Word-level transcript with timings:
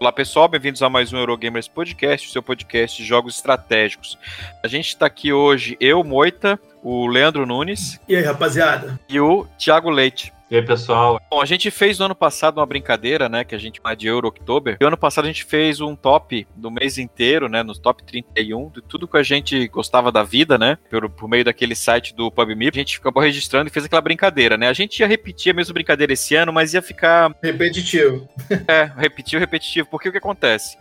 Olá 0.00 0.10
pessoal, 0.10 0.48
bem-vindos 0.48 0.82
a 0.82 0.88
mais 0.88 1.12
um 1.12 1.18
Eurogamers 1.18 1.68
Podcast, 1.68 2.26
o 2.26 2.32
seu 2.32 2.42
podcast 2.42 3.02
de 3.02 3.06
jogos 3.06 3.36
estratégicos. 3.36 4.18
A 4.64 4.66
gente 4.66 4.88
está 4.88 5.04
aqui 5.04 5.30
hoje, 5.30 5.76
eu, 5.78 6.02
Moita, 6.02 6.58
o 6.82 7.06
Leandro 7.06 7.44
Nunes. 7.44 8.00
E 8.08 8.16
aí, 8.16 8.22
rapaziada? 8.22 8.98
E 9.06 9.20
o 9.20 9.46
Thiago 9.58 9.90
Leite. 9.90 10.32
E 10.50 10.56
aí, 10.56 10.62
pessoal? 10.62 11.20
Bom, 11.30 11.40
a 11.40 11.44
gente 11.44 11.70
fez 11.70 11.96
no 12.00 12.06
ano 12.06 12.14
passado 12.14 12.58
uma 12.58 12.66
brincadeira, 12.66 13.28
né, 13.28 13.44
que 13.44 13.54
a 13.54 13.58
gente 13.58 13.76
chama 13.80 13.94
de 13.94 14.08
Euro 14.08 14.26
October. 14.26 14.76
E 14.80 14.84
ano 14.84 14.96
passado 14.96 15.26
a 15.26 15.28
gente 15.28 15.44
fez 15.44 15.80
um 15.80 15.94
top 15.94 16.44
do 16.56 16.72
mês 16.72 16.98
inteiro, 16.98 17.48
né, 17.48 17.62
nos 17.62 17.78
top 17.78 18.02
31, 18.02 18.68
de 18.70 18.82
tudo 18.82 19.06
que 19.06 19.16
a 19.16 19.22
gente 19.22 19.68
gostava 19.68 20.10
da 20.10 20.24
vida, 20.24 20.58
né, 20.58 20.76
por, 20.90 21.08
por 21.08 21.28
meio 21.28 21.44
daquele 21.44 21.76
site 21.76 22.12
do 22.12 22.32
PubMe. 22.32 22.66
A 22.66 22.72
gente 22.74 22.98
acabou 22.98 23.22
registrando 23.22 23.68
e 23.68 23.72
fez 23.72 23.84
aquela 23.84 24.02
brincadeira, 24.02 24.58
né. 24.58 24.68
A 24.68 24.72
gente 24.72 24.98
ia 24.98 25.06
repetir 25.06 25.52
a 25.52 25.54
mesma 25.54 25.72
brincadeira 25.72 26.12
esse 26.14 26.34
ano, 26.34 26.52
mas 26.52 26.74
ia 26.74 26.82
ficar... 26.82 27.32
Repetitivo. 27.40 28.28
é, 28.66 28.90
repetitivo, 28.96 29.38
repetitivo. 29.38 29.88
Porque 29.88 30.08
o 30.08 30.12
que 30.12 30.18
acontece? 30.18 30.76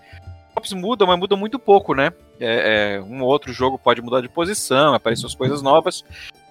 Tops 0.56 0.74
mudam, 0.74 1.08
mas 1.08 1.20
mudam 1.20 1.38
muito 1.38 1.60
pouco, 1.60 1.94
né? 1.94 2.12
É, 2.40 2.96
é, 2.96 3.02
um 3.02 3.22
ou 3.22 3.30
outro 3.30 3.54
jogo 3.54 3.78
pode 3.78 4.02
mudar 4.02 4.22
de 4.22 4.30
posição, 4.30 4.96
aparecem 4.96 5.28
as 5.28 5.36
coisas 5.36 5.62
novas. 5.62 6.04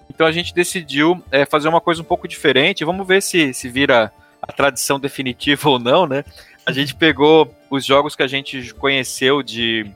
Então 0.09 0.25
a 0.25 0.31
gente 0.31 0.53
decidiu 0.53 1.23
é, 1.31 1.45
fazer 1.45 1.69
uma 1.69 1.79
coisa 1.79 2.01
um 2.01 2.05
pouco 2.05 2.27
diferente. 2.27 2.83
Vamos 2.83 3.07
ver 3.07 3.21
se, 3.21 3.53
se 3.53 3.69
vira 3.69 4.11
a 4.41 4.51
tradição 4.51 4.99
definitiva 4.99 5.69
ou 5.69 5.79
não, 5.79 6.05
né? 6.05 6.23
A 6.65 6.71
gente 6.71 6.95
pegou 6.95 7.53
os 7.69 7.85
jogos 7.85 8.15
que 8.15 8.23
a 8.23 8.27
gente 8.27 8.73
conheceu 8.73 9.43
de 9.43 9.89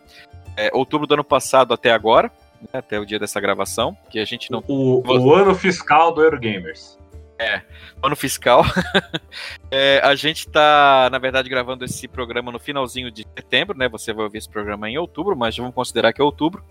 é, 0.55 0.69
outubro 0.73 1.07
do 1.07 1.13
ano 1.13 1.23
passado 1.23 1.73
até 1.73 1.91
agora, 1.91 2.31
né, 2.61 2.79
até 2.79 2.99
o 2.99 3.05
dia 3.05 3.19
dessa 3.19 3.39
gravação, 3.39 3.97
que 4.09 4.19
a 4.19 4.25
gente 4.25 4.51
não. 4.51 4.63
O, 4.67 5.01
o 5.05 5.33
ano 5.33 5.55
fiscal 5.55 6.13
do 6.13 6.21
Eurogamers. 6.21 6.97
É, 7.39 7.61
ano 8.01 8.15
fiscal. 8.15 8.63
é, 9.71 9.99
a 10.03 10.15
gente 10.15 10.47
está, 10.47 11.09
na 11.11 11.17
verdade, 11.17 11.49
gravando 11.49 11.83
esse 11.83 12.07
programa 12.07 12.51
no 12.51 12.59
finalzinho 12.59 13.11
de 13.11 13.25
setembro, 13.35 13.77
né? 13.77 13.89
Você 13.89 14.13
vai 14.13 14.23
ouvir 14.25 14.37
esse 14.37 14.49
programa 14.49 14.89
em 14.89 14.97
outubro, 14.97 15.35
mas 15.35 15.57
vamos 15.57 15.73
considerar 15.73 16.13
que 16.13 16.21
é 16.21 16.23
outubro. 16.23 16.63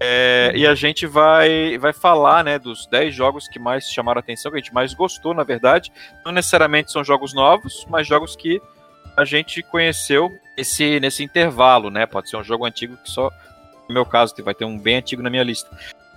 É, 0.00 0.52
e 0.54 0.66
a 0.66 0.74
gente 0.74 1.06
vai, 1.06 1.76
vai 1.78 1.92
falar 1.92 2.44
né, 2.44 2.58
dos 2.58 2.86
10 2.86 3.14
jogos 3.14 3.48
que 3.48 3.58
mais 3.58 3.88
chamaram 3.88 4.18
a 4.18 4.20
atenção, 4.20 4.52
que 4.52 4.58
a 4.58 4.60
gente 4.60 4.72
mais 4.72 4.94
gostou, 4.94 5.34
na 5.34 5.42
verdade. 5.42 5.92
Não 6.24 6.30
necessariamente 6.30 6.92
são 6.92 7.02
jogos 7.02 7.34
novos, 7.34 7.84
mas 7.88 8.06
jogos 8.06 8.36
que 8.36 8.60
a 9.16 9.24
gente 9.24 9.62
conheceu 9.62 10.30
esse, 10.56 11.00
nesse 11.00 11.24
intervalo, 11.24 11.90
né? 11.90 12.06
Pode 12.06 12.30
ser 12.30 12.36
um 12.36 12.44
jogo 12.44 12.64
antigo 12.64 12.96
que 12.96 13.10
só. 13.10 13.30
No 13.88 13.94
meu 13.94 14.04
caso, 14.04 14.34
vai 14.44 14.54
ter 14.54 14.64
um 14.64 14.78
bem 14.78 14.96
antigo 14.96 15.22
na 15.22 15.30
minha 15.30 15.42
lista. 15.42 15.68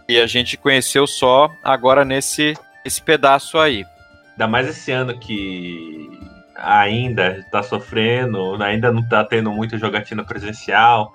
E 0.08 0.20
a 0.20 0.28
gente 0.28 0.58
conheceu 0.58 1.08
só 1.08 1.50
agora 1.64 2.04
nesse 2.04 2.54
esse 2.84 3.02
pedaço 3.02 3.58
aí. 3.58 3.86
Ainda 4.32 4.48
mais 4.48 4.68
esse 4.68 4.92
ano 4.92 5.18
que 5.18 6.10
ainda 6.56 7.38
está 7.38 7.64
sofrendo, 7.64 8.62
ainda 8.62 8.92
não 8.92 9.02
está 9.02 9.24
tendo 9.24 9.52
muita 9.52 9.78
jogatina 9.78 10.24
presencial 10.24 11.14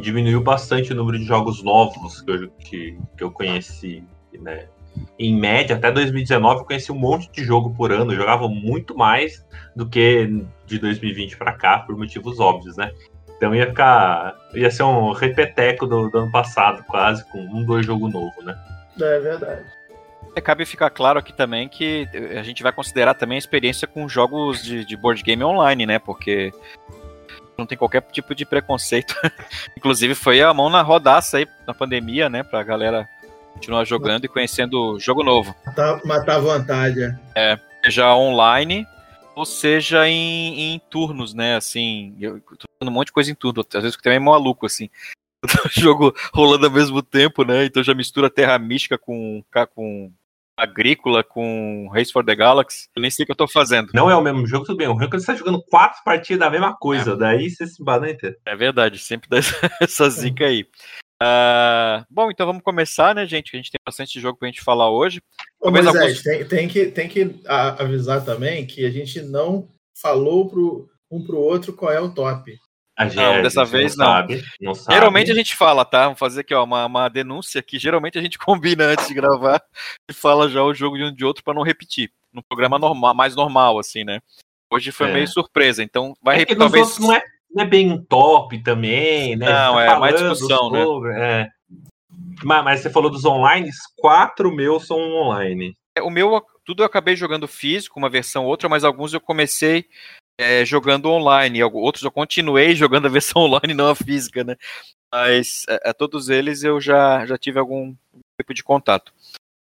diminuiu 0.00 0.40
bastante 0.40 0.92
o 0.92 0.96
número 0.96 1.18
de 1.18 1.24
jogos 1.24 1.62
novos 1.62 2.20
que 2.22 2.30
eu, 2.30 2.48
que, 2.58 2.98
que 3.16 3.24
eu 3.24 3.30
conheci, 3.30 4.04
né? 4.40 4.66
Em 5.18 5.34
média, 5.34 5.76
até 5.76 5.90
2019 5.90 6.60
eu 6.60 6.64
conheci 6.66 6.92
um 6.92 6.98
monte 6.98 7.30
de 7.30 7.42
jogo 7.42 7.74
por 7.74 7.92
ano, 7.92 8.12
eu 8.12 8.16
jogava 8.16 8.46
muito 8.48 8.96
mais 8.96 9.44
do 9.74 9.88
que 9.88 10.44
de 10.66 10.78
2020 10.78 11.36
para 11.36 11.52
cá, 11.52 11.78
por 11.78 11.96
motivos 11.96 12.38
óbvios, 12.38 12.76
né? 12.76 12.92
Então 13.36 13.54
ia 13.54 13.66
ficar. 13.66 14.36
ia 14.54 14.70
ser 14.70 14.84
um 14.84 15.12
repeteco 15.12 15.86
do, 15.86 16.08
do 16.08 16.18
ano 16.18 16.30
passado, 16.30 16.84
quase, 16.84 17.24
com 17.30 17.40
um, 17.40 17.64
dois 17.64 17.84
jogos 17.84 18.12
novo, 18.12 18.42
né? 18.42 18.56
É 19.00 19.18
verdade. 19.18 19.64
É, 20.36 20.40
cabe 20.40 20.64
ficar 20.64 20.90
claro 20.90 21.18
aqui 21.18 21.32
também 21.32 21.68
que 21.68 22.08
a 22.38 22.42
gente 22.42 22.62
vai 22.62 22.72
considerar 22.72 23.14
também 23.14 23.36
a 23.36 23.38
experiência 23.38 23.88
com 23.88 24.08
jogos 24.08 24.62
de, 24.62 24.84
de 24.84 24.96
board 24.96 25.22
game 25.22 25.42
online, 25.42 25.86
né? 25.86 25.98
Porque 25.98 26.52
não 27.56 27.66
tem 27.66 27.76
qualquer 27.76 28.02
tipo 28.02 28.34
de 28.34 28.44
preconceito. 28.44 29.14
Inclusive 29.76 30.14
foi 30.14 30.42
a 30.42 30.52
mão 30.52 30.70
na 30.70 30.82
rodaça 30.82 31.38
aí 31.38 31.46
na 31.66 31.74
pandemia, 31.74 32.28
né, 32.28 32.42
pra 32.42 32.62
galera 32.62 33.08
continuar 33.54 33.84
jogando 33.84 34.24
e 34.24 34.28
conhecendo 34.28 34.98
jogo 34.98 35.22
novo. 35.22 35.54
Matar, 35.66 36.00
matar 36.04 36.38
vontade. 36.40 37.16
É, 37.34 37.58
seja 37.84 38.14
online 38.14 38.86
ou 39.34 39.46
seja 39.46 40.06
em, 40.08 40.74
em 40.74 40.78
turnos, 40.90 41.32
né, 41.32 41.56
assim, 41.56 42.14
eu 42.20 42.40
tô 42.40 42.66
fazendo 42.78 42.90
um 42.90 42.94
monte 42.94 43.06
de 43.06 43.12
coisa 43.12 43.30
em 43.30 43.34
turno, 43.34 43.60
às 43.60 43.82
vezes 43.82 43.96
eu 43.96 44.02
também 44.02 44.16
é 44.16 44.20
maluco, 44.20 44.66
assim. 44.66 44.88
O 45.66 45.80
jogo 45.80 46.14
rolando 46.32 46.66
ao 46.66 46.72
mesmo 46.72 47.02
tempo, 47.02 47.44
né? 47.44 47.64
Então 47.64 47.82
já 47.82 47.92
mistura 47.94 48.30
Terra 48.30 48.56
Mística 48.60 48.96
com, 48.96 49.42
com 49.74 50.12
agrícola 50.62 51.24
com 51.24 51.88
Race 51.92 52.12
for 52.12 52.24
the 52.24 52.34
Galaxy, 52.34 52.88
eu 52.94 53.02
nem 53.02 53.10
sei 53.10 53.24
o 53.24 53.26
que 53.26 53.32
eu 53.32 53.36
tô 53.36 53.48
fazendo. 53.48 53.90
Não 53.92 54.10
é 54.10 54.16
o 54.16 54.22
mesmo 54.22 54.46
jogo, 54.46 54.64
tudo 54.64 54.76
bem. 54.76 54.88
O 54.88 54.92
ruim 54.92 55.04
é 55.04 55.08
quando 55.08 55.20
você 55.20 55.26
tá 55.26 55.34
jogando 55.34 55.62
quatro 55.62 56.02
partidas 56.04 56.40
da 56.40 56.50
mesma 56.50 56.76
coisa, 56.76 57.12
é. 57.12 57.16
daí 57.16 57.50
você 57.50 57.66
se 57.66 57.82
embana 57.82 58.10
inteiro. 58.10 58.36
É 58.46 58.54
verdade, 58.54 58.98
sempre 58.98 59.28
dá 59.28 59.38
essa 59.80 60.08
zica 60.08 60.46
aí. 60.46 60.66
Uh, 61.22 62.04
bom, 62.10 62.30
então 62.30 62.46
vamos 62.46 62.62
começar, 62.62 63.14
né, 63.14 63.26
gente? 63.26 63.54
A 63.54 63.56
gente 63.56 63.70
tem 63.70 63.80
bastante 63.84 64.20
jogo 64.20 64.38
pra 64.38 64.48
gente 64.48 64.62
falar 64.62 64.90
hoje. 64.90 65.20
Ô, 65.60 65.70
Moisés, 65.70 65.94
alguns... 65.94 66.22
tem, 66.22 66.44
tem, 66.44 66.68
que, 66.68 66.86
tem 66.86 67.08
que 67.08 67.40
avisar 67.46 68.24
também 68.24 68.66
que 68.66 68.84
a 68.84 68.90
gente 68.90 69.22
não 69.22 69.68
falou 70.00 70.48
pro, 70.48 70.88
um 71.10 71.24
pro 71.24 71.38
outro 71.38 71.72
qual 71.72 71.92
é 71.92 72.00
o 72.00 72.12
top. 72.12 72.52
A 73.02 73.14
não, 73.14 73.42
dessa 73.42 73.64
vez 73.64 73.96
não. 73.96 74.06
Sabe, 74.06 74.44
não 74.60 74.74
sabe. 74.74 74.94
Geralmente 74.94 75.30
a 75.30 75.34
gente 75.34 75.56
fala, 75.56 75.84
tá? 75.84 76.04
Vamos 76.04 76.18
fazer 76.18 76.40
aqui 76.40 76.54
ó, 76.54 76.64
uma, 76.64 76.86
uma 76.86 77.08
denúncia 77.08 77.62
que 77.62 77.78
geralmente 77.78 78.18
a 78.18 78.22
gente 78.22 78.38
combina 78.40 78.84
antes 78.84 79.08
de 79.08 79.14
gravar 79.14 79.62
e 80.08 80.12
fala 80.12 80.48
já 80.48 80.62
o 80.62 80.74
jogo 80.74 80.96
de 80.96 81.04
um 81.04 81.14
de 81.14 81.24
outro 81.24 81.42
para 81.42 81.54
não 81.54 81.62
repetir. 81.62 82.10
No 82.32 82.42
programa 82.42 82.78
normal, 82.78 83.14
mais 83.14 83.36
normal, 83.36 83.78
assim, 83.78 84.04
né? 84.04 84.20
Hoje 84.72 84.90
foi 84.90 85.10
é. 85.10 85.12
meio 85.12 85.28
surpresa, 85.28 85.82
então 85.82 86.14
vai 86.22 86.36
é 86.36 86.38
repetir. 86.38 86.58
Talvez... 86.58 86.98
Não 86.98 87.12
é, 87.12 87.22
não 87.54 87.64
é 87.64 87.66
bem 87.66 87.92
um 87.92 88.02
top 88.02 88.58
também, 88.62 89.36
né? 89.36 89.46
Não, 89.46 89.74
tá 89.74 89.84
é 89.84 89.98
mais 89.98 90.16
discussão, 90.16 90.70
né? 90.70 90.82
sobre, 90.82 91.12
né? 91.12 91.40
É. 91.42 91.48
Mas, 92.42 92.64
mas, 92.64 92.80
você 92.80 92.90
falou 92.90 93.10
dos 93.10 93.24
online, 93.24 93.70
quatro 93.96 94.50
meus 94.54 94.86
são 94.86 94.98
online. 94.98 95.76
É, 95.96 96.02
o 96.02 96.10
meu, 96.10 96.42
tudo 96.64 96.82
eu 96.82 96.86
acabei 96.86 97.14
jogando 97.14 97.46
físico, 97.46 97.98
uma 97.98 98.08
versão 98.08 98.46
outra, 98.46 98.68
mas 98.68 98.84
alguns 98.84 99.12
eu 99.12 99.20
comecei 99.20 99.86
é, 100.42 100.64
jogando 100.64 101.10
online. 101.10 101.62
Outros 101.62 102.04
eu 102.04 102.10
continuei 102.10 102.74
jogando 102.76 103.06
a 103.06 103.10
versão 103.10 103.42
online, 103.42 103.74
não 103.74 103.88
a 103.88 103.94
física, 103.94 104.44
né? 104.44 104.56
Mas 105.12 105.64
a, 105.68 105.74
é, 105.74 105.80
é, 105.86 105.92
todos 105.92 106.28
eles 106.28 106.62
eu 106.62 106.80
já, 106.80 107.24
já 107.26 107.38
tive 107.38 107.58
algum 107.58 107.94
tipo 108.40 108.54
de 108.54 108.62
contato. 108.62 109.12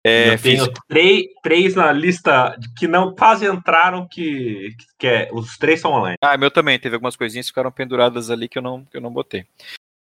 É, 0.05 0.34
eu 0.34 0.38
tenho 0.38 0.72
três, 0.88 1.27
três 1.43 1.75
na 1.77 1.93
lista 1.93 2.59
que 2.77 2.88
não 2.88 3.15
quase 3.15 3.47
entraram, 3.47 4.09
que, 4.09 4.75
que 4.99 5.06
é, 5.06 5.28
os 5.32 5.56
três 5.56 5.81
são 5.81 5.93
online. 5.93 6.16
Ah, 6.21 6.37
meu 6.37 6.50
também. 6.50 6.78
Teve 6.78 6.97
algumas 6.97 7.15
coisinhas 7.15 7.47
que 7.47 7.50
ficaram 7.50 7.71
penduradas 7.71 8.28
ali 8.28 8.49
que 8.49 8.59
eu 8.59 8.62
não, 8.62 8.84
que 8.84 8.97
eu 8.97 9.00
não 9.00 9.12
botei. 9.12 9.47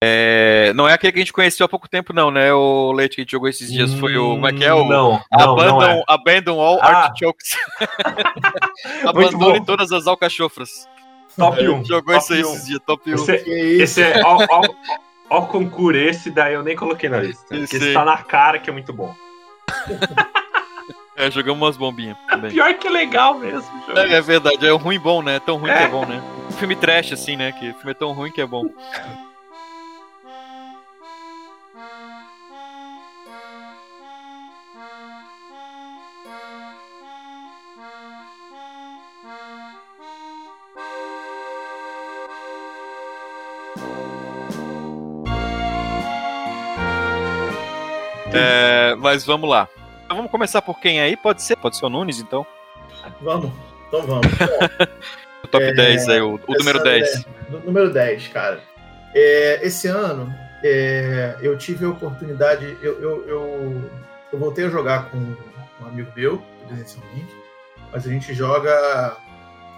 É, 0.04 0.72
não 0.74 0.88
é 0.88 0.94
aquele 0.94 1.12
que 1.12 1.18
a 1.20 1.22
gente 1.22 1.32
conheceu 1.32 1.64
há 1.64 1.68
pouco 1.68 1.88
tempo, 1.88 2.12
não, 2.12 2.28
né? 2.28 2.52
O 2.52 2.90
Leite 2.90 3.14
que 3.14 3.20
a 3.20 3.22
gente 3.22 3.30
jogou 3.30 3.48
esses 3.48 3.72
dias 3.72 3.94
foi 3.94 4.16
o. 4.16 4.30
Como 4.30 4.48
é 4.48 4.52
que 4.52 4.64
é? 4.64 4.74
O, 4.74 4.84
não, 4.84 5.22
Abandon, 5.30 5.64
não 5.64 5.82
é. 5.82 6.02
Abandon 6.08 6.60
All 6.60 6.80
ah. 6.82 7.04
Artichokes. 7.04 7.56
Abandone 9.06 9.64
todas 9.64 9.92
as 9.92 10.08
alcachofras. 10.08 10.88
Top 11.36 11.56
1. 11.56 11.84
Jogou 11.84 12.16
isso 12.16 12.32
aí 12.32 12.40
esses 12.40 12.66
dias, 12.66 12.80
top 12.84 13.12
1. 13.12 13.14
Esse, 13.14 13.32
esse 13.50 14.02
é. 14.02 14.20
Ó, 14.24 14.44
ó, 14.50 14.62
ó, 15.30 15.42
concurso, 15.42 15.96
esse 16.00 16.32
daí 16.32 16.54
eu 16.54 16.64
nem 16.64 16.74
coloquei 16.74 17.08
na 17.08 17.18
lista. 17.18 17.54
Esse, 17.54 17.76
esse 17.76 17.92
tá 17.92 18.04
na 18.04 18.16
cara 18.16 18.58
que 18.58 18.68
é 18.68 18.72
muito 18.72 18.92
bom. 18.92 19.14
É, 21.14 21.30
jogamos 21.30 21.60
umas 21.60 21.76
bombinhas 21.76 22.16
também. 22.26 22.50
Pior 22.50 22.72
que 22.74 22.88
é 22.88 22.90
legal 22.90 23.38
mesmo. 23.38 23.70
É, 23.94 24.14
é, 24.14 24.20
verdade, 24.22 24.66
é 24.66 24.70
ruim 24.70 24.98
bom, 24.98 25.22
né? 25.22 25.36
É 25.36 25.40
tão 25.40 25.58
ruim 25.58 25.70
é. 25.70 25.76
que 25.76 25.84
é 25.84 25.88
bom, 25.88 26.06
né? 26.06 26.22
Um 26.48 26.52
filme 26.52 26.74
trash, 26.74 27.12
assim, 27.12 27.36
né? 27.36 27.52
Que 27.52 27.70
filme 27.74 27.90
é 27.90 27.94
tão 27.94 28.12
ruim 28.12 28.32
que 28.32 28.40
é 28.40 28.46
bom. 28.46 28.64
É, 48.34 48.94
mas 48.96 49.24
vamos 49.24 49.48
lá. 49.48 49.68
Então, 50.04 50.16
vamos 50.16 50.30
começar 50.30 50.62
por 50.62 50.78
quem 50.78 51.00
aí? 51.00 51.16
Pode 51.16 51.42
ser? 51.42 51.56
Pode 51.56 51.76
ser 51.76 51.86
o 51.86 51.88
Nunes, 51.88 52.20
então? 52.20 52.46
Vamos, 53.20 53.50
então 53.88 54.02
vamos. 54.02 54.26
o 55.42 55.48
top 55.48 55.64
é, 55.64 55.72
10 55.72 56.08
aí, 56.08 56.20
o, 56.20 56.34
o 56.34 56.54
número 56.58 56.82
10. 56.82 57.14
É, 57.16 57.24
número 57.64 57.92
10, 57.92 58.28
cara. 58.28 58.60
É, 59.14 59.60
esse 59.62 59.88
ano 59.88 60.32
é, 60.62 61.36
eu 61.40 61.56
tive 61.58 61.84
a 61.84 61.90
oportunidade, 61.90 62.76
eu, 62.82 63.00
eu, 63.00 63.28
eu, 63.28 63.90
eu, 64.32 64.38
voltei 64.38 64.66
a 64.66 64.70
jogar 64.70 65.10
com 65.10 65.18
um 65.18 65.86
amigo 65.86 66.10
meu, 66.14 66.42
presencialmente, 66.66 67.34
mas 67.90 68.06
a 68.06 68.10
gente 68.10 68.32
joga 68.32 69.16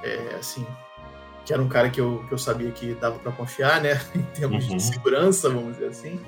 é, 0.03 0.37
assim, 0.39 0.67
que 1.45 1.53
era 1.53 1.63
um 1.63 1.69
cara 1.69 1.91
que 1.91 2.01
eu, 2.01 2.25
que 2.29 2.35
eu 2.35 2.39
sabia 2.39 2.71
que 2.71 2.95
dava 2.95 3.19
para 3.19 3.33
confiar, 3.33 3.81
né? 3.81 4.01
Em 4.15 4.23
termos 4.23 4.69
uhum. 4.69 4.77
de 4.77 4.83
segurança, 4.83 5.49
vamos 5.49 5.75
dizer 5.75 5.89
assim 5.89 6.21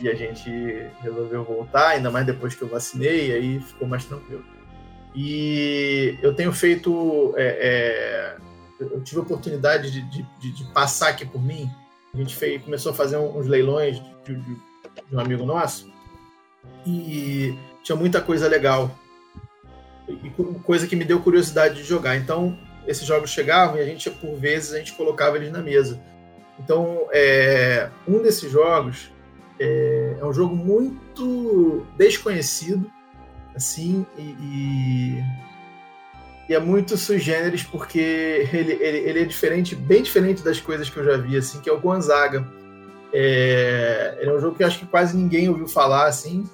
e 0.00 0.08
a 0.08 0.14
gente 0.14 0.50
resolveu 1.02 1.44
voltar, 1.44 1.88
ainda 1.90 2.10
mais 2.10 2.26
depois 2.26 2.54
que 2.54 2.62
eu 2.62 2.68
vacinei, 2.68 3.32
aí 3.32 3.60
ficou 3.60 3.86
mais 3.86 4.04
tranquilo. 4.04 4.44
E 5.14 6.18
eu 6.22 6.34
tenho 6.34 6.52
feito 6.52 7.34
é, 7.36 8.36
é, 8.38 8.40
eu 8.80 9.00
tive 9.02 9.20
a 9.20 9.22
oportunidade 9.22 9.90
de, 9.90 10.02
de, 10.02 10.26
de, 10.40 10.52
de, 10.52 10.64
passar 10.72 11.08
aqui 11.08 11.26
por 11.26 11.42
mim. 11.42 11.70
A 12.14 12.16
gente 12.16 12.34
fez, 12.34 12.62
começou 12.62 12.92
a 12.92 12.94
fazer 12.94 13.18
uns 13.18 13.46
leilões 13.46 14.00
de, 14.24 14.40
um 15.12 15.20
amigo 15.20 15.44
nosso 15.44 15.90
e 16.86 17.54
tinha 17.82 17.96
muita 17.96 18.20
coisa 18.20 18.48
legal 18.48 18.90
e 20.08 20.30
coisa 20.64 20.86
que 20.86 20.96
me 20.96 21.04
deu 21.04 21.20
curiosidade 21.20 21.76
de 21.76 21.84
jogar. 21.84 22.16
Então 22.16 22.58
esses 22.86 23.06
jogos 23.06 23.30
chegavam 23.30 23.76
e 23.76 23.80
a 23.80 23.84
gente 23.84 24.10
por 24.10 24.34
vezes 24.36 24.72
a 24.72 24.78
gente 24.78 24.94
colocava 24.94 25.36
eles 25.36 25.52
na 25.52 25.60
mesa. 25.60 26.00
Então 26.58 27.08
é, 27.12 27.90
um 28.08 28.22
desses 28.22 28.50
jogos 28.50 29.10
é, 29.60 30.16
é 30.18 30.24
um 30.24 30.32
jogo 30.32 30.56
muito 30.56 31.86
desconhecido 31.96 32.90
assim 33.54 34.06
e, 34.16 34.22
e 34.22 35.24
e 36.50 36.54
é 36.54 36.58
muito 36.58 36.96
sui 36.96 37.20
generis 37.20 37.62
porque 37.62 38.48
ele, 38.52 38.72
ele, 38.72 38.98
ele, 39.08 39.20
é 39.20 39.24
diferente, 39.24 39.76
bem 39.76 40.02
diferente 40.02 40.42
das 40.42 40.58
coisas 40.58 40.90
que 40.90 40.96
eu 40.96 41.04
já 41.04 41.16
vi, 41.16 41.36
assim, 41.36 41.60
que 41.60 41.70
é 41.70 41.72
o 41.72 41.78
Gonzaga. 41.78 42.44
É, 43.12 44.16
ele 44.18 44.30
é 44.30 44.34
um 44.34 44.40
jogo 44.40 44.56
que 44.56 44.64
acho 44.64 44.80
que 44.80 44.86
quase 44.86 45.16
ninguém 45.16 45.48
ouviu 45.48 45.68
falar, 45.68 46.06
assim, 46.06 46.44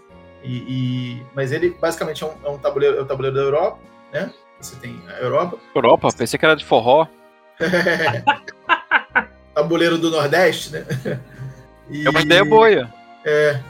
e, 0.44 0.56
e 0.68 1.26
mas 1.34 1.50
ele 1.50 1.70
basicamente 1.70 2.22
é 2.22 2.26
um, 2.26 2.32
é 2.44 2.50
um, 2.50 2.58
tabuleiro, 2.58 2.98
é 2.98 3.02
um 3.02 3.06
tabuleiro 3.06 3.34
da 3.34 3.42
Europa, 3.42 3.78
né? 4.12 4.30
Você 4.60 4.76
tem 4.76 5.00
a 5.08 5.18
Europa. 5.20 5.56
Europa? 5.74 6.08
Pensei 6.14 6.38
que 6.38 6.44
era 6.44 6.54
de 6.54 6.64
forró. 6.66 7.06
tabuleiro 9.54 9.96
do 9.96 10.10
Nordeste, 10.10 10.72
né? 10.72 10.84
E, 11.88 12.06
é 12.06 12.10
uma 12.10 12.20
ideia 12.20 12.44
boa. 12.44 12.90
É. 13.24 13.60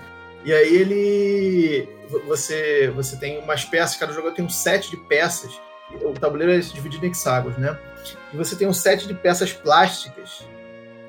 E 0.45 0.53
aí 0.53 0.75
ele. 0.75 1.89
Você, 2.29 2.93
você 2.95 3.17
tem 3.17 3.39
umas 3.39 3.65
peças, 3.65 3.97
cada 3.97 4.13
jogador 4.13 4.35
tem 4.35 4.45
um 4.45 4.51
set 4.51 4.91
de 4.91 4.97
peças 4.97 5.59
o 6.03 6.13
tabuleiro 6.13 6.53
é 6.53 6.59
dividido 6.59 7.07
em 7.07 7.11
hexágonos, 7.11 7.59
né? 7.59 7.79
E 8.33 8.37
você 8.37 8.57
tem 8.57 8.67
um 8.67 8.73
set 8.73 9.07
de 9.07 9.15
peças 9.15 9.53
plásticas 9.53 10.45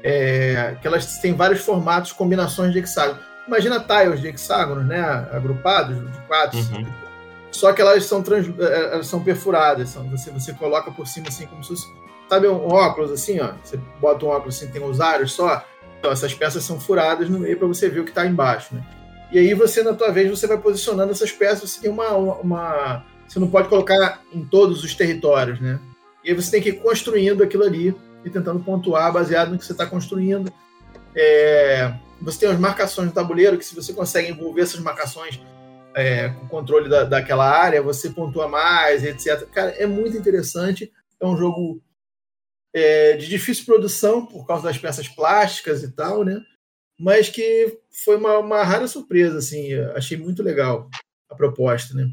é, 0.03 0.77
que 0.81 0.87
elas 0.87 1.17
têm 1.19 1.33
vários 1.33 1.61
formatos, 1.61 2.11
combinações 2.11 2.73
de 2.73 2.79
hexágonos. 2.79 3.23
Imagina 3.47 3.79
tiles 3.79 4.21
de 4.21 4.27
hexágonos, 4.27 4.85
né? 4.85 5.01
Agrupados 5.31 5.97
de 6.11 6.19
quatro. 6.27 6.59
Uhum. 6.59 6.85
Só 7.51 7.73
que 7.73 7.81
elas 7.81 8.05
são, 8.05 8.21
trans, 8.21 8.47
é, 8.59 8.93
elas 8.93 9.07
são 9.07 9.23
perfuradas. 9.23 9.89
São, 9.89 10.07
você, 10.09 10.29
você 10.31 10.53
coloca 10.53 10.91
por 10.91 11.07
cima 11.07 11.29
assim 11.29 11.47
como 11.47 11.63
se 11.63 11.69
fosse. 11.69 11.87
Sabe 12.29 12.47
um 12.47 12.67
óculos 12.67 13.11
assim, 13.11 13.39
ó? 13.39 13.53
Você 13.63 13.77
bota 13.99 14.25
um 14.25 14.29
óculos 14.29 14.57
assim, 14.57 14.69
tem 14.71 14.83
os 14.83 14.99
aros 14.99 15.31
só. 15.31 15.65
Então 15.99 16.11
essas 16.11 16.33
peças 16.33 16.63
são 16.63 16.79
furadas 16.79 17.29
no 17.29 17.39
meio 17.39 17.57
para 17.57 17.67
você 17.67 17.89
ver 17.89 18.01
o 18.01 18.03
que 18.03 18.11
está 18.11 18.25
embaixo, 18.25 18.75
né? 18.75 18.83
E 19.31 19.39
aí 19.39 19.53
você, 19.53 19.83
na 19.83 19.93
tua 19.93 20.11
vez, 20.11 20.29
você 20.29 20.47
vai 20.47 20.57
posicionando 20.57 21.11
essas 21.11 21.31
peças, 21.31 21.71
você 21.71 21.81
tem 21.81 21.91
uma, 21.91 22.11
uma, 22.15 23.05
você 23.27 23.39
não 23.39 23.49
pode 23.49 23.67
colocar 23.67 24.21
em 24.33 24.43
todos 24.45 24.83
os 24.83 24.95
territórios, 24.95 25.59
né? 25.59 25.79
E 26.23 26.29
aí 26.29 26.35
você 26.35 26.51
tem 26.51 26.61
que 26.61 26.69
ir 26.69 26.79
construindo 26.79 27.43
aquilo 27.43 27.63
ali 27.63 27.95
e 28.23 28.29
tentando 28.29 28.59
pontuar 28.59 29.11
baseado 29.11 29.51
no 29.51 29.57
que 29.57 29.65
você 29.65 29.73
está 29.73 29.85
construindo. 29.85 30.51
É, 31.15 31.93
você 32.21 32.39
tem 32.39 32.49
as 32.49 32.59
marcações 32.59 33.07
no 33.07 33.13
tabuleiro, 33.13 33.57
que 33.57 33.65
se 33.65 33.75
você 33.75 33.93
consegue 33.93 34.29
envolver 34.29 34.61
essas 34.61 34.79
marcações 34.79 35.41
é, 35.93 36.29
com 36.29 36.45
o 36.45 36.49
controle 36.49 36.89
da, 36.89 37.03
daquela 37.03 37.49
área, 37.49 37.81
você 37.81 38.09
pontua 38.09 38.47
mais, 38.47 39.03
etc. 39.03 39.47
Cara, 39.49 39.71
é 39.71 39.85
muito 39.85 40.15
interessante. 40.15 40.91
É 41.19 41.25
um 41.25 41.35
jogo 41.35 41.81
é, 42.77 43.17
de 43.17 43.27
difícil 43.27 43.65
produção 43.65 44.23
por 44.23 44.45
causa 44.45 44.63
das 44.63 44.77
peças 44.77 45.07
plásticas 45.07 45.81
e 45.81 45.91
tal, 45.91 46.23
né? 46.23 46.39
Mas 46.99 47.27
que 47.27 47.79
foi 48.03 48.17
uma, 48.17 48.37
uma 48.37 48.63
rara 48.63 48.87
surpresa, 48.87 49.39
assim. 49.39 49.73
Achei 49.95 50.15
muito 50.15 50.43
legal 50.43 50.87
a 51.29 51.35
proposta, 51.35 51.95
né? 51.95 52.11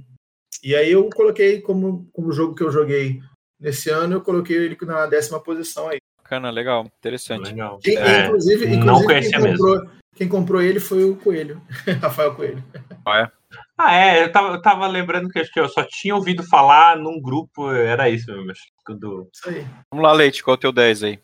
E 0.63 0.75
aí 0.75 0.91
eu 0.91 1.09
coloquei 1.11 1.61
como, 1.61 2.09
como 2.13 2.33
jogo 2.33 2.55
que 2.55 2.63
eu 2.63 2.71
joguei 2.71 3.21
nesse 3.61 3.91
ano, 3.91 4.15
eu 4.15 4.21
coloquei 4.23 4.57
ele 4.57 4.77
na 4.83 5.07
décima 5.07 5.39
posição 5.39 5.89
aí. 5.89 5.99
Bacana, 6.23 6.51
legal, 6.51 6.87
interessante. 6.99 7.51
Legal. 7.51 7.79
Quem, 7.83 7.99
é, 7.99 8.25
inclusive, 8.25 8.67
inclusive 8.67 9.21
quem, 9.21 9.41
comprou, 9.41 9.91
quem, 10.17 10.29
comprou, 10.29 10.63
ele 10.63 10.81
foi 10.81 11.05
o 11.05 11.17
Coelho, 11.17 11.61
Rafael 12.01 12.35
Coelho. 12.35 12.65
Ah, 13.05 13.21
é? 13.21 13.31
Ah, 13.77 13.95
é, 13.95 14.25
eu 14.25 14.33
tava, 14.33 14.55
eu 14.55 14.63
tava 14.63 14.87
lembrando 14.87 15.29
que 15.29 15.39
acho 15.39 15.53
que 15.53 15.61
eu 15.61 15.69
só 15.69 15.85
tinha 15.85 16.17
ouvido 16.17 16.43
falar 16.43 16.97
num 16.97 17.21
grupo, 17.21 17.71
era 17.71 18.09
isso 18.09 18.33
mesmo. 18.33 18.74
Do... 18.89 19.31
Isso 19.33 19.49
aí. 19.49 19.67
Vamos 19.91 20.05
lá, 20.05 20.13
Leite, 20.13 20.43
qual 20.43 20.55
é 20.55 20.59
o 20.59 20.61
teu 20.61 20.73
10 20.73 21.03
aí? 21.05 21.21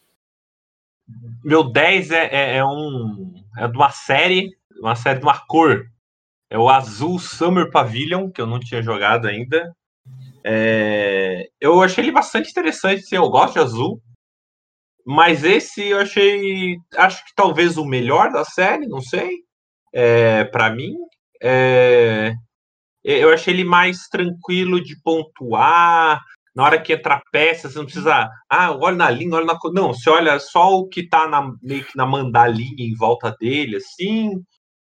Meu 1.44 1.64
10 1.64 2.10
é, 2.10 2.26
é, 2.26 2.56
é, 2.56 2.64
um. 2.64 3.34
É 3.58 3.68
de 3.68 3.76
uma 3.76 3.90
série, 3.90 4.50
uma 4.80 4.94
série 4.94 5.18
de 5.18 5.24
uma 5.24 5.38
cor 5.46 5.86
é 6.50 6.58
o 6.58 6.68
Azul 6.68 7.18
Summer 7.20 7.70
Pavilion, 7.70 8.28
que 8.28 8.40
eu 8.40 8.46
não 8.46 8.58
tinha 8.58 8.82
jogado 8.82 9.28
ainda. 9.28 9.72
É, 10.44 11.48
eu 11.60 11.80
achei 11.80 12.02
ele 12.02 12.10
bastante 12.10 12.50
interessante, 12.50 13.02
sim, 13.02 13.14
eu 13.14 13.30
gosto 13.30 13.54
de 13.54 13.60
azul. 13.60 14.02
Mas 15.06 15.44
esse 15.44 15.88
eu 15.88 16.00
achei, 16.00 16.76
acho 16.96 17.24
que 17.24 17.32
talvez 17.36 17.76
o 17.78 17.84
melhor 17.84 18.32
da 18.32 18.44
série, 18.44 18.86
não 18.86 19.00
sei. 19.00 19.30
É, 19.92 20.44
para 20.44 20.70
mim, 20.70 20.94
é, 21.40 22.34
eu 23.04 23.32
achei 23.32 23.54
ele 23.54 23.64
mais 23.64 24.08
tranquilo 24.08 24.82
de 24.82 25.00
pontuar. 25.02 26.20
Na 26.54 26.64
hora 26.64 26.80
que 26.80 26.92
entra 26.92 27.22
peça, 27.30 27.68
você 27.68 27.78
não 27.78 27.84
precisa. 27.84 28.28
Ah, 28.48 28.72
olha 28.72 28.96
na 28.96 29.10
linha, 29.10 29.36
olha 29.36 29.46
na. 29.46 29.58
Não, 29.72 29.94
você 29.94 30.10
olha 30.10 30.38
só 30.40 30.78
o 30.78 30.88
que 30.88 31.08
tá 31.08 31.28
na, 31.28 31.52
meio 31.62 31.84
que 31.84 31.96
na 31.96 32.06
mandalinha 32.06 32.74
em 32.78 32.94
volta 32.94 33.34
dele, 33.38 33.76
assim. 33.76 34.42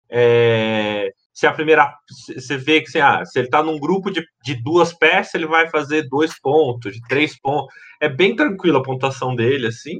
É, 0.09 1.11
se 1.33 1.47
a 1.47 1.53
primeira. 1.53 1.93
Você 2.35 2.57
vê 2.57 2.81
que 2.81 2.89
assim, 2.89 2.99
ah, 2.99 3.25
se 3.25 3.39
ele 3.39 3.47
está 3.47 3.63
num 3.63 3.79
grupo 3.79 4.11
de, 4.11 4.25
de 4.43 4.55
duas 4.61 4.93
peças, 4.93 5.35
ele 5.35 5.47
vai 5.47 5.69
fazer 5.69 6.07
dois 6.09 6.39
pontos, 6.39 6.93
de 6.93 7.01
três 7.07 7.39
pontos. 7.39 7.73
É 8.01 8.09
bem 8.09 8.35
tranquila 8.35 8.79
a 8.79 8.83
pontuação 8.83 9.35
dele, 9.35 9.67
assim. 9.67 9.99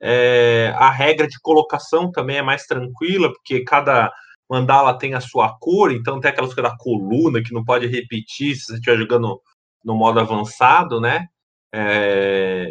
É, 0.00 0.74
a 0.76 0.90
regra 0.90 1.26
de 1.28 1.38
colocação 1.40 2.10
também 2.10 2.36
é 2.36 2.42
mais 2.42 2.66
tranquila, 2.66 3.32
porque 3.32 3.64
cada 3.64 4.12
mandala 4.50 4.98
tem 4.98 5.14
a 5.14 5.20
sua 5.20 5.56
cor, 5.58 5.92
então 5.92 6.20
tem 6.20 6.30
aquelas 6.30 6.52
coisas 6.52 6.72
da 6.72 6.76
coluna 6.78 7.42
que 7.42 7.54
não 7.54 7.64
pode 7.64 7.86
repetir 7.86 8.54
se 8.56 8.64
você 8.66 8.74
estiver 8.74 8.98
jogando 8.98 9.40
no 9.84 9.94
modo 9.94 10.20
avançado, 10.20 11.00
né? 11.00 11.26
É, 11.72 12.68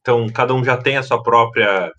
então, 0.00 0.28
cada 0.28 0.54
um 0.54 0.64
já 0.64 0.76
tem 0.76 0.96
a 0.96 1.02
sua 1.02 1.22
própria 1.22 1.92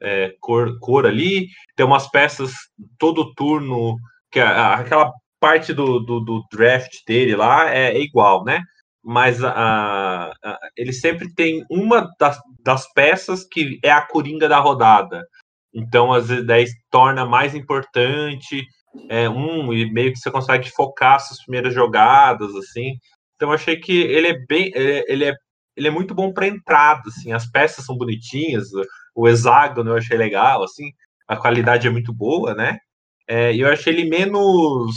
é, 0.00 0.34
cor, 0.40 0.78
cor 0.80 1.06
ali, 1.06 1.48
tem 1.76 1.86
umas 1.86 2.08
peças 2.10 2.52
todo 2.98 3.32
turno, 3.34 3.96
que 4.30 4.40
a, 4.40 4.74
aquela 4.74 5.10
parte 5.40 5.72
do, 5.72 6.00
do, 6.00 6.20
do, 6.20 6.42
draft 6.52 6.92
dele 7.06 7.36
lá 7.36 7.70
é, 7.70 7.96
é 7.96 8.00
igual, 8.00 8.44
né? 8.44 8.60
Mas 9.02 9.42
a, 9.42 10.30
a, 10.30 10.58
ele 10.76 10.92
sempre 10.92 11.32
tem 11.34 11.64
uma 11.70 12.08
das, 12.18 12.38
das 12.64 12.92
peças 12.92 13.44
que 13.44 13.78
é 13.82 13.90
a 13.90 14.06
coringa 14.06 14.48
da 14.48 14.58
rodada. 14.60 15.24
Então, 15.74 16.12
às 16.12 16.28
vezes, 16.28 16.74
torna 16.90 17.24
mais 17.24 17.54
importante 17.54 18.64
é, 19.08 19.28
um, 19.28 19.72
e 19.72 19.90
meio 19.92 20.12
que 20.12 20.18
você 20.18 20.30
consegue 20.30 20.70
focar 20.70 21.20
suas 21.20 21.42
primeiras 21.42 21.74
jogadas, 21.74 22.54
assim. 22.54 22.96
Então, 23.36 23.52
achei 23.52 23.76
que 23.76 23.92
ele 24.02 24.28
é 24.28 24.38
bem. 24.46 24.70
Ele 24.74 25.24
é, 25.24 25.34
ele 25.76 25.88
é 25.88 25.90
muito 25.90 26.14
bom 26.14 26.32
para 26.32 26.46
entrada, 26.46 27.02
assim. 27.06 27.32
As 27.32 27.46
peças 27.50 27.84
são 27.84 27.96
bonitinhas, 27.96 28.68
o 29.14 29.28
hexágono 29.28 29.90
eu 29.90 29.96
achei 29.96 30.16
legal, 30.16 30.62
assim, 30.62 30.90
a 31.26 31.36
qualidade 31.36 31.86
é 31.86 31.90
muito 31.90 32.12
boa, 32.12 32.54
né? 32.54 32.78
É, 33.28 33.54
eu 33.56 33.68
achei 33.68 33.92
ele 33.92 34.08
menos 34.08 34.94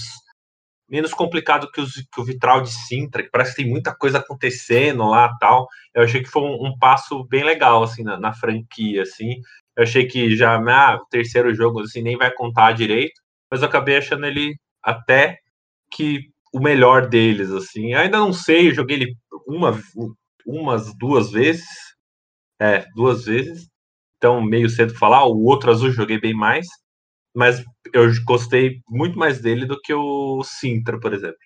menos 0.88 1.14
complicado 1.14 1.70
que, 1.72 1.82
os, 1.82 1.94
que, 1.94 2.22
o 2.22 2.24
vitral 2.24 2.62
de 2.62 2.70
Sintra, 2.70 3.24
que 3.24 3.30
parece 3.32 3.56
que 3.56 3.64
tem 3.64 3.72
muita 3.72 3.96
coisa 3.96 4.20
acontecendo 4.20 5.10
lá 5.10 5.36
tal. 5.40 5.68
Eu 5.94 6.04
achei 6.04 6.22
que 6.22 6.30
foi 6.30 6.44
um, 6.44 6.68
um 6.68 6.78
passo 6.78 7.24
bem 7.26 7.44
legal, 7.44 7.84
assim, 7.84 8.04
na, 8.04 8.20
na, 8.20 8.34
franquia, 8.34 9.02
assim. 9.02 9.42
Eu 9.76 9.84
achei 9.84 10.06
que 10.06 10.36
já, 10.36 10.56
ah, 10.58 10.96
o 10.98 11.06
terceiro 11.08 11.54
jogo, 11.56 11.82
assim, 11.82 12.02
nem 12.02 12.18
vai 12.18 12.32
contar 12.32 12.74
direito, 12.74 13.20
mas 13.50 13.62
eu 13.62 13.68
acabei 13.68 13.98
achando 13.98 14.26
ele 14.26 14.56
até 14.82 15.38
que 15.92 16.30
o 16.54 16.60
melhor 16.60 17.08
deles, 17.08 17.52
assim. 17.52 17.94
Ainda 17.94 18.18
não 18.18 18.32
sei, 18.32 18.70
eu 18.70 18.74
joguei 18.74 18.98
ele 18.98 19.18
uma, 19.48 19.80
umas 20.46 20.96
duas 20.98 21.32
vezes, 21.32 21.66
é, 22.60 22.86
duas 22.96 23.26
vezes, 23.26 23.68
então 24.18 24.42
meio 24.42 24.70
cedo 24.70 24.98
falar. 24.98 25.26
O 25.26 25.44
outro 25.44 25.72
azul 25.72 25.92
joguei 25.92 26.20
bem 26.20 26.34
mais, 26.34 26.66
mas 27.36 27.64
eu 27.94 28.10
gostei 28.24 28.80
muito 28.88 29.18
mais 29.18 29.42
dele 29.42 29.66
do 29.66 29.80
que 29.82 29.94
o 29.94 30.44
Sintra, 30.44 31.00
por 31.00 31.14
exemplo. 31.14 31.38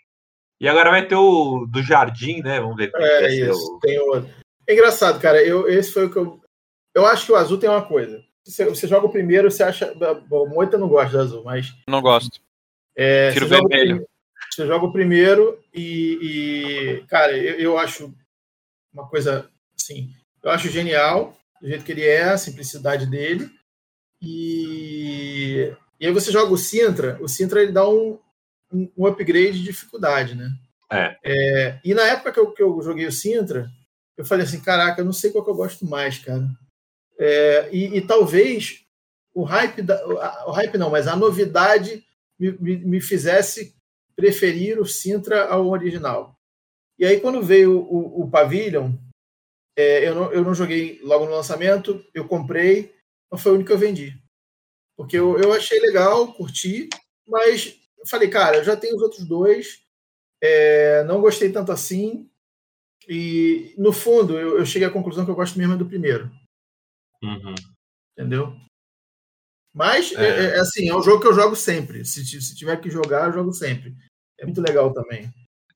E 0.62 0.68
agora 0.68 0.92
vai 0.92 1.08
ter 1.08 1.16
o 1.16 1.66
do 1.66 1.82
Jardim, 1.82 2.42
né? 2.42 2.60
Vamos 2.60 2.76
ver 2.76 2.92
como 2.92 3.04
é, 3.04 3.22
vai 3.22 3.32
isso. 3.32 3.76
O... 3.76 3.80
Tem 3.80 3.98
o... 3.98 4.26
É 4.68 4.74
engraçado, 4.74 5.20
cara. 5.20 5.42
Eu, 5.44 5.68
esse 5.70 5.92
foi 5.92 6.06
o 6.06 6.12
que 6.12 6.18
eu. 6.18 6.42
Eu 6.94 7.06
acho 7.06 7.26
que 7.26 7.32
o 7.32 7.36
azul 7.36 7.58
tem 7.58 7.70
uma 7.70 7.82
coisa. 7.82 8.22
Você, 8.50 8.66
você 8.66 8.88
joga 8.88 9.06
o 9.06 9.12
primeiro, 9.12 9.52
você 9.52 9.62
acha. 9.62 9.94
Bom, 10.28 10.46
o 10.46 10.50
Moita 10.50 10.78
não 10.78 10.90
gosta 10.90 11.12
do 11.12 11.20
azul, 11.20 11.44
mas. 11.44 11.74
Não 11.88 12.02
gosto. 12.02 12.42
É, 12.96 13.32
Tiro 13.32 13.48
vermelho. 13.48 13.98
Joga 13.98 14.10
você 14.50 14.66
joga 14.66 14.86
o 14.86 14.92
primeiro 14.92 15.60
e, 15.74 16.20
e 16.22 17.06
cara, 17.08 17.38
eu, 17.38 17.56
eu 17.60 17.78
acho 17.78 18.14
uma 18.92 19.08
coisa 19.08 19.50
assim. 19.80 20.12
Eu 20.42 20.50
acho 20.50 20.70
genial 20.70 21.38
do 21.62 21.68
jeito 21.68 21.84
que 21.84 21.92
ele 21.92 22.06
é, 22.06 22.24
a 22.24 22.38
simplicidade 22.38 23.06
dele. 23.06 23.50
E, 24.22 25.72
e 26.00 26.08
aí 26.08 26.12
você 26.12 26.32
joga 26.32 26.52
o 26.52 26.58
Sintra, 26.58 27.18
o 27.22 27.28
Sintra 27.28 27.62
ele 27.62 27.72
dá 27.72 27.88
um, 27.88 28.20
um, 28.74 28.92
um 28.98 29.06
upgrade 29.06 29.60
de 29.60 29.64
dificuldade, 29.64 30.36
né? 30.36 30.50
É. 30.92 31.18
é. 31.24 31.80
e 31.86 31.94
na 31.94 32.04
época 32.04 32.32
que 32.32 32.40
eu, 32.40 32.52
que 32.52 32.64
eu 32.64 32.82
joguei 32.82 33.06
o 33.06 33.12
Sintra, 33.12 33.70
eu 34.18 34.26
falei 34.26 34.46
assim, 34.46 34.60
caraca, 34.60 35.02
eu 35.02 35.06
não 35.06 35.14
sei 35.14 35.32
qual 35.32 35.44
que 35.44 35.52
eu 35.52 35.56
gosto 35.56 35.86
mais, 35.86 36.18
cara. 36.18 36.50
É, 37.20 37.70
e, 37.72 37.98
e, 37.98 38.02
talvez 38.02 38.86
o 39.34 39.44
hype, 39.44 39.82
da, 39.82 40.06
o 40.48 40.52
hype 40.52 40.78
não, 40.78 40.90
mas 40.90 41.08
a 41.08 41.16
novidade 41.16 42.04
me, 42.40 42.52
me, 42.54 42.78
me 42.78 43.02
fizesse 43.02 43.76
preferir 44.16 44.80
o 44.80 44.86
Sintra 44.86 45.46
ao 45.46 45.68
original. 45.68 46.40
E 46.98 47.06
aí, 47.06 47.20
quando 47.20 47.42
veio 47.42 47.80
o, 47.80 48.24
o 48.24 48.30
Pavilion, 48.30 48.94
é, 49.78 50.08
eu, 50.08 50.16
não, 50.16 50.32
eu 50.34 50.44
não 50.44 50.54
joguei 50.54 51.00
logo 51.04 51.26
no 51.26 51.32
lançamento, 51.32 52.04
eu 52.14 52.28
comprei, 52.28 52.94
mas 53.32 53.42
foi 53.42 53.52
o 53.52 53.56
único 53.56 53.68
que 53.68 53.74
eu 53.74 53.78
vendi. 53.78 54.18
Porque 54.98 55.18
eu, 55.18 55.40
eu 55.40 55.54
achei 55.54 55.80
legal, 55.80 56.34
curti, 56.34 56.90
mas 57.26 57.80
falei, 58.06 58.30
cara, 58.30 58.58
eu 58.58 58.64
já 58.64 58.76
tenho 58.76 58.96
os 58.98 59.02
outros 59.02 59.26
dois, 59.26 59.82
é, 60.42 61.04
não 61.06 61.22
gostei 61.22 61.52
tanto 61.52 61.72
assim, 61.72 62.30
e 63.08 63.74
no 63.78 63.94
fundo 63.94 64.38
eu, 64.38 64.58
eu, 64.58 64.66
cheguei 64.66 64.88
à 64.88 64.92
conclusão 64.92 65.24
que 65.24 65.32
eu 65.32 65.36
gosto 65.36 65.58
mesmo 65.58 65.78
do 65.78 65.86
primeiro. 65.86 66.30
Uhum. 67.24 67.56
Entendeu? 68.18 68.56
Mas, 69.74 70.12
é. 70.14 70.24
É, 70.24 70.46
é. 70.58 70.60
assim, 70.60 70.90
é 70.90 70.96
um 70.96 71.02
jogo 71.02 71.22
que 71.22 71.28
eu 71.28 71.34
jogo 71.34 71.56
sempre. 71.56 72.04
Se, 72.06 72.26
se 72.26 72.56
tiver 72.56 72.78
que 72.82 72.90
jogar, 72.90 73.28
eu 73.28 73.34
jogo 73.34 73.54
sempre. 73.54 73.94
É 74.40 74.46
muito 74.46 74.62
legal 74.62 74.92
também. 74.94 75.30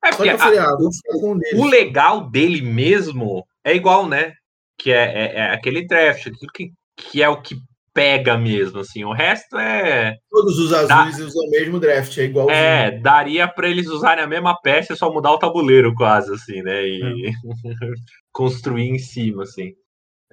É 0.03 0.11
porque 0.11 0.29
a, 0.29 0.35
ah, 0.35 0.77
o, 0.77 1.61
o, 1.61 1.65
legal 1.65 2.29
dele 2.29 2.61
mesmo 2.61 3.45
é 3.63 3.73
igual, 3.73 4.07
né? 4.07 4.33
Que 4.77 4.91
é, 4.91 5.03
é, 5.03 5.35
é, 5.35 5.53
aquele 5.53 5.87
draft, 5.87 6.27
aquilo 6.27 6.51
que, 6.53 6.73
que 6.97 7.23
é 7.23 7.29
o 7.29 7.41
que 7.41 7.55
pega 7.93 8.37
mesmo, 8.37 8.79
assim. 8.79 9.05
O 9.05 9.13
resto 9.13 9.57
é. 9.57 10.17
Todos 10.29 10.59
os 10.59 10.73
azuis 10.73 11.17
da... 11.17 11.25
usam 11.25 11.45
o 11.45 11.49
mesmo 11.49 11.79
draft, 11.79 12.17
é 12.17 12.23
igual. 12.23 12.49
É, 12.49 12.91
daria 12.99 13.47
para 13.47 13.69
eles 13.69 13.87
usarem 13.87 14.23
a 14.23 14.27
mesma 14.27 14.59
peça 14.59 14.93
e 14.93 14.97
só 14.97 15.13
mudar 15.13 15.31
o 15.31 15.39
tabuleiro, 15.39 15.93
quase, 15.95 16.33
assim, 16.33 16.61
né? 16.61 16.85
E 16.85 17.27
é. 17.27 17.31
construir 18.33 18.89
em 18.89 18.99
cima, 18.99 19.43
assim. 19.43 19.73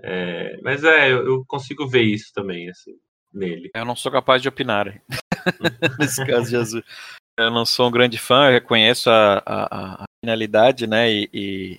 É, 0.02 0.58
mas 0.62 0.84
é, 0.84 1.10
eu, 1.10 1.26
eu, 1.26 1.44
consigo 1.46 1.86
ver 1.88 2.02
isso 2.02 2.32
também, 2.32 2.68
assim, 2.68 2.92
nele. 3.32 3.70
Eu 3.74 3.84
não 3.84 3.96
sou 3.96 4.10
capaz 4.10 4.42
de 4.42 4.48
opinar 4.48 5.02
nesse 5.98 6.24
caso 6.26 6.48
de 6.48 6.56
azul. 6.56 6.82
Eu 7.38 7.50
não 7.50 7.64
sou 7.64 7.88
um 7.88 7.90
grande 7.90 8.18
fã, 8.18 8.46
eu 8.46 8.52
reconheço 8.52 9.08
a, 9.10 9.42
a, 9.46 10.02
a 10.02 10.04
finalidade, 10.22 10.86
né? 10.86 11.10
E, 11.10 11.30
e 11.32 11.78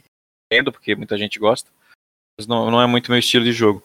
entendo 0.51 0.71
porque 0.71 0.95
muita 0.95 1.17
gente 1.17 1.39
gosta, 1.39 1.69
mas 2.37 2.47
não, 2.47 2.71
não 2.71 2.81
é 2.81 2.87
muito 2.87 3.11
meu 3.11 3.19
estilo 3.19 3.45
de 3.45 3.51
jogo. 3.51 3.83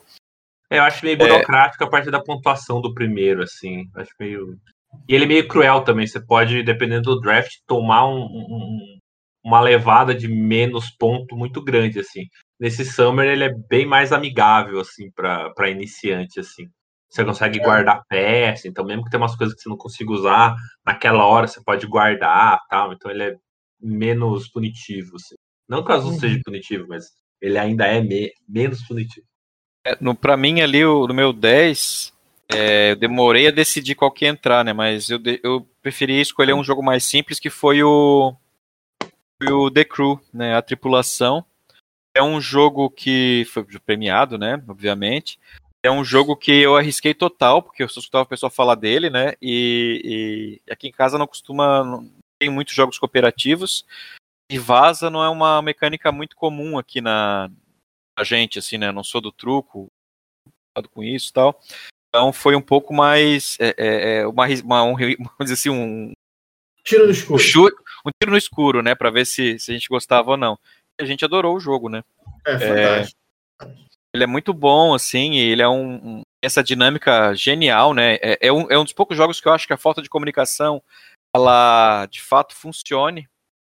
É, 0.69 0.79
eu 0.79 0.83
acho 0.83 1.05
meio 1.05 1.17
burocrático 1.17 1.83
é... 1.83 1.87
a 1.87 1.89
parte 1.89 2.11
da 2.11 2.21
pontuação 2.21 2.81
do 2.81 2.93
primeiro, 2.93 3.41
assim. 3.41 3.89
Acho 3.95 4.11
meio. 4.19 4.59
E 5.07 5.15
ele 5.15 5.25
é 5.25 5.27
meio 5.27 5.47
cruel 5.47 5.81
também. 5.81 6.05
Você 6.05 6.19
pode, 6.19 6.63
dependendo 6.63 7.15
do 7.15 7.21
draft, 7.21 7.57
tomar 7.65 8.07
um, 8.07 8.23
um, 8.23 8.97
uma 9.43 9.61
levada 9.61 10.13
de 10.13 10.27
menos 10.27 10.89
ponto 10.89 11.35
muito 11.37 11.63
grande, 11.63 11.99
assim. 11.99 12.27
Nesse 12.59 12.83
Summer 12.83 13.27
ele 13.27 13.43
é 13.43 13.53
bem 13.53 13.85
mais 13.85 14.11
amigável, 14.11 14.79
assim, 14.79 15.11
para 15.11 15.69
iniciante, 15.69 16.39
assim. 16.39 16.67
Você 17.09 17.23
consegue 17.23 17.59
guardar 17.59 18.03
peça, 18.09 18.67
então 18.67 18.83
mesmo 18.83 19.03
que 19.03 19.09
tenha 19.09 19.21
umas 19.21 19.35
coisas 19.35 19.55
que 19.55 19.61
você 19.61 19.69
não 19.69 19.77
consiga 19.77 20.11
usar, 20.11 20.55
naquela 20.85 21.25
hora 21.25 21.47
você 21.47 21.61
pode 21.63 21.87
guardar 21.87 22.59
tal. 22.69 22.91
Então 22.91 23.09
ele 23.09 23.23
é 23.23 23.35
menos 23.79 24.49
punitivo. 24.49 25.15
Assim. 25.15 25.35
Não 25.69 25.83
que 25.83 25.91
o 25.91 25.95
azul 25.95 26.11
uhum. 26.11 26.19
seja 26.19 26.41
punitivo, 26.43 26.85
mas 26.87 27.05
ele 27.41 27.57
ainda 27.57 27.85
é 27.85 28.01
me 28.01 28.31
menos 28.47 28.81
punitivo. 28.85 29.25
É, 29.85 29.97
no, 30.01 30.13
pra 30.13 30.35
mim 30.35 30.59
ali, 30.59 30.83
o, 30.83 31.07
no 31.07 31.13
meu 31.13 31.31
10, 31.31 32.13
é, 32.53 32.91
eu 32.91 32.95
demorei 32.95 33.47
a 33.47 33.51
decidir 33.51 33.95
qual 33.95 34.11
que 34.11 34.25
ia 34.25 34.29
entrar, 34.29 34.65
né? 34.65 34.73
Mas 34.73 35.09
eu, 35.09 35.19
eu 35.43 35.67
preferi 35.81 36.19
escolher 36.19 36.53
um 36.53 36.63
jogo 36.63 36.83
mais 36.83 37.05
simples 37.05 37.39
que 37.39 37.49
foi 37.49 37.83
o, 37.83 38.35
o 39.49 39.71
The 39.71 39.85
Crew, 39.85 40.19
né? 40.33 40.55
A 40.55 40.61
tripulação. 40.61 41.45
É 42.17 42.23
um 42.23 42.41
jogo 42.41 42.89
que 42.89 43.45
foi 43.53 43.63
premiado, 43.79 44.39
né? 44.39 44.59
Obviamente. 44.67 45.39
É 45.83 45.91
um 45.91 46.03
jogo 46.03 46.35
que 46.35 46.51
eu 46.51 46.75
arrisquei 46.75 47.13
total, 47.13 47.61
porque 47.61 47.83
eu 47.83 47.87
só 47.87 47.99
escutava 47.99 48.23
o 48.23 48.27
pessoal 48.27 48.49
falar 48.49 48.73
dele, 48.73 49.11
né? 49.11 49.35
E, 49.39 50.59
e 50.65 50.71
aqui 50.71 50.87
em 50.87 50.91
casa 50.91 51.19
não 51.19 51.27
costuma. 51.27 51.83
Não 51.83 52.09
tem 52.39 52.49
muitos 52.49 52.73
jogos 52.73 52.97
cooperativos. 52.97 53.85
E 54.49 54.57
vaza 54.57 55.11
não 55.11 55.23
é 55.23 55.29
uma 55.29 55.61
mecânica 55.61 56.11
muito 56.11 56.35
comum 56.35 56.79
aqui 56.79 57.01
na 57.01 57.51
a 58.17 58.23
gente, 58.23 58.57
assim, 58.57 58.79
né? 58.79 58.87
Eu 58.87 58.93
não 58.93 59.03
sou 59.03 59.21
do 59.21 59.31
truco, 59.31 59.87
com 60.89 61.03
isso 61.03 61.29
e 61.29 61.33
tal. 61.33 61.61
Então 62.09 62.33
foi 62.33 62.55
um 62.55 62.61
pouco 62.61 62.95
mais. 62.95 63.57
É, 63.59 63.75
é, 63.77 64.17
é 64.21 64.27
uma, 64.27 64.47
uma, 64.63 64.83
um, 64.85 64.95
vamos 64.97 65.37
dizer 65.41 65.53
assim, 65.53 65.69
um. 65.69 66.13
Tiro 66.83 67.05
no 67.05 67.11
escuro. 67.11 67.43
Um, 68.05 68.07
um 68.07 68.11
tiro 68.19 68.31
no 68.31 68.37
escuro, 68.37 68.81
né? 68.81 68.95
Pra 68.95 69.11
ver 69.11 69.25
se, 69.25 69.59
se 69.59 69.69
a 69.69 69.73
gente 69.75 69.87
gostava 69.87 70.31
ou 70.31 70.37
não. 70.37 70.57
A 70.99 71.05
gente 71.05 71.23
adorou 71.23 71.55
o 71.55 71.59
jogo, 71.59 71.89
né? 71.89 72.03
É, 72.45 72.59
fantástico. 72.59 73.19
Ele 74.13 74.23
é 74.23 74.27
muito 74.27 74.53
bom, 74.53 74.93
assim, 74.95 75.37
ele 75.37 75.61
é 75.61 75.67
um, 75.67 75.95
um 75.95 76.21
essa 76.41 76.63
dinâmica 76.63 77.33
genial, 77.33 77.93
né? 77.93 78.15
É, 78.15 78.47
é, 78.47 78.53
um, 78.53 78.69
é 78.71 78.77
um 78.77 78.83
dos 78.83 78.93
poucos 78.93 79.17
jogos 79.17 79.39
que 79.39 79.47
eu 79.47 79.53
acho 79.53 79.67
que 79.67 79.73
a 79.73 79.77
falta 79.77 80.01
de 80.01 80.09
comunicação 80.09 80.81
ela 81.35 82.05
de 82.07 82.21
fato 82.21 82.55
funcione. 82.55 83.27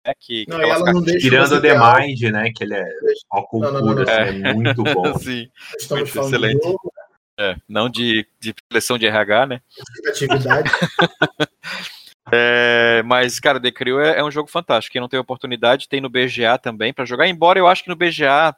Né? 0.05 0.13
Que, 0.19 0.45
não, 0.47 0.61
ela 0.61 0.93
não 0.93 1.01
deixa 1.01 1.19
Tirando 1.19 1.61
The 1.61 1.73
Mind, 1.73 2.21
né? 2.31 2.51
Que 2.55 2.63
ele 2.63 2.75
é 2.75 2.85
ó, 3.31 3.41
cultura, 3.43 4.11
é. 4.11 4.29
é. 4.29 4.53
muito 4.53 4.83
bom. 4.93 5.17
Sim, 5.17 5.49
muito 5.89 6.19
excelente. 6.19 6.63
Jogo, 6.63 6.91
né? 7.39 7.51
é, 7.51 7.55
não 7.67 7.89
de, 7.89 8.27
de 8.39 8.53
seleção 8.71 8.97
de 8.97 9.07
RH, 9.07 9.45
né? 9.47 9.61
Atividade. 10.07 10.69
É, 12.31 13.03
mas, 13.03 13.39
cara, 13.39 13.61
The 13.61 13.71
Crew 13.71 13.99
é, 13.99 14.19
é, 14.19 14.23
um 14.23 14.31
jogo 14.31 14.49
fantástico. 14.49 14.93
Quem 14.93 15.01
não 15.01 15.09
tem 15.09 15.19
oportunidade, 15.19 15.87
tem 15.87 16.01
no 16.01 16.09
BGA 16.09 16.57
também 16.57 16.93
para 16.93 17.05
jogar. 17.05 17.27
Embora 17.27 17.59
eu 17.59 17.67
acho 17.67 17.83
que 17.83 17.89
no 17.89 17.95
BGA 17.95 18.55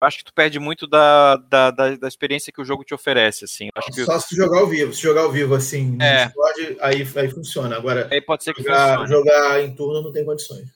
acho 0.00 0.18
que 0.18 0.24
tu 0.24 0.32
perde 0.32 0.58
muito 0.58 0.86
da, 0.86 1.36
da, 1.36 1.70
da, 1.70 1.96
da, 1.96 2.08
experiência 2.08 2.52
que 2.52 2.60
o 2.60 2.64
jogo 2.64 2.84
te 2.84 2.94
oferece, 2.94 3.44
assim. 3.44 3.68
Que... 3.92 4.04
Só 4.04 4.18
se 4.20 4.36
jogar 4.36 4.60
ao 4.60 4.66
vivo. 4.66 4.92
Se 4.92 5.02
jogar 5.02 5.22
ao 5.22 5.32
vivo, 5.32 5.54
assim, 5.54 5.98
é. 6.00 6.28
pode, 6.28 6.76
aí, 6.80 7.06
aí 7.16 7.30
funciona. 7.30 7.76
Agora, 7.76 8.08
aí 8.10 8.20
pode 8.20 8.44
ser 8.44 8.54
que 8.54 8.62
jogar, 8.62 9.06
jogar 9.06 9.62
em 9.62 9.74
turno 9.74 10.02
não 10.02 10.12
tem 10.12 10.24
condições. 10.24 10.68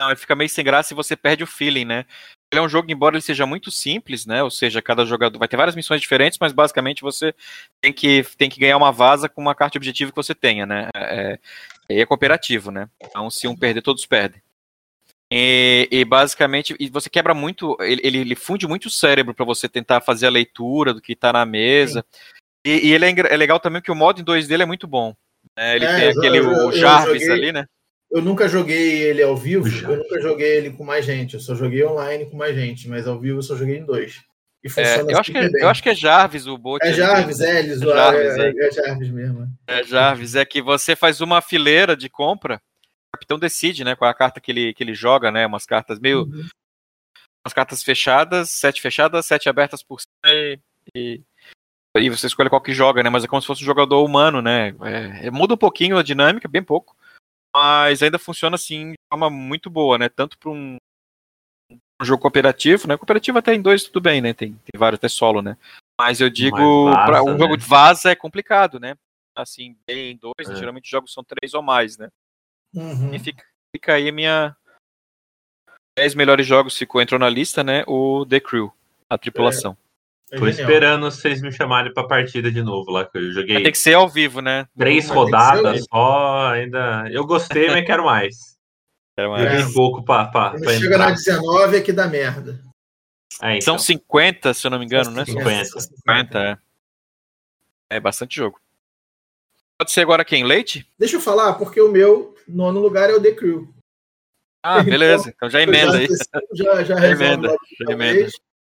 Não, 0.00 0.08
ele 0.08 0.16
fica 0.16 0.36
meio 0.36 0.48
sem 0.48 0.64
graça 0.64 0.92
e 0.92 0.96
você 0.96 1.16
perde 1.16 1.42
o 1.42 1.46
feeling, 1.46 1.84
né? 1.84 2.04
Ele 2.50 2.60
é 2.60 2.62
um 2.62 2.68
jogo, 2.68 2.90
embora 2.90 3.14
ele 3.14 3.22
seja 3.22 3.44
muito 3.44 3.70
simples, 3.70 4.24
né? 4.24 4.42
Ou 4.42 4.50
seja, 4.50 4.80
cada 4.80 5.04
jogador 5.04 5.38
vai 5.38 5.46
ter 5.46 5.56
várias 5.56 5.76
missões 5.76 6.00
diferentes, 6.00 6.38
mas 6.40 6.52
basicamente 6.52 7.02
você 7.02 7.34
tem 7.80 7.92
que, 7.92 8.24
tem 8.38 8.48
que 8.48 8.58
ganhar 8.58 8.76
uma 8.76 8.90
vaza 8.90 9.28
com 9.28 9.40
uma 9.40 9.54
carta 9.54 9.72
de 9.72 9.78
objetivo 9.78 10.12
que 10.12 10.16
você 10.16 10.34
tenha, 10.34 10.64
né? 10.64 10.88
É, 10.96 11.38
é, 11.88 12.00
é 12.00 12.06
cooperativo, 12.06 12.70
né? 12.70 12.88
Então, 13.02 13.28
se 13.28 13.46
um 13.46 13.54
perder, 13.54 13.82
todos 13.82 14.06
perdem. 14.06 14.40
E, 15.30 15.86
e, 15.90 16.04
basicamente, 16.06 16.74
e 16.80 16.88
você 16.88 17.10
quebra 17.10 17.34
muito, 17.34 17.76
ele, 17.80 18.00
ele, 18.02 18.34
funde 18.34 18.66
muito 18.66 18.86
o 18.86 18.90
cérebro 18.90 19.34
para 19.34 19.44
você 19.44 19.68
tentar 19.68 20.00
fazer 20.00 20.26
a 20.26 20.30
leitura 20.30 20.94
do 20.94 21.02
que 21.02 21.12
está 21.12 21.30
na 21.32 21.44
mesa. 21.44 22.02
E, 22.64 22.88
e, 22.88 22.92
ele 22.94 23.04
é, 23.04 23.10
é, 23.10 23.36
legal 23.36 23.60
também 23.60 23.82
que 23.82 23.92
o 23.92 23.94
modo 23.94 24.20
em 24.20 24.24
2 24.24 24.48
dele 24.48 24.62
é 24.62 24.66
muito 24.66 24.86
bom. 24.86 25.14
Né? 25.54 25.76
Ele 25.76 25.84
é, 25.84 25.96
tem 25.96 26.08
aquele 26.08 26.38
eu, 26.38 26.68
o 26.68 26.72
Jarvis 26.72 27.20
joguei, 27.20 27.30
ali, 27.30 27.52
né? 27.52 27.66
Eu 28.10 28.22
nunca 28.22 28.48
joguei 28.48 29.02
ele 29.02 29.22
ao 29.22 29.36
vivo, 29.36 29.68
eu 29.68 29.98
nunca 29.98 30.20
joguei 30.20 30.56
ele 30.56 30.70
com 30.70 30.84
mais 30.84 31.04
gente. 31.04 31.34
Eu 31.34 31.40
só 31.40 31.54
joguei 31.54 31.84
online 31.84 32.26
com 32.26 32.36
mais 32.36 32.54
gente, 32.54 32.88
mas 32.88 33.06
ao 33.06 33.18
vivo 33.20 33.38
eu 33.38 33.42
só 33.42 33.54
joguei 33.54 33.76
em 33.76 33.84
dois. 33.84 34.22
E 34.64 34.68
funciona 34.68 35.10
é, 35.10 35.14
eu, 35.14 35.18
acho 35.18 35.30
que, 35.30 35.38
é, 35.38 35.50
eu 35.60 35.68
acho 35.68 35.82
que 35.82 35.88
é 35.90 35.94
Jarvis 35.94 36.46
o 36.46 36.58
bot. 36.58 36.84
É 36.84 36.92
Jarvis, 36.92 37.40
é, 37.40 37.58
eles 37.58 37.82
é, 37.82 37.86
Jarvis, 37.86 38.38
é, 38.38 38.48
é 38.48 38.70
Jarvis 38.72 39.10
mesmo. 39.10 39.48
É 39.66 39.84
Jarvis, 39.84 40.34
é 40.34 40.44
que 40.44 40.62
você 40.62 40.96
faz 40.96 41.20
uma 41.20 41.40
fileira 41.40 41.96
de 41.96 42.08
compra 42.08 42.60
capitão 43.18 43.38
decide, 43.38 43.84
né, 43.84 43.96
qual 43.96 44.08
é 44.08 44.12
a 44.12 44.16
carta 44.16 44.40
que 44.40 44.52
ele, 44.52 44.72
que 44.72 44.82
ele 44.82 44.94
joga, 44.94 45.30
né, 45.30 45.46
umas 45.46 45.66
cartas 45.66 45.98
meio... 45.98 46.22
Uhum. 46.22 46.46
Umas 47.44 47.54
cartas 47.54 47.82
fechadas, 47.82 48.50
sete 48.50 48.80
fechadas, 48.80 49.24
sete 49.24 49.48
abertas 49.48 49.82
por 49.82 50.00
cima 50.00 50.12
e, 50.26 50.58
e, 50.94 51.22
e, 51.96 52.10
você 52.10 52.26
escolhe 52.26 52.50
qual 52.50 52.60
que 52.60 52.74
joga, 52.74 53.02
né, 53.02 53.08
mas 53.08 53.24
é 53.24 53.26
como 53.26 53.40
se 53.40 53.46
fosse 53.46 53.62
um 53.62 53.66
jogador 53.66 54.04
humano, 54.04 54.42
né, 54.42 54.74
é, 54.82 55.28
é 55.28 55.30
muda 55.30 55.54
um 55.54 55.58
pouquinho 55.58 55.96
a 55.96 56.02
dinâmica, 56.02 56.48
bem 56.48 56.62
pouco, 56.62 56.96
mas 57.54 58.02
ainda 58.02 58.18
funciona 58.18 58.54
assim 58.54 58.92
de 58.92 58.98
forma 59.12 59.30
muito 59.30 59.68
boa, 59.68 59.98
né, 59.98 60.08
tanto 60.08 60.38
para 60.38 60.50
um, 60.50 60.76
um, 61.70 62.04
jogo 62.04 62.22
cooperativo, 62.22 62.86
né, 62.88 62.96
cooperativo 62.96 63.38
até 63.38 63.54
em 63.54 63.62
dois 63.62 63.84
tudo 63.84 64.00
bem, 64.00 64.20
né, 64.20 64.32
tem, 64.32 64.52
tem 64.52 64.78
vários 64.78 64.98
até 64.98 65.08
solo, 65.08 65.42
né, 65.42 65.56
mas 66.00 66.20
eu 66.20 66.30
digo, 66.30 66.90
para 66.90 67.22
um 67.22 67.32
né? 67.32 67.38
jogo 67.38 67.56
de 67.56 67.64
vaza 67.64 68.10
é 68.10 68.16
complicado, 68.16 68.78
né, 68.78 68.94
assim, 69.36 69.76
bem 69.86 70.12
em 70.12 70.16
dois, 70.16 70.48
é. 70.48 70.54
geralmente 70.56 70.84
os 70.84 70.90
jogos 70.90 71.12
são 71.12 71.24
três 71.24 71.54
ou 71.54 71.62
mais, 71.62 71.96
né, 71.96 72.08
Uhum. 72.74 73.14
E 73.14 73.18
fica, 73.18 73.44
fica 73.74 73.94
aí 73.94 74.08
a 74.08 74.12
minha 74.12 74.56
10 75.96 76.14
melhores 76.14 76.46
jogos 76.46 76.76
ficou, 76.76 77.00
entrou 77.00 77.18
na 77.18 77.28
lista, 77.28 77.64
né? 77.64 77.82
O 77.86 78.24
The 78.26 78.40
Crew, 78.40 78.72
a 79.08 79.18
tripulação. 79.18 79.72
É. 79.72 79.87
É 80.30 80.36
Tô 80.36 80.46
esperando 80.46 81.10
vocês 81.10 81.40
me 81.40 81.50
chamarem 81.50 81.92
pra 81.92 82.04
partida 82.04 82.50
de 82.50 82.62
novo 82.62 82.90
lá, 82.90 83.06
que 83.06 83.16
eu 83.16 83.32
joguei. 83.32 83.62
Tem 83.62 83.72
que 83.72 83.78
ser 83.78 83.94
ao 83.94 84.08
vivo, 84.08 84.40
né? 84.42 84.66
Três 84.76 85.08
rodadas 85.08 85.84
só, 85.90 86.50
ainda. 86.50 87.08
Eu 87.10 87.26
gostei, 87.26 87.68
mas 87.70 87.86
quero 87.86 88.04
mais. 88.04 88.58
Quero 89.16 89.30
mais. 89.30 89.70
É. 89.70 89.72
pouco 89.72 90.04
pra, 90.04 90.26
pra, 90.26 90.50
pra 90.50 90.72
chega 90.74 90.94
entrar. 90.94 91.08
na 91.08 91.14
19 91.14 91.76
é 91.76 91.80
que 91.80 91.92
dá 91.92 92.06
merda. 92.06 92.60
É, 93.40 93.56
então. 93.56 93.78
São 93.78 93.78
50, 93.78 94.52
se 94.52 94.66
eu 94.66 94.70
não 94.70 94.78
me 94.78 94.84
engano, 94.84 95.10
né? 95.10 95.24
50. 95.24 95.80
50, 95.80 96.38
é. 96.38 96.58
É 97.90 98.00
bastante 98.00 98.36
jogo. 98.36 98.60
Pode 99.78 99.92
ser 99.92 100.02
agora 100.02 100.24
quem? 100.24 100.44
Leite? 100.44 100.86
Deixa 100.98 101.16
eu 101.16 101.20
falar, 101.20 101.54
porque 101.54 101.80
o 101.80 101.90
meu 101.90 102.34
nono 102.46 102.80
lugar 102.80 103.08
é 103.08 103.14
o 103.14 103.22
The 103.22 103.32
Crew. 103.32 103.72
Ah, 104.62 104.82
beleza. 104.82 105.32
Então 105.34 105.48
já 105.48 105.62
emenda 105.62 105.96
aí. 105.96 106.08
Já, 106.52 106.84
já, 106.84 106.96
já 107.00 107.10
emenda. 107.10 107.56
Já 107.80 107.92
emenda. 107.92 108.28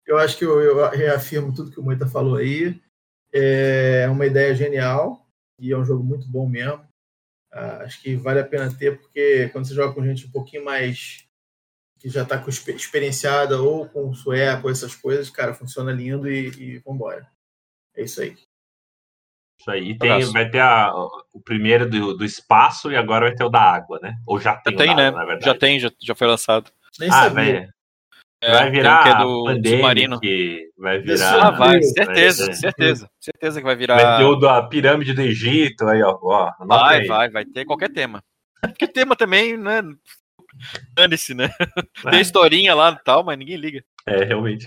Eu 0.06 0.18
acho 0.18 0.36
que 0.36 0.44
eu, 0.44 0.60
eu, 0.60 0.88
reafirmo 0.90 1.54
tudo 1.54 1.70
que 1.70 1.80
o 1.80 1.82
Moita 1.82 2.06
falou 2.06 2.36
aí. 2.36 2.80
É 3.32 4.08
uma 4.10 4.26
ideia 4.26 4.54
genial 4.54 5.26
e 5.58 5.72
é 5.72 5.78
um 5.78 5.84
jogo 5.84 6.02
muito 6.02 6.28
bom 6.28 6.48
mesmo. 6.48 6.84
Ah, 7.50 7.78
acho 7.84 8.00
que 8.00 8.16
vale 8.16 8.40
a 8.40 8.44
pena 8.44 8.74
ter, 8.74 8.98
porque 8.98 9.48
quando 9.50 9.66
você 9.66 9.74
joga 9.74 9.94
com 9.94 10.04
gente 10.04 10.26
um 10.26 10.30
pouquinho 10.30 10.64
mais 10.64 11.26
que 11.98 12.08
já 12.08 12.22
está 12.22 12.42
experienciada 12.68 13.60
ou 13.60 13.88
com 13.88 14.12
sueco, 14.12 14.68
essas 14.68 14.94
coisas, 14.94 15.30
cara, 15.30 15.54
funciona 15.54 15.92
lindo 15.92 16.28
e, 16.28 16.48
e 16.48 16.78
vambora. 16.78 17.30
É 17.94 18.02
isso 18.02 18.20
aí. 18.20 18.36
Isso 19.60 19.70
aí. 19.70 19.90
E 19.90 19.98
tem, 19.98 20.24
vai 20.32 20.50
ter 20.50 20.58
a, 20.58 20.92
o 21.32 21.40
primeiro 21.40 21.88
do, 21.88 22.14
do 22.14 22.24
espaço 22.24 22.90
e 22.90 22.96
agora 22.96 23.26
vai 23.26 23.36
ter 23.36 23.44
o 23.44 23.48
da 23.48 23.60
água, 23.60 24.00
né? 24.02 24.16
Ou 24.26 24.40
já 24.40 24.56
tem, 24.56 24.72
já 24.72 24.78
tem 24.78 24.96
né? 24.96 25.10
Na 25.12 25.24
verdade. 25.24 25.44
Já 25.44 25.54
tem, 25.54 25.78
já, 25.78 25.92
já 26.00 26.14
foi 26.14 26.26
lançado. 26.26 26.72
Nem 26.98 27.08
ah, 27.08 27.12
sabia. 27.12 27.60
Vai, 27.60 27.68
é, 28.42 28.50
vai 28.50 28.70
virar 28.72 29.02
que 29.04 29.08
é 29.08 29.18
do 29.18 29.70
submarino. 29.70 30.20
Vai 30.76 30.98
virar. 30.98 31.46
Ah, 31.46 31.50
vai, 31.52 31.80
certeza, 31.80 32.46
vai 32.46 32.54
certeza. 32.56 33.10
Certeza 33.20 33.60
que 33.60 33.64
vai 33.64 33.76
virar. 33.76 34.02
Vai 34.02 34.18
ter 34.18 34.24
o 34.24 34.34
da 34.34 34.60
pirâmide 34.64 35.14
do 35.14 35.22
Egito, 35.22 35.86
aí, 35.86 36.02
ó. 36.02 36.18
ó 36.20 36.52
vai, 36.66 37.02
aí. 37.02 37.06
vai, 37.06 37.30
vai 37.30 37.44
ter 37.44 37.64
qualquer 37.64 37.90
tema. 37.90 38.20
Porque 38.60 38.88
tema 38.88 39.14
também, 39.14 39.56
né? 39.56 39.80
Dane-se, 40.92 41.34
né? 41.34 41.50
É. 42.04 42.10
Tem 42.10 42.20
historinha 42.20 42.74
lá 42.74 42.90
e 42.90 43.04
tal, 43.04 43.22
mas 43.22 43.38
ninguém 43.38 43.56
liga. 43.56 43.84
É, 44.06 44.24
realmente 44.24 44.66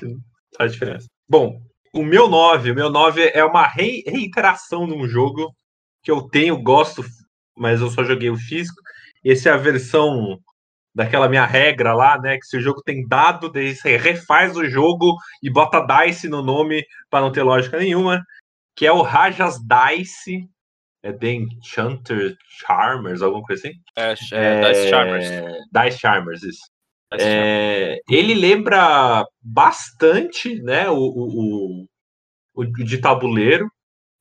faz 0.58 0.72
diferença. 0.72 1.08
Bom, 1.27 1.60
o 1.94 2.01
meu 2.01 2.29
9, 2.29 2.72
o 2.72 2.75
meu 2.75 2.89
9 2.89 3.29
é 3.34 3.44
uma 3.44 3.67
re 3.67 4.03
reiteração 4.08 4.88
de 4.88 4.94
um 4.94 5.05
jogo 5.05 5.53
que 6.01 6.10
eu 6.10 6.22
tenho, 6.22 6.62
gosto, 6.62 7.03
mas 7.58 7.82
eu 7.82 7.89
só 7.89 8.05
joguei 8.05 8.29
o 8.29 8.38
físico. 8.38 8.82
Esse 9.22 9.50
é 9.50 9.51
a 9.51 9.58
versão 9.58 10.39
daquela 10.95 11.27
minha 11.27 11.45
regra 11.45 11.93
lá, 11.93 12.17
né? 12.17 12.37
Que 12.37 12.45
se 12.45 12.57
o 12.57 12.61
jogo 12.61 12.81
tem 12.81 13.05
dado, 13.05 13.51
você 13.51 13.97
refaz 13.97 14.55
o 14.55 14.65
jogo 14.65 15.17
e 15.43 15.49
bota 15.49 15.85
Dice 15.85 16.29
no 16.29 16.41
nome 16.41 16.85
para 17.09 17.19
não 17.19 17.31
ter 17.31 17.43
lógica 17.43 17.77
nenhuma. 17.77 18.23
Que 18.73 18.87
é 18.87 18.91
o 18.91 19.01
Rajas 19.01 19.57
Dice. 19.59 20.49
É 21.03 21.11
The 21.11 21.33
Enchanter 21.33 22.35
Charmers, 22.65 23.21
alguma 23.21 23.43
coisa 23.43 23.67
assim? 23.67 23.77
É, 23.95 24.15
é, 24.31 24.71
Dice 24.71 24.89
Charmers. 24.89 25.25
Dice 25.71 25.99
Charmers, 25.99 26.43
isso. 26.43 26.61
É, 27.13 27.99
ele 28.09 28.33
lembra 28.33 29.23
bastante 29.39 30.61
né, 30.63 30.89
o, 30.89 30.97
o, 30.97 31.85
o, 32.55 32.61
o 32.61 32.65
de 32.65 32.97
tabuleiro. 32.97 33.69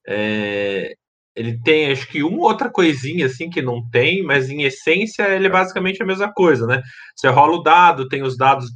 É, 0.07 0.93
ele 1.35 1.61
tem, 1.63 1.91
acho 1.91 2.07
que 2.09 2.23
uma 2.23 2.45
outra 2.45 2.71
coisinha 2.71 3.27
assim 3.27 3.51
que 3.51 3.61
não 3.61 3.87
tem, 3.91 4.23
mas 4.23 4.49
em 4.49 4.63
essência 4.63 5.25
ele 5.35 5.47
é 5.47 5.51
basicamente 5.51 6.03
a 6.03 6.07
mesma 6.07 6.33
coisa, 6.33 6.67
né? 6.67 6.83
Você 7.17 7.29
rola 7.29 7.57
o 7.57 7.63
dado, 7.63 8.09
tem 8.09 8.23
os 8.23 8.37
dados, 8.37 8.67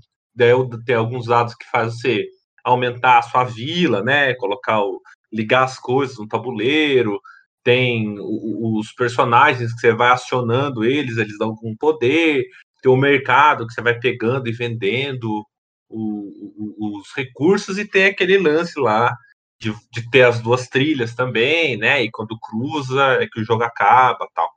tem 0.84 0.96
alguns 0.96 1.26
dados 1.26 1.54
que 1.54 1.64
fazem 1.70 1.98
você 1.98 2.26
aumentar 2.64 3.18
a 3.18 3.22
sua 3.22 3.44
vila, 3.44 4.02
né? 4.02 4.34
Colocar 4.34 4.82
o, 4.82 5.00
ligar 5.32 5.64
as 5.64 5.78
coisas 5.78 6.18
no 6.18 6.26
tabuleiro, 6.26 7.20
tem 7.62 8.16
os 8.18 8.92
personagens 8.92 9.72
que 9.74 9.80
você 9.80 9.92
vai 9.92 10.10
acionando 10.10 10.84
eles, 10.84 11.16
eles 11.16 11.38
dão 11.38 11.50
algum 11.50 11.76
poder, 11.76 12.44
tem 12.82 12.90
o 12.90 12.96
mercado 12.96 13.66
que 13.66 13.74
você 13.74 13.82
vai 13.82 13.98
pegando 13.98 14.48
e 14.48 14.52
vendendo 14.52 15.44
o, 15.88 16.88
o, 16.88 16.98
os 16.98 17.08
recursos 17.14 17.78
e 17.78 17.84
tem 17.86 18.06
aquele 18.06 18.38
lance 18.38 18.78
lá 18.80 19.14
de, 19.60 19.74
de, 19.90 20.10
ter 20.10 20.22
as 20.22 20.40
duas 20.40 20.68
trilhas 20.68 21.14
também, 21.14 21.76
né? 21.76 22.02
E 22.02 22.10
quando 22.10 22.38
cruza 22.38 23.18
é 23.20 23.26
que 23.26 23.40
o 23.40 23.44
jogo 23.44 23.62
acaba 23.64 24.28
tal. 24.34 24.48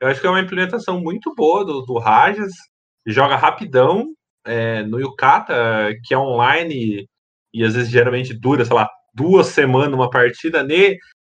Eu 0.00 0.08
acho 0.08 0.20
que 0.20 0.26
é 0.26 0.30
uma 0.30 0.40
implementação 0.40 1.00
muito 1.00 1.34
boa 1.34 1.64
do, 1.64 1.82
do 1.82 1.98
Rajas, 1.98 2.52
joga 3.06 3.36
rapidão 3.36 4.12
é, 4.44 4.82
no 4.82 5.00
Yukata, 5.00 5.94
que 6.04 6.14
é 6.14 6.18
online 6.18 7.08
e 7.52 7.64
às 7.64 7.74
vezes 7.74 7.90
geralmente 7.90 8.34
dura, 8.34 8.64
sei 8.64 8.74
lá, 8.74 8.88
duas 9.14 9.48
semanas 9.48 9.94
uma 9.94 10.10
partida. 10.10 10.66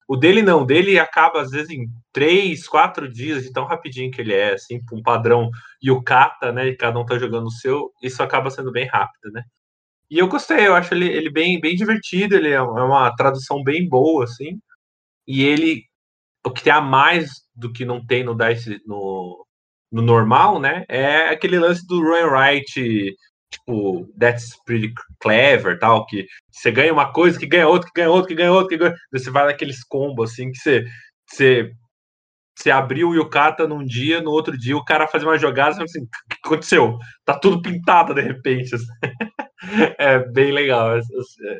O 0.07 0.17
dele 0.17 0.41
não, 0.41 0.65
dele 0.65 0.99
acaba 0.99 1.41
às 1.41 1.51
vezes 1.51 1.69
em 1.71 1.87
três, 2.11 2.67
quatro 2.67 3.09
dias, 3.11 3.43
de 3.43 3.51
tão 3.51 3.65
rapidinho 3.65 4.11
que 4.11 4.21
ele 4.21 4.33
é, 4.33 4.53
assim, 4.53 4.79
um 4.91 5.01
padrão 5.01 5.49
Yukata, 5.83 6.51
né? 6.51 6.67
E 6.67 6.75
cada 6.75 6.99
um 6.99 7.05
tá 7.05 7.17
jogando 7.17 7.47
o 7.47 7.51
seu, 7.51 7.91
isso 8.03 8.21
acaba 8.21 8.51
sendo 8.51 8.71
bem 8.71 8.87
rápido, 8.87 9.31
né? 9.31 9.43
E 10.15 10.19
eu 10.19 10.29
gostei, 10.29 10.65
eu 10.65 10.73
acho 10.75 10.93
ele, 10.93 11.09
ele 11.09 11.29
bem, 11.29 11.59
bem 11.59 11.75
divertido, 11.75 12.35
ele 12.37 12.47
é, 12.47 12.53
é 12.53 12.61
uma 12.61 13.13
tradução 13.17 13.61
bem 13.61 13.85
boa, 13.89 14.23
assim. 14.23 14.57
E 15.27 15.43
ele, 15.43 15.83
o 16.45 16.51
que 16.51 16.63
tem 16.63 16.71
a 16.71 16.79
mais 16.79 17.29
do 17.53 17.73
que 17.73 17.83
não 17.83 18.05
tem 18.05 18.23
no 18.23 18.33
Dice, 18.33 18.81
no, 18.85 19.45
no 19.91 20.01
normal, 20.01 20.57
né? 20.57 20.85
É 20.87 21.29
aquele 21.29 21.59
lance 21.59 21.85
do 21.85 22.01
Ryan 22.01 22.27
Wright, 22.27 23.15
tipo, 23.51 24.07
that's 24.17 24.57
pretty 24.65 24.93
clever, 25.21 25.77
tal, 25.79 26.05
que 26.05 26.25
você 26.49 26.71
ganha 26.71 26.93
uma 26.93 27.11
coisa, 27.11 27.37
que 27.37 27.45
ganha 27.45 27.67
outra, 27.67 27.89
que 27.93 27.99
ganha 28.01 28.09
outra, 28.09 28.27
que 28.29 28.35
ganha 28.35 28.53
outra, 28.53 28.69
que 28.69 28.77
ganha... 28.77 28.95
você 29.11 29.29
vai 29.29 29.47
naqueles 29.47 29.83
combos, 29.83 30.31
assim, 30.31 30.49
que 30.49 30.59
você, 30.59 30.85
você 31.29 31.73
você 32.57 32.71
abriu 32.71 33.09
o 33.09 33.15
Yukata 33.15 33.67
num 33.67 33.85
dia, 33.85 34.21
no 34.21 34.31
outro 34.31 34.57
dia 34.57 34.77
o 34.77 34.85
cara 34.85 35.09
faz 35.09 35.23
uma 35.25 35.37
jogada, 35.37 35.83
assim, 35.83 36.03
o 36.03 36.07
que 36.29 36.37
aconteceu? 36.45 36.97
Tá 37.25 37.37
tudo 37.37 37.61
pintado 37.61 38.13
de 38.13 38.21
repente. 38.21 38.71
Assim. 39.65 39.93
é 39.97 40.19
bem 40.19 40.51
legal. 40.51 40.99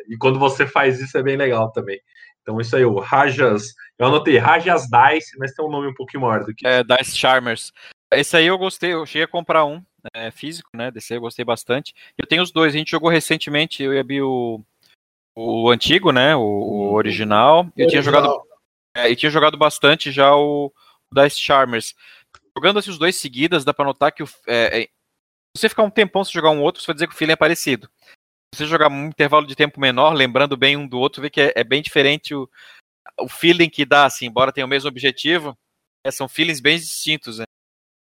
E 0.08 0.18
quando 0.18 0.39
você 0.39 0.65
faz 0.65 1.00
isso 1.00 1.18
é 1.18 1.24
bem 1.24 1.38
legal 1.38 1.72
também. 1.72 2.00
Então 2.41 2.62
isso 2.62 2.76
aí, 2.76 2.86
o 2.86 3.00
Rajas, 3.00 3.74
eu 3.98 4.06
anotei 4.06 4.38
Rajas 4.38 4.84
Dice, 4.84 5.38
mas 5.39 5.54
tem 5.54 5.65
um 5.65 5.72
nome 5.72 5.88
um 5.88 5.94
pouquinho 5.94 6.22
maior 6.22 6.44
do 6.44 6.54
que 6.54 6.65
É, 6.65 6.84
Dice 6.84 7.18
Charmers. 7.18 7.72
Esse 8.13 8.38
aí 8.38 8.46
eu 8.46 8.58
gostei, 8.58 8.94
eu 8.94 9.06
cheguei 9.06 9.24
a 9.24 9.28
comprar 9.28 9.65
um 9.65 9.84
é, 10.13 10.30
físico, 10.30 10.70
né, 10.76 10.91
desse 10.91 11.12
aí 11.13 11.18
eu 11.18 11.22
gostei 11.22 11.44
bastante. 11.44 11.94
Eu 12.15 12.28
tenho 12.28 12.44
os 12.44 12.52
dois, 12.52 12.74
a 12.74 12.78
gente 12.78 12.91
jogou 12.91 13.10
recentemente, 13.10 13.82
eu 13.82 13.94
e 13.94 14.00
a 14.00 14.04
Bi 14.04 14.22
o, 14.22 14.62
o 15.36 15.72
antigo, 15.72 16.12
né, 16.12 16.36
o, 16.36 16.41
o 16.41 16.94
original. 16.94 17.68
Eu 17.76 17.88
tinha 17.88 18.04
jogado 18.04 18.41
é, 18.96 19.10
e 19.10 19.15
tinha 19.15 19.32
jogado 19.32 19.58
bastante 19.58 20.12
já 20.12 20.36
o, 20.36 20.72
Dice 21.12 21.39
Charmers. 21.39 21.96
Jogando 22.56 22.80
esses 22.80 22.98
dois 22.98 23.15
seguidas, 23.15 23.65
dá 23.65 23.74
pra 23.74 23.86
notar 23.86 24.12
que 24.12 24.24
o, 24.24 24.30
é, 24.48 24.88
você 25.56 25.70
ficar 25.70 25.84
um 25.84 25.89
tempão 25.89 26.24
se 26.24 26.34
jogar 26.34 26.52
um 26.52 26.62
outro, 26.62 26.82
você 26.82 26.88
vai 26.88 26.96
dizer 26.96 27.08
que 27.08 27.13
o 27.13 27.18
feeling 27.18 27.34
é 27.34 27.38
parecido. 27.38 27.89
Se 28.54 28.60
você 28.60 28.65
jogar 28.65 28.89
um 28.89 29.08
intervalo 29.08 29.48
de 29.48 29.56
tempo 29.56 29.80
menor, 29.80 30.13
lembrando 30.13 30.58
bem 30.58 30.78
um 30.78 30.88
do 30.88 30.98
outro, 30.98 31.22
vê 31.22 31.30
que 31.30 31.41
é, 31.41 31.54
é 31.56 31.63
bem 31.63 31.82
diferente 31.82 32.34
o, 32.34 32.50
o 33.20 33.28
feeling 33.28 33.70
que 33.70 33.86
dá, 33.86 34.06
assim, 34.06 34.28
embora 34.28 34.52
tenha 34.52 34.65
o 34.65 34.70
mesmo 34.70 34.89
objetivo, 34.89 35.58
é, 36.06 36.12
são 36.12 36.28
feelings 36.28 36.60
bem 36.60 36.78
distintos, 36.78 37.39
né? 37.39 37.46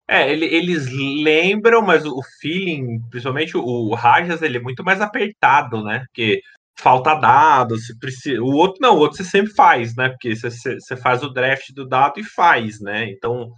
É, 0.09 0.29
ele, 0.29 0.45
eles 0.45 0.87
lembram, 0.91 1.81
mas 1.81 2.05
o 2.05 2.21
feeling, 2.41 2.99
principalmente 3.09 3.55
o 3.55 3.93
Rajas, 3.93 4.41
ele 4.41 4.57
é 4.57 4.61
muito 4.61 4.83
mais 4.83 4.99
apertado, 4.99 5.83
né? 5.83 5.99
Porque 6.07 6.41
falta 6.77 7.15
dados, 7.15 7.85
se 7.85 7.97
precisa. 7.97 8.41
O 8.41 8.53
outro 8.53 8.81
não, 8.81 8.95
o 8.95 8.99
outro 8.99 9.17
você 9.17 9.23
sempre 9.23 9.53
faz, 9.53 9.95
né? 9.95 10.09
Porque 10.09 10.35
você, 10.35 10.49
você 10.49 10.97
faz 10.97 11.23
o 11.23 11.29
draft 11.29 11.71
do 11.73 11.87
dado 11.87 12.19
e 12.19 12.23
faz, 12.23 12.81
né? 12.81 13.09
Então 13.09 13.53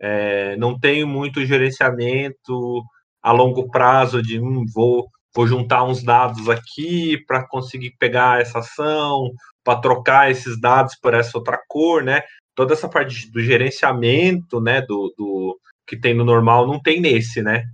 é, 0.00 0.56
não 0.56 0.78
tem 0.78 1.04
muito 1.04 1.44
gerenciamento 1.44 2.84
a 3.26 3.32
longo 3.32 3.68
prazo 3.68 4.22
de 4.22 4.38
hum, 4.38 4.64
vou, 4.72 5.08
vou 5.34 5.48
juntar 5.48 5.82
uns 5.82 6.00
dados 6.00 6.48
aqui 6.48 7.18
para 7.26 7.44
conseguir 7.44 7.92
pegar 7.98 8.40
essa 8.40 8.60
ação, 8.60 9.32
para 9.64 9.80
trocar 9.80 10.30
esses 10.30 10.60
dados 10.60 10.94
por 10.94 11.12
essa 11.12 11.36
outra 11.36 11.58
cor, 11.66 12.04
né? 12.04 12.22
Toda 12.54 12.72
essa 12.72 12.88
parte 12.88 13.28
do 13.32 13.40
gerenciamento, 13.40 14.60
né? 14.60 14.80
Do, 14.80 15.12
do 15.18 15.58
que 15.84 15.98
tem 15.98 16.14
no 16.14 16.24
normal 16.24 16.68
não 16.68 16.80
tem 16.80 17.00
nesse, 17.00 17.42
né? 17.42 17.64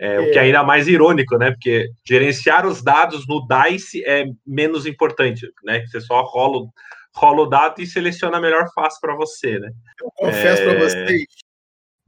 É, 0.00 0.14
é. 0.14 0.20
O 0.20 0.32
que 0.32 0.38
é 0.38 0.42
ainda 0.42 0.64
mais 0.64 0.88
irônico, 0.88 1.36
né? 1.36 1.50
Porque 1.50 1.90
gerenciar 2.08 2.66
os 2.66 2.82
dados 2.82 3.26
no 3.28 3.46
DICE 3.46 4.02
é 4.06 4.24
menos 4.46 4.86
importante, 4.86 5.46
né? 5.62 5.84
Você 5.88 6.00
só 6.00 6.22
rola, 6.22 6.66
rola 7.14 7.42
o 7.42 7.46
dado 7.46 7.82
e 7.82 7.86
seleciona 7.86 8.38
a 8.38 8.40
melhor 8.40 8.64
face 8.74 8.98
para 8.98 9.14
você, 9.14 9.58
né? 9.58 9.70
Eu 10.00 10.10
confesso 10.16 10.62
é... 10.62 10.64
para 10.64 10.78
vocês 10.78 11.26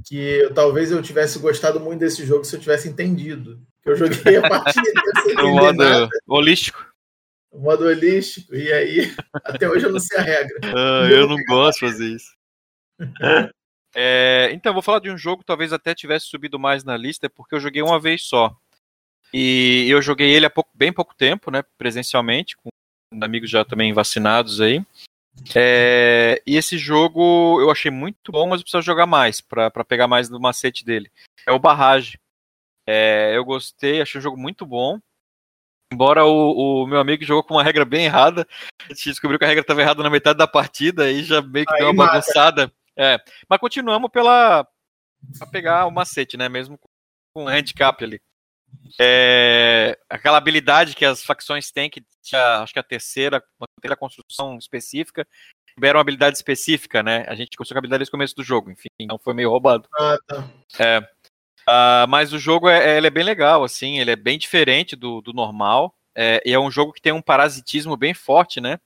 que 0.04 0.16
eu, 0.16 0.54
talvez 0.54 0.90
eu 0.90 1.02
tivesse 1.02 1.38
gostado 1.38 1.80
muito 1.80 2.00
desse 2.00 2.24
jogo 2.24 2.44
se 2.44 2.54
eu 2.54 2.60
tivesse 2.60 2.88
entendido. 2.88 3.60
Que 3.82 3.90
eu 3.90 3.96
joguei 3.96 4.36
a 4.36 4.48
partida 4.48 5.00
sem 5.24 5.34
modo 5.52 5.78
nada. 5.78 6.08
holístico. 6.26 6.86
O 7.50 7.60
modo 7.60 7.84
holístico, 7.84 8.54
e 8.54 8.72
aí 8.72 9.14
até 9.44 9.68
hoje 9.68 9.86
eu 9.86 9.92
não 9.92 10.00
sei 10.00 10.18
a 10.18 10.22
regra. 10.22 10.58
Ah, 10.64 11.08
eu 11.10 11.28
não 11.28 11.36
gosto 11.44 11.80
de 11.80 11.92
fazer 11.92 12.08
isso. 12.08 12.32
É, 13.96 14.50
então, 14.52 14.72
vou 14.72 14.82
falar 14.82 14.98
de 14.98 15.08
um 15.08 15.16
jogo 15.16 15.42
que 15.42 15.46
talvez 15.46 15.72
até 15.72 15.94
tivesse 15.94 16.26
subido 16.26 16.58
mais 16.58 16.82
na 16.82 16.96
lista, 16.96 17.30
porque 17.30 17.54
eu 17.54 17.60
joguei 17.60 17.80
uma 17.80 18.00
vez 18.00 18.22
só. 18.24 18.52
E 19.32 19.86
eu 19.88 20.02
joguei 20.02 20.32
ele 20.32 20.46
há 20.46 20.50
pouco, 20.50 20.68
bem 20.74 20.92
pouco 20.92 21.14
tempo, 21.14 21.48
né, 21.48 21.62
presencialmente, 21.78 22.56
com 22.56 22.70
amigos 23.22 23.48
já 23.48 23.64
também 23.64 23.92
vacinados 23.92 24.60
aí. 24.60 24.84
É, 25.54 26.42
e 26.46 26.56
esse 26.56 26.78
jogo 26.78 27.60
eu 27.60 27.70
achei 27.70 27.90
muito 27.90 28.32
bom, 28.32 28.46
mas 28.46 28.60
eu 28.60 28.64
preciso 28.64 28.82
jogar 28.82 29.06
mais 29.06 29.40
para 29.40 29.70
pegar 29.84 30.06
mais 30.06 30.28
do 30.28 30.40
macete 30.40 30.84
dele. 30.84 31.10
É 31.46 31.52
o 31.52 31.58
Barrage. 31.58 32.18
É, 32.86 33.36
eu 33.36 33.44
gostei, 33.44 34.00
achei 34.00 34.18
um 34.18 34.22
jogo 34.22 34.36
muito 34.36 34.64
bom. 34.66 34.98
Embora 35.92 36.24
o, 36.24 36.82
o, 36.82 36.86
meu 36.86 36.98
amigo 36.98 37.24
jogou 37.24 37.44
com 37.44 37.54
uma 37.54 37.62
regra 37.62 37.84
bem 37.84 38.06
errada, 38.06 38.46
a 38.82 38.88
gente 38.88 39.10
descobriu 39.10 39.38
que 39.38 39.44
a 39.44 39.48
regra 39.48 39.60
estava 39.60 39.80
errada 39.80 40.02
na 40.02 40.10
metade 40.10 40.38
da 40.38 40.46
partida 40.46 41.10
e 41.10 41.22
já 41.22 41.40
meio 41.40 41.66
que 41.66 41.72
aí 41.72 41.80
deu 41.80 41.90
uma 41.90 42.04
mata. 42.04 42.18
bagunçada. 42.18 42.72
É, 42.96 43.18
mas 43.48 43.60
continuamos 43.60 44.10
pela 44.10 44.66
pra 45.38 45.46
pegar 45.46 45.86
o 45.86 45.90
macete, 45.90 46.36
né? 46.36 46.48
Mesmo 46.48 46.78
com 46.78 47.44
um 47.44 47.48
handicap 47.48 48.02
ali. 48.02 48.20
É, 49.00 49.98
aquela 50.08 50.36
habilidade 50.36 50.94
que 50.94 51.04
as 51.04 51.24
facções 51.24 51.70
têm, 51.70 51.90
que 51.90 52.04
tinha, 52.22 52.58
acho 52.58 52.72
que 52.72 52.78
a 52.78 52.82
terceira, 52.82 53.42
uma 53.58 53.66
terceira 53.76 53.96
construção 53.96 54.56
específica, 54.56 55.26
tiveram 55.74 55.98
uma 55.98 56.02
habilidade 56.02 56.36
específica, 56.36 57.02
né? 57.02 57.24
A 57.28 57.34
gente 57.34 57.56
conseguiu 57.56 57.78
a 57.78 57.80
habilidade 57.80 58.00
desde 58.00 58.10
o 58.10 58.12
começo 58.12 58.36
do 58.36 58.44
jogo, 58.44 58.70
enfim, 58.70 58.88
então 59.00 59.18
foi 59.18 59.34
meio 59.34 59.50
roubado. 59.50 59.88
Ah, 59.98 60.16
tá. 60.26 60.50
É, 60.78 60.98
uh, 61.00 62.08
mas 62.08 62.32
o 62.32 62.38
jogo 62.38 62.68
é, 62.68 62.96
ele 62.96 63.08
é 63.08 63.10
bem 63.10 63.24
legal, 63.24 63.64
assim, 63.64 63.98
ele 63.98 64.10
é 64.10 64.16
bem 64.16 64.38
diferente 64.38 64.94
do, 64.94 65.20
do 65.20 65.32
normal, 65.32 65.94
é, 66.14 66.40
e 66.44 66.52
é 66.52 66.58
um 66.58 66.70
jogo 66.70 66.92
que 66.92 67.02
tem 67.02 67.12
um 67.12 67.22
parasitismo 67.22 67.96
bem 67.96 68.14
forte, 68.14 68.60
né? 68.60 68.78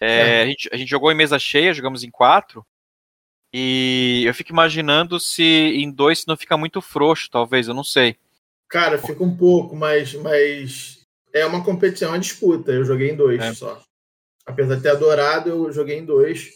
É, 0.00 0.38
é. 0.38 0.42
A, 0.42 0.46
gente, 0.46 0.68
a 0.72 0.76
gente 0.76 0.88
jogou 0.88 1.10
em 1.10 1.16
mesa 1.16 1.38
cheia, 1.38 1.74
jogamos 1.74 2.04
em 2.04 2.10
quatro, 2.10 2.64
e 3.52 4.22
eu 4.24 4.32
fico 4.32 4.52
imaginando 4.52 5.18
se 5.18 5.42
em 5.42 5.90
dois 5.90 6.24
não 6.26 6.36
fica 6.36 6.56
muito 6.56 6.80
frouxo, 6.80 7.28
talvez, 7.28 7.66
eu 7.66 7.74
não 7.74 7.82
sei. 7.82 8.16
Cara, 8.70 8.98
fica 8.98 9.24
um 9.24 9.36
pouco, 9.36 9.74
mas, 9.74 10.14
mas 10.14 11.00
é 11.32 11.44
uma 11.44 11.64
competição, 11.64 12.10
é 12.10 12.12
uma 12.12 12.18
disputa. 12.20 12.70
Eu 12.70 12.84
joguei 12.84 13.10
em 13.10 13.16
dois 13.16 13.42
é. 13.42 13.52
só. 13.52 13.82
Apesar 14.46 14.76
de 14.76 14.82
ter 14.82 14.90
adorado, 14.90 15.50
eu 15.50 15.72
joguei 15.72 15.98
em 15.98 16.04
dois. 16.04 16.54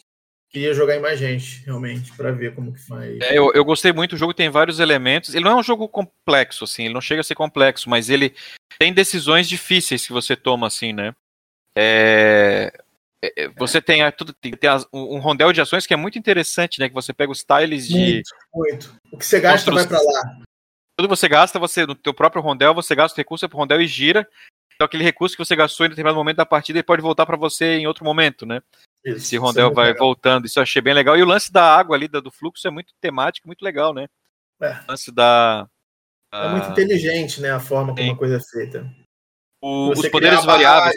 Queria 0.49 0.73
jogar 0.73 0.95
em 0.95 1.01
mais 1.01 1.19
gente, 1.19 1.65
realmente, 1.65 2.13
para 2.17 2.31
ver 2.31 2.55
como 2.55 2.73
que 2.73 2.79
faz. 2.79 3.21
É, 3.21 3.37
eu, 3.37 3.53
eu 3.53 3.65
gostei 3.65 3.93
muito, 3.93 4.13
o 4.13 4.17
jogo 4.17 4.33
tem 4.33 4.49
vários 4.49 4.79
elementos. 4.79 5.35
Ele 5.35 5.45
não 5.45 5.51
é 5.51 5.57
um 5.57 5.63
jogo 5.65 5.89
complexo, 5.89 6.63
assim, 6.63 6.85
ele 6.85 6.95
não 6.95 7.01
chega 7.01 7.21
a 7.21 7.25
ser 7.25 7.35
complexo, 7.35 7.91
mas 7.91 8.09
ele 8.09 8.33
tem 8.79 8.93
decisões 8.93 9.49
difíceis 9.49 10.07
que 10.07 10.13
você 10.13 10.37
toma, 10.37 10.69
assim, 10.69 10.93
né? 10.93 11.13
É, 11.77 12.73
é, 13.25 13.45
é, 13.45 13.49
você 13.57 13.83
tem, 13.83 14.09
tudo, 14.13 14.33
tem, 14.33 14.53
um 14.93 15.19
rondel 15.19 15.53
de 15.53 15.61
ações 15.61 15.87
que 15.87 15.95
é 15.95 15.97
muito 15.97 16.17
interessante, 16.17 16.79
né? 16.79 16.89
Que 16.89 16.95
você 16.95 17.13
pega 17.13 17.33
os 17.33 17.43
tiles 17.43 17.89
de. 17.89 18.23
Muito, 18.23 18.31
muito. 18.55 19.01
O 19.11 19.19
que 19.19 19.27
você 19.27 19.41
gasta 19.41 19.73
vai 19.73 19.85
para 19.85 20.01
lá. 20.01 20.44
Tudo 20.97 21.09
você 21.09 21.29
gasta, 21.29 21.59
você, 21.59 21.87
no 21.87 21.95
teu 21.95 22.15
próprio 22.15 22.43
rondel, 22.43 22.75
você 22.75 22.95
gasta 22.95 23.17
o 23.17 23.21
recurso 23.21 23.49
pro 23.49 23.59
rondel 23.59 23.81
e 23.81 23.87
gira. 23.87 24.29
Então 24.75 24.87
aquele 24.87 25.05
recurso 25.05 25.37
que 25.37 25.45
você 25.45 25.55
gastou 25.55 25.87
em 25.87 25.89
determinado 25.89 26.17
momento 26.19 26.37
da 26.37 26.47
partida 26.47 26.79
ele 26.79 26.85
pode 26.85 27.03
voltar 27.03 27.25
para 27.27 27.37
você 27.37 27.77
em 27.77 27.87
outro 27.87 28.05
momento, 28.05 28.45
né? 28.45 28.61
Isso, 29.05 29.19
Esse 29.19 29.37
rondel 29.37 29.73
vai 29.73 29.89
legal. 29.89 30.07
voltando, 30.07 30.47
isso 30.47 30.59
eu 30.59 30.63
achei 30.63 30.81
bem 30.81 30.95
legal. 30.95 31.17
E 31.17 31.23
o 31.23 31.27
lance 31.27 31.53
da 31.53 31.77
água 31.77 31.95
ali, 31.95 32.09
do 32.09 32.31
fluxo, 32.31 32.67
é 32.67 32.71
muito 32.71 32.93
temático, 33.01 33.47
muito 33.47 33.63
legal, 33.63 33.93
né? 33.93 34.09
É. 34.61 34.73
O 34.73 34.91
lance 34.91 35.13
da. 35.13 35.69
É 36.33 36.49
muito 36.49 36.71
inteligente, 36.71 37.41
né? 37.41 37.53
A 37.53 37.61
forma 37.61 37.95
como 37.95 38.13
a 38.13 38.17
coisa 38.17 38.37
é 38.37 38.41
feita. 38.41 38.91
O, 39.61 39.91
os 39.91 40.09
poderes 40.09 40.45
variáveis 40.45 40.97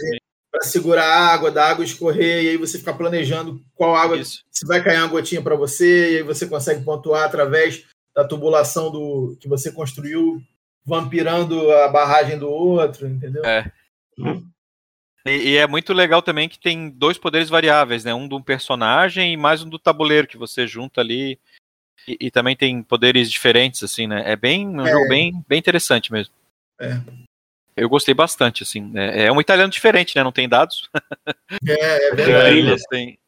para 0.52 0.62
segurar 0.62 1.06
a 1.06 1.28
água, 1.28 1.52
da 1.52 1.70
água 1.70 1.86
escorrer, 1.86 2.44
e 2.44 2.50
aí 2.50 2.58
você 2.58 2.80
fica 2.80 2.94
planejando 2.94 3.62
qual 3.76 3.96
água, 3.96 4.18
Isso. 4.18 4.44
se 4.50 4.66
vai 4.66 4.84
cair 4.84 4.98
uma 4.98 5.08
gotinha 5.08 5.42
para 5.42 5.56
você, 5.56 6.14
e 6.14 6.18
aí 6.18 6.24
você 6.24 6.48
consegue 6.48 6.84
pontuar 6.84 7.26
através 7.26 7.86
da 8.18 8.28
tubulação 8.28 8.90
do 8.90 9.38
que 9.40 9.48
você 9.48 9.72
construiu, 9.72 10.42
vampirando 10.84 11.72
a 11.72 11.88
barragem 11.88 12.40
do 12.40 12.50
outro, 12.50 13.08
entendeu? 13.08 13.46
É. 13.46 13.72
E, 15.28 15.52
e, 15.52 15.58
é 15.58 15.68
muito 15.68 15.94
legal 15.94 16.20
também 16.24 16.50
que 16.50 16.58
tem 16.58 16.90
dois 16.90 17.20
poderes 17.20 17.48
variáveis, 17.48 18.04
né? 18.04 18.16
Um 18.16 18.28
do 18.28 18.42
personagem 18.42 19.34
e 19.34 19.38
mais 19.38 19.62
um 19.62 19.70
do 19.70 19.78
tabuleiro 19.78 20.26
que 20.26 20.36
você 20.36 20.66
junta 20.66 21.00
ali. 21.00 21.40
E, 22.08 22.18
e 22.22 22.32
também 22.32 22.56
tem 22.56 22.82
poderes 22.82 23.30
diferentes, 23.30 23.84
assim, 23.84 24.08
né? 24.08 24.24
É 24.26 24.36
bem 24.36 24.68
um 24.68 24.82
é. 24.82 24.92
jogo 24.92 25.08
bem, 25.08 25.46
bem 25.48 25.60
interessante 25.60 26.12
mesmo. 26.12 26.34
É. 26.82 27.00
Eu 27.76 27.88
gostei 27.88 28.16
bastante, 28.16 28.64
assim. 28.64 28.92
É, 28.96 29.26
é 29.26 29.32
um 29.32 29.40
italiano 29.40 29.72
diferente, 29.72 30.16
né? 30.16 30.24
Não 30.24 30.32
tem 30.32 30.50
dados. 30.50 30.90
É, 31.68 32.08
é 32.08 32.16
verdade. 32.16 32.84
Tem, 32.90 33.20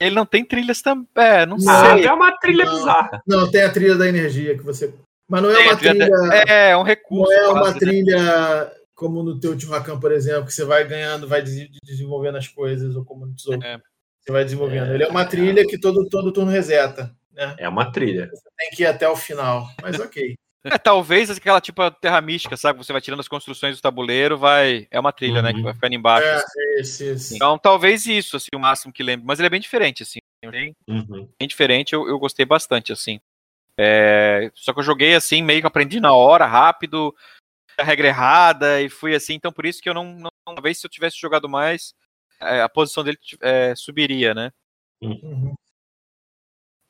ele 0.00 0.14
não 0.14 0.26
tem 0.26 0.44
trilhas 0.44 0.80
também. 0.80 1.06
É, 1.16 1.44
não, 1.44 1.56
não 1.56 1.90
sei. 1.90 2.06
É 2.06 2.12
uma 2.12 2.38
trilha 2.38 2.64
não, 2.64 2.74
bizarra. 2.74 3.22
Não, 3.26 3.50
tem 3.50 3.62
a 3.62 3.72
trilha 3.72 3.96
da 3.96 4.08
energia 4.08 4.56
que 4.56 4.62
você. 4.62 4.92
Mas 5.28 5.42
não 5.42 5.50
é 5.50 5.54
tem 5.54 5.66
uma 5.66 5.76
trilha. 5.76 6.10
trilha 6.10 6.44
é, 6.48 6.70
é 6.70 6.76
um 6.76 6.82
recurso. 6.82 7.32
Não 7.32 7.40
é 7.40 7.48
uma 7.48 7.72
né? 7.72 7.78
trilha 7.78 8.72
como 8.94 9.22
no 9.22 9.38
teu 9.38 9.56
Tihuacan, 9.56 10.00
por 10.00 10.10
exemplo, 10.10 10.46
que 10.46 10.52
você 10.52 10.64
vai 10.64 10.84
ganhando, 10.86 11.28
vai 11.28 11.40
desenvolvendo 11.40 12.36
as 12.36 12.48
coisas, 12.48 12.96
ou 12.96 13.04
como 13.04 13.26
no 13.26 13.34
Tesouro. 13.34 13.62
É. 13.64 13.78
Você 14.20 14.32
vai 14.32 14.44
desenvolvendo. 14.44 14.90
É, 14.90 14.94
ele 14.94 15.04
é 15.04 15.08
uma 15.08 15.24
trilha 15.24 15.64
que 15.66 15.78
todo, 15.78 16.08
todo 16.08 16.32
turno 16.32 16.50
reseta. 16.50 17.14
Né? 17.32 17.54
É 17.58 17.68
uma 17.68 17.92
trilha. 17.92 18.28
Você 18.28 18.48
tem 18.56 18.70
que 18.70 18.82
ir 18.82 18.86
até 18.86 19.08
o 19.08 19.16
final. 19.16 19.68
Mas 19.80 19.98
ok. 20.00 20.34
É, 20.64 20.76
talvez 20.76 21.30
aquela 21.30 21.60
tipo 21.60 21.88
terra 21.92 22.20
mística, 22.20 22.56
sabe? 22.56 22.78
Você 22.78 22.92
vai 22.92 23.00
tirando 23.00 23.20
as 23.20 23.28
construções 23.28 23.76
do 23.76 23.82
tabuleiro, 23.82 24.36
vai. 24.36 24.88
É 24.90 24.98
uma 24.98 25.12
trilha, 25.12 25.36
uhum. 25.36 25.42
né? 25.42 25.52
Que 25.54 25.62
vai 25.62 25.74
ficando 25.74 25.94
embaixo. 25.94 26.26
É, 26.26 26.34
assim. 26.34 26.80
isso, 26.80 27.04
isso. 27.04 27.36
Então, 27.36 27.58
talvez 27.58 28.06
isso, 28.06 28.36
assim, 28.36 28.48
o 28.54 28.58
máximo 28.58 28.92
que 28.92 29.02
lembro. 29.02 29.26
Mas 29.26 29.38
ele 29.38 29.46
é 29.46 29.50
bem 29.50 29.60
diferente, 29.60 30.02
assim. 30.02 30.18
Bem, 30.44 30.74
uhum. 30.86 31.28
bem 31.38 31.48
diferente, 31.48 31.94
eu, 31.94 32.08
eu 32.08 32.18
gostei 32.18 32.44
bastante, 32.44 32.92
assim. 32.92 33.20
É, 33.76 34.50
só 34.54 34.72
que 34.72 34.80
eu 34.80 34.84
joguei 34.84 35.14
assim, 35.14 35.40
meio 35.40 35.60
que 35.60 35.66
aprendi 35.66 36.00
na 36.00 36.12
hora, 36.12 36.46
rápido, 36.46 37.14
a 37.78 37.84
regra 37.84 38.08
errada, 38.08 38.82
e 38.82 38.88
fui 38.88 39.14
assim, 39.14 39.34
então 39.34 39.52
por 39.52 39.64
isso 39.64 39.80
que 39.80 39.88
eu 39.88 39.94
não. 39.94 40.04
não 40.14 40.30
talvez 40.44 40.78
se 40.78 40.86
eu 40.86 40.90
tivesse 40.90 41.16
jogado 41.20 41.48
mais, 41.48 41.94
é, 42.40 42.60
a 42.60 42.68
posição 42.68 43.04
dele 43.04 43.18
é, 43.40 43.74
subiria, 43.76 44.34
né? 44.34 44.52
Uhum. 45.00 45.54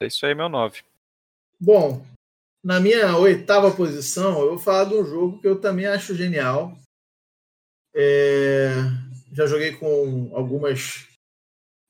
Isso 0.02 0.24
aí 0.24 0.33
é 0.33 0.35
meu 0.35 0.48
9. 0.48 0.83
Bom, 1.61 2.07
na 2.62 2.81
minha 2.81 3.16
oitava 3.16 3.75
posição, 3.75 4.40
eu 4.40 4.49
vou 4.51 4.59
falar 4.59 4.85
de 4.85 4.94
um 4.94 5.05
jogo 5.05 5.40
que 5.40 5.47
eu 5.47 5.61
também 5.61 5.87
acho 5.87 6.14
genial. 6.14 6.77
É... 7.94 8.68
Já 9.33 9.47
joguei 9.47 9.77
com 9.77 10.31
algumas 10.35 11.07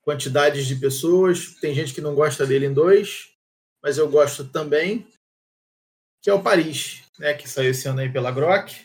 quantidades 0.01 0.65
de 0.65 0.75
pessoas. 0.75 1.55
Tem 1.55 1.73
gente 1.73 1.93
que 1.93 2.01
não 2.01 2.15
gosta 2.15 2.45
dele 2.45 2.65
em 2.65 2.73
dois, 2.73 3.31
mas 3.81 3.97
eu 3.97 4.09
gosto 4.09 4.47
também. 4.47 5.07
Que 6.21 6.29
é 6.29 6.33
o 6.33 6.43
Paris, 6.43 7.03
né? 7.17 7.33
Que 7.33 7.47
saiu 7.47 7.71
esse 7.71 7.87
ano 7.87 8.01
aí 8.01 8.11
pela 8.11 8.31
Grok. 8.31 8.81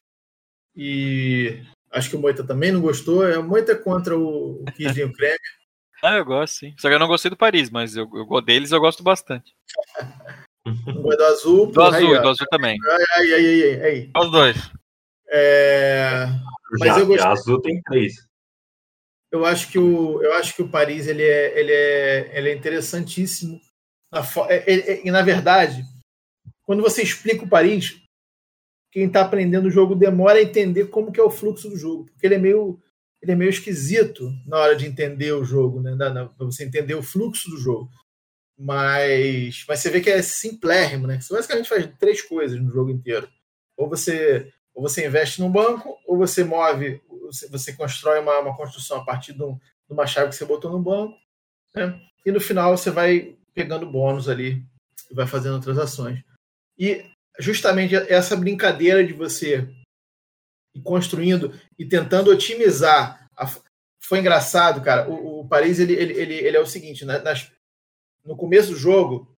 E 0.77 1.62
acho 1.90 2.11
que 2.11 2.16
o 2.16 2.18
Moita 2.18 2.47
também 2.47 2.70
não 2.73 2.81
gostou. 2.81 3.27
É 3.27 3.38
o 3.38 3.42
Moita 3.42 3.77
contra 3.77 4.16
o, 4.16 4.62
o 4.62 4.64
Kidinho 4.73 5.12
Kremmer. 5.12 5.38
Ah, 6.03 6.18
eu 6.18 6.25
gosto, 6.27 6.57
sim. 6.59 6.75
Só 6.79 6.88
que 6.88 6.94
eu 6.94 6.99
não 6.99 7.09
gostei 7.09 7.31
do 7.31 7.37
Paris, 7.37 7.70
mas 7.70 7.97
eu, 7.97 8.07
eu 8.12 8.40
deles 8.42 8.73
eu 8.73 8.79
gosto 8.79 9.03
bastante. 9.03 9.57
Um 10.66 11.03
do 11.03 11.24
azul. 11.24 11.66
Do 11.66 11.83
azul, 11.83 12.14
aí, 12.14 12.22
do 12.22 12.29
azul 12.29 12.46
também. 12.50 12.79
Aí, 13.16 13.35
aí, 13.35 13.44
aí, 13.44 13.83
aí. 13.83 14.11
Os 14.16 14.31
dois. 14.31 14.57
É... 15.29 16.27
Mas 16.79 16.88
Já, 16.88 16.98
eu 17.00 17.07
gostei. 17.07 17.27
azul 17.27 17.61
tem 17.61 17.83
três. 17.83 18.14
Eu 19.31 19.44
acho 19.44 19.70
que 19.70 19.79
o, 19.79 20.22
eu 20.22 20.33
acho 20.35 20.55
que 20.55 20.62
o 20.62 20.68
Paris 20.68 21.09
ele 21.09 21.22
é, 21.22 21.59
ele 21.59 21.72
é, 21.72 22.38
ele 22.38 22.50
é 22.50 22.55
interessantíssimo. 22.55 23.61
É, 24.48 25.07
e 25.07 25.11
na 25.11 25.22
verdade, 25.22 25.83
quando 26.62 26.83
você 26.83 27.03
explica 27.03 27.44
o 27.44 27.48
Paris, 27.48 28.00
quem 28.92 29.07
está 29.07 29.22
aprendendo 29.22 29.66
o 29.66 29.70
jogo 29.72 29.96
demora 29.96 30.38
a 30.38 30.42
entender 30.42 30.87
como 30.87 31.11
que 31.11 31.18
é 31.18 31.22
o 31.22 31.31
fluxo 31.31 31.68
do 31.68 31.77
jogo, 31.77 32.07
porque 32.07 32.27
ele 32.27 32.37
é 32.37 32.38
meio, 32.38 32.81
ele 33.20 33.33
é 33.33 33.35
meio 33.35 33.50
esquisito 33.50 34.33
na 34.46 34.57
hora 34.57 34.77
de 34.77 34.87
entender 34.87 35.33
o 35.33 35.44
jogo, 35.44 35.81
né? 35.81 35.96
Para 35.96 36.46
você 36.46 36.64
entender 36.64 36.94
o 36.94 37.03
fluxo 37.03 37.50
do 37.50 37.59
jogo. 37.59 37.90
Mas, 38.57 39.64
mas 39.67 39.81
você 39.81 39.90
vê 39.90 40.01
que 40.01 40.11
é 40.11 40.23
simplérrimo, 40.23 41.07
né? 41.07 41.21
Você 41.21 41.35
basicamente 41.35 41.69
faz 41.69 41.88
três 41.99 42.23
coisas 42.23 42.61
no 42.61 42.71
jogo 42.71 42.90
inteiro. 42.90 43.29
Ou 43.77 43.88
você, 43.88 44.53
ou 44.73 44.83
você 44.83 45.07
investe 45.07 45.40
num 45.40 45.51
banco, 45.51 45.99
ou 46.07 46.17
você 46.17 46.45
move, 46.45 47.03
você, 47.51 47.73
constrói 47.73 48.21
uma, 48.21 48.38
uma 48.38 48.57
construção 48.57 48.99
a 48.99 49.05
partir 49.05 49.33
de, 49.33 49.38
de, 49.38 49.59
uma 49.90 50.07
chave 50.07 50.29
que 50.29 50.37
você 50.37 50.45
botou 50.45 50.71
no 50.71 50.79
banco, 50.79 51.17
né? 51.75 52.01
E 52.25 52.31
no 52.31 52.40
final 52.40 52.77
você 52.77 52.90
vai 52.90 53.37
pegando 53.53 53.90
bônus 53.90 54.29
ali 54.29 54.64
e 55.11 55.14
vai 55.14 55.27
fazendo 55.27 55.61
transações. 55.61 56.23
E 56.79 57.05
justamente 57.38 57.95
essa 57.95 58.37
brincadeira 58.37 59.05
de 59.05 59.12
você 59.12 59.69
ir 60.75 60.81
construindo 60.83 61.53
e 61.79 61.85
tentando 61.85 62.31
otimizar. 62.31 63.29
A... 63.37 63.51
Foi 64.01 64.19
engraçado, 64.19 64.83
cara. 64.83 65.09
O, 65.09 65.40
o 65.40 65.49
Paris 65.49 65.79
ele, 65.79 65.95
ele, 65.95 66.12
ele, 66.14 66.35
ele 66.35 66.57
é 66.57 66.61
o 66.61 66.67
seguinte: 66.67 67.05
né? 67.05 67.19
nas, 67.19 67.51
no 68.24 68.37
começo 68.37 68.70
do 68.70 68.76
jogo, 68.76 69.28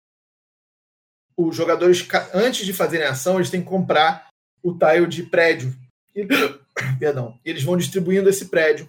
os 1.37 1.55
jogadores, 1.55 2.07
antes 2.33 2.65
de 2.65 2.73
fazerem 2.73 3.07
ação, 3.07 3.37
eles 3.37 3.51
têm 3.51 3.63
que 3.63 3.69
comprar 3.69 4.29
o 4.63 4.73
tile 4.73 5.07
de 5.07 5.23
prédio. 5.25 5.75
E, 6.15 6.27
perdão. 6.99 7.39
Eles 7.45 7.63
vão 7.63 7.77
distribuindo 7.77 8.29
esse 8.29 8.47
prédio, 8.47 8.89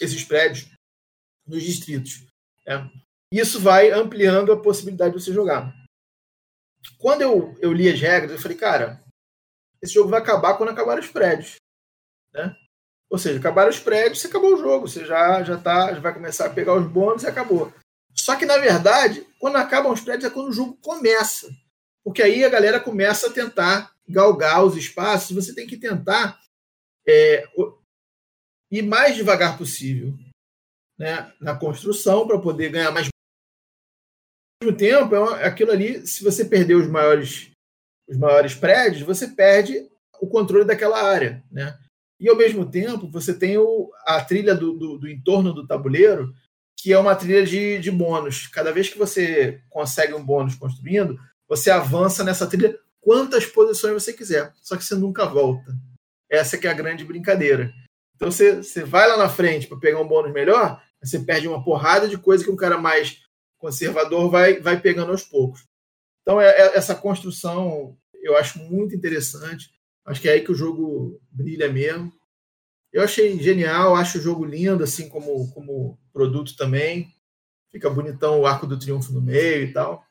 esses 0.00 0.22
prédios, 0.22 0.70
nos 1.46 1.62
distritos. 1.62 2.24
Né? 2.66 2.90
Isso 3.32 3.60
vai 3.60 3.90
ampliando 3.90 4.52
a 4.52 4.60
possibilidade 4.60 5.14
de 5.16 5.22
você 5.22 5.32
jogar. 5.32 5.74
Quando 6.98 7.22
eu, 7.22 7.56
eu 7.60 7.72
li 7.72 7.88
as 7.88 8.00
regras, 8.00 8.32
eu 8.32 8.38
falei, 8.38 8.56
cara, 8.56 9.02
esse 9.82 9.94
jogo 9.94 10.08
vai 10.08 10.20
acabar 10.20 10.56
quando 10.56 10.70
acabar 10.70 10.98
os 10.98 11.08
prédios. 11.08 11.56
Né? 12.32 12.56
Ou 13.10 13.18
seja, 13.18 13.38
acabar 13.38 13.68
os 13.68 13.80
prédios, 13.80 14.20
você 14.20 14.28
acabou 14.28 14.54
o 14.54 14.58
jogo. 14.58 14.86
Você 14.86 15.04
já, 15.04 15.42
já, 15.42 15.58
tá, 15.58 15.92
já 15.92 16.00
vai 16.00 16.14
começar 16.14 16.46
a 16.46 16.50
pegar 16.50 16.74
os 16.74 16.86
bônus 16.86 17.22
e 17.22 17.26
acabou. 17.26 17.72
Só 18.14 18.36
que, 18.36 18.46
na 18.46 18.58
verdade, 18.58 19.26
quando 19.38 19.56
acabam 19.56 19.92
os 19.92 20.00
prédios 20.00 20.30
é 20.30 20.34
quando 20.34 20.48
o 20.48 20.52
jogo 20.52 20.76
começa. 20.82 21.48
Porque 22.04 22.22
aí 22.22 22.44
a 22.44 22.48
galera 22.48 22.80
começa 22.80 23.28
a 23.28 23.32
tentar 23.32 23.94
galgar 24.08 24.64
os 24.64 24.76
espaços. 24.76 25.34
Você 25.34 25.54
tem 25.54 25.66
que 25.66 25.76
tentar 25.76 26.40
é, 27.06 27.44
ir 28.70 28.82
mais 28.82 29.16
devagar 29.16 29.56
possível 29.58 30.14
né, 30.98 31.32
na 31.40 31.56
construção 31.56 32.26
para 32.26 32.40
poder 32.40 32.70
ganhar 32.70 32.90
mais. 32.90 33.08
Ao 34.60 34.66
mesmo 34.66 34.76
tempo, 34.76 35.14
é 35.14 35.46
aquilo 35.46 35.70
ali, 35.70 36.06
se 36.06 36.24
você 36.24 36.44
perder 36.44 36.74
os 36.74 36.88
maiores 36.88 37.52
os 38.08 38.16
maiores 38.16 38.54
prédios, 38.54 39.02
você 39.02 39.28
perde 39.28 39.86
o 40.20 40.26
controle 40.26 40.64
daquela 40.64 41.02
área, 41.02 41.44
né? 41.52 41.78
E 42.18 42.28
ao 42.28 42.36
mesmo 42.36 42.68
tempo 42.68 43.08
você 43.08 43.38
tem 43.38 43.58
o, 43.58 43.92
a 44.04 44.24
trilha 44.24 44.54
do, 44.54 44.72
do, 44.72 44.98
do, 44.98 45.08
entorno 45.08 45.52
do 45.52 45.66
tabuleiro, 45.66 46.34
que 46.88 46.92
é 46.94 46.98
uma 46.98 47.14
trilha 47.14 47.44
de, 47.44 47.78
de 47.78 47.90
bônus. 47.90 48.46
Cada 48.46 48.72
vez 48.72 48.88
que 48.88 48.96
você 48.96 49.60
consegue 49.68 50.14
um 50.14 50.24
bônus 50.24 50.54
construindo, 50.54 51.20
você 51.46 51.70
avança 51.70 52.24
nessa 52.24 52.46
trilha 52.46 52.78
quantas 52.98 53.44
posições 53.44 53.92
você 53.92 54.10
quiser, 54.10 54.54
só 54.62 54.74
que 54.74 54.82
você 54.82 54.94
nunca 54.94 55.26
volta. 55.26 55.70
Essa 56.30 56.56
que 56.56 56.66
é 56.66 56.70
a 56.70 56.74
grande 56.74 57.04
brincadeira. 57.04 57.70
Então 58.16 58.30
você, 58.30 58.62
você 58.62 58.84
vai 58.84 59.06
lá 59.06 59.18
na 59.18 59.28
frente 59.28 59.66
para 59.66 59.76
pegar 59.76 60.00
um 60.00 60.08
bônus 60.08 60.32
melhor, 60.32 60.82
você 60.98 61.18
perde 61.18 61.46
uma 61.46 61.62
porrada 61.62 62.08
de 62.08 62.16
coisa 62.16 62.42
que 62.42 62.50
um 62.50 62.56
cara 62.56 62.78
mais 62.78 63.18
conservador 63.58 64.30
vai, 64.30 64.58
vai 64.58 64.80
pegando 64.80 65.12
aos 65.12 65.22
poucos. 65.22 65.64
Então, 66.22 66.40
é, 66.40 66.48
é, 66.48 66.78
essa 66.78 66.94
construção 66.94 67.98
eu 68.14 68.34
acho 68.34 68.60
muito 68.60 68.96
interessante. 68.96 69.68
Acho 70.06 70.22
que 70.22 70.28
é 70.30 70.32
aí 70.32 70.40
que 70.40 70.52
o 70.52 70.56
jogo 70.56 71.20
brilha 71.30 71.70
mesmo. 71.70 72.10
Eu 72.90 73.02
achei 73.02 73.38
genial, 73.38 73.94
acho 73.94 74.16
o 74.16 74.22
jogo 74.22 74.42
lindo, 74.42 74.82
assim 74.82 75.06
como, 75.10 75.52
como 75.52 75.98
produto 76.18 76.56
também. 76.56 77.14
Fica 77.70 77.88
bonitão 77.88 78.40
o 78.40 78.46
arco 78.46 78.66
do 78.66 78.76
triunfo 78.76 79.12
no 79.12 79.20
meio 79.20 79.62
e 79.62 79.72
tal. 79.72 80.04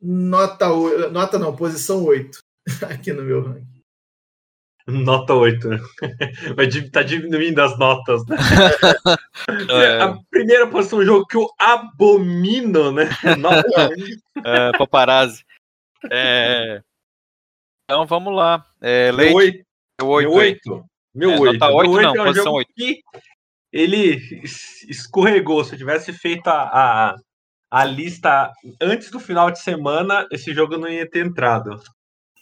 Nota, 0.00 0.68
nota 1.10 1.38
não, 1.38 1.54
posição 1.54 2.02
8 2.04 2.38
aqui 2.88 3.12
no 3.12 3.22
meu 3.22 3.42
ranking. 3.42 3.82
Nota 4.86 5.34
8. 5.34 5.68
Vai 6.56 6.68
tá 6.90 7.02
diminuindo 7.02 7.60
as 7.60 7.78
notas, 7.78 8.24
né? 8.26 8.36
É. 9.70 10.02
A 10.02 10.18
primeira 10.28 10.66
posição 10.66 10.98
do 10.98 11.04
jogo 11.04 11.26
que 11.26 11.36
eu 11.36 11.48
abomino, 11.58 12.90
né? 12.90 13.08
Nota 13.38 13.90
é, 14.44 14.72
paparazzi. 14.76 15.44
É... 16.10 16.82
Então 17.84 18.06
vamos 18.06 18.34
lá. 18.34 18.66
É, 18.80 19.12
Leite. 19.12 19.64
Meu 20.00 20.08
8. 20.08 20.28
Meu 20.28 20.32
8. 20.32 20.86
Meu 21.14 21.30
8. 21.30 21.30
Meu 21.30 21.30
é, 21.30 21.40
8. 21.40 21.58
Nota 21.58 21.72
8 21.72 21.90
não, 21.90 22.02
é 22.02 22.10
um 22.10 22.24
posição 22.24 22.52
8. 22.54 22.72
Que 22.74 23.02
ele 23.76 24.42
escorregou. 24.88 25.62
Se 25.62 25.74
eu 25.74 25.78
tivesse 25.78 26.12
feito 26.12 26.48
a, 26.48 26.62
a, 26.62 27.16
a 27.70 27.84
lista 27.84 28.50
antes 28.80 29.10
do 29.10 29.20
final 29.20 29.50
de 29.50 29.60
semana, 29.60 30.26
esse 30.32 30.54
jogo 30.54 30.78
não 30.78 30.88
ia 30.88 31.08
ter 31.08 31.26
entrado. 31.26 31.78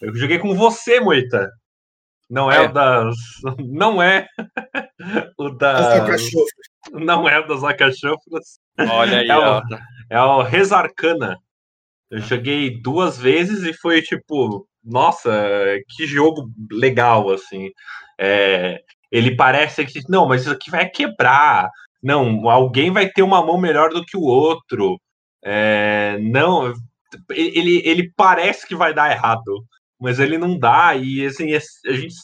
Eu 0.01 0.15
joguei 0.15 0.39
com 0.39 0.55
você, 0.55 1.01
Moita. 1.01 1.51
Não 2.31 2.51
é, 2.51 2.65
é. 2.65 2.69
o 2.69 2.73
das. 2.73 3.17
Não 3.59 4.03
é 4.03 4.27
o 5.37 5.51
das. 5.51 6.31
Não 6.93 7.29
é 7.29 7.41
o 7.41 7.47
das 7.47 7.65
Acachofras. 7.65 8.59
Olha 8.79 9.19
aí, 9.19 9.29
é 9.29 9.37
ó. 9.37 9.59
O, 9.59 9.63
é 10.11 10.21
o 10.21 10.43
Resarcana. 10.43 11.37
Eu 12.11 12.21
joguei 12.21 12.81
duas 12.81 13.19
vezes 13.19 13.65
e 13.65 13.73
foi 13.73 14.01
tipo, 14.01 14.69
nossa, 14.85 15.33
que 15.91 16.07
jogo 16.07 16.49
legal, 16.71 17.31
assim. 17.31 17.71
É, 18.19 18.81
ele 19.15 19.37
parece 19.37 19.85
que, 19.87 20.01
não, 20.09 20.27
mas 20.27 20.43
isso 20.43 20.51
aqui 20.51 20.71
vai 20.71 20.89
quebrar. 20.89 21.71
Não, 22.03 22.49
alguém 22.49 22.91
vai 22.91 23.09
ter 23.09 23.23
uma 23.23 23.45
mão 23.45 23.59
melhor 23.59 23.91
do 23.91 24.05
que 24.05 24.17
o 24.17 24.23
outro. 24.23 25.01
É, 25.43 26.19
não, 26.21 26.73
ele, 27.31 27.83
ele 27.85 28.13
parece 28.17 28.67
que 28.67 28.75
vai 28.75 28.93
dar 28.95 29.11
errado 29.11 29.65
mas 30.05 30.19
ele 30.19 30.37
não 30.37 30.59
dá. 30.59 30.95
E 30.95 31.25
assim, 31.25 31.55
a 31.55 31.93
gente. 31.93 32.15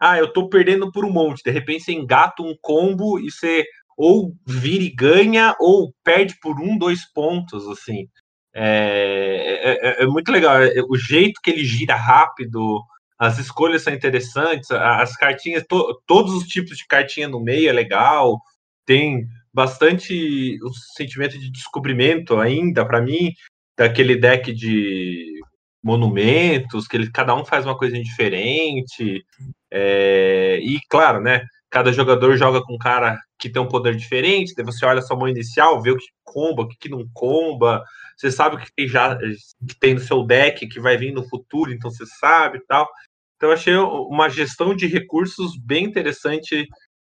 Ah, 0.00 0.18
eu 0.18 0.32
tô 0.32 0.48
perdendo 0.48 0.92
por 0.92 1.04
um 1.04 1.12
monte. 1.12 1.42
De 1.42 1.50
repente 1.50 1.84
você 1.84 1.92
engata 1.92 2.42
um 2.42 2.56
combo 2.60 3.18
e 3.18 3.30
você 3.30 3.64
ou 3.96 4.32
vira 4.46 4.84
e 4.84 4.90
ganha, 4.94 5.56
ou 5.58 5.92
perde 6.04 6.36
por 6.40 6.60
um, 6.60 6.76
dois 6.78 7.10
pontos, 7.12 7.66
assim. 7.66 8.06
É, 8.54 9.60
é, 9.64 10.02
é, 10.02 10.04
é 10.04 10.06
muito 10.06 10.30
legal. 10.30 10.62
É, 10.62 10.82
o 10.88 10.96
jeito 10.96 11.40
que 11.42 11.50
ele 11.50 11.64
gira 11.64 11.96
rápido, 11.96 12.82
as 13.18 13.38
escolhas 13.38 13.82
são 13.82 13.92
interessantes, 13.92 14.70
as 14.70 15.16
cartinhas, 15.16 15.64
to, 15.68 16.00
todos 16.06 16.34
os 16.34 16.44
tipos 16.44 16.76
de 16.76 16.86
cartinha 16.86 17.28
no 17.28 17.40
meio 17.40 17.68
é 17.68 17.72
legal. 17.72 18.38
Tem 18.84 19.26
bastante 19.52 20.58
o 20.62 20.70
sentimento 20.94 21.38
de 21.38 21.50
descobrimento 21.50 22.38
ainda, 22.38 22.84
para 22.84 23.00
mim, 23.00 23.32
daquele 23.76 24.16
deck 24.16 24.52
de 24.52 25.40
monumentos, 25.82 26.86
que 26.86 26.96
ele, 26.96 27.10
cada 27.10 27.34
um 27.34 27.44
faz 27.44 27.64
uma 27.64 27.76
coisa 27.76 27.98
diferente. 28.00 29.24
É, 29.70 30.58
e 30.60 30.78
claro, 30.88 31.20
né? 31.20 31.42
Cada 31.70 31.92
jogador 31.92 32.36
joga 32.36 32.62
com 32.62 32.74
um 32.74 32.78
cara 32.78 33.18
que 33.38 33.48
tem 33.50 33.60
um 33.60 33.68
poder 33.68 33.96
diferente, 33.96 34.54
daí 34.54 34.64
você 34.64 34.84
olha 34.86 35.00
a 35.00 35.02
sua 35.02 35.16
mão 35.16 35.28
inicial, 35.28 35.82
vê 35.82 35.90
o 35.90 35.96
que 35.96 36.06
comba, 36.24 36.62
o 36.62 36.68
que 36.68 36.88
não 36.88 37.06
comba, 37.12 37.82
você 38.16 38.30
sabe 38.32 38.56
o 38.56 38.58
que 38.58 38.72
tem 38.74 38.88
já 38.88 39.16
que 39.16 39.78
tem 39.78 39.94
no 39.94 40.00
seu 40.00 40.24
deck, 40.24 40.66
que 40.66 40.80
vai 40.80 40.96
vir 40.96 41.12
no 41.12 41.28
futuro, 41.28 41.72
então 41.72 41.90
você 41.90 42.06
sabe 42.06 42.58
e 42.58 42.66
tal. 42.66 42.88
Então 43.36 43.50
achei 43.50 43.74
uma 43.74 44.28
gestão 44.28 44.74
de 44.74 44.86
recursos 44.86 45.52
bem 45.58 45.84
interessante, 45.84 46.66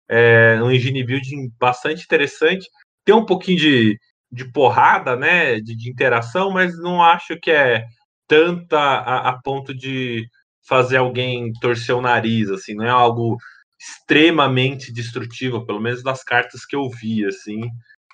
é, 0.09 0.61
um 0.61 0.71
engine 0.71 1.03
building 1.03 1.51
bastante 1.59 2.03
interessante. 2.03 2.67
Tem 3.03 3.15
um 3.15 3.25
pouquinho 3.25 3.57
de, 3.57 3.99
de 4.31 4.51
porrada, 4.51 5.15
né, 5.15 5.59
de, 5.59 5.75
de 5.75 5.89
interação, 5.89 6.51
mas 6.51 6.77
não 6.77 7.01
acho 7.01 7.37
que 7.41 7.51
é 7.51 7.85
tanta 8.27 8.77
a, 8.79 9.29
a 9.29 9.41
ponto 9.41 9.73
de 9.73 10.27
fazer 10.67 10.97
alguém 10.97 11.51
torcer 11.59 11.95
o 11.95 12.01
nariz, 12.01 12.49
assim, 12.51 12.75
não 12.75 12.85
é 12.85 12.89
algo 12.89 13.37
extremamente 13.79 14.93
destrutivo, 14.93 15.65
pelo 15.65 15.81
menos 15.81 16.03
das 16.03 16.23
cartas 16.23 16.65
que 16.65 16.75
eu 16.75 16.87
vi, 16.89 17.25
assim, 17.25 17.61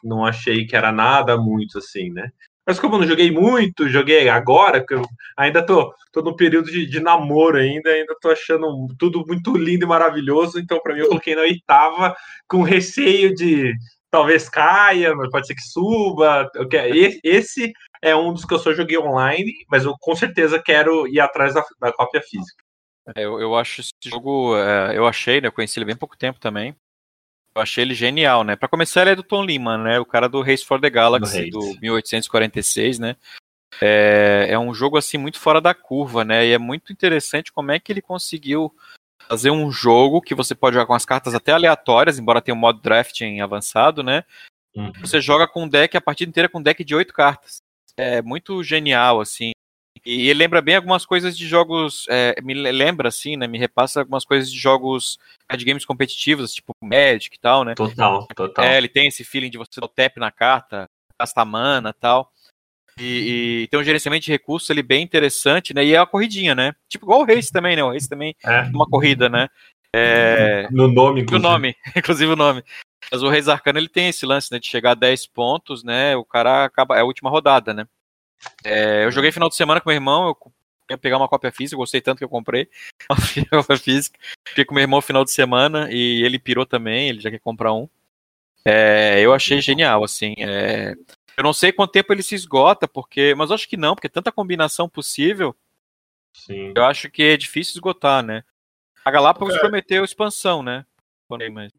não 0.03 0.23
achei 0.23 0.65
que 0.65 0.75
era 0.75 0.91
nada 0.91 1.35
muito 1.37 1.79
assim, 1.79 2.11
né? 2.11 2.29
Mas 2.65 2.79
como 2.79 2.95
eu 2.95 2.99
não 2.99 3.07
joguei 3.07 3.31
muito, 3.31 3.87
joguei 3.87 4.27
agora, 4.27 4.83
que 4.83 4.93
eu 4.93 5.03
ainda 5.37 5.63
tô, 5.63 5.93
tô 6.11 6.21
no 6.21 6.35
período 6.35 6.71
de, 6.71 6.85
de 6.87 6.99
namoro 6.99 7.57
ainda, 7.57 7.89
ainda 7.89 8.15
tô 8.19 8.29
achando 8.29 8.87
tudo 8.97 9.23
muito 9.27 9.55
lindo 9.55 9.85
e 9.85 9.87
maravilhoso, 9.87 10.59
então 10.59 10.79
para 10.81 10.93
mim 10.93 11.01
eu 11.01 11.07
coloquei 11.09 11.35
na 11.35 11.41
oitava 11.41 12.15
com 12.47 12.63
receio 12.63 13.35
de 13.35 13.73
talvez 14.09 14.49
caia, 14.49 15.13
mas 15.13 15.29
pode 15.29 15.45
ser 15.45 15.55
que 15.55 15.61
suba. 15.61 16.49
Esse 17.23 17.71
é 18.01 18.15
um 18.15 18.33
dos 18.33 18.45
que 18.45 18.53
eu 18.53 18.59
só 18.59 18.73
joguei 18.73 18.97
online, 18.97 19.51
mas 19.69 19.83
eu 19.83 19.93
com 19.99 20.15
certeza 20.15 20.61
quero 20.61 21.07
ir 21.07 21.19
atrás 21.19 21.53
da, 21.53 21.63
da 21.79 21.93
cópia 21.93 22.21
física. 22.21 22.63
É, 23.15 23.23
eu, 23.23 23.39
eu 23.39 23.55
acho 23.55 23.81
esse 23.81 23.91
jogo, 24.05 24.57
é, 24.57 24.97
eu 24.97 25.05
achei, 25.05 25.39
né? 25.39 25.47
Eu 25.47 25.51
conheci 25.51 25.77
ele 25.77 25.85
bem 25.85 25.95
pouco 25.95 26.17
tempo 26.17 26.39
também. 26.39 26.75
Eu 27.55 27.61
achei 27.61 27.83
ele 27.83 27.93
genial, 27.93 28.43
né? 28.43 28.57
Para 28.57 28.67
começar, 28.67 29.01
ele 29.01 29.11
é 29.11 29.15
do 29.15 29.23
Tom 29.23 29.41
Lehman, 29.41 29.77
né? 29.77 29.99
O 29.99 30.05
cara 30.05 30.27
do 30.27 30.41
Race 30.41 30.65
for 30.65 30.79
the 30.79 30.89
Galaxy, 30.89 31.49
do, 31.49 31.59
do 31.59 31.79
1846, 31.81 32.99
né? 32.99 33.15
É, 33.81 34.47
é 34.49 34.59
um 34.59 34.73
jogo 34.73 34.97
assim 34.97 35.17
muito 35.17 35.39
fora 35.39 35.61
da 35.61 35.73
curva, 35.73 36.25
né? 36.25 36.45
E 36.45 36.51
é 36.51 36.57
muito 36.57 36.91
interessante 36.91 37.53
como 37.53 37.71
é 37.71 37.79
que 37.79 37.91
ele 37.93 38.01
conseguiu 38.01 38.73
fazer 39.29 39.51
um 39.51 39.71
jogo 39.71 40.21
que 40.21 40.35
você 40.35 40.53
pode 40.53 40.73
jogar 40.73 40.85
com 40.85 40.93
as 40.93 41.05
cartas 41.05 41.33
até 41.33 41.53
aleatórias, 41.53 42.19
embora 42.19 42.41
tenha 42.41 42.55
um 42.55 42.59
modo 42.59 42.81
drafting 42.81 43.39
avançado, 43.39 44.03
né? 44.03 44.25
Uhum. 44.75 44.91
Você 44.99 45.21
joga 45.21 45.47
com 45.47 45.63
um 45.63 45.69
deck 45.69 45.95
a 45.95 46.01
partida 46.01 46.29
inteira 46.29 46.49
com 46.49 46.59
um 46.59 46.63
deck 46.63 46.83
de 46.83 46.93
oito 46.93 47.13
cartas. 47.13 47.57
É 47.97 48.21
muito 48.21 48.61
genial, 48.63 49.21
assim. 49.21 49.51
E 50.05 50.29
ele 50.29 50.39
lembra 50.39 50.61
bem 50.61 50.75
algumas 50.75 51.05
coisas 51.05 51.35
de 51.35 51.47
jogos. 51.47 52.05
É, 52.09 52.39
me 52.43 52.53
lembra, 52.53 53.09
assim, 53.09 53.35
né? 53.35 53.47
Me 53.47 53.57
repassa 53.57 54.01
algumas 54.01 54.23
coisas 54.23 54.51
de 54.51 54.57
jogos 54.57 55.17
de 55.57 55.65
games 55.65 55.83
competitivos, 55.83 56.53
tipo 56.53 56.73
Magic 56.81 57.35
e 57.35 57.39
tal, 57.39 57.63
né? 57.63 57.73
Total, 57.73 58.27
total. 58.35 58.65
É, 58.65 58.77
ele 58.77 58.87
tem 58.87 59.07
esse 59.07 59.23
feeling 59.23 59.49
de 59.49 59.57
você 59.57 59.79
dar 59.79 59.85
o 59.87 59.89
tap 59.89 60.17
na 60.17 60.31
carta, 60.31 60.87
gastar 61.19 61.43
mana 61.43 61.89
e 61.89 61.99
tal. 61.99 62.31
E, 62.99 63.63
e, 63.63 63.67
tem 63.67 63.79
um 63.79 63.83
gerenciamento 63.83 64.25
de 64.25 64.31
recursos 64.31 64.69
ali 64.71 64.81
bem 64.81 65.03
interessante, 65.03 65.73
né? 65.73 65.83
E 65.83 65.93
é 65.93 65.97
a 65.97 66.05
corridinha, 66.05 66.53
né? 66.53 66.73
Tipo 66.87 67.05
igual 67.05 67.21
o 67.21 67.25
Race 67.25 67.51
também, 67.51 67.75
né? 67.75 67.83
O 67.83 67.91
Race 67.91 68.07
também 68.07 68.35
é 68.43 68.61
uma 68.73 68.85
corrida, 68.85 69.27
né? 69.27 69.49
É... 69.93 70.67
No 70.71 70.87
nome, 70.87 71.21
inclusive. 71.21 71.47
O 71.47 71.51
nome, 71.51 71.75
inclusive 71.95 72.31
o 72.31 72.35
nome. 72.35 72.63
Mas 73.11 73.23
o 73.23 73.29
Reis 73.29 73.47
Arcano 73.47 73.79
ele 73.79 73.89
tem 73.89 74.09
esse 74.09 74.25
lance, 74.25 74.51
né? 74.51 74.59
De 74.59 74.67
chegar 74.67 74.91
a 74.91 74.95
10 74.95 75.27
pontos, 75.27 75.83
né? 75.83 76.15
O 76.15 76.23
cara 76.23 76.65
acaba. 76.65 76.95
É 76.95 77.01
a 77.01 77.05
última 77.05 77.29
rodada, 77.29 77.73
né? 77.73 77.85
É, 78.63 79.05
eu 79.05 79.11
joguei 79.11 79.31
final 79.31 79.49
de 79.49 79.55
semana 79.55 79.79
com 79.79 79.89
meu 79.89 79.95
irmão, 79.95 80.27
eu 80.27 80.37
ia 80.91 80.97
pegar 80.97 81.17
uma 81.17 81.27
cópia 81.27 81.51
física, 81.51 81.77
gostei 81.77 82.01
tanto 82.01 82.19
que 82.19 82.23
eu 82.23 82.29
comprei 82.29 82.69
uma 83.51 83.63
cópia 83.63 83.77
física. 83.77 84.19
Fiquei 84.47 84.65
com 84.65 84.75
meu 84.75 84.83
irmão 84.83 85.01
final 85.01 85.23
de 85.23 85.31
semana 85.31 85.89
e 85.91 86.23
ele 86.23 86.39
pirou 86.39 86.65
também, 86.65 87.09
ele 87.09 87.19
já 87.21 87.29
quer 87.29 87.39
comprar 87.39 87.73
um. 87.73 87.87
É, 88.63 89.19
eu 89.21 89.33
achei 89.33 89.61
genial, 89.61 90.03
assim. 90.03 90.33
É, 90.39 90.95
eu 91.37 91.43
não 91.43 91.53
sei 91.53 91.71
quanto 91.71 91.91
tempo 91.91 92.11
ele 92.11 92.23
se 92.23 92.33
esgota, 92.33 92.87
porque. 92.87 93.35
Mas 93.35 93.49
eu 93.49 93.55
acho 93.55 93.69
que 93.69 93.77
não, 93.77 93.93
porque 93.93 94.07
é 94.07 94.09
tanta 94.09 94.31
combinação 94.31 94.89
possível. 94.89 95.55
Sim. 96.33 96.73
Eu 96.75 96.83
acho 96.85 97.09
que 97.09 97.23
é 97.23 97.37
difícil 97.37 97.73
esgotar, 97.73 98.23
né? 98.23 98.43
A 99.03 99.11
Galápagos 99.11 99.55
é. 99.55 99.59
prometeu 99.59 100.03
expansão, 100.03 100.63
né? 100.63 100.85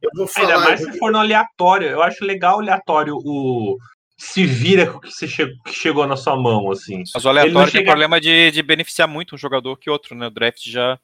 Eu 0.02 0.10
vou 0.14 0.26
falar, 0.26 0.54
Ainda 0.54 0.60
mais 0.60 0.80
se 0.80 0.98
for 0.98 1.12
no 1.12 1.18
aleatório. 1.18 1.88
Eu 1.88 2.02
acho 2.02 2.24
legal 2.24 2.56
o 2.56 2.60
aleatório, 2.60 3.16
o 3.16 3.76
se 4.18 4.46
vira 4.46 4.90
com 4.90 4.98
o 4.98 5.00
que, 5.00 5.10
você 5.10 5.28
chegou, 5.28 5.54
que 5.64 5.72
chegou 5.72 6.06
na 6.06 6.16
sua 6.16 6.36
mão, 6.36 6.70
assim. 6.70 7.02
Mas 7.14 7.24
o 7.24 7.28
aleatório 7.28 7.70
chega... 7.70 7.84
tem 7.84 7.86
problema 7.86 8.20
de, 8.20 8.50
de 8.50 8.62
beneficiar 8.62 9.06
muito 9.06 9.34
um 9.34 9.38
jogador 9.38 9.76
que 9.76 9.90
outro, 9.90 10.14
né? 10.14 10.26
O 10.26 10.30
draft 10.30 10.62
já 10.66 10.98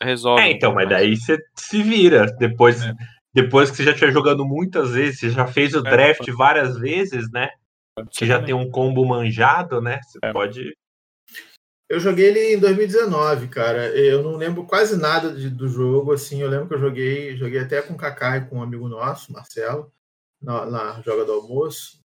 resolve. 0.00 0.42
É, 0.42 0.50
então, 0.50 0.72
mas 0.72 0.88
daí 0.88 1.16
você 1.16 1.38
se 1.56 1.82
vira. 1.82 2.26
Depois, 2.38 2.82
é. 2.82 2.94
depois 3.34 3.70
que 3.70 3.76
você 3.76 3.84
já 3.84 3.92
estiver 3.92 4.12
jogando 4.12 4.44
muitas 4.44 4.92
vezes, 4.92 5.20
você 5.20 5.30
já 5.30 5.46
fez 5.46 5.74
o 5.74 5.80
é, 5.86 5.90
draft 5.90 6.26
é, 6.26 6.32
várias 6.32 6.78
vezes, 6.78 7.30
né? 7.32 7.50
Você 8.10 8.24
já 8.26 8.40
tem 8.40 8.54
um 8.54 8.70
combo 8.70 9.04
manjado, 9.04 9.80
né? 9.80 10.00
Você 10.02 10.18
é. 10.22 10.32
pode. 10.32 10.76
Eu 11.88 11.98
joguei 11.98 12.26
ele 12.26 12.54
em 12.54 12.58
2019, 12.58 13.48
cara. 13.48 13.88
Eu 13.88 14.22
não 14.22 14.36
lembro 14.36 14.64
quase 14.64 14.96
nada 14.96 15.32
de, 15.32 15.50
do 15.50 15.68
jogo, 15.68 16.12
assim. 16.12 16.40
Eu 16.40 16.48
lembro 16.48 16.68
que 16.68 16.74
eu 16.74 16.80
joguei, 16.80 17.36
joguei 17.36 17.58
até 17.58 17.82
com 17.82 17.94
o 17.94 17.96
Kaká 17.96 18.36
e 18.36 18.44
com 18.46 18.58
um 18.58 18.62
amigo 18.62 18.88
nosso, 18.88 19.32
Marcelo, 19.32 19.92
na, 20.40 20.64
na 20.66 21.02
Joga 21.02 21.24
do 21.24 21.32
Almoço. 21.32 21.99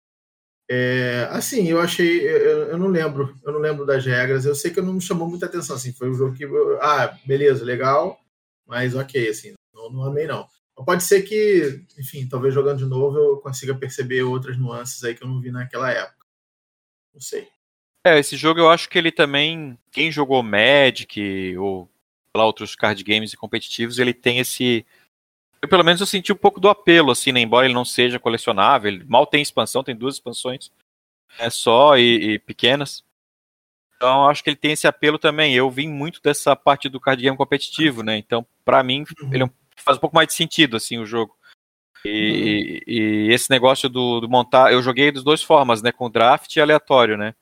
É, 0.70 1.28
assim, 1.30 1.68
eu 1.68 1.80
achei, 1.80 2.26
eu, 2.26 2.68
eu, 2.70 2.78
não 2.78 2.86
lembro, 2.86 3.36
eu 3.44 3.52
não 3.52 3.60
lembro 3.60 3.84
das 3.84 4.04
regras. 4.04 4.44
Eu 4.44 4.54
sei 4.54 4.70
que 4.70 4.80
não 4.80 4.94
me 4.94 5.00
chamou 5.00 5.28
muita 5.28 5.46
atenção, 5.46 5.76
assim. 5.76 5.92
Foi 5.92 6.08
um 6.10 6.14
jogo 6.14 6.34
que, 6.34 6.44
ah, 6.80 7.18
beleza, 7.26 7.64
legal, 7.64 8.18
mas 8.66 8.94
ok, 8.94 9.28
assim, 9.28 9.52
não, 9.74 9.90
não 9.90 10.04
amei 10.04 10.26
não. 10.26 10.48
Pode 10.84 11.04
ser 11.04 11.22
que, 11.22 11.84
enfim, 11.98 12.26
talvez 12.26 12.52
jogando 12.52 12.78
de 12.78 12.86
novo 12.86 13.16
eu 13.16 13.36
consiga 13.38 13.74
perceber 13.74 14.22
outras 14.22 14.58
nuances 14.58 15.04
aí 15.04 15.14
que 15.14 15.22
eu 15.22 15.28
não 15.28 15.40
vi 15.40 15.50
naquela 15.50 15.90
época. 15.90 16.26
Não 17.12 17.20
sei. 17.20 17.46
É, 18.06 18.18
esse 18.18 18.36
jogo 18.36 18.60
eu 18.60 18.68
acho 18.68 18.88
que 18.88 18.98
ele 18.98 19.12
também, 19.12 19.78
quem 19.92 20.10
jogou 20.10 20.42
Magic 20.42 21.56
ou 21.56 21.88
lá 22.36 22.44
outros 22.44 22.74
card 22.74 23.02
games 23.04 23.32
e 23.32 23.36
competitivos, 23.36 23.98
ele 23.98 24.12
tem 24.12 24.40
esse 24.40 24.84
eu, 25.64 25.68
pelo 25.68 25.84
menos 25.84 26.00
eu 26.00 26.06
senti 26.06 26.32
um 26.32 26.36
pouco 26.36 26.60
do 26.60 26.68
apelo 26.68 27.10
assim, 27.10 27.32
né? 27.32 27.40
embora 27.40 27.66
ele 27.66 27.74
não 27.74 27.84
seja 27.84 28.18
colecionável, 28.18 28.90
ele 28.90 29.04
mal 29.04 29.26
tem 29.26 29.42
expansão, 29.42 29.82
tem 29.82 29.96
duas 29.96 30.14
expansões 30.14 30.70
é 31.38 31.50
só 31.50 31.96
e, 31.96 32.34
e 32.34 32.38
pequenas. 32.38 33.04
Então 33.96 34.28
acho 34.28 34.42
que 34.42 34.50
ele 34.50 34.56
tem 34.56 34.72
esse 34.72 34.86
apelo 34.86 35.18
também. 35.18 35.54
Eu 35.54 35.70
vim 35.70 35.88
muito 35.88 36.20
dessa 36.22 36.54
parte 36.54 36.88
do 36.88 37.00
card 37.00 37.22
game 37.22 37.36
competitivo, 37.36 38.02
né? 38.02 38.16
Então, 38.16 38.46
para 38.64 38.82
mim, 38.82 39.04
ele 39.32 39.50
faz 39.76 39.96
um 39.96 40.00
pouco 40.00 40.16
mais 40.16 40.28
de 40.28 40.34
sentido 40.34 40.76
assim 40.76 40.98
o 40.98 41.06
jogo. 41.06 41.36
E, 42.04 42.82
uhum. 42.86 42.92
e, 42.92 43.32
esse 43.32 43.50
negócio 43.50 43.88
do, 43.88 44.20
do, 44.20 44.28
montar, 44.28 44.72
eu 44.72 44.82
joguei 44.82 45.10
das 45.10 45.24
duas 45.24 45.42
formas, 45.42 45.80
né? 45.82 45.90
Com 45.90 46.10
draft 46.10 46.54
e 46.54 46.60
aleatório, 46.60 47.16
né? 47.16 47.34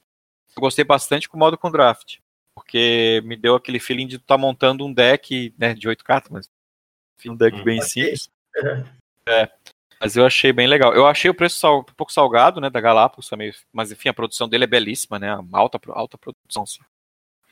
Eu 0.54 0.60
gostei 0.60 0.84
bastante 0.84 1.28
com 1.28 1.36
o 1.36 1.40
modo 1.40 1.58
com 1.58 1.70
draft, 1.70 2.18
porque 2.54 3.22
me 3.24 3.36
deu 3.36 3.56
aquele 3.56 3.80
feeling 3.80 4.06
de 4.06 4.16
estar 4.16 4.36
tá 4.36 4.38
montando 4.38 4.84
um 4.84 4.92
deck 4.92 5.52
né, 5.58 5.74
de 5.74 5.88
oito 5.88 6.04
cartas, 6.04 6.30
mas 6.30 6.50
um 7.30 7.36
deck 7.36 7.56
hum, 7.60 7.64
bem 7.64 7.80
simples. 7.80 8.30
É. 9.28 9.48
Mas 10.00 10.16
eu 10.16 10.26
achei 10.26 10.52
bem 10.52 10.66
legal. 10.66 10.92
Eu 10.92 11.06
achei 11.06 11.30
o 11.30 11.34
preço 11.34 11.56
sal, 11.56 11.78
um 11.78 11.94
pouco 11.94 12.12
salgado, 12.12 12.60
né, 12.60 12.68
da 12.68 12.80
Galápagos 12.80 13.28
também, 13.28 13.54
mas 13.72 13.92
enfim, 13.92 14.08
a 14.08 14.12
produção 14.12 14.48
dele 14.48 14.64
é 14.64 14.66
belíssima, 14.66 15.16
né, 15.16 15.28
alta, 15.52 15.78
alta 15.90 16.18
produção, 16.18 16.64
assim. 16.64 16.80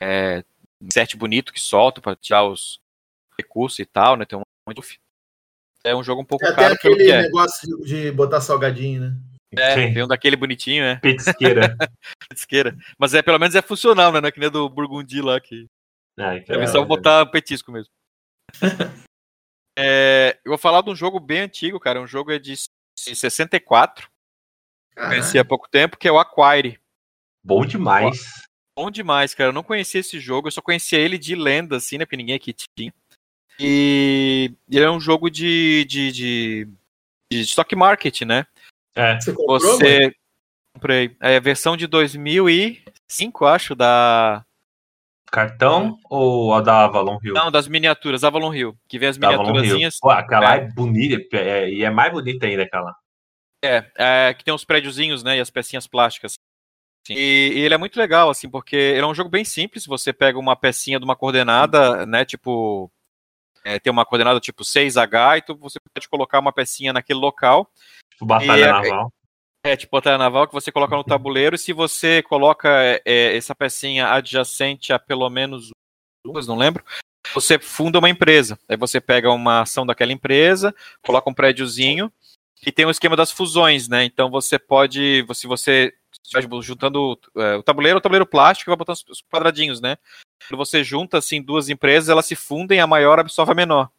É, 0.01 0.43
um 0.83 0.89
set 0.93 1.17
bonito 1.17 1.53
que 1.53 1.61
solta 1.61 2.01
para 2.01 2.17
tirar 2.17 2.43
os 2.43 2.81
recursos 3.39 3.79
e 3.79 3.87
tal, 3.87 4.17
né, 4.17 4.25
tem 4.25 4.37
um 4.37 4.43
é 5.85 5.95
um 5.95 6.03
jogo 6.03 6.23
um 6.23 6.25
pouco 6.25 6.45
é, 6.45 6.55
caro 6.55 6.77
pelo 6.79 6.97
que 6.97 7.11
é. 7.11 7.23
negócio 7.23 7.85
de 7.85 8.11
botar 8.13 8.41
salgadinho, 8.41 9.01
né? 9.01 9.17
É, 9.57 9.75
Sim. 9.75 9.95
tem 9.95 10.05
um 10.05 10.09
daquele 10.09 10.37
bonitinho, 10.37 10.85
né? 10.85 10.97
Petisqueira. 10.97 11.77
petisqueira. 12.29 12.77
Mas 12.99 13.15
é, 13.15 13.23
pelo 13.23 13.39
menos 13.39 13.55
é 13.55 13.63
funcional, 13.63 14.13
né? 14.13 14.21
Não 14.21 14.29
é 14.29 14.33
que 14.33 14.39
nem 14.39 14.51
do 14.51 14.69
Burgundi 14.69 15.21
lá 15.21 15.41
que. 15.41 15.67
Ah, 16.19 16.37
então 16.37 16.61
é, 16.61 16.65
é 16.65 16.67
só 16.67 16.85
botar 16.85 17.27
petisco 17.27 17.73
mesmo. 17.73 17.93
é, 19.83 20.39
eu 20.45 20.51
vou 20.51 20.59
falar 20.59 20.83
de 20.83 20.91
um 20.91 20.95
jogo 20.95 21.19
bem 21.19 21.41
antigo, 21.41 21.81
cara. 21.81 22.01
Um 22.01 22.07
jogo 22.07 22.31
é 22.31 22.39
de 22.39 22.55
64. 22.95 24.11
Conheci 24.95 25.39
há 25.39 25.45
pouco 25.45 25.69
tempo, 25.69 25.97
que 25.97 26.07
é 26.07 26.13
o 26.13 26.19
Aquire. 26.19 26.79
Bom 27.43 27.65
demais. 27.65 28.21
Bom 28.77 28.91
demais, 28.91 29.33
cara. 29.33 29.49
Eu 29.49 29.55
não 29.55 29.63
conhecia 29.63 30.01
esse 30.01 30.21
jogo, 30.21 30.49
eu 30.49 30.53
só 30.53 30.61
conhecia 30.61 30.99
ele 30.99 31.17
de 31.17 31.35
lenda, 31.35 31.77
assim, 31.77 31.97
né? 31.97 32.05
Porque 32.05 32.17
ninguém 32.17 32.37
aqui 32.37 32.53
tinha. 32.53 32.93
E 33.59 34.53
ele 34.71 34.85
é 34.85 34.91
um 34.91 35.01
jogo 35.01 35.31
de, 35.31 35.87
de, 35.87 36.13
de, 36.13 36.69
de 37.33 37.41
stock 37.41 37.75
market, 37.75 38.23
né? 38.23 38.47
É. 38.95 39.19
Você 39.19 39.33
comprou, 39.33 39.61
Você... 39.61 40.15
Comprei. 40.75 41.17
É 41.21 41.37
a 41.37 41.41
versão 41.41 41.77
de 41.77 41.87
2005, 41.87 43.47
acho, 43.47 43.75
da... 43.75 44.45
Cartão 45.31 45.97
ou 46.09 46.53
a 46.55 46.61
da 46.61 46.85
Avalon 46.85 47.19
Hill? 47.23 47.35
Não, 47.35 47.51
das 47.51 47.69
miniaturas, 47.69 48.25
Avalon 48.25 48.53
Hill. 48.53 48.77
Que 48.89 48.99
vem 48.99 49.09
as 49.09 49.19
miniaturazinhas. 49.19 49.99
Pô, 50.01 50.11
aquela 50.11 50.57
é, 50.57 50.59
é 50.59 50.69
bonita, 50.69 51.37
é, 51.37 51.71
e 51.71 51.85
é 51.85 51.91
mais 51.91 52.13
bonita 52.13 52.47
ainda 52.47 52.65
aquela. 52.65 52.95
É, 53.63 53.85
é, 53.97 54.35
que 54.35 54.43
tem 54.43 54.55
os 54.55 54.65
prédiozinhos, 54.65 55.23
né, 55.23 55.37
e 55.37 55.41
as 55.41 55.51
pecinhas 55.51 55.87
plásticas. 55.87 56.35
E, 57.09 57.53
e, 57.55 57.59
ele 57.61 57.75
é 57.75 57.79
muito 57.79 57.99
legal, 57.99 58.31
assim, 58.31 58.49
porque 58.49 58.77
ele 58.77 59.03
é 59.03 59.07
um 59.07 59.15
jogo 59.15 59.31
bem 59.31 59.45
simples. 59.45 59.87
Você 59.87 60.13
pega 60.13 60.39
uma 60.39 60.57
pecinha 60.57 60.99
de 60.99 61.05
uma 61.05 61.17
coordenada, 61.17 62.05
né, 62.07 62.25
tipo. 62.25 62.91
É, 63.63 63.79
tem 63.79 63.93
uma 63.93 64.07
coordenada 64.07 64.41
tipo 64.41 64.65
6H, 64.65 65.39
então 65.39 65.55
você 65.57 65.79
pode 65.95 66.09
colocar 66.09 66.39
uma 66.39 66.53
pecinha 66.53 66.95
naquele 66.95 67.19
local. 67.19 67.71
Tipo 68.11 68.25
batalha 68.25 68.65
e, 68.65 68.73
naval. 68.73 69.13
É, 69.63 69.77
tipo 69.77 69.95
batalha 69.95 70.17
naval 70.17 70.47
que 70.49 70.55
você 70.55 70.73
coloca 70.73 70.97
no 70.97 71.05
tabuleiro 71.05 71.55
e 71.55 71.59
se 71.59 71.73
você 71.73 72.23
coloca 72.23 72.69
é, 73.05 73.37
essa 73.37 73.55
pecinha 73.55 74.11
adjacente 74.11 74.91
a 74.93 74.99
pelo 74.99 75.29
menos 75.29 75.71
duas, 76.25 76.47
não 76.47 76.57
lembro, 76.57 76.83
você 77.35 77.59
funda 77.59 77.99
uma 77.99 78.09
empresa. 78.09 78.59
Aí 78.69 78.77
você 78.77 79.01
pega 79.01 79.31
uma 79.31 79.61
ação 79.61 79.85
daquela 79.85 80.13
empresa, 80.13 80.75
coloca 81.03 81.29
um 81.29 81.35
prédiozinho 81.35 82.11
e 82.65 82.73
tem 82.73 82.87
o 82.87 82.91
esquema 82.91 83.17
das 83.17 83.31
fusões, 83.31 83.87
né? 83.87 84.05
Então 84.05 84.31
você 84.31 84.59
pode, 84.59 85.27
se 85.35 85.47
você 85.47 85.93
estiver 86.25 86.49
juntando 86.63 87.19
é, 87.37 87.57
o 87.57 87.63
tabuleiro, 87.63 87.99
o 87.99 88.01
tabuleiro 88.01 88.27
plástico 88.27 88.71
vai 88.71 88.79
botando 88.79 88.97
os 89.11 89.23
quadradinhos, 89.31 89.81
né? 89.81 89.99
Quando 90.49 90.59
você 90.59 90.83
junta 90.83 91.19
assim 91.19 91.43
duas 91.43 91.69
empresas, 91.69 92.09
elas 92.09 92.25
se 92.25 92.35
fundem, 92.35 92.81
a 92.81 92.87
maior 92.87 93.21
absorve 93.21 93.53
a 93.53 93.55
menor. 93.55 93.91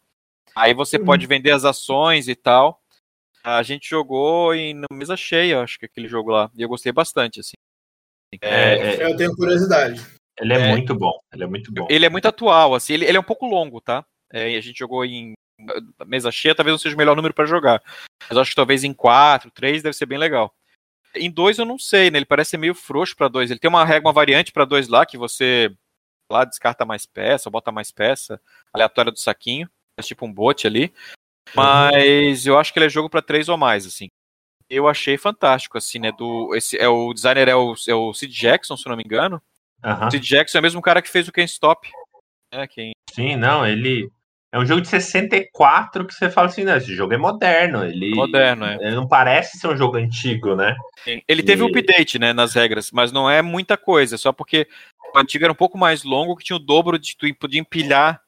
Aí 0.54 0.74
você 0.74 0.96
uhum. 0.96 1.04
pode 1.04 1.26
vender 1.26 1.52
as 1.52 1.64
ações 1.64 2.28
e 2.28 2.34
tal. 2.34 2.81
A 3.44 3.62
gente 3.62 3.88
jogou 3.88 4.54
em 4.54 4.74
na 4.74 4.86
mesa 4.92 5.16
cheia, 5.16 5.60
acho 5.60 5.78
que 5.78 5.86
aquele 5.86 6.08
jogo 6.08 6.30
lá. 6.30 6.50
E 6.54 6.62
eu 6.62 6.68
gostei 6.68 6.92
bastante, 6.92 7.40
assim. 7.40 7.54
É, 8.40 8.76
é, 8.76 9.04
eu 9.04 9.16
tenho 9.16 9.34
curiosidade. 9.34 10.00
Ele 10.38 10.54
é, 10.54 10.60
é, 10.60 10.70
muito 10.70 10.94
bom. 10.94 11.12
Ele 11.32 11.44
é 11.44 11.46
muito 11.46 11.72
bom. 11.72 11.86
Ele 11.90 12.06
é 12.06 12.08
muito 12.08 12.26
atual, 12.26 12.74
assim. 12.74 12.94
Ele, 12.94 13.04
ele 13.04 13.16
é 13.16 13.20
um 13.20 13.24
pouco 13.24 13.46
longo, 13.46 13.80
tá? 13.80 14.04
É, 14.32 14.56
a 14.56 14.60
gente 14.60 14.78
jogou 14.78 15.04
em 15.04 15.34
mesa 16.06 16.30
cheia, 16.30 16.54
talvez 16.54 16.72
não 16.72 16.78
seja 16.78 16.94
o 16.94 16.98
melhor 16.98 17.14
número 17.14 17.34
para 17.34 17.46
jogar. 17.46 17.82
Mas 18.28 18.38
acho 18.38 18.50
que 18.50 18.56
talvez 18.56 18.84
em 18.84 18.92
quatro, 18.92 19.50
três 19.50 19.82
deve 19.82 19.96
ser 19.96 20.06
bem 20.06 20.18
legal. 20.18 20.54
Em 21.14 21.30
dois 21.30 21.58
eu 21.58 21.64
não 21.64 21.78
sei, 21.78 22.10
né? 22.10 22.18
Ele 22.18 22.24
parece 22.26 22.52
ser 22.52 22.56
meio 22.56 22.74
frouxo 22.74 23.14
para 23.16 23.28
dois. 23.28 23.50
Ele 23.50 23.60
tem 23.60 23.68
uma 23.68 23.84
regra, 23.84 24.08
uma 24.08 24.12
variante 24.14 24.52
para 24.52 24.64
dois 24.64 24.88
lá 24.88 25.04
que 25.04 25.18
você 25.18 25.70
lá 26.30 26.44
descarta 26.44 26.86
mais 26.86 27.04
peça, 27.04 27.50
bota 27.50 27.70
mais 27.70 27.92
peça, 27.92 28.40
aleatória 28.72 29.12
do 29.12 29.18
saquinho, 29.18 29.68
é 29.98 30.02
tipo 30.02 30.24
um 30.24 30.32
bot 30.32 30.66
ali. 30.66 30.92
Mas 31.54 32.46
eu 32.46 32.58
acho 32.58 32.72
que 32.72 32.78
ele 32.78 32.86
é 32.86 32.90
jogo 32.90 33.10
para 33.10 33.22
três 33.22 33.48
ou 33.48 33.56
mais, 33.56 33.86
assim. 33.86 34.08
Eu 34.68 34.88
achei 34.88 35.18
fantástico, 35.18 35.76
assim, 35.76 35.98
né? 35.98 36.12
Do, 36.12 36.54
esse, 36.54 36.78
é, 36.78 36.88
o 36.88 37.12
designer 37.12 37.48
é 37.48 37.54
o, 37.54 37.74
é 37.86 37.94
o 37.94 38.14
Sid 38.14 38.32
Jackson, 38.32 38.76
se 38.76 38.88
não 38.88 38.96
me 38.96 39.02
engano. 39.04 39.40
Uhum. 39.84 40.06
O 40.06 40.10
Sid 40.10 40.26
Jackson 40.26 40.58
é 40.58 40.60
o 40.60 40.62
mesmo 40.62 40.80
cara 40.80 41.02
que 41.02 41.10
fez 41.10 41.28
o 41.28 41.32
Ken 41.32 41.44
Stop. 41.44 41.90
Né, 42.52 42.66
quem... 42.66 42.92
Sim, 43.12 43.36
não, 43.36 43.66
ele. 43.66 44.10
É 44.54 44.58
um 44.58 44.66
jogo 44.66 44.82
de 44.82 44.88
64 44.88 46.06
que 46.06 46.14
você 46.14 46.28
fala 46.28 46.48
assim, 46.48 46.62
não, 46.62 46.76
esse 46.76 46.94
jogo 46.94 47.14
é 47.14 47.16
moderno. 47.16 47.84
Ele, 47.84 48.14
moderno, 48.14 48.66
é. 48.66 48.76
Ele 48.82 48.94
não 48.94 49.08
parece 49.08 49.58
ser 49.58 49.66
um 49.66 49.76
jogo 49.76 49.96
antigo, 49.96 50.54
né? 50.54 50.76
Sim. 51.02 51.22
Ele 51.26 51.42
teve 51.42 51.62
e... 51.62 51.64
um 51.64 51.68
update, 51.68 52.18
né, 52.18 52.34
nas 52.34 52.54
regras, 52.54 52.90
mas 52.90 53.10
não 53.10 53.30
é 53.30 53.40
muita 53.40 53.78
coisa, 53.78 54.18
só 54.18 54.30
porque 54.30 54.68
o 55.14 55.18
antigo 55.18 55.44
era 55.44 55.52
um 55.52 55.56
pouco 55.56 55.78
mais 55.78 56.04
longo, 56.04 56.36
que 56.36 56.44
tinha 56.44 56.56
o 56.56 56.58
dobro 56.58 56.98
de 56.98 57.16
tu 57.16 57.34
podia 57.36 57.60
empilhar 57.60 58.20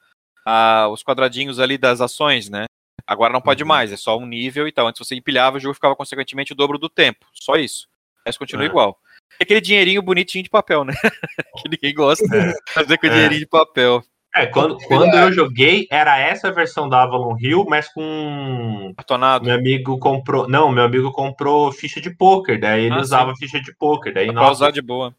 ah, 0.46 0.88
os 0.90 1.03
quadradinhos 1.03 1.61
ali 1.61 1.77
das 1.77 2.00
ações, 2.00 2.48
né? 2.48 2.64
Agora 3.07 3.33
não 3.33 3.40
pode 3.40 3.62
uhum. 3.62 3.69
mais, 3.69 3.93
é 3.93 3.97
só 3.97 4.17
um 4.17 4.27
nível 4.27 4.67
e 4.67 4.73
tal. 4.73 4.87
Antes 4.87 5.07
você 5.07 5.14
empilhava, 5.14 5.57
o 5.57 5.61
jogo 5.61 5.75
ficava 5.75 5.95
consequentemente 5.95 6.53
o 6.53 6.57
dobro 6.57 6.79
do 6.79 6.88
tempo. 6.88 7.27
Só 7.33 7.57
isso. 7.57 7.87
Mas 8.25 8.38
continua 8.38 8.64
é. 8.64 8.69
igual. 8.69 8.99
E 9.38 9.43
aquele 9.43 9.61
dinheirinho 9.61 10.03
bonitinho 10.03 10.45
de 10.45 10.51
papel, 10.51 10.85
né? 10.85 10.95
que 11.62 11.69
ninguém 11.69 11.95
gosta. 11.95 12.25
É. 12.35 12.55
Fazer 12.73 12.99
com 12.99 13.07
é. 13.07 13.11
dinheirinho 13.11 13.40
de 13.40 13.47
papel. 13.47 14.03
É, 14.37 14.47
quando, 14.47 14.78
quando 14.89 15.14
eu 15.14 15.33
joguei, 15.33 15.87
era 15.89 16.18
essa 16.18 16.51
versão 16.51 16.89
da 16.89 17.05
Avalon 17.05 17.37
Hill, 17.39 17.64
mas 17.68 17.89
com. 17.89 18.93
Cartonado. 18.97 19.45
Meu 19.45 19.55
amigo 19.55 19.97
comprou. 19.99 20.49
Não, 20.49 20.72
meu 20.72 20.83
amigo 20.83 21.12
comprou 21.12 21.70
ficha 21.70 22.01
de 22.01 22.11
poker, 22.11 22.59
daí 22.59 22.87
ele 22.87 22.97
ah, 22.97 23.01
usava 23.01 23.33
sim. 23.35 23.47
ficha 23.47 23.61
de 23.61 23.72
poker. 23.76 24.12
Daí, 24.12 24.33
nossa, 24.33 24.51
usar 24.51 24.70
de 24.72 24.83
boa. 24.83 25.14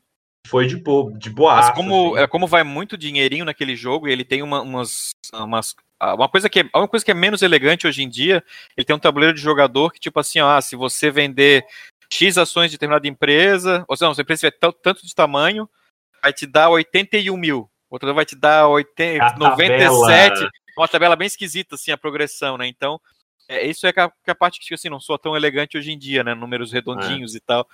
Foi 0.47 0.67
de 0.67 0.75
boa, 0.75 1.11
de 1.17 1.29
boa. 1.29 1.55
Mas 1.55 1.69
como, 1.71 2.13
assim. 2.13 2.23
é, 2.23 2.27
como 2.27 2.45
vai 2.45 2.63
muito 2.63 2.97
dinheirinho 2.97 3.45
naquele 3.45 3.75
jogo, 3.75 4.07
ele 4.07 4.25
tem 4.25 4.43
uma, 4.43 4.61
umas, 4.61 5.11
umas 5.33 5.73
uma 6.01 6.29
coisa 6.29 6.49
que 6.49 6.59
é, 6.59 6.69
uma 6.75 6.87
coisa 6.87 7.05
que 7.05 7.11
é 7.11 7.13
menos 7.13 7.41
elegante 7.41 7.87
hoje 7.87 8.03
em 8.03 8.09
dia, 8.09 8.43
ele 8.75 8.85
tem 8.85 8.95
um 8.95 8.99
tabuleiro 8.99 9.35
de 9.35 9.41
jogador 9.41 9.91
que, 9.91 9.99
tipo 9.99 10.19
assim, 10.19 10.39
ó, 10.39 10.57
ah, 10.57 10.61
se 10.61 10.75
você 10.75 11.09
vender 11.09 11.65
X 12.11 12.37
ações 12.37 12.69
de 12.69 12.77
determinada 12.77 13.07
empresa, 13.07 13.85
ou 13.87 13.95
seja, 13.95 14.13
se 14.13 14.21
a 14.21 14.23
empresa 14.23 14.51
tiver 14.51 14.73
tanto 14.81 15.05
de 15.05 15.15
tamanho, 15.15 15.69
vai 16.21 16.33
te 16.33 16.45
dar 16.45 16.69
81 16.69 17.35
mil. 17.37 17.69
Outro 17.89 18.13
vai 18.13 18.25
te 18.25 18.35
dar 18.35 18.67
80, 18.67 19.35
97. 19.37 20.49
Uma 20.77 20.87
tabela 20.87 21.15
bem 21.15 21.27
esquisita, 21.27 21.75
assim, 21.75 21.91
a 21.91 21.97
progressão, 21.97 22.57
né? 22.57 22.67
Então, 22.67 22.99
é, 23.47 23.65
isso 23.65 23.87
é 23.87 23.93
que 23.93 23.99
a, 23.99 24.09
que 24.09 24.31
a 24.31 24.35
parte 24.35 24.59
que, 24.59 24.73
assim, 24.73 24.89
não 24.89 24.99
sou 24.99 25.17
tão 25.17 25.35
elegante 25.35 25.77
hoje 25.77 25.91
em 25.91 25.97
dia, 25.97 26.23
né? 26.23 26.33
Números 26.33 26.73
redondinhos 26.73 27.33
é. 27.33 27.37
e 27.37 27.39
tal. 27.39 27.67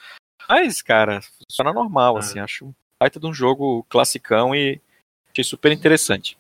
Mas, 0.48 0.82
cara, 0.82 1.22
funciona 1.22 1.74
normal, 1.74 2.18
é. 2.18 2.20
assim. 2.20 2.40
Acho 2.40 2.66
um 2.66 2.74
baita 3.00 3.20
de 3.20 3.26
um 3.26 3.34
jogo 3.34 3.84
classicão 3.90 4.54
e 4.54 4.80
achei 5.32 5.44
super 5.44 5.72
interessante. 5.72 6.38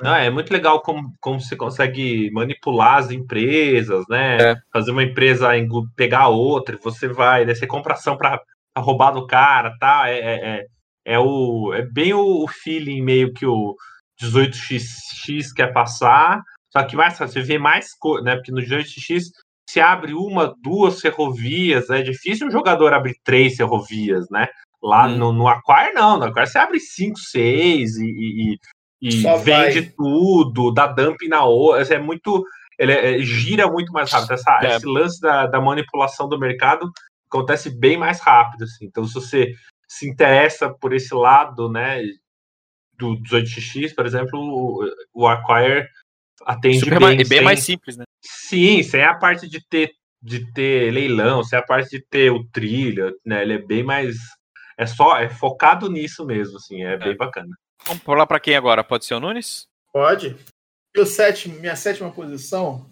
Não, 0.00 0.14
é 0.14 0.30
muito 0.30 0.52
legal 0.52 0.80
como, 0.80 1.12
como 1.20 1.40
você 1.40 1.56
consegue 1.56 2.30
manipular 2.30 2.98
as 2.98 3.10
empresas, 3.10 4.04
né? 4.08 4.36
É. 4.36 4.56
Fazer 4.72 4.92
uma 4.92 5.02
empresa 5.02 5.48
pegar 5.96 6.28
outra, 6.28 6.78
você 6.82 7.08
vai, 7.08 7.44
né? 7.44 7.54
Você 7.54 7.66
compra 7.66 7.94
ação 7.94 8.16
para 8.16 8.40
roubar 8.76 9.10
do 9.10 9.26
cara, 9.26 9.76
tá? 9.78 10.08
É, 10.08 10.18
é, 10.18 10.34
é, 10.34 10.66
é, 11.04 11.18
o, 11.18 11.72
é 11.74 11.82
bem 11.82 12.14
o, 12.14 12.46
feeling 12.46 13.02
meio 13.02 13.32
que 13.32 13.44
o 13.44 13.74
18xx 14.22 15.52
quer 15.54 15.72
passar, 15.72 16.42
só 16.70 16.84
que 16.84 16.96
mais 16.96 17.18
você 17.18 17.42
vê 17.42 17.58
mais 17.58 17.94
coisa, 17.94 18.24
né? 18.24 18.36
Porque 18.36 18.52
no 18.52 18.60
18x 18.60 19.24
se 19.68 19.80
abre 19.80 20.14
uma, 20.14 20.54
duas 20.62 21.00
ferrovias, 21.00 21.90
é 21.90 22.02
difícil 22.02 22.46
um 22.46 22.50
jogador 22.50 22.94
abrir 22.94 23.16
três 23.24 23.56
ferrovias, 23.56 24.26
né? 24.30 24.46
Lá 24.82 25.06
hum. 25.06 25.16
no, 25.16 25.32
no 25.32 25.48
Aquire, 25.48 25.92
não, 25.92 26.18
no 26.18 26.26
Aquire 26.26 26.46
você 26.46 26.58
abre 26.58 26.78
cinco, 26.78 27.18
seis 27.18 27.96
e, 27.96 28.06
e, 28.06 28.58
e 29.00 29.10
vende 29.44 29.80
vai. 29.80 29.92
tudo, 29.96 30.72
dá 30.72 30.86
dumping 30.86 31.28
na 31.28 31.44
outra, 31.44 31.94
é 31.94 31.98
muito. 31.98 32.44
Ele 32.78 32.92
é, 32.92 33.18
gira 33.20 33.66
muito 33.66 33.92
mais 33.92 34.10
rápido. 34.10 34.32
Essa, 34.32 34.58
é. 34.62 34.76
Esse 34.76 34.86
lance 34.86 35.20
da, 35.20 35.46
da 35.46 35.60
manipulação 35.60 36.28
do 36.28 36.38
mercado 36.38 36.90
acontece 37.28 37.70
bem 37.70 37.96
mais 37.96 38.20
rápido. 38.20 38.64
Assim. 38.64 38.86
Então, 38.86 39.04
se 39.04 39.14
você 39.14 39.54
se 39.88 40.08
interessa 40.08 40.68
por 40.68 40.92
esse 40.92 41.14
lado, 41.14 41.68
né, 41.68 42.02
do 42.94 43.16
18x, 43.22 43.94
por 43.94 44.06
exemplo, 44.06 44.38
o, 44.38 44.84
o 45.14 45.26
Acquire 45.26 45.88
atende 46.44 46.80
Super 46.80 46.98
bem. 46.98 47.16
Mais, 47.16 47.28
bem 47.28 47.40
mais 47.42 47.60
simples, 47.60 47.96
né? 47.96 48.04
Sim, 48.20 48.82
sem 48.82 49.02
a 49.02 49.14
parte 49.14 49.48
de 49.48 49.64
ter 49.68 49.92
de 50.20 50.52
ter 50.52 50.92
leilão, 50.92 51.44
sem 51.44 51.56
a 51.56 51.62
parte 51.62 51.90
de 51.90 52.04
ter 52.04 52.32
o 52.32 52.44
trilha, 52.50 53.12
né? 53.24 53.42
Ele 53.42 53.54
é 53.54 53.58
bem 53.58 53.84
mais 53.84 54.16
é 54.76 54.86
só 54.86 55.16
é 55.16 55.28
focado 55.28 55.88
nisso 55.88 56.24
mesmo, 56.26 56.56
assim, 56.56 56.82
é, 56.82 56.94
é. 56.94 56.96
bem 56.96 57.16
bacana. 57.16 57.54
Vamos 57.86 58.02
pular 58.02 58.26
para 58.26 58.40
quem 58.40 58.56
agora? 58.56 58.84
Pode 58.84 59.04
ser 59.04 59.14
o 59.14 59.20
Nunes? 59.20 59.66
Pode. 59.92 60.36
Meu 60.94 61.06
sétimo, 61.06 61.58
minha 61.60 61.76
sétima 61.76 62.10
posição 62.10 62.90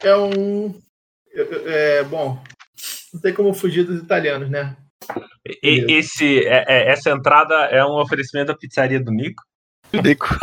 é 0.00 0.16
um 0.16 0.80
é, 1.32 2.02
bom, 2.04 2.42
não 3.12 3.20
tem 3.20 3.34
como 3.34 3.54
fugir 3.54 3.84
dos 3.84 4.02
italianos, 4.02 4.50
né? 4.50 4.76
E, 5.62 5.92
esse, 5.92 6.46
é, 6.46 6.64
é, 6.68 6.92
essa 6.92 7.10
entrada 7.10 7.54
é 7.66 7.84
um 7.84 8.00
oferecimento 8.00 8.48
da 8.48 8.56
pizzaria 8.56 9.00
do 9.00 9.10
Nico? 9.10 9.42
Nico. 9.92 10.26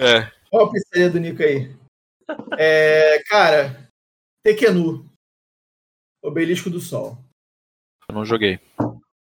É, 0.00 0.18
é. 0.18 0.32
Qual 0.48 0.66
a 0.66 0.70
pizzaria 0.70 1.10
do 1.10 1.18
Nico 1.18 1.42
aí? 1.42 1.74
É, 2.56 3.20
cara, 3.28 3.88
Tequenu. 4.44 5.04
Obelisco 6.22 6.70
do 6.70 6.80
Sol. 6.80 7.18
Eu 8.08 8.14
não 8.14 8.24
joguei. 8.24 8.60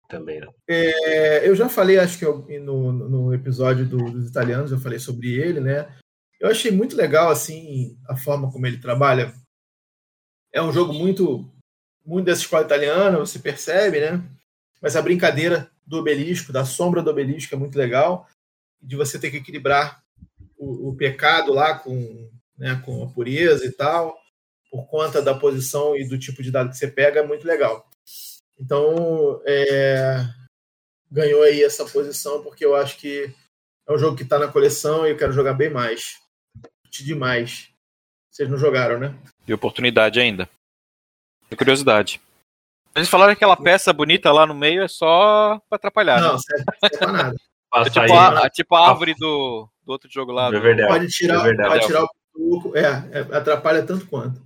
Também 0.09 0.41
não. 0.41 0.53
É, 0.67 1.47
eu 1.47 1.55
já 1.55 1.69
falei, 1.69 1.99
acho 1.99 2.17
que 2.17 2.25
eu, 2.25 2.45
no, 2.61 2.91
no 2.91 3.33
episódio 3.33 3.85
do, 3.85 3.97
dos 4.11 4.27
italianos, 4.27 4.71
eu 4.71 4.79
falei 4.79 4.97
sobre 4.97 5.35
ele, 5.35 5.59
né? 5.59 5.95
Eu 6.39 6.49
achei 6.49 6.71
muito 6.71 6.95
legal, 6.95 7.29
assim, 7.29 7.97
a 8.07 8.17
forma 8.17 8.51
como 8.51 8.65
ele 8.65 8.79
trabalha. 8.79 9.33
É 10.51 10.61
um 10.61 10.73
jogo 10.73 10.93
muito 10.93 11.47
muito 12.05 12.25
dessa 12.25 12.41
escola 12.41 12.65
italiana, 12.65 13.19
você 13.19 13.37
percebe, 13.37 13.99
né? 13.99 14.23
Mas 14.81 14.95
a 14.95 15.01
brincadeira 15.01 15.69
do 15.85 15.97
obelisco, 15.97 16.51
da 16.51 16.65
sombra 16.65 17.03
do 17.03 17.11
obelisco 17.11 17.53
é 17.53 17.57
muito 17.57 17.77
legal, 17.77 18.27
de 18.81 18.95
você 18.95 19.19
ter 19.19 19.29
que 19.29 19.37
equilibrar 19.37 20.03
o, 20.57 20.89
o 20.89 20.95
pecado 20.95 21.53
lá 21.53 21.77
com, 21.77 22.29
né, 22.57 22.81
com 22.83 23.03
a 23.03 23.07
pureza 23.07 23.65
e 23.65 23.71
tal, 23.71 24.17
por 24.71 24.87
conta 24.87 25.21
da 25.21 25.35
posição 25.35 25.95
e 25.95 26.07
do 26.07 26.17
tipo 26.17 26.41
de 26.41 26.51
dado 26.51 26.69
que 26.69 26.77
você 26.77 26.87
pega, 26.87 27.19
é 27.19 27.27
muito 27.27 27.45
legal. 27.45 27.88
Então, 28.59 29.41
é, 29.45 30.25
ganhou 31.09 31.43
aí 31.43 31.63
essa 31.63 31.85
posição, 31.85 32.43
porque 32.43 32.65
eu 32.65 32.75
acho 32.75 32.97
que 32.97 33.33
é 33.87 33.93
um 33.93 33.97
jogo 33.97 34.17
que 34.17 34.23
está 34.23 34.37
na 34.37 34.47
coleção 34.47 35.07
e 35.07 35.11
eu 35.11 35.17
quero 35.17 35.31
jogar 35.31 35.53
bem 35.53 35.69
mais. 35.69 36.19
Demais. 36.89 37.69
Vocês 38.29 38.49
não 38.49 38.57
jogaram, 38.57 38.99
né? 38.99 39.15
E 39.47 39.53
oportunidade 39.53 40.19
ainda. 40.19 40.49
De 41.49 41.55
curiosidade. 41.55 42.21
Eles 42.95 43.09
falaram 43.09 43.33
que 43.33 43.37
aquela 43.37 43.55
peça 43.55 43.93
bonita 43.93 44.31
lá 44.31 44.45
no 44.45 44.53
meio 44.53 44.83
é 44.83 44.87
só 44.87 45.59
pra 45.69 45.77
atrapalhar. 45.77 46.21
Não, 46.21 46.33
né? 46.33 46.39
serve, 46.39 46.65
serve 46.79 46.97
pra 46.97 47.11
nada. 47.11 47.35
É 47.71 47.83
tipo, 47.83 48.13
a, 48.15 48.49
tipo 48.49 48.75
a 48.75 48.89
árvore 48.89 49.13
do, 49.13 49.69
do 49.85 49.91
outro 49.91 50.09
jogo 50.09 50.31
lá. 50.31 50.47
É 50.47 50.59
verdade. 50.59 50.89
Pode 50.89 51.07
tirar, 51.09 51.39
é 51.39 51.43
verdade. 51.43 51.69
Pode 51.69 51.85
tirar 51.85 52.03
o 52.03 52.73
é, 52.75 52.81
é, 52.81 53.37
atrapalha 53.37 53.85
tanto 53.85 54.07
quanto. 54.07 54.41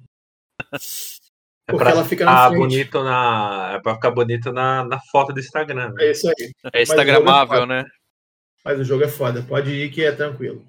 É 1.67 1.71
Porque 1.71 1.87
ela 1.87 2.03
fica 2.03 2.25
na 2.25 2.49
frente. 2.49 2.59
bonito 2.59 3.03
na 3.03 3.73
é 3.75 3.79
pra 3.79 3.95
ficar 3.95 4.11
bonito 4.11 4.51
na, 4.51 4.83
na 4.83 4.99
foto 5.11 5.31
do 5.31 5.39
Instagram. 5.39 5.93
Né? 5.93 6.03
É 6.05 6.11
isso 6.11 6.27
aí. 6.27 6.51
É 6.73 6.81
instagramável, 6.81 7.63
é 7.63 7.65
né? 7.65 7.85
Mas 8.65 8.79
o 8.79 8.83
jogo 8.83 9.03
é 9.03 9.07
foda. 9.07 9.41
Pode 9.41 9.71
ir 9.71 9.89
que 9.89 10.03
é 10.03 10.11
tranquilo. 10.11 10.65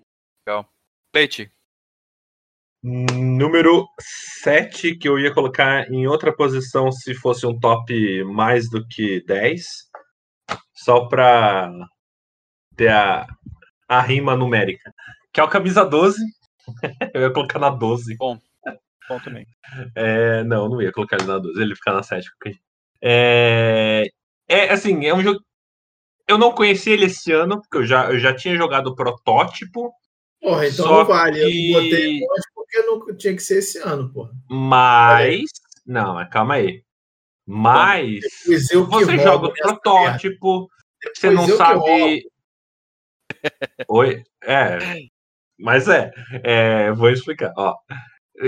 Legal. 0.47 0.69
Leite. 1.15 1.51
Número 2.83 3.89
7, 4.43 4.97
que 4.97 5.09
eu 5.09 5.19
ia 5.19 5.33
colocar 5.33 5.91
em 5.91 6.07
outra 6.07 6.33
posição 6.35 6.93
se 6.93 7.15
fosse 7.15 7.47
um 7.47 7.59
top 7.59 8.23
mais 8.25 8.69
do 8.69 8.87
que 8.87 9.25
10. 9.25 9.65
Só 10.75 11.07
para 11.07 11.73
ter 12.77 12.89
a, 12.89 13.27
a 13.89 14.01
rima 14.01 14.37
numérica. 14.37 14.93
Que 15.33 15.41
é 15.41 15.43
o 15.43 15.49
camisa 15.49 15.85
12. 15.85 16.19
eu 17.15 17.23
ia 17.23 17.33
colocar 17.33 17.59
na 17.59 17.71
12. 17.71 18.17
Bom, 18.17 18.39
bom 19.09 19.19
também. 19.21 19.47
É, 19.95 20.43
não, 20.45 20.69
não 20.69 20.83
ia 20.83 20.93
colocar 20.93 21.17
ele 21.17 21.27
na 21.27 21.39
12, 21.39 21.61
ele 21.61 21.75
fica 21.75 21.93
na 21.93 22.03
7. 22.03 22.29
É, 23.03 24.05
é 24.49 24.73
assim, 24.73 25.05
é 25.07 25.15
um 25.15 25.23
jogo. 25.23 25.41
Eu 26.27 26.39
não 26.39 26.53
conheci 26.53 26.91
ele 26.91 27.07
esse 27.07 27.33
ano, 27.33 27.61
porque 27.61 27.79
eu 27.79 27.87
já, 27.87 28.11
eu 28.11 28.19
já 28.19 28.35
tinha 28.35 28.57
jogado 28.57 28.89
o 28.89 28.95
protótipo. 28.95 29.93
Porra, 30.41 30.67
então 30.67 30.87
Só 30.87 30.99
não 30.99 31.05
vale. 31.07 31.41
Que... 31.41 31.73
Eu 31.73 31.83
botei 31.83 32.21
porque 32.55 32.83
não 32.83 33.17
tinha 33.17 33.37
que 33.37 33.43
ser 33.43 33.59
esse 33.59 33.79
ano, 33.79 34.13
porra. 34.13 34.31
Mas. 34.49 35.51
Não, 35.87 36.15
mas 36.15 36.29
calma 36.31 36.55
aí. 36.55 36.83
Mas. 37.47 38.21
você 38.47 39.19
joga 39.19 39.49
o 39.49 39.53
protótipo, 39.53 40.69
você 41.15 41.31
não 41.31 41.47
sabe. 41.49 42.27
Oi? 43.89 44.23
É. 44.43 44.79
Mas 45.59 45.89
é, 45.89 46.11
é, 46.43 46.93
vou 46.93 47.11
explicar. 47.11 47.53
Ó, 47.57 47.75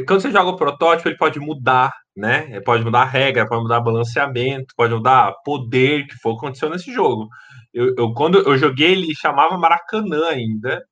quando 0.07 0.20
você 0.20 0.30
joga 0.30 0.51
o 0.51 0.57
protótipo, 0.57 1.09
ele 1.09 1.16
pode 1.16 1.39
mudar, 1.39 1.93
né? 2.16 2.47
Ele 2.51 2.61
pode 2.62 2.84
mudar 2.84 3.03
a 3.03 3.05
regra, 3.05 3.49
pode 3.49 3.62
mudar 3.62 3.80
balanceamento, 3.80 4.74
pode 4.76 4.95
mudar 4.95 5.32
poder, 5.45 6.07
que 6.07 6.16
foi 6.16 6.32
o 6.32 6.39
que 6.39 6.47
aconteceu 6.47 6.70
nesse 6.70 6.93
jogo. 6.93 7.28
Eu, 7.72 7.95
eu, 7.97 8.12
quando 8.12 8.39
eu 8.39 8.57
joguei, 8.59 8.93
ele 8.93 9.14
chamava 9.14 9.57
Maracanã 9.59 10.28
ainda. 10.28 10.84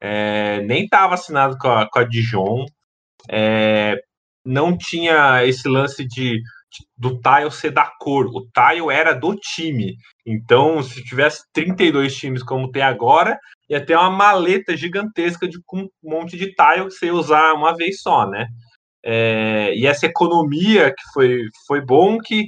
É, 0.00 0.62
nem 0.62 0.84
estava 0.84 1.14
assinado 1.14 1.58
com 1.58 1.68
a, 1.68 1.88
com 1.90 1.98
a 1.98 2.04
Dijon. 2.04 2.66
É, 3.30 3.96
não 4.44 4.76
tinha 4.76 5.44
esse 5.44 5.68
lance 5.68 6.06
de 6.06 6.40
do 6.96 7.18
tile 7.20 7.50
ser 7.50 7.70
da 7.70 7.90
cor. 7.98 8.26
O 8.26 8.46
tile 8.52 8.92
era 8.92 9.14
do 9.14 9.34
time. 9.34 9.96
Então, 10.26 10.82
se 10.82 11.02
tivesse 11.04 11.42
32 11.52 12.14
times 12.16 12.42
como 12.42 12.70
tem 12.70 12.82
agora, 12.82 13.38
ia 13.68 13.84
ter 13.84 13.96
uma 13.96 14.10
maleta 14.10 14.76
gigantesca 14.76 15.48
de 15.48 15.58
com 15.64 15.82
um 15.82 15.88
monte 16.02 16.36
de 16.36 16.52
tile 16.54 16.86
que 16.86 16.92
você 16.92 17.06
ia 17.06 17.14
usar 17.14 17.52
uma 17.54 17.74
vez 17.76 18.00
só, 18.00 18.28
né? 18.28 18.46
É, 19.04 19.74
e 19.74 19.86
essa 19.86 20.06
economia 20.06 20.90
que 20.90 21.12
foi, 21.12 21.42
foi 21.66 21.80
bom 21.80 22.18
que 22.18 22.46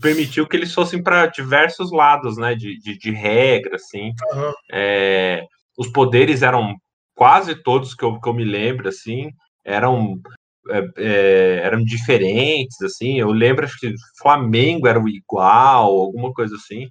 permitiu 0.00 0.46
que 0.46 0.56
eles 0.56 0.72
fossem 0.72 1.02
para 1.02 1.26
diversos 1.26 1.90
lados, 1.90 2.36
né? 2.36 2.54
De, 2.54 2.78
de, 2.78 2.98
de 2.98 3.10
regra, 3.10 3.76
assim. 3.76 4.12
Uhum. 4.32 4.52
É, 4.72 5.42
os 5.76 5.88
poderes 5.88 6.42
eram 6.42 6.76
quase 7.14 7.54
todos 7.54 7.94
que 7.94 8.04
eu, 8.04 8.20
que 8.20 8.28
eu 8.28 8.34
me 8.34 8.44
lembro, 8.44 8.88
assim, 8.88 9.30
eram 9.64 10.20
é, 10.68 10.88
é, 10.96 11.60
eram 11.64 11.82
diferentes, 11.84 12.80
assim. 12.82 13.18
Eu 13.18 13.30
lembro, 13.30 13.64
acho 13.64 13.78
que 13.78 13.92
Flamengo 14.20 14.86
era 14.86 15.00
igual, 15.08 15.90
alguma 15.90 16.32
coisa 16.32 16.54
assim. 16.54 16.88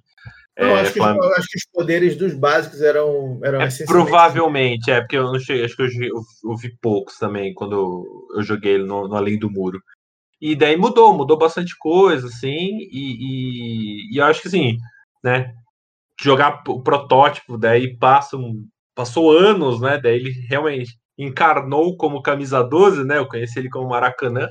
Não, 0.58 0.68
é, 0.68 0.80
acho, 0.82 0.92
que, 0.92 0.98
Flamengo... 0.98 1.24
acho, 1.32 1.48
que, 1.48 1.58
os 1.58 1.66
poderes 1.72 2.16
dos 2.16 2.34
básicos 2.34 2.82
eram, 2.82 3.40
eram 3.42 3.62
é, 3.62 3.68
Provavelmente, 3.86 4.90
é, 4.90 5.00
porque 5.00 5.16
eu 5.16 5.32
não 5.32 5.38
cheguei, 5.38 5.64
acho 5.64 5.76
que 5.76 5.82
eu, 5.82 6.56
vi 6.56 6.76
poucos 6.80 7.16
também 7.18 7.54
quando 7.54 8.04
eu, 8.36 8.42
joguei 8.42 8.78
no, 8.78 9.08
no 9.08 9.16
Além 9.16 9.38
do 9.38 9.50
Muro. 9.50 9.80
E 10.40 10.54
daí 10.54 10.76
mudou, 10.76 11.14
mudou 11.16 11.38
bastante 11.38 11.74
coisa, 11.78 12.26
assim, 12.26 12.78
e, 12.90 14.08
e, 14.10 14.14
e 14.14 14.18
eu 14.18 14.24
acho 14.24 14.42
que 14.42 14.48
assim, 14.48 14.76
né? 15.22 15.54
Jogar 16.20 16.62
o 16.68 16.82
protótipo, 16.82 17.56
daí 17.56 17.96
passa 17.96 18.36
um, 18.36 18.66
passou 18.94 19.30
anos, 19.30 19.80
né? 19.80 19.98
Daí 19.98 20.16
ele 20.16 20.32
realmente 20.48 20.98
encarnou 21.18 21.96
como 21.96 22.22
camisa 22.22 22.62
12, 22.62 23.04
né? 23.04 23.18
Eu 23.18 23.28
conheci 23.28 23.58
ele 23.58 23.68
como 23.68 23.88
Maracanã. 23.88 24.48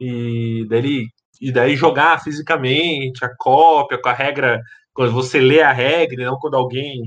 E 0.00 0.66
daí, 0.68 1.06
e 1.40 1.52
daí 1.52 1.76
jogar 1.76 2.22
fisicamente, 2.22 3.24
a 3.24 3.34
cópia, 3.36 4.00
com 4.00 4.08
a 4.08 4.12
regra, 4.12 4.60
quando 4.92 5.12
você 5.12 5.40
lê 5.40 5.60
a 5.62 5.72
regra, 5.72 6.22
e 6.22 6.26
não 6.26 6.38
quando 6.38 6.56
alguém 6.56 7.02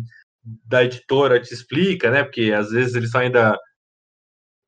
da 0.65 0.83
editora 0.83 1.41
te 1.41 1.53
explica, 1.53 2.09
né? 2.11 2.23
Porque 2.23 2.53
às 2.53 2.69
vezes 2.71 2.95
eles 2.95 3.13
ainda 3.15 3.57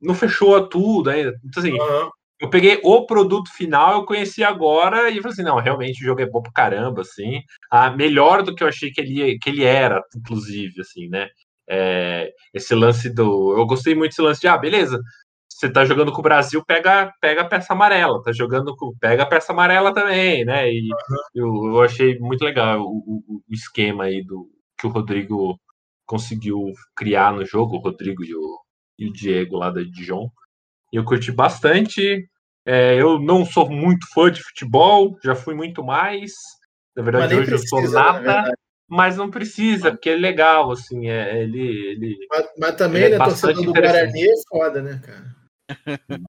não 0.02 0.14
fechou 0.16 0.68
tudo 0.68 1.10
ainda. 1.10 1.34
Então, 1.44 1.62
assim, 1.62 1.74
uhum. 1.74 2.10
eu 2.40 2.50
peguei 2.50 2.80
o 2.84 3.06
produto 3.06 3.52
final, 3.54 3.96
eu 3.96 4.06
conheci 4.06 4.44
agora 4.44 5.10
e 5.10 5.18
falei 5.18 5.32
assim, 5.32 5.44
não, 5.44 5.60
realmente 5.60 6.02
o 6.02 6.06
jogo 6.06 6.22
é 6.22 6.26
bom 6.26 6.42
pra 6.42 6.52
caramba, 6.52 7.02
assim. 7.02 7.42
Ah, 7.72 7.92
melhor 7.92 8.44
do 8.44 8.56
que 8.56 8.64
eu 8.64 8.68
achei 8.68 8.92
que 8.92 9.02
ele, 9.02 9.38
que 9.40 9.50
ele 9.50 9.64
era, 9.64 10.02
inclusive, 10.16 10.82
assim, 10.82 11.08
né? 11.10 11.28
É, 11.70 12.34
esse 12.54 12.74
lance 12.74 13.14
do. 13.14 13.56
Eu 13.56 13.66
gostei 13.68 13.94
muito 13.94 14.12
desse 14.12 14.22
lance 14.22 14.42
de, 14.42 14.48
ah, 14.48 14.58
beleza. 14.58 15.00
você 15.48 15.72
tá 15.72 15.86
jogando 15.86 16.12
com 16.12 16.20
o 16.20 16.24
Brasil, 16.24 16.64
pega, 16.66 17.14
pega 17.22 17.42
a 17.42 17.48
peça 17.48 17.74
amarela. 17.74 18.24
Tá 18.24 18.32
jogando 18.32 18.76
com. 18.76 18.96
Pega 19.00 19.24
a 19.24 19.26
peça 19.28 19.52
amarela 19.54 19.94
também, 19.94 20.44
né? 20.44 20.72
E 20.72 20.90
eu, 21.36 21.48
eu 21.48 21.82
achei 21.82 22.18
muito 22.18 22.44
legal 22.44 22.82
o, 22.82 22.98
o, 23.06 23.44
o, 23.48 23.54
esquema 23.54 24.06
aí 24.06 24.24
do 24.24 24.50
que 24.78 24.88
o 24.88 24.90
Rodrigo 24.90 25.60
conseguiu 26.08 26.74
criar 26.96 27.34
no 27.34 27.46
jogo, 27.46 27.76
o 27.76 27.82
Rodrigo 27.82 28.24
e 28.24 28.34
o, 28.34 28.60
e 28.98 29.08
o 29.08 29.14
Diego 29.14 29.58
lá 29.58 29.70
da 29.70 29.82
Dijon. 29.82 30.28
Eu 30.92 31.06
curti 31.06 31.32
bastante. 31.32 32.28
É, 32.66 33.00
eu 33.00 33.20
não 33.20 33.46
sou 33.46 33.70
muito 33.70 34.08
fã 34.12 34.32
de 34.32 34.42
futebol, 34.42 35.18
já 35.24 35.36
fui 35.36 35.54
muito 35.54 35.84
mais. 35.84 36.32
Na 36.96 37.04
verdade, 37.04 37.36
hoje 37.36 37.52
precisa, 37.52 37.76
eu 37.76 37.82
sou 37.82 37.92
nada 37.92 38.52
mas 38.90 39.16
não 39.16 39.30
precisa, 39.30 39.92
porque 39.92 40.10
é 40.10 40.16
legal, 40.16 40.72
assim, 40.72 41.10
é, 41.10 41.44
ele, 41.44 41.92
ele. 41.92 42.18
Mas, 42.30 42.50
mas 42.58 42.76
também, 42.76 43.04
ele 43.04 43.16
é 43.16 43.20
né, 43.20 43.26
torcedor 43.26 43.64
do 43.64 43.74
Guarani 43.74 44.24
é 44.24 44.34
foda, 44.50 44.82
né, 44.82 45.00
cara? 45.06 45.40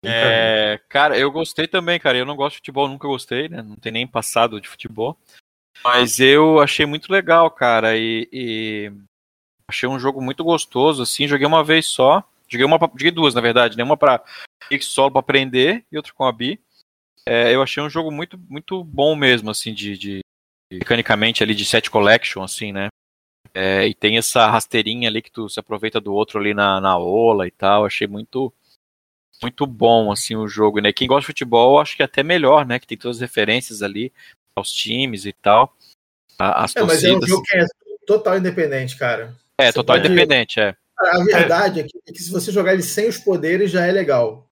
É, 0.05 0.79
cara, 0.89 1.19
eu 1.19 1.31
gostei 1.31 1.67
também, 1.67 1.99
cara. 1.99 2.19
Eu 2.19 2.27
não 2.27 2.37
gosto 2.37 2.57
de 2.57 2.59
futebol, 2.59 2.89
nunca 2.89 3.09
gostei, 3.09 3.49
né? 3.49 3.63
Não 3.63 3.77
tem 3.77 3.91
nem 3.91 4.07
passado 4.07 4.61
de 4.61 4.69
futebol. 4.69 5.17
Mas 5.83 6.21
eu 6.21 6.61
achei 6.61 6.85
muito 6.85 7.11
legal, 7.11 7.51
cara. 7.51 7.97
E, 7.97 8.29
e, 8.31 8.93
achei 9.67 9.89
um 9.89 9.99
jogo 9.99 10.21
muito 10.21 10.45
gostoso, 10.45 11.03
assim. 11.03 11.27
Joguei 11.27 11.47
uma 11.47 11.65
vez 11.65 11.87
só. 11.87 12.23
Joguei 12.49 12.67
uma, 12.67 12.79
joguei 12.79 13.11
duas, 13.11 13.35
na 13.35 13.41
verdade, 13.41 13.77
né? 13.77 13.83
Uma 13.83 13.97
para 13.97 14.23
solo 14.83 15.11
para 15.11 15.21
aprender 15.21 15.85
e 15.91 15.97
outra 15.97 16.13
com 16.13 16.25
a 16.25 16.33
Bi. 16.33 16.61
É, 17.25 17.55
eu 17.55 17.63
achei 17.63 17.83
um 17.83 17.91
jogo 17.91 18.11
muito, 18.11 18.39
muito 18.49 18.83
bom 18.83 19.15
mesmo, 19.15 19.51
assim, 19.51 19.73
de, 19.73 19.97
de 19.97 20.21
mecanicamente 20.71 21.43
ali 21.43 21.55
de 21.55 21.65
set 21.65 21.91
collection, 21.91 22.43
assim, 22.43 22.73
né? 22.73 22.89
É, 23.53 23.87
e 23.87 23.95
tem 23.95 24.17
essa 24.17 24.47
rasteirinha 24.49 25.09
ali 25.09 25.21
que 25.21 25.31
tu 25.31 25.49
se 25.49 25.59
aproveita 25.59 26.01
do 26.01 26.15
outro 26.15 26.39
ali 26.39 26.55
na, 26.55 26.81
na 26.81 26.97
ola 26.97 27.47
e 27.47 27.51
tal. 27.51 27.85
Achei 27.85 28.07
muito 28.07 28.53
muito 29.43 29.67
bom 29.67 30.13
assim 30.13 30.37
o 30.37 30.47
jogo, 30.47 30.81
né? 30.81 30.93
Quem 30.93 31.09
gosta 31.09 31.23
de 31.23 31.27
futebol, 31.27 31.81
acho 31.81 31.97
que 31.97 32.03
é 32.03 32.05
até 32.05 32.23
melhor, 32.23 32.67
né? 32.67 32.79
Que 32.79 32.87
tem 32.87 32.99
todas 32.99 33.17
as 33.17 33.23
referências 33.23 33.83
ali 33.83 34.13
aos 34.55 34.71
times 34.73 35.25
e 35.25 35.33
tal. 35.33 35.75
As 36.39 36.77
é, 36.77 36.83
mas 36.83 37.03
é 37.03 37.13
um 37.13 37.27
jogo 37.27 37.43
que 37.43 37.57
é 37.57 37.67
total 38.07 38.39
independente, 38.39 38.97
cara. 38.97 39.35
É, 39.59 39.67
você 39.67 39.73
total 39.73 39.97
pode... 39.97 40.09
independente, 40.09 40.61
é. 40.61 40.75
A 40.99 41.25
verdade 41.25 41.81
é 41.81 41.83
que, 41.85 41.99
é 42.07 42.13
que, 42.13 42.23
se 42.23 42.31
você 42.31 42.53
jogar 42.53 42.75
ele 42.75 42.83
sem 42.83 43.09
os 43.09 43.17
poderes 43.17 43.71
já 43.71 43.87
é 43.87 43.91
legal 43.91 44.50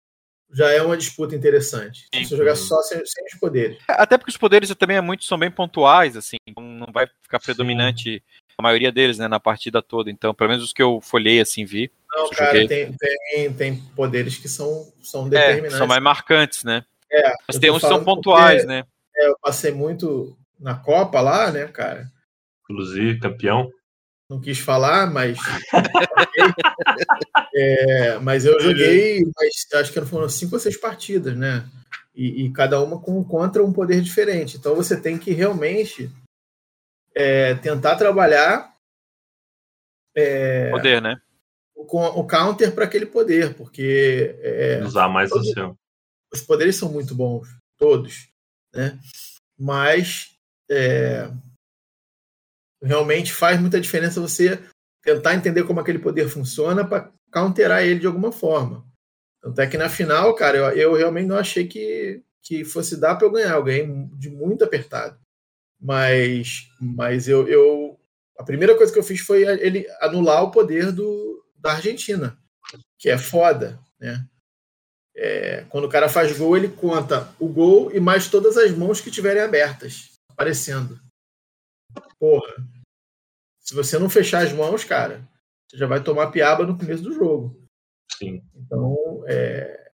já 0.51 0.71
é 0.71 0.81
uma 0.83 0.97
disputa 0.97 1.35
interessante. 1.35 2.07
Se 2.13 2.25
você 2.25 2.37
jogar 2.37 2.57
só 2.57 2.81
sem, 2.83 3.05
sem, 3.05 3.25
os 3.25 3.39
poderes. 3.39 3.79
É, 3.89 3.93
até 3.93 4.17
porque 4.17 4.31
os 4.31 4.37
poderes 4.37 4.75
também 4.75 4.97
é 4.97 5.01
muito, 5.01 5.25
são 5.25 5.39
bem 5.39 5.51
pontuais, 5.51 6.17
assim, 6.17 6.37
não 6.57 6.87
vai 6.93 7.07
ficar 7.23 7.39
predominante 7.39 8.15
Sim. 8.15 8.55
a 8.59 8.63
maioria 8.63 8.91
deles, 8.91 9.19
né, 9.19 9.29
na 9.29 9.39
partida 9.39 9.83
toda. 9.83 10.11
Então, 10.11 10.35
pelo 10.35 10.51
menos 10.51 10.65
os 10.65 10.73
que 10.73 10.83
eu 10.83 11.01
folhei, 11.01 11.41
assim, 11.41 11.65
vi. 11.65 11.91
Não, 12.11 12.31
cara, 12.31 12.67
tem, 12.67 12.97
tem, 12.97 13.53
tem, 13.53 13.77
poderes 13.95 14.39
que 14.39 14.49
são, 14.49 14.91
são 15.03 15.29
determinantes. 15.29 15.75
É, 15.75 15.79
são 15.79 15.87
mais 15.87 16.03
marcantes, 16.03 16.65
né? 16.65 16.85
É, 17.11 17.35
Mas 17.47 17.59
tem 17.59 17.71
uns 17.71 17.83
que 17.83 17.89
são 17.89 18.03
pontuais, 18.03 18.63
porque, 18.63 18.75
né? 18.75 18.85
É, 19.17 19.29
eu 19.29 19.37
passei 19.43 19.73
muito 19.73 20.37
na 20.59 20.75
Copa 20.75 21.21
lá, 21.21 21.51
né, 21.51 21.67
cara? 21.69 22.11
Inclusive, 22.65 23.19
campeão 23.19 23.71
não 24.29 24.39
quis 24.41 24.59
falar, 24.59 25.11
mas. 25.11 25.39
é, 27.55 28.19
mas 28.19 28.45
eu 28.45 28.61
joguei, 28.61 29.25
mas 29.35 29.67
acho 29.81 29.93
que 29.93 30.01
foram 30.03 30.29
cinco 30.29 30.57
ou 30.57 30.61
seis 30.61 30.77
partidas, 30.77 31.37
né? 31.37 31.67
E, 32.15 32.45
e, 32.45 32.53
cada 32.53 32.83
uma 32.83 33.01
com 33.01 33.25
contra 33.25 33.65
um 33.65 33.73
poder 33.73 34.03
diferente. 34.03 34.57
Então 34.57 34.75
você 34.75 35.01
tem 35.01 35.19
que 35.19 35.31
realmente 35.31 36.11
é, 37.15 37.55
tentar 37.55 37.97
trabalhar. 37.97 38.75
É, 40.15 40.71
poder, 40.71 41.01
né? 41.01 41.17
Com 41.87 42.05
o 42.05 42.27
counter 42.27 42.75
para 42.75 42.85
aquele 42.85 43.07
poder, 43.07 43.55
porque. 43.55 44.37
É, 44.43 44.83
Usar 44.85 45.09
mais 45.09 45.31
todos, 45.31 45.49
o 45.49 45.53
seu. 45.55 45.79
Os 46.33 46.43
poderes 46.43 46.77
são 46.77 46.93
muito 46.93 47.15
bons, 47.15 47.49
todos, 47.79 48.29
né? 48.75 48.99
Mas. 49.59 50.37
É, 50.71 51.31
realmente 52.83 53.33
faz 53.33 53.61
muita 53.61 53.81
diferença 53.81 54.21
você 54.21 54.61
tentar 55.03 55.35
entender 55.35 55.65
como 55.65 55.81
aquele 55.81 55.99
poder 55.99 56.29
funciona 56.29 56.87
para 56.87 57.13
counterar 57.33 57.83
ele 57.83 58.01
de 58.01 58.07
alguma 58.07 58.33
forma. 58.33 58.87
Tanto 59.41 59.61
é 59.61 59.67
que 59.67 59.79
na 59.79 59.89
final, 59.89 60.35
cara, 60.35 60.59
eu, 60.59 60.77
eu 60.77 60.95
realmente 60.95 61.27
não 61.27 61.39
achei 61.39 61.67
que, 61.67 62.23
que 62.43 62.65
fosse 62.65 62.97
dar 62.97 63.17
para 63.17 63.27
eu 63.27 63.33
ganhar. 63.33 63.55
Eu 63.55 63.63
ganhei 63.63 63.87
de 64.15 64.31
muito 64.31 64.65
apertado. 64.65 65.19
Mas, 65.81 66.69
mas 66.81 67.29
eu, 67.29 67.47
eu. 67.49 67.99
A 68.37 68.43
primeira 68.43 68.77
coisa 68.77 68.93
que 68.93 68.99
eu 68.99 69.05
fiz 69.05 69.21
foi 69.21 69.43
ele 69.43 69.87
anular 70.01 70.43
o 70.43 70.51
poder 70.51 70.93
do, 70.93 71.45
da 71.57 71.73
Argentina, 71.73 72.37
que 72.99 73.09
é 73.09 73.19
foda, 73.19 73.79
né? 74.01 74.25
É, 75.17 75.65
quando 75.69 75.85
o 75.85 75.89
cara 75.89 76.09
faz 76.09 76.37
gol, 76.37 76.57
ele 76.57 76.69
conta 76.69 77.29
o 77.41 77.49
gol 77.49 77.93
e 77.93 77.99
mais 77.99 78.29
todas 78.29 78.57
as 78.57 78.71
mãos 78.71 79.01
que 79.01 79.11
tiverem 79.11 79.43
abertas, 79.43 80.13
aparecendo. 80.31 81.01
Porra. 82.19 82.55
Se 83.61 83.75
você 83.75 83.99
não 83.99 84.09
fechar 84.09 84.45
as 84.45 84.53
mãos, 84.53 84.85
cara, 84.85 85.29
você 85.69 85.77
já 85.77 85.87
vai 85.87 86.03
tomar 86.03 86.31
piaba 86.31 86.65
no 86.65 86.77
começo 86.77 87.03
do 87.03 87.13
jogo. 87.13 87.63
Sim. 88.17 88.43
Então, 88.55 89.23
é, 89.27 89.91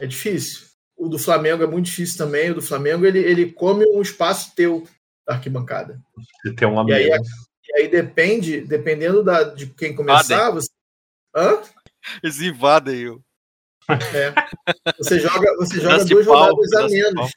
é 0.00 0.06
difícil. 0.06 0.66
O 0.96 1.08
do 1.08 1.18
Flamengo 1.18 1.62
é 1.62 1.66
muito 1.66 1.86
difícil 1.86 2.18
também. 2.18 2.50
O 2.50 2.56
do 2.56 2.62
Flamengo, 2.62 3.06
ele, 3.06 3.18
ele 3.18 3.52
come 3.52 3.84
um 3.86 4.02
espaço 4.02 4.54
teu 4.54 4.86
da 5.26 5.34
arquibancada. 5.34 6.00
Você 6.42 6.54
tem 6.54 6.68
um 6.68 6.88
e 6.88 6.92
aí, 6.92 7.08
e 7.08 7.80
aí 7.80 7.88
depende, 7.88 8.60
dependendo 8.60 9.22
da, 9.22 9.44
de 9.44 9.66
quem 9.66 9.94
começar, 9.94 10.50
você. 10.50 10.68
Hã? 11.34 11.62
Eles 12.22 12.40
invadem 12.40 13.00
eu. 13.00 13.22
É. 13.88 14.34
Você 14.98 15.18
joga, 15.18 15.56
você 15.56 15.78
joga 15.80 16.04
duas 16.04 16.26
rodadas 16.26 16.72
a 16.72 16.88
menos. 16.88 17.32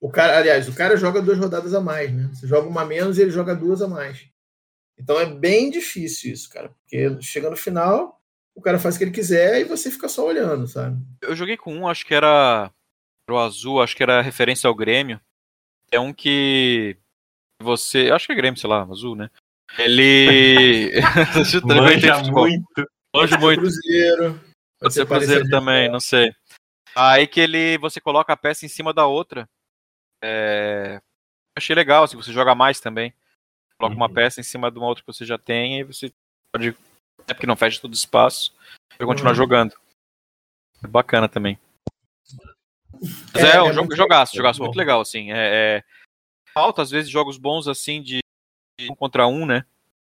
O 0.00 0.10
cara, 0.10 0.38
aliás, 0.38 0.66
o 0.66 0.74
cara 0.74 0.96
joga 0.96 1.20
duas 1.20 1.38
rodadas 1.38 1.74
a 1.74 1.80
mais, 1.80 2.10
né? 2.12 2.30
Você 2.32 2.46
joga 2.46 2.66
uma 2.66 2.82
a 2.82 2.86
menos 2.86 3.18
e 3.18 3.22
ele 3.22 3.30
joga 3.30 3.54
duas 3.54 3.82
a 3.82 3.88
mais. 3.88 4.26
Então 4.98 5.20
é 5.20 5.26
bem 5.26 5.70
difícil 5.70 6.32
isso, 6.32 6.48
cara, 6.48 6.70
porque 6.70 7.20
chega 7.20 7.50
no 7.50 7.56
final, 7.56 8.20
o 8.54 8.62
cara 8.62 8.78
faz 8.78 8.94
o 8.94 8.98
que 8.98 9.04
ele 9.04 9.10
quiser 9.10 9.60
e 9.60 9.64
você 9.64 9.90
fica 9.90 10.08
só 10.08 10.26
olhando, 10.26 10.66
sabe? 10.66 10.98
Eu 11.20 11.36
joguei 11.36 11.56
com 11.56 11.74
um, 11.74 11.86
acho 11.86 12.06
que 12.06 12.14
era 12.14 12.70
o 13.28 13.38
azul, 13.38 13.82
acho 13.82 13.94
que 13.94 14.02
era 14.02 14.22
referência 14.22 14.68
ao 14.68 14.74
Grêmio. 14.74 15.20
É 15.90 16.00
um 16.00 16.12
que 16.12 16.96
você, 17.60 18.10
acho 18.10 18.26
que 18.26 18.32
é 18.32 18.36
Grêmio, 18.36 18.58
sei 18.58 18.70
lá, 18.70 18.82
azul, 18.82 19.14
né? 19.14 19.30
Ele 19.78 20.92
manja 21.64 22.22
muito. 22.24 22.90
Manja 23.14 23.38
muito. 23.38 23.60
Cruzeiro. 23.60 24.40
Pode 24.80 24.94
ser 24.94 25.06
Cruzeiro 25.06 25.48
também, 25.48 25.90
não 25.90 26.00
sei. 26.00 26.32
Aí 26.94 27.26
que 27.26 27.40
ele, 27.40 27.78
você 27.78 28.00
coloca 28.00 28.32
a 28.32 28.36
peça 28.36 28.64
em 28.64 28.68
cima 28.68 28.92
da 28.92 29.06
outra 29.06 29.48
é... 30.22 31.00
Achei 31.56 31.74
legal, 31.74 32.04
assim, 32.04 32.16
você 32.16 32.32
joga 32.32 32.54
mais 32.54 32.80
também. 32.80 33.12
Coloca 33.78 33.94
uhum. 33.94 34.02
uma 34.02 34.12
peça 34.12 34.40
em 34.40 34.44
cima 34.44 34.70
de 34.70 34.78
uma 34.78 34.86
outra 34.86 35.02
que 35.02 35.12
você 35.12 35.24
já 35.24 35.38
tem 35.38 35.80
e 35.80 35.84
você 35.84 36.12
pode. 36.52 36.76
É 37.26 37.34
porque 37.34 37.46
não 37.46 37.56
fecha 37.56 37.80
todo 37.80 37.92
o 37.92 37.96
espaço 37.96 38.54
e 38.98 39.04
continuar 39.04 39.30
uhum. 39.30 39.36
jogando. 39.36 39.74
É 40.82 40.86
bacana 40.86 41.28
também. 41.28 41.58
Mas 43.32 43.44
é, 43.44 43.56
é 43.56 43.62
um 43.62 43.70
é 43.70 43.72
jogo, 43.72 43.96
jogaço, 43.96 44.36
jogaço 44.36 44.62
muito 44.62 44.76
legal, 44.76 45.00
assim. 45.00 45.32
É, 45.32 45.36
é... 45.78 45.84
Falta, 46.52 46.82
às 46.82 46.90
vezes, 46.90 47.10
jogos 47.10 47.38
bons 47.38 47.68
assim 47.68 48.02
de 48.02 48.20
um 48.80 48.94
contra 48.94 49.26
um, 49.26 49.46
né? 49.46 49.64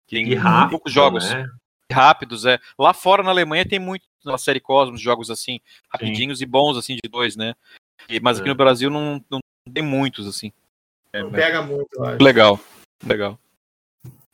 Tem 0.09 0.28
e 0.28 0.34
rápido, 0.34 0.70
poucos 0.70 0.92
jogos. 0.92 1.30
Né? 1.30 1.48
Rápidos, 1.92 2.44
é. 2.44 2.59
Lá 2.78 2.92
fora 2.92 3.22
na 3.22 3.30
Alemanha 3.30 3.66
tem 3.66 3.78
muito 3.78 4.04
na 4.24 4.38
série 4.38 4.61
Cosmos, 4.61 5.00
jogos 5.00 5.30
assim, 5.30 5.61
rapidinhos 5.88 6.38
Sim. 6.38 6.44
e 6.44 6.46
bons, 6.46 6.76
assim, 6.76 6.96
de 6.96 7.09
dois, 7.09 7.36
né? 7.36 7.54
E, 8.09 8.20
mas 8.20 8.38
aqui 8.38 8.48
é. 8.48 8.50
no 8.50 8.57
Brasil 8.57 8.90
não, 8.90 9.24
não 9.30 9.40
tem 9.72 9.82
muitos, 9.82 10.26
assim. 10.26 10.52
É, 11.12 11.22
Não 11.22 11.30
pega 11.30 11.62
muito, 11.62 11.88
eu 11.94 12.04
acho. 12.04 12.22
Legal, 12.22 12.60
legal. 13.04 13.38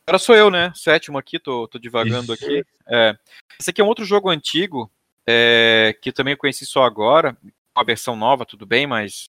Agora 0.07 0.19
sou 0.19 0.35
eu, 0.35 0.51
né? 0.51 0.73
Sétimo 0.75 1.17
aqui, 1.17 1.39
tô, 1.39 1.69
tô 1.69 1.79
divagando 1.79 2.35
Isso. 2.35 2.45
aqui. 2.45 2.65
É, 2.87 3.17
esse 3.59 3.71
aqui 3.71 3.81
é 3.81 3.85
um 3.85 3.89
outro 3.89 4.05
jogo 4.05 4.29
antigo, 4.29 4.91
é, 5.27 5.97
que 6.01 6.13
também 6.13 6.33
eu 6.33 6.39
conheci 6.39 6.67
só 6.67 6.83
agora. 6.83 7.37
Uma 7.75 7.85
versão 7.85 8.17
nova, 8.17 8.45
tudo 8.45 8.67
bem, 8.67 8.87
mas 8.87 9.29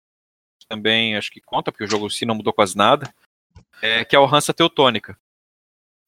também 0.68 1.16
acho 1.16 1.32
que 1.32 1.40
conta, 1.40 1.72
porque 1.72 1.84
o 1.84 1.90
jogo 1.90 2.10
sim 2.10 2.26
não 2.26 2.36
mudou 2.36 2.52
quase 2.52 2.76
nada. 2.76 3.14
É, 3.82 4.04
que 4.04 4.16
é 4.16 4.20
o 4.20 4.26
Hansa 4.26 4.54
Teutônica. 4.54 5.18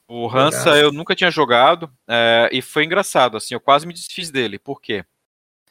O 0.07 0.27
Hansa 0.29 0.77
eu 0.77 0.91
nunca 0.91 1.15
tinha 1.15 1.31
jogado 1.31 1.91
é, 2.07 2.49
e 2.51 2.61
foi 2.61 2.85
engraçado, 2.85 3.37
assim, 3.37 3.53
eu 3.53 3.59
quase 3.59 3.87
me 3.87 3.93
desfiz 3.93 4.29
dele. 4.29 4.59
Por 4.59 4.81
quê? 4.81 5.05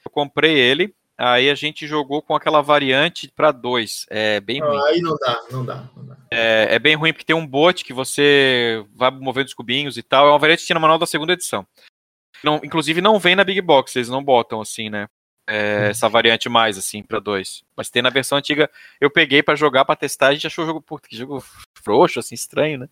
Eu 0.04 0.10
comprei 0.10 0.56
ele 0.56 0.94
Aí 1.16 1.48
a 1.48 1.54
gente 1.54 1.86
jogou 1.86 2.20
com 2.20 2.34
aquela 2.34 2.60
variante 2.60 3.30
para 3.34 3.52
dois. 3.52 4.04
É 4.10 4.40
bem 4.40 4.60
ruim. 4.60 4.80
Aí 4.86 5.00
não 5.00 5.16
dá, 5.16 5.40
não 5.50 5.64
dá. 5.64 5.88
Não 5.96 6.06
dá. 6.06 6.16
É, 6.30 6.74
é, 6.74 6.78
bem 6.78 6.96
ruim 6.96 7.12
porque 7.12 7.24
tem 7.24 7.36
um 7.36 7.46
bot 7.46 7.84
que 7.84 7.92
você 7.92 8.84
vai 8.92 9.10
movendo 9.12 9.46
os 9.46 9.54
cubinhos 9.54 9.96
e 9.96 10.02
tal. 10.02 10.26
É 10.26 10.30
uma 10.30 10.38
variante 10.38 10.60
que 10.60 10.66
tinha 10.66 10.74
no 10.74 10.80
manual 10.80 10.98
da 10.98 11.06
segunda 11.06 11.32
edição. 11.32 11.64
Não, 12.42 12.60
inclusive 12.64 13.00
não 13.00 13.18
vem 13.18 13.36
na 13.36 13.44
Big 13.44 13.60
Box, 13.60 13.96
eles 13.96 14.08
não 14.08 14.22
botam 14.22 14.60
assim, 14.60 14.90
né? 14.90 15.08
É, 15.46 15.76
uhum. 15.76 15.84
essa 15.86 16.08
variante 16.08 16.48
mais 16.48 16.76
assim 16.76 17.02
para 17.02 17.20
dois. 17.20 17.62
Mas 17.76 17.90
tem 17.90 18.02
na 18.02 18.10
versão 18.10 18.38
antiga. 18.38 18.68
Eu 19.00 19.10
peguei 19.10 19.42
para 19.42 19.54
jogar 19.54 19.84
para 19.84 19.94
testar. 19.94 20.28
A 20.28 20.32
gente 20.32 20.46
achou 20.46 20.64
o 20.64 20.66
jogo, 20.66 20.82
puta, 20.82 21.08
que 21.08 21.16
jogo 21.16 21.44
frouxo, 21.78 22.18
assim, 22.18 22.34
estranho, 22.34 22.78
né? 22.78 22.88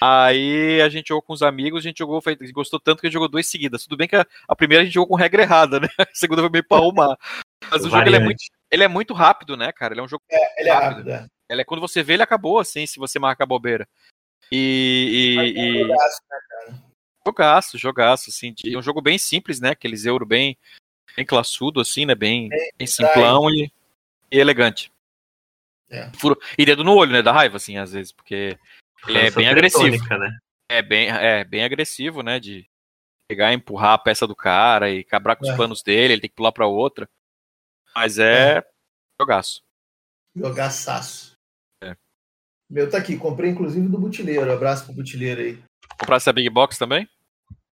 Aí 0.00 0.80
a 0.82 0.88
gente 0.88 1.08
jogou 1.08 1.22
com 1.22 1.32
os 1.32 1.42
amigos, 1.42 1.80
a 1.80 1.88
gente 1.88 1.98
jogou, 1.98 2.20
foi, 2.20 2.36
gostou 2.52 2.78
tanto 2.78 3.00
que 3.00 3.06
a 3.06 3.08
gente 3.08 3.14
jogou 3.14 3.28
duas 3.28 3.46
seguidas. 3.46 3.84
Tudo 3.84 3.96
bem 3.96 4.08
que 4.08 4.16
a, 4.16 4.26
a 4.46 4.56
primeira 4.56 4.82
a 4.82 4.84
gente 4.84 4.94
jogou 4.94 5.08
com 5.08 5.14
regra 5.14 5.42
errada, 5.42 5.80
né? 5.80 5.88
A 5.98 6.06
segunda 6.12 6.42
foi 6.42 6.50
meio 6.50 6.64
pra 6.64 6.78
arrumar. 6.78 7.16
Mas 7.70 7.84
o 7.84 7.90
jogo 7.90 8.06
ele 8.06 8.16
é, 8.16 8.20
muito, 8.20 8.42
ele 8.70 8.84
é 8.84 8.88
muito 8.88 9.14
rápido, 9.14 9.56
né, 9.56 9.72
cara? 9.72 9.94
Ele 9.94 10.00
é 10.00 10.04
um 10.04 10.08
jogo. 10.08 10.22
É, 10.30 10.60
ele 10.60 10.68
é 10.68 10.72
rápido. 10.72 11.10
É. 11.10 11.26
Ele 11.48 11.60
é 11.60 11.64
quando 11.64 11.80
você 11.80 12.02
vê, 12.02 12.14
ele 12.14 12.22
acabou, 12.22 12.58
assim, 12.58 12.86
se 12.86 12.98
você 12.98 13.18
marca 13.18 13.44
a 13.44 13.46
bobeira. 13.46 13.86
E. 14.50 15.36
e, 15.56 15.60
e... 15.60 15.82
Jogaço, 15.82 16.20
né, 16.30 16.38
cara? 16.48 16.82
Jogaço, 17.26 17.78
jogaço, 17.78 18.30
assim. 18.30 18.54
É 18.64 18.78
um 18.78 18.82
jogo 18.82 19.00
bem 19.00 19.18
simples, 19.18 19.60
né? 19.60 19.70
Aqueles 19.70 20.04
euro 20.04 20.24
bem, 20.24 20.56
bem 21.16 21.24
classudo, 21.24 21.80
assim, 21.80 22.06
né? 22.06 22.14
Bem, 22.14 22.48
é, 22.52 22.70
bem 22.76 22.86
simplão 22.86 23.50
e, 23.50 23.70
e, 24.30 24.38
elegante. 24.38 24.92
É. 25.90 26.10
E 26.58 26.64
dedo 26.64 26.84
no 26.84 26.94
olho, 26.94 27.12
né? 27.12 27.22
Da 27.22 27.32
raiva, 27.32 27.56
assim, 27.56 27.78
às 27.78 27.92
vezes, 27.92 28.12
porque 28.12 28.58
ele 29.08 29.18
é 29.18 29.30
bem 29.30 29.48
agressivo. 29.48 30.04
Né? 30.18 30.38
É 30.68 30.82
bem, 30.82 31.08
é 31.08 31.44
bem 31.44 31.64
agressivo, 31.64 32.22
né? 32.22 32.38
De 32.38 32.68
pegar 33.28 33.52
e 33.52 33.56
empurrar 33.56 33.94
a 33.94 33.98
peça 33.98 34.26
do 34.26 34.36
cara 34.36 34.90
e 34.90 35.02
quebrar 35.02 35.36
com 35.36 35.46
é. 35.46 35.50
os 35.50 35.56
planos 35.56 35.82
dele, 35.82 36.14
ele 36.14 36.20
tem 36.20 36.30
que 36.30 36.36
pular 36.36 36.52
pra 36.52 36.66
outra. 36.66 37.08
Mas 37.96 38.18
é, 38.18 38.58
é. 38.58 38.64
jogaço. 39.18 39.62
Jogaçaço. 40.36 41.32
É. 41.82 41.96
Meu 42.70 42.90
tá 42.90 42.98
aqui, 42.98 43.16
comprei 43.16 43.50
inclusive 43.50 43.88
do 43.88 43.98
Butileiro. 43.98 44.52
Abraço 44.52 44.84
pro 44.84 44.92
Butileiro 44.92 45.40
aí. 45.40 45.58
Comprasse 45.98 46.28
a 46.28 46.32
Big 46.32 46.50
Box 46.50 46.76
também? 46.76 47.08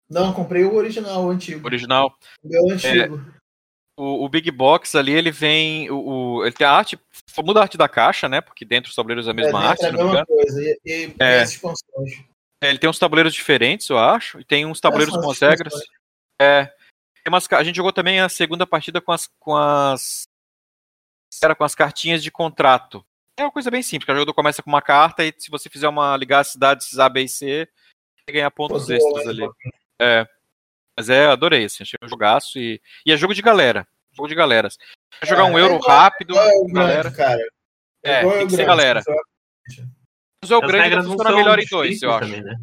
Não, 0.09 0.33
comprei 0.33 0.65
o 0.65 0.75
original, 0.75 1.27
o 1.27 1.29
antigo. 1.29 1.67
Original. 1.67 2.17
Meu 2.43 2.71
antigo. 2.71 3.19
É, 3.19 4.01
o, 4.01 4.25
o, 4.25 4.29
Big 4.31 4.51
Box 4.51 4.95
ali, 4.95 5.13
ele 5.13 5.31
vem. 5.31 5.91
O, 5.91 5.99
o, 6.39 6.47
ele 6.47 6.55
tem 6.55 6.67
a 6.67 6.71
arte. 6.71 6.99
Muda 7.45 7.61
a 7.61 7.63
arte 7.65 7.77
da 7.77 7.89
caixa, 7.89 8.27
né? 8.27 8.41
Porque 8.41 8.65
dentro 8.65 8.89
dos 8.89 8.97
tabuleiros 8.97 9.29
é 9.29 9.33
a 9.33 9.35
mesma 9.35 9.63
é, 9.63 9.67
arte. 9.67 9.85
É 9.85 9.89
a 9.89 9.93
mesma 9.93 10.25
coisa. 10.25 10.63
E, 10.63 10.79
e 10.87 11.15
é. 11.19 11.43
expansões. 11.43 12.25
É, 12.65 12.71
ele 12.71 12.79
tem 12.79 12.89
uns 12.89 12.99
tabuleiros 12.99 13.35
diferentes, 13.35 13.87
eu 13.91 13.99
acho. 13.99 14.41
E 14.41 14.45
tem 14.45 14.65
uns 14.65 14.81
tabuleiros 14.81 15.15
com 15.15 15.31
as 15.31 15.39
regras. 15.41 15.75
É. 16.41 16.73
Umas, 17.27 17.51
a 17.53 17.65
gente 17.65 17.77
jogou 17.77 17.93
também 17.93 18.21
a 18.21 18.29
segunda 18.29 18.67
partida 18.67 19.01
com 19.01 19.13
as. 19.13 19.29
Com 19.39 19.57
as 19.57 20.29
era 21.43 21.55
com 21.55 21.65
as 21.65 21.75
cartinhas 21.75 22.23
de 22.23 22.31
contrato. 22.31 23.05
É 23.37 23.43
uma 23.43 23.53
coisa 23.53 23.71
bem 23.71 23.83
simples, 23.83 24.09
o 24.09 24.13
jogador 24.13 24.33
começa 24.33 24.63
com 24.63 24.71
uma 24.71 24.81
carta 24.81 25.23
e 25.23 25.35
se 25.37 25.51
você 25.51 25.69
fizer 25.69 25.87
uma 25.87 26.17
ligar 26.17 26.41
as 26.41 26.49
cidades 26.49 26.99
A, 26.99 27.09
B 27.09 27.25
e 27.25 27.29
C, 27.29 27.69
você 28.17 28.33
ganha 28.33 28.51
pontos 28.51 28.89
extras 28.89 29.27
ali. 29.27 29.47
É. 30.01 30.27
Mas 30.97 31.11
é, 31.11 31.27
adorei, 31.27 31.67
assim, 31.67 31.83
achei 31.83 31.99
um 32.03 32.09
jogaço 32.09 32.59
e, 32.59 32.81
e 33.05 33.13
é 33.13 33.17
jogo 33.17 33.35
de 33.35 33.43
galera. 33.43 33.87
Jogo 34.13 34.29
de 34.29 34.35
galera. 34.35 34.69
É 35.21 35.27
jogar 35.27 35.45
um 35.45 35.59
euro 35.59 35.75
é 35.75 35.87
rápido, 35.87 36.39
é 36.39 36.73
galera. 36.73 37.11
Cara. 37.11 37.47
É, 38.03 38.13
é 38.13 38.39
tem 38.39 38.47
que 38.47 38.57
ser 38.57 38.65
galera. 38.65 39.03
O 39.07 40.45
Azul 40.45 40.61
Grande 40.63 40.95
ainda 40.95 41.03
funciona 41.03 41.37
melhor 41.37 41.59
em 41.59 41.67
dois, 41.67 42.03
eu 42.03 42.11
acho. 42.13 42.21
Também, 42.21 42.43
né? 42.43 42.57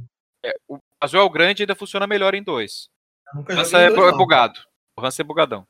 é, 0.43 0.55
o 0.67 0.79
Azul 0.99 1.29
Grande 1.29 1.63
ainda 1.63 1.75
funciona 1.75 2.07
melhor 2.07 2.33
em 2.33 2.41
dois. 2.41 2.89
O 3.35 3.51
Hansa 3.51 3.79
é, 3.79 3.89
dois, 3.89 4.13
é 4.13 4.17
bugado. 4.17 4.59
O 4.97 5.05
Hansa 5.05 5.21
é 5.21 5.25
bugadão. 5.25 5.67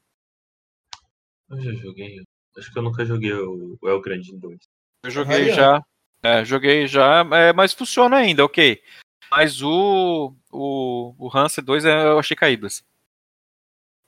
Eu 1.49 1.61
já 1.61 1.71
joguei. 1.73 2.17
Acho 2.57 2.71
que 2.71 2.77
eu 2.77 2.83
nunca 2.83 3.05
joguei 3.05 3.33
o 3.33 3.77
El 3.83 4.01
Grande 4.01 4.33
em 4.33 4.37
dois. 4.37 4.59
Eu 5.03 5.11
joguei 5.11 5.53
já. 5.53 5.83
É, 6.21 6.45
joguei 6.45 6.87
já, 6.87 7.19
é, 7.33 7.51
mas 7.51 7.73
funciona 7.73 8.15
ainda, 8.15 8.45
ok. 8.45 8.81
Mas 9.29 9.61
o, 9.61 10.33
o, 10.49 11.13
o 11.17 11.37
Hansa 11.37 11.61
2 11.61 11.83
eu 11.83 12.17
achei 12.17 12.35
caído. 12.37 12.67
Assim. 12.67 12.83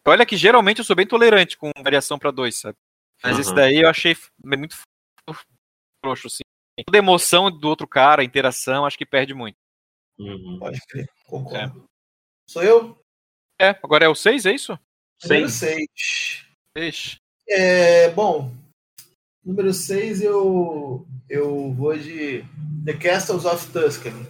Olha 0.08 0.26
que 0.26 0.38
geralmente 0.38 0.80
eu 0.80 0.86
sou 0.86 0.96
bem 0.96 1.06
tolerante 1.06 1.58
com 1.58 1.72
variação 1.78 2.18
para 2.18 2.32
2, 2.32 2.56
sabe? 2.56 2.78
Mas 3.22 3.34
uhum. 3.34 3.42
esse 3.42 3.54
daí 3.54 3.82
eu 3.82 3.90
achei 3.90 4.16
muito 4.42 4.78
frouxo, 6.02 6.28
assim. 6.28 6.44
Toda 6.86 6.98
a 6.98 7.00
emoção 7.00 7.52
do 7.52 7.68
outro 7.68 7.88
cara, 7.88 8.22
a 8.22 8.26
interação, 8.26 8.86
acho 8.86 8.98
que 8.98 9.06
perde 9.06 9.34
muito. 9.34 9.58
Uhum. 10.18 10.58
Pode 10.60 10.80
crer, 10.88 11.10
concordo. 11.26 11.82
É. 11.82 12.52
Sou 12.52 12.64
eu? 12.64 13.05
É, 13.60 13.70
agora 13.70 14.06
é 14.06 14.10
o 14.10 14.16
6, 14.16 14.46
é 14.46 14.54
isso? 14.54 14.78
6. 15.20 15.54
6. 16.78 17.18
É, 17.48 18.10
bom, 18.10 18.52
número 19.44 19.74
6 19.74 20.22
eu, 20.22 21.06
eu 21.30 21.72
vou 21.74 21.98
de 21.98 22.44
The 22.84 22.94
Castles 22.94 23.46
of 23.46 23.72
Tuscany. 23.72 24.26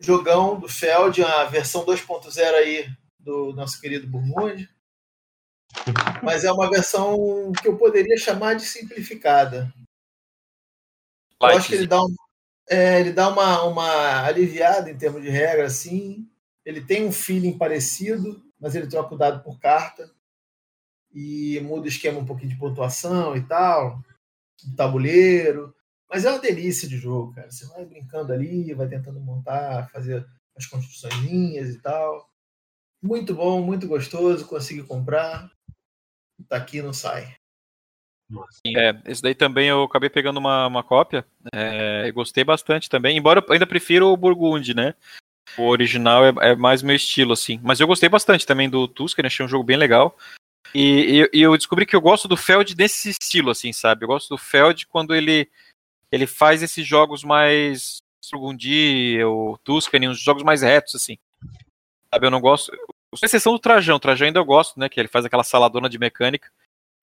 Jogão 0.00 0.58
do 0.58 0.68
Feld, 0.68 1.22
a 1.22 1.44
versão 1.44 1.84
2.0 1.84 2.54
aí 2.54 2.90
do 3.20 3.52
nosso 3.52 3.80
querido 3.80 4.08
Burgundy. 4.08 4.68
Mas 6.22 6.44
é 6.44 6.50
uma 6.52 6.68
versão 6.68 7.52
que 7.60 7.68
eu 7.68 7.78
poderia 7.78 8.16
chamar 8.16 8.54
de 8.54 8.62
simplificada. 8.62 9.72
Eu 11.40 11.48
acho 11.48 11.68
que 11.68 11.74
ele 11.74 11.86
dá, 11.86 12.00
um, 12.02 12.14
é, 12.68 13.00
ele 13.00 13.12
dá 13.12 13.28
uma, 13.28 13.62
uma 13.64 14.24
aliviada 14.24 14.90
em 14.90 14.98
termos 14.98 15.22
de 15.22 15.28
regra, 15.28 15.66
assim. 15.66 16.28
Ele 16.64 16.80
tem 16.80 17.06
um 17.06 17.12
feeling 17.12 17.58
parecido, 17.58 18.42
mas 18.60 18.74
ele 18.74 18.86
troca 18.86 19.14
o 19.14 19.18
dado 19.18 19.42
por 19.42 19.58
carta 19.58 20.10
e 21.12 21.60
muda 21.60 21.84
o 21.84 21.88
esquema 21.88 22.18
um 22.18 22.24
pouquinho 22.24 22.50
de 22.50 22.58
pontuação 22.58 23.36
e 23.36 23.42
tal, 23.46 24.02
do 24.64 24.76
tabuleiro. 24.76 25.74
Mas 26.08 26.24
é 26.24 26.30
uma 26.30 26.38
delícia 26.38 26.88
de 26.88 26.96
jogo, 26.96 27.34
cara. 27.34 27.50
Você 27.50 27.66
vai 27.66 27.84
brincando 27.84 28.32
ali, 28.32 28.74
vai 28.74 28.88
tentando 28.88 29.20
montar, 29.20 29.88
fazer 29.90 30.26
as 30.56 30.66
construções 30.66 31.68
e 31.74 31.78
tal. 31.80 32.30
Muito 33.02 33.34
bom, 33.34 33.60
muito 33.62 33.88
gostoso, 33.88 34.46
consegui 34.46 34.84
comprar. 34.84 35.50
Tá 36.48 36.56
aqui, 36.56 36.80
não 36.82 36.92
sai. 36.92 37.34
É, 38.76 38.94
esse 39.06 39.20
daí 39.20 39.34
também 39.34 39.68
eu 39.68 39.82
acabei 39.82 40.08
pegando 40.08 40.38
uma, 40.38 40.66
uma 40.66 40.82
cópia. 40.82 41.26
É, 41.52 42.10
gostei 42.12 42.44
bastante 42.44 42.88
também, 42.88 43.16
embora 43.16 43.44
eu 43.46 43.52
ainda 43.52 43.66
prefiro 43.66 44.08
o 44.08 44.16
Burgundy, 44.16 44.74
né? 44.74 44.94
O 45.56 45.68
original 45.68 46.24
é, 46.24 46.32
é, 46.40 46.56
mais 46.56 46.82
meu 46.82 46.96
estilo, 46.96 47.32
assim. 47.32 47.60
Mas 47.62 47.80
eu 47.80 47.86
gostei 47.86 48.08
bastante 48.08 48.46
também 48.46 48.68
do 48.68 48.88
Tuscan, 48.88 49.26
achei 49.26 49.44
um 49.44 49.48
jogo 49.48 49.64
bem 49.64 49.76
legal. 49.76 50.16
E, 50.74 51.28
e, 51.32 51.38
e, 51.38 51.42
eu 51.42 51.56
descobri 51.56 51.84
que 51.84 51.94
eu 51.94 52.00
gosto 52.00 52.26
do 52.26 52.36
Feld 52.36 52.74
desse 52.74 53.10
estilo, 53.10 53.50
assim, 53.50 53.72
sabe? 53.72 54.04
Eu 54.04 54.08
gosto 54.08 54.30
do 54.30 54.38
Feld 54.38 54.86
quando 54.86 55.14
ele, 55.14 55.50
ele 56.10 56.26
faz 56.26 56.62
esses 56.62 56.86
jogos 56.86 57.22
mais 57.22 57.98
Burgundy, 58.32 59.22
o 59.24 59.58
Tuscany, 59.58 60.08
uns 60.08 60.20
jogos 60.20 60.42
mais 60.42 60.62
retos, 60.62 60.94
assim. 60.94 61.18
Sabe, 62.12 62.26
eu 62.26 62.30
não 62.30 62.40
gosto. 62.40 62.72
Com 63.10 63.26
exceção 63.26 63.52
do 63.52 63.58
Trajão, 63.58 63.96
o 63.96 64.00
Trajão 64.00 64.26
ainda 64.26 64.38
eu 64.38 64.44
gosto, 64.44 64.78
né? 64.80 64.88
Que 64.88 64.98
ele 64.98 65.08
faz 65.08 65.24
aquela 65.24 65.44
saladona 65.44 65.88
de 65.88 65.98
mecânica. 65.98 66.50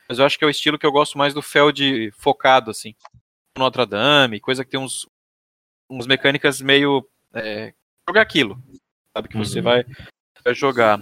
Mas 0.07 0.17
eu 0.17 0.25
acho 0.25 0.39
que 0.39 0.43
é 0.43 0.47
o 0.47 0.49
estilo 0.49 0.79
que 0.79 0.85
eu 0.85 0.91
gosto 0.91 1.17
mais 1.17 1.33
do 1.33 1.41
Feld 1.41 2.11
focado, 2.11 2.71
assim. 2.71 2.95
Notre 3.57 3.85
Dame, 3.85 4.39
coisa 4.39 4.63
que 4.63 4.71
tem 4.71 4.79
uns, 4.79 5.07
uns 5.89 6.07
mecânicas 6.07 6.61
meio. 6.61 7.07
É, 7.33 7.73
jogar 8.09 8.21
aquilo. 8.21 8.61
Sabe? 9.15 9.29
Que 9.29 9.37
você 9.37 9.59
uhum. 9.59 9.63
vai, 9.63 9.85
vai 10.43 10.53
jogar. 10.53 11.01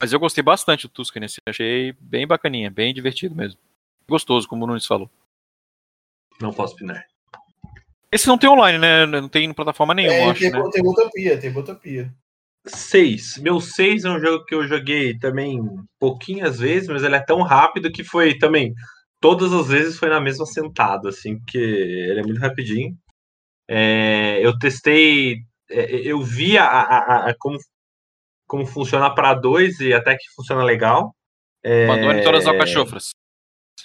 Mas 0.00 0.12
eu 0.12 0.20
gostei 0.20 0.42
bastante 0.42 0.86
do 0.86 0.92
Tuscany, 0.92 1.26
assim, 1.26 1.38
achei 1.46 1.92
bem 2.00 2.26
bacaninha, 2.26 2.70
bem 2.70 2.92
divertido 2.92 3.34
mesmo. 3.34 3.60
Gostoso, 4.08 4.48
como 4.48 4.64
o 4.64 4.66
Nunes 4.66 4.86
falou. 4.86 5.10
Não 6.40 6.52
posso 6.52 6.74
opinar. 6.74 7.04
Esse 8.10 8.26
não 8.26 8.36
tem 8.36 8.50
online, 8.50 8.78
né? 8.78 9.06
Não 9.06 9.28
tem 9.28 9.44
em 9.44 9.54
plataforma 9.54 9.94
nenhuma, 9.94 10.14
é, 10.14 10.30
acho, 10.30 10.40
tem, 10.40 10.50
né? 10.50 10.70
tem 10.70 10.82
Botopia, 10.82 11.40
tem 11.40 11.52
Botopia. 11.52 12.14
6. 12.66 13.38
Meu 13.38 13.60
6 13.60 14.04
é 14.04 14.10
um 14.10 14.20
jogo 14.20 14.44
que 14.44 14.54
eu 14.54 14.66
joguei 14.66 15.18
também 15.18 15.60
pouquinhas 15.98 16.58
vezes, 16.58 16.88
mas 16.88 17.02
ele 17.02 17.16
é 17.16 17.24
tão 17.24 17.42
rápido 17.42 17.90
que 17.90 18.04
foi 18.04 18.36
também. 18.36 18.74
Todas 19.20 19.52
as 19.52 19.68
vezes 19.68 19.98
foi 19.98 20.08
na 20.08 20.20
mesma 20.20 20.44
sentada, 20.44 21.08
assim, 21.08 21.38
porque 21.38 21.58
ele 21.58 22.20
é 22.20 22.22
muito 22.22 22.40
rapidinho. 22.40 22.96
É, 23.68 24.44
eu 24.44 24.58
testei, 24.58 25.38
eu 25.72 26.20
vi 26.22 26.58
a, 26.58 26.64
a, 26.64 27.30
a, 27.30 27.34
como 27.38 27.58
como 28.46 28.66
funciona 28.66 29.14
para 29.14 29.32
dois 29.32 29.80
e 29.80 29.94
até 29.94 30.14
que 30.14 30.30
funciona 30.36 30.62
legal. 30.62 31.14
É... 31.62 31.86
Mandou 31.86 32.12
em 32.12 32.22
todas 32.22 32.42
as 32.42 32.48
alcachofras. 32.48 33.10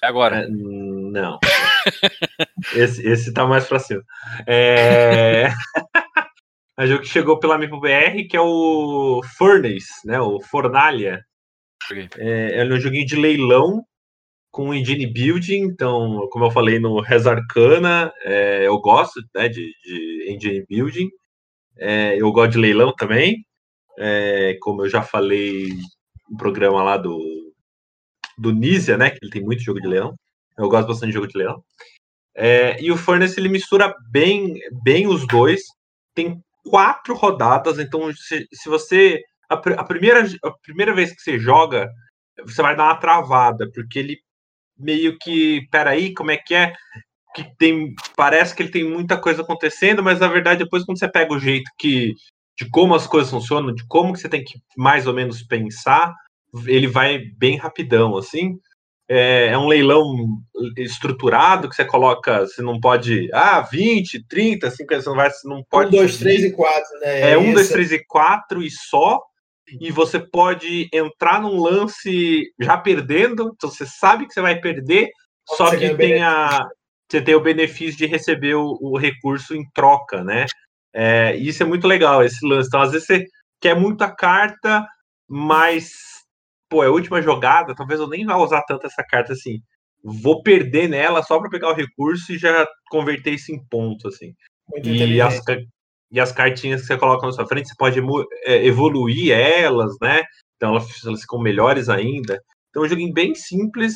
É 0.03 0.07
agora. 0.07 0.43
É, 0.43 0.47
não. 0.49 1.39
esse, 2.75 3.07
esse 3.07 3.33
tá 3.33 3.47
mais 3.47 3.65
pra 3.65 3.79
cima. 3.79 4.03
É... 4.45 5.47
a 6.75 6.85
jogo 6.85 7.01
que 7.01 7.07
chegou 7.07 7.39
pela 7.39 7.55
Amigo 7.55 7.79
BR, 7.79 8.27
que 8.29 8.35
é 8.35 8.41
o 8.41 9.21
Furnace, 9.37 10.05
né? 10.05 10.19
O 10.19 10.41
Fornalha. 10.41 11.23
É, 12.17 12.61
é 12.61 12.65
um 12.65 12.79
joguinho 12.79 13.05
de 13.05 13.15
leilão 13.15 13.85
com 14.51 14.73
engine 14.73 15.05
building, 15.05 15.61
então, 15.61 16.27
como 16.31 16.45
eu 16.45 16.51
falei 16.51 16.79
no 16.79 16.99
Res 16.99 17.27
Arcana, 17.27 18.11
é, 18.23 18.67
eu 18.67 18.79
gosto 18.79 19.21
né, 19.35 19.47
de, 19.47 19.71
de 19.83 20.31
engine 20.31 20.65
building, 20.67 21.09
é, 21.79 22.21
eu 22.21 22.31
gosto 22.31 22.53
de 22.53 22.57
leilão 22.57 22.93
também, 22.95 23.45
é, 23.97 24.57
como 24.61 24.85
eu 24.85 24.89
já 24.89 25.01
falei 25.01 25.69
no 26.29 26.37
programa 26.37 26.83
lá 26.83 26.97
do, 26.97 27.19
do 28.37 28.51
Nízia, 28.51 28.97
né? 28.97 29.09
Que 29.09 29.19
ele 29.21 29.31
tem 29.31 29.43
muito 29.43 29.63
jogo 29.63 29.81
de 29.81 29.87
leão. 29.87 30.15
Eu 30.57 30.69
gosto 30.69 30.87
bastante 30.87 31.07
de 31.07 31.13
jogo 31.13 31.27
de 31.27 31.37
leão. 31.37 31.63
É, 32.35 32.79
e 32.81 32.91
o 32.91 32.97
Furnace 32.97 33.39
ele 33.39 33.49
mistura 33.49 33.93
bem, 34.11 34.53
bem 34.83 35.07
os 35.07 35.25
dois. 35.27 35.61
Tem 36.13 36.39
quatro 36.63 37.15
rodadas, 37.15 37.79
então 37.79 38.13
se, 38.13 38.47
se 38.51 38.69
você. 38.69 39.21
A, 39.49 39.55
a, 39.55 39.83
primeira, 39.83 40.27
a 40.43 40.51
primeira 40.61 40.93
vez 40.93 41.13
que 41.13 41.21
você 41.21 41.39
joga, 41.39 41.89
você 42.45 42.61
vai 42.61 42.75
dar 42.75 42.85
uma 42.85 42.97
travada, 42.97 43.69
porque 43.73 43.99
ele 43.99 44.17
meio 44.77 45.17
que. 45.17 45.67
Peraí, 45.71 46.13
como 46.13 46.31
é 46.31 46.37
que 46.37 46.53
é? 46.53 46.73
Que 47.43 47.57
tem. 47.57 47.93
Parece 48.15 48.55
que 48.55 48.63
ele 48.63 48.71
tem 48.71 48.83
muita 48.83 49.17
coisa 49.17 49.41
acontecendo, 49.41 50.01
mas 50.01 50.19
na 50.19 50.27
verdade, 50.27 50.63
depois, 50.63 50.83
quando 50.83 50.97
você 50.97 51.09
pega 51.09 51.33
o 51.33 51.39
jeito 51.39 51.69
que. 51.77 52.13
de 52.57 52.69
como 52.69 52.95
as 52.95 53.05
coisas 53.05 53.29
funcionam, 53.29 53.73
de 53.73 53.85
como 53.87 54.13
que 54.13 54.19
você 54.19 54.29
tem 54.29 54.43
que 54.43 54.59
mais 54.75 55.05
ou 55.05 55.13
menos 55.13 55.43
pensar, 55.43 56.13
ele 56.65 56.87
vai 56.87 57.19
bem 57.37 57.57
rapidão, 57.57 58.17
assim. 58.17 58.57
É, 59.09 59.47
é 59.47 59.57
um 59.57 59.67
leilão 59.67 60.03
estruturado 60.75 61.69
que 61.69 61.75
você 61.75 61.85
coloca, 61.85 62.41
você 62.41 62.61
não 62.61 62.79
pode. 62.79 63.29
Ah, 63.33 63.61
20, 63.61 64.27
30, 64.27 64.69
50, 64.71 65.01
você 65.01 65.09
não 65.09 65.15
vai. 65.15 65.29
Você 65.29 65.47
não 65.47 65.63
pode. 65.69 65.95
1, 65.95 65.99
2, 65.99 66.17
3 66.17 66.43
e 66.43 66.51
4, 66.51 66.99
né? 67.01 67.31
É 67.31 67.37
1, 67.37 67.53
2, 67.53 67.69
3 67.69 67.91
e 67.93 68.05
4 68.05 68.63
e 68.63 68.71
só. 68.71 69.21
E 69.81 69.91
você 69.91 70.17
pode 70.17 70.89
entrar 70.93 71.41
num 71.41 71.61
lance 71.61 72.43
já 72.57 72.77
perdendo, 72.77 73.51
então 73.53 73.69
você 73.69 73.85
sabe 73.85 74.25
que 74.25 74.33
você 74.33 74.39
vai 74.39 74.61
perder, 74.61 75.09
só 75.45 75.75
que 75.75 75.93
tem 75.95 76.23
a, 76.23 76.65
você 77.09 77.21
tem 77.21 77.35
o 77.35 77.41
benefício 77.41 77.97
de 77.97 78.05
receber 78.05 78.55
o, 78.55 78.77
o 78.81 78.97
recurso 78.97 79.55
em 79.55 79.63
troca, 79.73 80.23
né? 80.23 80.45
É, 80.93 81.35
isso 81.35 81.63
é 81.63 81.65
muito 81.65 81.87
legal, 81.87 82.23
esse 82.23 82.45
lance. 82.45 82.67
Então, 82.67 82.81
às 82.81 82.91
vezes 82.91 83.07
você 83.07 83.25
quer 83.61 83.79
muita 83.79 84.13
carta, 84.13 84.85
mas, 85.27 85.91
pô, 86.69 86.83
é 86.83 86.87
a 86.87 86.91
última 86.91 87.21
jogada, 87.21 87.75
talvez 87.75 87.99
eu 87.99 88.07
nem 88.07 88.25
vá 88.25 88.35
usar 88.37 88.61
tanto 88.63 88.87
essa 88.87 89.03
carta 89.03 89.33
assim. 89.33 89.59
Vou 90.03 90.41
perder 90.43 90.87
nela 90.87 91.23
só 91.23 91.39
para 91.39 91.49
pegar 91.49 91.69
o 91.69 91.75
recurso 91.75 92.33
e 92.33 92.37
já 92.37 92.67
converter 92.89 93.33
isso 93.33 93.51
em 93.51 93.63
ponto, 93.69 94.07
assim. 94.07 94.33
Muito 94.69 94.89
E 94.89 95.21
as, 95.21 95.41
e 96.11 96.19
as 96.19 96.31
cartinhas 96.31 96.81
que 96.81 96.87
você 96.87 96.97
coloca 96.97 97.25
na 97.25 97.31
sua 97.31 97.47
frente, 97.47 97.69
você 97.69 97.75
pode 97.77 97.99
é, 98.43 98.65
evoluir 98.65 99.31
elas, 99.31 99.95
né? 100.01 100.23
Então 100.55 100.71
elas, 100.71 101.05
elas 101.05 101.21
ficam 101.21 101.39
melhores 101.39 101.89
ainda. 101.89 102.41
Então 102.69 102.83
é 102.83 102.85
um 102.85 102.89
joguinho 102.89 103.13
bem 103.13 103.33
simples, 103.35 103.93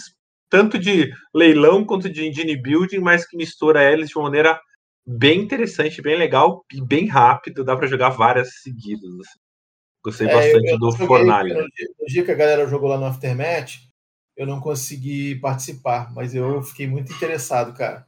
tanto 0.52 0.78
de 0.78 1.10
leilão 1.34 1.86
quanto 1.86 2.10
de 2.10 2.28
engine 2.28 2.62
building, 2.62 3.00
mas 3.00 3.26
que 3.26 3.38
mistura 3.38 3.90
eles 3.90 4.10
de 4.10 4.18
uma 4.18 4.26
maneira 4.26 4.60
bem 5.08 5.40
interessante, 5.40 6.02
bem 6.02 6.18
legal 6.18 6.64
e 6.72 6.82
bem 6.82 7.08
rápido. 7.08 7.64
Dá 7.64 7.76
para 7.76 7.88
jogar 7.88 8.10
várias 8.10 8.62
seguidas. 8.62 9.10
assim. 9.10 9.40
Gostei 10.04 10.28
É, 10.28 10.34
bastante 10.34 10.72
eu 10.72 10.78
não 10.80 10.90
do 10.90 10.98
Fornalha. 10.98 11.56
No 12.00 12.06
dia, 12.06 12.26
que 12.26 12.32
a 12.32 12.36
galera 12.36 12.68
jogou 12.68 12.90
lá 12.90 12.98
no 12.98 13.06
Aftermath, 13.06 13.80
eu 14.36 14.46
não 14.46 14.60
consegui 14.60 15.36
participar, 15.40 16.14
mas 16.14 16.36
eu 16.36 16.62
fiquei 16.62 16.86
muito 16.86 17.14
interessado, 17.14 17.74
cara. 17.74 18.06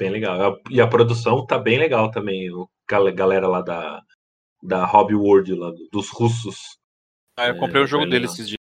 Bem 0.00 0.10
legal. 0.10 0.58
E 0.70 0.80
a 0.80 0.86
produção 0.88 1.44
tá 1.44 1.58
bem 1.58 1.78
legal 1.78 2.10
também. 2.10 2.50
O 2.50 2.68
gal- 2.88 3.12
galera 3.14 3.46
lá 3.46 3.60
da, 3.60 4.02
da 4.62 4.86
Hobby 4.86 5.14
World, 5.14 5.54
lá, 5.54 5.70
dos 5.92 6.08
russos. 6.08 6.78
Ah, 7.38 7.48
eu 7.48 7.58
comprei 7.58 7.82
o 7.82 7.84
É, 7.84 7.86
jogo 7.86 8.04
bem 8.04 8.12
deles 8.12 8.30
legal. 8.30 8.34
esses 8.34 8.48
dias. 8.48 8.65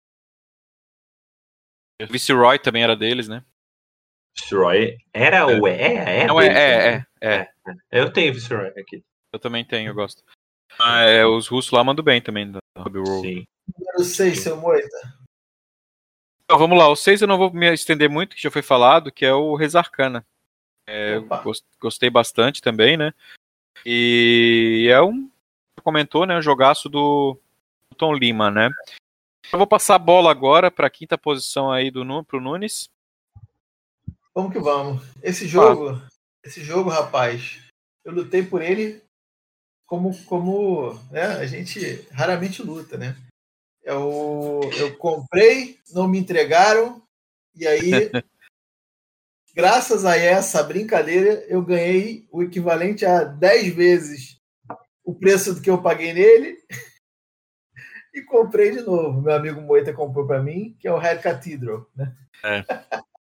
O 2.09 2.13
Viceroy 2.13 2.59
também 2.59 2.83
era 2.83 2.97
deles, 2.97 3.29
né? 3.29 3.45
Viceroy 4.39 4.97
era 5.13 5.47
o 5.47 5.67
é, 5.67 6.23
é, 6.23 6.27
Não, 6.27 6.41
é, 6.41 6.49
deles, 6.49 6.59
né? 6.59 7.07
é, 7.21 7.29
é, 7.29 7.41
é. 7.43 8.01
Eu 8.01 8.13
tenho 8.13 8.33
Viceroy 8.33 8.69
aqui. 8.79 9.05
Eu 9.33 9.39
também 9.39 9.65
tenho, 9.65 9.91
eu 9.91 9.95
gosto. 9.95 10.23
Ah, 10.79 11.03
é, 11.03 11.25
os 11.25 11.49
russos 11.49 11.71
lá 11.71 11.85
mandam 11.85 12.05
bem 12.05 12.21
também 12.21 12.51
da 12.51 12.59
Hobby 12.79 12.99
World. 12.99 13.29
Sim. 13.29 13.45
Número 13.79 14.05
6, 14.05 14.41
seu 14.41 14.57
Moita. 14.57 15.23
Então, 16.45 16.59
vamos 16.59 16.79
lá, 16.79 16.89
o 16.89 16.97
6 16.97 17.23
eu 17.23 17.29
não 17.29 17.39
vou 17.39 17.53
me 17.53 17.73
estender 17.73 18.11
muito, 18.11 18.37
que 18.37 18.43
já 18.43 18.51
foi 18.51 18.63
falado, 18.63 19.13
que 19.13 19.25
é 19.25 19.33
o 19.33 19.55
Resarcana. 19.55 20.27
É, 20.87 21.17
gostei 21.81 22.11
bastante 22.11 22.61
também, 22.61 22.97
né? 22.97 23.15
E 23.87 24.89
é 24.91 25.01
um, 25.01 25.31
comentou, 25.83 26.27
né, 26.27 26.37
um 26.37 26.43
jogaço 26.43 26.89
do 26.89 27.39
Tom 27.97 28.13
Lima, 28.13 28.51
né? 28.51 28.71
Eu 29.51 29.59
vou 29.59 29.67
passar 29.67 29.97
a 29.97 29.99
bola 29.99 30.31
agora 30.31 30.71
para 30.71 30.87
a 30.87 30.91
quinta 30.91 31.19
posição 31.19 31.71
aí 31.71 31.91
do 31.91 32.25
pro 32.25 32.41
Nunes. 32.41 32.89
Vamos 34.35 34.53
que 34.53 34.59
vamos. 34.59 35.03
Esse 35.23 35.47
jogo, 35.47 36.01
esse 36.45 36.63
jogo, 36.63 36.89
rapaz, 36.89 37.63
eu 38.05 38.13
lutei 38.13 38.43
por 38.43 38.63
ele 38.63 39.03
como, 39.87 40.17
como 40.25 40.95
né, 41.11 41.23
a 41.23 41.47
gente 41.47 42.07
raramente 42.13 42.63
luta, 42.63 42.97
né? 42.97 43.17
Eu, 43.83 44.61
eu 44.79 44.97
comprei, 44.97 45.79
não 45.91 46.09
me 46.09 46.19
entregaram, 46.19 47.03
e 47.55 47.67
aí, 47.67 47.91
graças 49.55 50.07
a 50.07 50.17
essa 50.17 50.63
brincadeira, 50.63 51.45
eu 51.49 51.61
ganhei 51.61 52.27
o 52.31 52.43
equivalente 52.43 53.05
a 53.05 53.25
10 53.25 53.75
vezes 53.75 54.41
o 55.05 55.15
preço 55.15 55.55
do 55.55 55.61
que 55.61 55.69
eu 55.69 55.83
paguei 55.83 56.15
nele 56.15 56.65
e 58.13 58.23
comprei 58.23 58.73
de 58.73 58.83
novo. 58.83 59.21
Meu 59.21 59.35
amigo 59.35 59.61
Moita 59.61 59.93
comprou 59.93 60.27
para 60.27 60.43
mim, 60.43 60.77
que 60.79 60.87
é 60.87 60.93
o 60.93 60.99
Red 60.99 61.19
Cathedral, 61.19 61.87
né? 61.95 62.15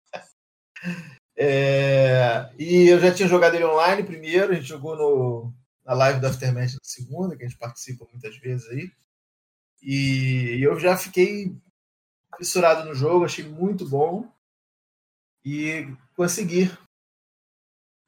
É, 1.42 2.52
e 2.58 2.88
eu 2.88 3.00
já 3.00 3.14
tinha 3.14 3.26
jogado 3.26 3.54
ele 3.54 3.64
online 3.64 4.02
primeiro, 4.02 4.52
a 4.52 4.54
gente 4.54 4.66
jogou 4.66 4.94
no, 4.94 5.54
na 5.86 5.94
live 5.94 6.20
do 6.20 6.26
Aftermath 6.26 6.74
na 6.74 6.80
segunda, 6.82 7.34
que 7.34 7.42
a 7.42 7.48
gente 7.48 7.58
participa 7.58 8.06
muitas 8.12 8.36
vezes 8.36 8.68
aí. 8.68 8.92
E 9.82 10.58
eu 10.62 10.78
já 10.78 10.98
fiquei 10.98 11.56
fissurado 12.36 12.86
no 12.86 12.94
jogo, 12.94 13.24
achei 13.24 13.44
muito 13.44 13.88
bom. 13.88 14.30
E 15.44 15.88
consegui 16.14 16.70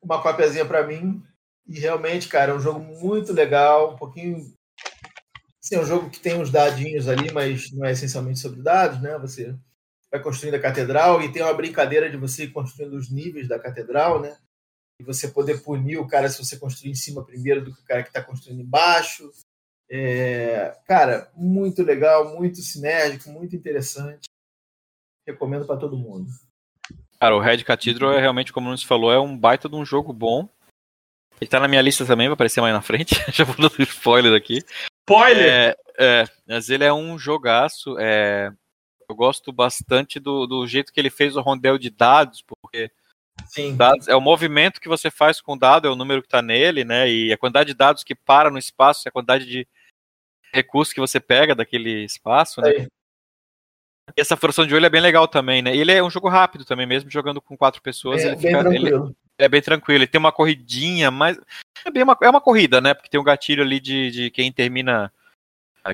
uma 0.03 0.22
copiazinha 0.22 0.66
para 0.66 0.87
mim. 0.87 1.24
E 1.66 1.78
realmente, 1.78 2.28
cara, 2.28 2.53
é 2.53 2.55
um 2.55 2.61
jogo 2.61 2.80
muito 2.80 3.33
legal, 3.33 3.95
um 3.95 3.97
pouquinho. 3.97 4.53
Assim, 5.73 5.77
é 5.77 5.81
um 5.81 5.87
jogo 5.87 6.11
que 6.11 6.20
tem 6.20 6.39
uns 6.39 6.51
dadinhos 6.51 7.09
ali, 7.09 7.33
mas 7.33 7.73
não 7.73 7.87
é 7.87 7.93
essencialmente 7.93 8.39
sobre 8.39 8.61
dados, 8.61 9.01
né? 9.01 9.18
Você 9.18 9.57
vai 10.11 10.20
construindo 10.20 10.55
a 10.55 10.61
catedral 10.61 11.23
e 11.23 11.33
tem 11.33 11.43
uma 11.43 11.55
brincadeira 11.55 12.11
de 12.11 12.16
você 12.18 12.47
construindo 12.47 12.93
os 12.95 13.11
níveis 13.11 13.49
da 13.49 13.59
catedral, 13.59 14.20
né? 14.20 14.37
E 15.01 15.05
você 15.05 15.29
poder 15.29 15.62
punir 15.62 15.97
o 15.97 16.07
cara 16.07 16.29
se 16.29 16.45
você 16.45 16.59
construir 16.59 16.91
em 16.91 16.95
cima 16.95 17.25
primeiro 17.25 17.64
do 17.64 17.75
que 17.75 17.81
o 17.81 17.85
cara 17.85 18.03
que 18.03 18.11
está 18.11 18.23
construindo 18.23 18.61
embaixo. 18.61 19.31
É, 19.91 20.77
cara, 20.87 21.31
muito 21.35 21.83
legal, 21.83 22.37
muito 22.37 22.61
sinérgico, 22.61 23.31
muito 23.31 23.57
interessante. 23.57 24.29
Recomendo 25.27 25.66
para 25.66 25.81
todo 25.81 25.97
mundo. 25.97 26.31
Cara, 27.18 27.35
o 27.35 27.41
Red 27.41 27.64
Cathedral 27.64 28.12
é 28.12 28.20
realmente, 28.20 28.53
como 28.53 28.66
Nunes 28.66 28.83
falou, 28.83 29.11
é 29.11 29.18
um 29.18 29.39
baita 29.39 29.68
de 29.70 29.77
um 29.77 29.87
jogo 29.87 30.12
bom. 30.12 30.49
Ele 31.41 31.49
tá 31.49 31.59
na 31.59 31.68
minha 31.68 31.83
lista 31.83 32.05
também, 32.05 32.29
vai 32.29 32.35
aparecer 32.35 32.61
mais 32.61 32.75
na 32.75 32.83
frente. 32.83 33.14
Já 33.33 33.45
vou 33.45 33.57
dando 33.57 33.83
spoiler 33.83 34.35
aqui. 34.35 34.59
Spoiler! 35.09 35.48
É, 35.48 35.76
é, 35.98 36.24
mas 36.46 36.68
ele 36.68 36.84
é 36.84 36.92
um 36.92 37.18
jogaço. 37.18 37.96
É, 37.98 38.53
eu 39.09 39.14
gosto 39.14 39.53
bastante 39.53 40.18
do, 40.18 40.46
do 40.46 40.66
jeito 40.66 40.92
que 40.92 41.00
ele 41.00 41.11
fez 41.11 41.36
o 41.36 41.40
rondel 41.40 41.76
de 41.76 41.90
dados, 41.90 42.42
porque 42.42 42.90
Sim. 43.46 43.76
dados 43.76 44.09
é 44.09 44.14
o 44.14 44.20
movimento 44.20 44.80
que 44.80 44.88
você 44.88 45.11
faz 45.11 45.40
com 45.40 45.55
o 45.55 45.59
dado, 45.59 45.88
é 45.88 45.90
o 45.90 45.96
número 45.96 46.22
que 46.22 46.26
está 46.26 46.40
nele, 46.40 46.84
né? 46.84 47.11
E 47.11 47.32
a 47.32 47.38
quantidade 47.38 47.68
de 47.68 47.74
dados 47.74 48.05
que 48.05 48.14
para 48.14 48.50
no 48.50 48.59
espaço, 48.59 49.03
é 49.07 49.11
a 49.11 49.12
quantidade 49.12 49.46
de 49.46 49.66
recursos 50.53 50.92
que 50.92 51.00
você 51.00 51.18
pega 51.18 51.55
daquele 51.55 52.05
espaço, 52.05 52.61
né? 52.61 52.70
E 54.16 54.20
essa 54.20 54.36
furação 54.36 54.66
de 54.66 54.74
olho 54.74 54.86
é 54.86 54.90
bem 54.90 55.00
legal 55.00 55.26
também, 55.26 55.62
né? 55.62 55.74
E 55.74 55.80
ele 55.80 55.92
é 55.92 56.03
um 56.03 56.11
jogo 56.11 56.28
rápido 56.28 56.64
também, 56.64 56.86
mesmo 56.86 57.11
jogando 57.11 57.40
com 57.40 57.57
quatro 57.57 57.80
pessoas, 57.80 58.22
É, 58.22 58.28
ele, 58.28 58.36
bem 58.36 58.53
fica, 58.53 58.59
ele, 58.59 58.90
tranquilo. 58.90 59.16
É 59.45 59.49
bem 59.49 59.62
tranquilo. 59.62 59.99
Ele 59.99 60.07
tem 60.07 60.18
uma 60.18 60.32
corridinha, 60.32 61.11
mas 61.11 61.38
é 61.84 61.90
bem 61.90 62.03
uma, 62.03 62.16
é 62.22 62.28
uma 62.30 62.40
corrida, 62.40 62.80
né? 62.80 62.95
Porque 62.95 63.09
tem 63.09 63.20
um 63.20 63.24
gatilho 63.24 63.62
ali 63.62 63.80
de, 63.80 64.11
de 64.11 64.30
quem 64.30 64.53
termina, 64.53 65.12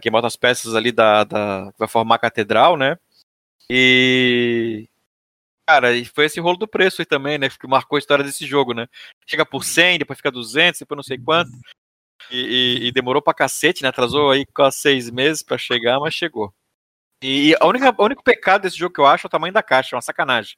quem 0.01 0.13
bota 0.13 0.27
as 0.27 0.37
peças 0.37 0.75
ali 0.75 0.93
da, 0.93 1.25
da 1.25 1.73
vai 1.79 1.89
formar 1.89 2.17
a 2.17 2.19
catedral, 2.19 2.77
né? 2.77 2.99
E 3.71 4.89
cara, 5.67 5.93
e 5.95 6.05
foi 6.05 6.25
esse 6.27 6.41
rolo 6.41 6.57
do 6.57 6.67
preço 6.69 7.03
aí 7.03 7.07
também, 7.07 7.39
né? 7.39 7.49
Que 7.51 7.67
marcou 7.67 7.97
a 7.97 7.99
história 7.99 8.25
desse 8.25 8.47
jogo, 8.47 8.73
né? 8.73 8.87
Chega 9.27 9.45
por 9.45 9.65
100, 9.65 9.99
depois 9.99 10.19
fica 10.19 10.31
200, 10.31 10.81
depois 10.81 10.97
não 10.97 11.03
sei 11.03 11.19
quanto. 11.19 11.51
E, 12.31 12.37
e- 12.85 12.87
e 12.89 12.93
demorou 12.93 13.23
pra 13.23 13.35
cacete, 13.35 13.83
né? 13.83 13.89
Atrasou 13.89 14.31
aí 14.31 14.45
quase 14.47 14.79
seis 14.79 15.11
meses 15.11 15.43
pra 15.43 15.59
chegar, 15.59 16.01
mas 16.01 16.15
chegou. 16.15 16.53
E 17.23 17.55
a 17.61 17.67
única, 17.67 17.95
o 17.97 18.05
único 18.05 18.23
pecado 18.23 18.63
desse 18.63 18.77
jogo 18.79 18.95
que 18.95 19.01
eu 19.01 19.07
acho 19.07 19.27
é 19.27 19.29
o 19.29 19.31
tamanho 19.31 19.53
da 19.53 19.63
caixa, 19.63 19.95
é 19.95 19.97
uma 19.97 20.03
sacanagem. 20.03 20.57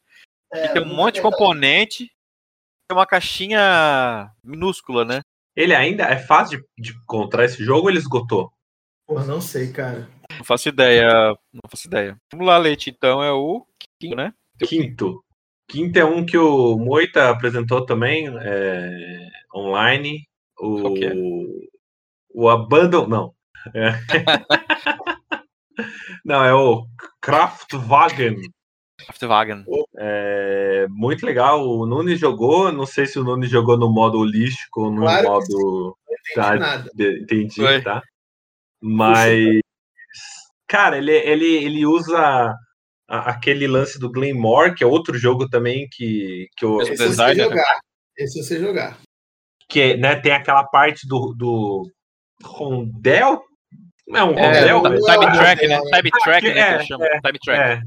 É, 0.53 0.69
tem 0.69 0.83
um 0.83 0.95
monte 0.95 1.17
de 1.17 1.23
componente, 1.23 2.11
uma 2.95 3.07
caixinha 3.07 4.31
minúscula, 4.45 5.05
né? 5.05 5.21
Ele 5.57 5.75
ainda 5.75 6.05
é 6.05 6.17
fácil 6.17 6.61
de, 6.79 6.93
de 6.93 6.97
encontrar 6.97 7.45
esse 7.45 7.65
jogo 7.65 7.83
ou 7.83 7.91
ele 7.91 7.99
esgotou? 7.99 8.53
Pô, 9.07 9.21
não 9.21 9.41
sei, 9.41 9.73
cara. 9.73 10.09
Não 10.37 10.45
faço 10.45 10.69
ideia, 10.69 11.09
não 11.53 11.69
faço 11.69 11.89
ideia. 11.89 12.17
Vamos 12.33 12.47
lá, 12.47 12.57
Leite, 12.57 12.91
então 12.91 13.23
é 13.23 13.33
o 13.33 13.67
quinto, 14.01 14.17
né? 14.17 14.33
Quinto. 14.65 15.25
Quinto 15.69 15.99
é 15.99 16.05
um 16.05 16.25
que 16.25 16.39
o 16.39 16.77
Moita 16.77 17.31
apresentou 17.31 17.85
também 17.85 18.29
é, 18.41 19.29
online. 19.55 20.27
O, 20.59 20.97
é? 20.97 21.13
o 22.35 22.49
Abandon. 22.49 23.07
Não. 23.07 23.35
É. 23.75 23.93
não, 26.25 26.45
é 26.45 26.55
o 26.55 26.87
Kraftwagen. 27.21 28.37
Afterwagen. 29.09 29.65
É 29.99 30.87
muito 30.89 31.25
legal. 31.25 31.67
O 31.67 31.87
Nunes 31.87 32.19
jogou. 32.19 32.71
Não 32.73 32.87
sei 32.87 33.07
se 33.07 33.19
o 33.19 33.25
Nunes 33.25 33.51
jogou 33.51 33.77
no 33.79 33.91
modo 33.93 34.19
holístico 34.19 34.83
ou 34.85 34.91
no 34.91 35.03
Claro 35.03 35.29
modo. 35.29 35.97
Não 36.07 36.15
entendi 36.15 36.35
Tá, 36.35 36.57
nada. 36.57 36.91
entendi, 36.97 37.55
Foi. 37.55 37.83
tá? 37.83 38.03
Mas. 38.81 39.61
Cara, 40.69 40.99
ele, 40.99 41.13
ele, 41.13 41.47
ele 41.65 41.87
usa 41.87 42.55
a, 43.09 43.31
aquele 43.31 43.67
lance 43.67 43.99
do 43.99 44.11
Glenmore, 44.11 44.75
que 44.75 44.85
é 44.85 44.87
outro 44.87 45.19
jogo 45.19 45.49
também 45.49 45.89
que, 45.91 46.49
que 46.57 46.65
eu. 46.65 46.81
Esse 46.83 46.97
você 47.09 47.35
jogar. 47.35 47.81
Esse 48.17 48.43
você 48.43 48.61
jogar. 48.61 48.99
Que 49.69 49.97
né, 49.97 50.17
tem 50.17 50.33
aquela 50.33 50.65
parte 50.65 51.07
do, 51.07 51.35
do 51.37 51.83
rondel. 52.45 53.43
Não 54.07 54.21
é 54.21 54.25
um 54.25 54.29
rondel? 54.33 54.87
É, 54.87 55.19
time 55.19 55.33
track, 55.33 55.67
né? 55.69 55.81
Time 55.81 56.11
track, 56.25 56.55
né? 56.55 56.79
Time 56.85 57.39
track. 57.45 57.83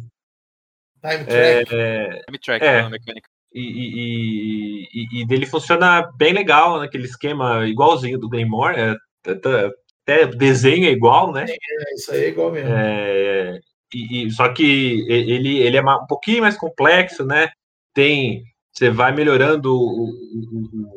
É. 1.04 1.18
Time 1.18 1.26
track. 1.26 1.76
É, 1.76 2.22
time 2.26 2.39
track, 2.39 2.66
é. 2.66 2.78
é 2.78 2.82
uma 2.82 2.89
mecânica. 2.89 3.30
E, 3.54 3.62
e, 3.62 4.89
e, 4.93 5.22
e, 5.22 5.28
dele 5.28 5.45
funciona 5.45 6.10
bem 6.18 6.34
legal, 6.34 6.80
naquele 6.80 7.06
esquema 7.06 7.68
igualzinho 7.68 8.18
do 8.18 8.30
Glenmore. 8.30 8.76
É, 8.80 8.95
até 9.30 10.26
desenho 10.26 10.88
é 10.88 10.91
igual, 10.91 11.32
né? 11.32 11.45
É, 11.47 11.93
isso 11.93 12.12
aí 12.12 12.26
é 12.26 12.28
igual 12.30 12.51
mesmo. 12.51 12.74
É, 12.74 13.60
e, 13.93 14.26
e, 14.26 14.32
só 14.32 14.49
que 14.49 15.06
ele, 15.08 15.60
ele 15.60 15.78
é 15.78 15.82
um 15.82 16.08
pouquinho 16.08 16.41
mais 16.41 16.58
complexo, 16.58 17.26
né? 17.26 17.49
Tem. 17.93 18.43
Você 18.72 18.89
vai 18.89 19.12
melhorando 19.12 19.72
o, 19.72 20.10
o, 20.10 20.89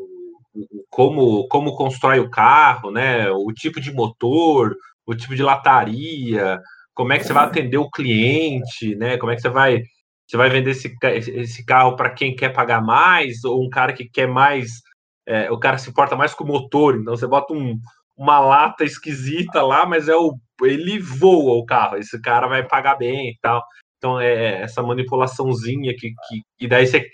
o, 0.55 0.85
como, 0.89 1.47
como 1.49 1.77
constrói 1.77 2.21
o 2.21 2.31
carro, 2.31 2.91
né? 2.91 3.31
O 3.31 3.53
tipo 3.53 3.79
de 3.81 3.93
motor, 3.93 4.75
o 5.07 5.15
tipo 5.15 5.37
de 5.37 5.43
lataria, 5.43 6.59
como 6.95 7.13
é 7.13 7.19
que 7.19 7.25
você 7.25 7.35
vai 7.35 7.45
atender 7.45 7.77
o 7.77 7.91
cliente, 7.91 8.97
né? 8.97 9.19
Como 9.19 9.31
é 9.31 9.37
que 9.37 9.43
você 9.43 9.51
vai 9.51 9.83
você 10.27 10.37
vai 10.37 10.51
vender 10.51 10.71
esse, 10.71 10.95
esse 11.03 11.65
carro 11.65 11.97
para 11.97 12.11
quem 12.11 12.35
quer 12.35 12.53
pagar 12.53 12.83
mais 12.83 13.45
ou 13.45 13.65
um 13.65 13.71
cara 13.71 13.93
que 13.93 14.09
quer 14.09 14.27
mais 14.27 14.83
é, 15.27 15.51
o 15.51 15.59
cara 15.59 15.79
se 15.79 15.91
importa 15.91 16.15
mais 16.15 16.35
com 16.35 16.45
o 16.45 16.47
motor, 16.47 16.97
então 16.97 17.17
você 17.17 17.27
bota 17.27 17.53
um, 17.53 17.77
uma 18.17 18.39
lata 18.39 18.85
esquisita 18.85 19.61
lá, 19.63 19.85
mas 19.85 20.09
é 20.09 20.15
o 20.15 20.39
ele 20.63 20.99
voa 20.99 21.59
o 21.59 21.67
carro, 21.67 21.97
esse 21.97 22.21
cara 22.23 22.47
vai 22.47 22.67
pagar 22.67 22.97
bem 22.97 23.31
e 23.31 23.39
tal. 23.43 23.63
Então 23.99 24.21
é, 24.21 24.35
é 24.35 24.63
essa 24.63 24.83
manipulaçãozinha 24.83 25.93
que, 25.95 26.11
que 26.29 26.43
e 26.61 26.69
daí 26.69 26.87
você 26.87 27.07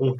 um, 0.00 0.14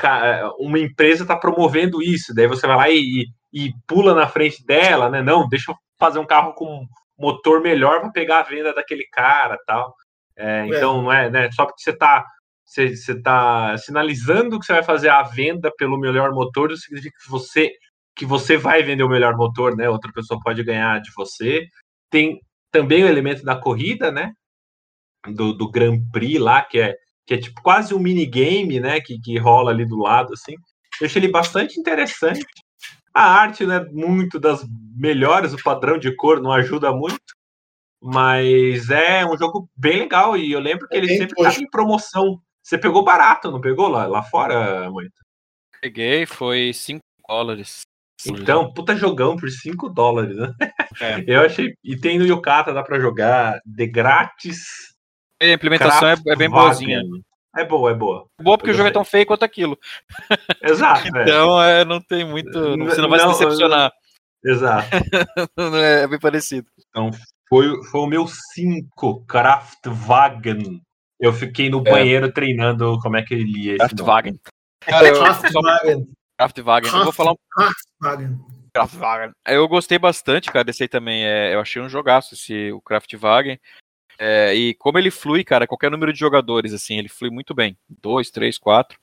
uma 0.59 0.79
empresa 0.79 1.23
está 1.23 1.37
promovendo 1.37 2.03
isso, 2.03 2.35
daí 2.35 2.47
você 2.47 2.67
vai 2.67 2.77
lá 2.77 2.91
e, 2.91 3.27
e, 3.53 3.73
pula 3.87 4.15
na 4.15 4.27
frente 4.27 4.65
dela, 4.65 5.09
né? 5.09 5.23
Não, 5.23 5.49
deixa 5.49 5.71
eu 5.71 5.77
fazer 5.99 6.19
um 6.19 6.27
carro 6.27 6.55
com 6.55 6.87
motor 7.19 7.61
melhor 7.61 8.01
para 8.01 8.11
pegar 8.11 8.41
a 8.41 8.43
venda 8.43 8.75
daquele 8.75 9.05
cara, 9.13 9.57
tal. 9.67 9.95
É, 10.37 10.61
é. 10.61 10.67
então 10.67 11.03
não 11.03 11.13
é, 11.13 11.31
né? 11.31 11.51
Só 11.53 11.65
porque 11.65 11.83
você 11.83 11.91
está 11.91 12.25
você 12.65 12.85
está 12.85 13.77
sinalizando 13.77 14.59
que 14.59 14.65
você 14.65 14.73
vai 14.73 14.83
fazer 14.83 15.11
a 15.11 15.23
venda 15.23 15.71
pelo 15.77 15.99
melhor 15.99 16.33
motor, 16.33 16.73
isso 16.73 16.83
significa 16.83 17.17
que 17.23 17.31
você 17.31 17.71
que 18.17 18.25
você 18.25 18.57
vai 18.57 18.83
vender 18.83 19.03
o 19.03 19.09
melhor 19.09 19.37
motor, 19.37 19.77
né? 19.77 19.89
Outra 19.89 20.13
pessoa 20.13 20.41
pode 20.41 20.63
ganhar 20.63 21.01
de 21.01 21.11
você. 21.17 21.67
Tem 22.09 22.41
também 22.71 23.03
o 23.03 23.09
elemento 23.09 23.45
da 23.45 23.57
corrida, 23.57 24.11
né? 24.11 24.33
Do, 25.27 25.53
do 25.53 25.71
Grand 25.71 26.01
Prix 26.13 26.41
lá, 26.41 26.63
que 26.63 26.79
é, 26.79 26.95
que 27.27 27.35
é 27.35 27.39
tipo 27.39 27.61
quase 27.63 27.93
um 27.93 27.99
minigame, 27.99 28.79
né? 28.79 29.01
Que, 29.01 29.19
que 29.19 29.37
rola 29.39 29.73
ali 29.73 29.85
do 29.85 29.97
lado, 29.97 30.33
assim. 30.33 30.55
Eu 31.01 31.07
achei 31.07 31.21
ele 31.21 31.31
bastante 31.31 31.79
interessante. 31.79 32.47
A 33.13 33.23
arte, 33.23 33.67
né? 33.67 33.85
Muito 33.91 34.39
das 34.39 34.65
melhores, 34.97 35.53
o 35.53 35.63
padrão 35.63 35.99
de 35.99 36.15
cor 36.15 36.41
não 36.41 36.53
ajuda 36.53 36.93
muito. 36.93 37.19
Mas 38.07 38.91
é 38.91 39.25
um 39.25 39.35
jogo 39.35 39.67
bem 39.75 40.01
legal 40.01 40.37
e 40.37 40.53
eu 40.53 40.61
lembro 40.61 40.87
que 40.87 40.95
é 40.95 40.99
ele 40.99 41.09
sempre 41.09 41.35
estava 41.39 41.59
em 41.59 41.71
promoção. 41.71 42.39
Você 42.63 42.77
pegou 42.77 43.03
barato, 43.03 43.51
não 43.51 43.63
pegou 43.63 43.89
lá, 43.89 44.07
lá 44.07 44.23
fora, 44.23 44.91
muito? 44.91 45.15
Peguei, 45.81 46.27
foi 46.27 46.71
5 46.75 47.01
dólares. 47.27 47.81
Então, 48.27 48.71
puta 48.75 48.95
jogão 48.95 49.37
por 49.37 49.51
5 49.51 49.89
dólares, 49.89 50.37
né? 50.37 50.53
É. 51.01 51.25
Eu 51.27 51.41
achei. 51.41 51.75
E 51.83 51.97
tem 51.97 52.19
no 52.19 52.27
Yukata, 52.27 52.75
dá 52.75 52.83
pra 52.83 53.01
jogar 53.01 53.59
de 53.65 53.87
grátis. 53.87 54.67
A 55.41 55.47
implementação 55.47 56.09
é, 56.09 56.15
é, 56.29 56.37
bem 56.37 56.51
boazinha. 56.51 57.01
É 57.57 57.65
boa, 57.65 57.91
é 57.91 57.95
boa. 57.95 58.27
Boa 58.39 58.59
porque 58.59 58.73
o 58.73 58.75
jogo 58.75 58.89
é 58.91 58.93
tão 58.93 59.05
feio 59.05 59.25
quanto 59.25 59.47
aquilo. 59.47 59.79
Exato. 60.63 61.07
É. 61.17 61.23
então, 61.23 61.63
é. 61.63 61.85
não 61.87 62.03
tem 62.03 62.23
muito. 62.23 62.51
Você 62.51 63.01
não 63.01 63.09
vai 63.09 63.19
não, 63.19 63.33
se 63.33 63.45
decepcionar. 63.45 63.91
Exato. 64.45 64.89
é 65.77 66.07
bem 66.07 66.19
parecido. 66.19 66.69
Então, 66.91 67.11
foi, 67.49 67.83
foi 67.85 68.01
o 68.01 68.07
meu 68.07 68.27
5, 68.27 69.25
Kraftwagen. 69.27 70.81
Eu 71.21 71.33
fiquei 71.33 71.71
no 71.71 71.81
é. 71.87 71.91
banheiro 71.91 72.33
treinando 72.33 72.99
como 73.01 73.17
é 73.17 73.23
que 73.23 73.35
ele 73.35 73.45
lia 73.45 73.73
esse 73.73 73.79
Kraftwagen. 73.79 74.41
Cara, 74.81 75.09
eu, 75.09 75.19
Kraftwagen. 75.19 76.09
Kraftwagen. 76.39 76.93
Eu 76.93 77.05
vou 77.05 77.13
falar 77.13 77.33
um... 77.33 77.37
Kraftwagen. 77.51 78.39
Kraftwagen. 78.75 79.33
Eu 79.47 79.69
gostei 79.69 79.99
bastante, 79.99 80.51
cara, 80.51 80.65
desse 80.65 80.83
aí 80.83 80.89
também. 80.89 81.25
É, 81.25 81.55
eu 81.55 81.61
achei 81.61 81.81
um 81.81 81.89
jogaço 81.89 82.35
esse, 82.35 82.73
o 82.73 82.81
Kraftwagen. 82.81 83.59
É, 84.19 84.55
e 84.55 84.75
como 84.75 84.99
ele 84.99 85.11
flui, 85.11 85.45
cara, 85.45 85.67
qualquer 85.67 85.91
número 85.91 86.13
de 86.13 86.19
jogadores, 86.19 86.73
assim, 86.73 86.99
ele 86.99 87.09
flui 87.09 87.31
muito 87.31 87.55
bem. 87.55 87.77
Dois, 87.89 88.31
três, 88.31 88.59
quatro. 88.59 88.99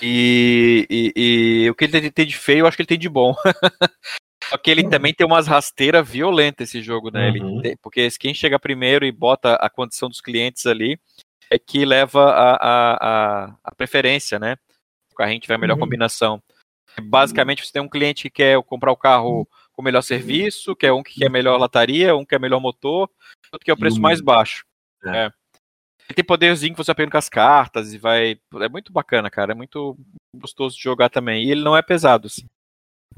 E, 0.00 0.86
e, 0.88 1.12
e 1.64 1.70
o 1.70 1.74
que 1.74 1.84
ele 1.84 2.10
tem 2.10 2.26
de 2.26 2.36
feio, 2.36 2.60
eu 2.60 2.66
acho 2.66 2.76
que 2.76 2.82
ele 2.82 2.88
tem 2.88 2.98
de 2.98 3.08
bom. 3.08 3.34
Só 4.52 4.58
que 4.58 4.70
ele 4.70 4.82
uhum. 4.84 4.90
também 4.90 5.14
tem 5.14 5.26
umas 5.26 5.46
rasteiras 5.46 6.06
violentas 6.06 6.68
esse 6.68 6.82
jogo, 6.82 7.10
né? 7.10 7.30
Uhum. 7.30 7.62
Tem, 7.62 7.74
porque 7.78 8.06
quem 8.20 8.34
chega 8.34 8.58
primeiro 8.58 9.06
e 9.06 9.10
bota 9.10 9.54
a 9.54 9.70
condição 9.70 10.10
dos 10.10 10.20
clientes 10.20 10.66
ali 10.66 11.00
é 11.50 11.58
que 11.58 11.86
leva 11.86 12.30
a, 12.30 12.52
a, 12.56 12.96
a, 13.46 13.56
a 13.64 13.74
preferência, 13.74 14.38
né? 14.38 14.56
O 15.10 15.14
carrinho 15.14 15.40
tiver 15.40 15.54
a 15.54 15.58
melhor 15.58 15.74
uhum. 15.74 15.80
combinação. 15.80 16.42
Basicamente, 17.00 17.64
você 17.64 17.72
tem 17.72 17.80
um 17.80 17.88
cliente 17.88 18.24
que 18.24 18.30
quer 18.30 18.62
comprar 18.64 18.92
o 18.92 18.96
carro 18.96 19.48
com 19.72 19.80
melhor 19.80 20.02
serviço, 20.02 20.76
quer 20.76 20.92
um 20.92 21.02
que 21.02 21.18
quer 21.18 21.30
melhor 21.30 21.58
lataria, 21.58 22.14
um 22.14 22.20
que 22.20 22.28
quer 22.30 22.40
melhor 22.40 22.60
motor, 22.60 23.08
outro 23.50 23.64
que 23.64 23.70
é 23.70 23.74
o 23.74 23.78
preço 23.78 24.02
mais 24.02 24.20
baixo. 24.20 24.66
É. 25.02 25.32
É. 26.08 26.12
tem 26.14 26.22
poderzinho 26.22 26.74
que 26.74 26.84
você 26.84 26.94
pegando 26.94 27.12
com 27.12 27.16
as 27.16 27.30
cartas 27.30 27.94
e 27.94 27.98
vai. 27.98 28.38
É 28.60 28.68
muito 28.68 28.92
bacana, 28.92 29.30
cara. 29.30 29.52
É 29.52 29.54
muito 29.54 29.96
gostoso 30.36 30.76
de 30.76 30.82
jogar 30.82 31.08
também. 31.08 31.42
E 31.42 31.50
ele 31.50 31.62
não 31.62 31.74
é 31.74 31.80
pesado, 31.80 32.26
assim. 32.26 32.46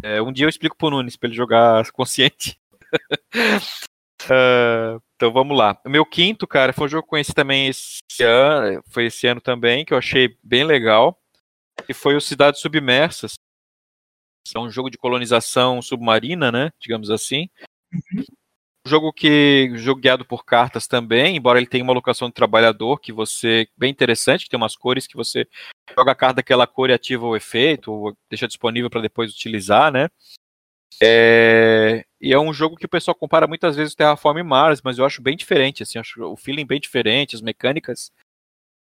É, 0.03 0.20
um 0.20 0.32
dia 0.32 0.45
eu 0.45 0.49
explico 0.49 0.76
pro 0.76 0.90
Nunes 0.90 1.16
pra 1.16 1.28
ele 1.28 1.36
jogar 1.36 1.88
consciente. 1.92 2.59
uh, 4.24 5.01
então 5.16 5.32
vamos 5.32 5.57
lá. 5.57 5.80
O 5.84 5.90
meu 5.90 6.05
quinto, 6.05 6.47
cara, 6.47 6.72
foi 6.72 6.86
um 6.86 6.88
jogo 6.88 7.03
que 7.03 7.07
eu 7.07 7.11
conheci 7.11 7.34
também 7.34 7.68
esse 7.68 8.22
ano, 8.22 8.82
foi 8.88 9.07
esse 9.07 9.26
ano 9.26 9.40
também, 9.40 9.84
que 9.84 9.92
eu 9.92 9.99
achei 9.99 10.36
bem 10.42 10.64
legal. 10.64 11.18
E 11.88 11.95
foi 11.95 12.14
o 12.16 12.20
Cidades 12.20 12.61
Submersas. 12.61 13.34
É 14.55 14.59
um 14.59 14.70
jogo 14.70 14.90
de 14.90 14.99
colonização 14.99 15.80
submarina, 15.80 16.53
né? 16.53 16.70
Digamos 16.80 17.11
assim. 17.11 17.49
Jogo 18.87 19.12
que 19.14 19.70
jogo 19.76 20.01
guiado 20.01 20.26
por 20.26 20.45
cartas 20.45 20.87
também, 20.87 21.37
embora 21.37 21.59
ele 21.59 21.66
tenha 21.66 21.82
uma 21.82 21.93
locação 21.95 22.28
de 22.28 22.35
trabalhador 22.35 23.01
que 23.01 23.12
você 23.12 23.66
bem 23.76 23.91
interessante, 23.91 24.45
que 24.45 24.51
tem 24.51 24.59
umas 24.59 24.76
cores 24.76 25.07
que 25.07 25.16
você 25.16 25.49
joga 25.97 26.12
a 26.12 26.14
carta 26.14 26.37
daquela 26.37 26.66
cor 26.66 26.91
e 26.91 26.93
ativa 26.93 27.24
o 27.24 27.35
efeito, 27.35 27.91
ou 27.91 28.16
deixa 28.28 28.47
disponível 28.47 28.91
para 28.91 29.01
depois 29.01 29.32
utilizar, 29.32 29.91
né? 29.91 30.09
É... 31.03 32.05
E 32.20 32.32
é 32.32 32.39
um 32.39 32.53
jogo 32.53 32.76
que 32.76 32.85
o 32.87 32.89
pessoal 32.89 33.14
compara 33.14 33.47
muitas 33.47 33.74
vezes 33.74 33.95
Terraform 33.95 34.43
Mars, 34.43 34.82
mas 34.82 34.99
eu 34.99 35.05
acho 35.07 35.22
bem 35.22 35.37
diferente, 35.37 35.82
assim, 35.82 35.99
acho 35.99 36.22
o 36.22 36.37
feeling 36.37 36.66
bem 36.66 36.78
diferente, 36.78 37.35
as 37.35 37.43
mecânicas 37.43 38.12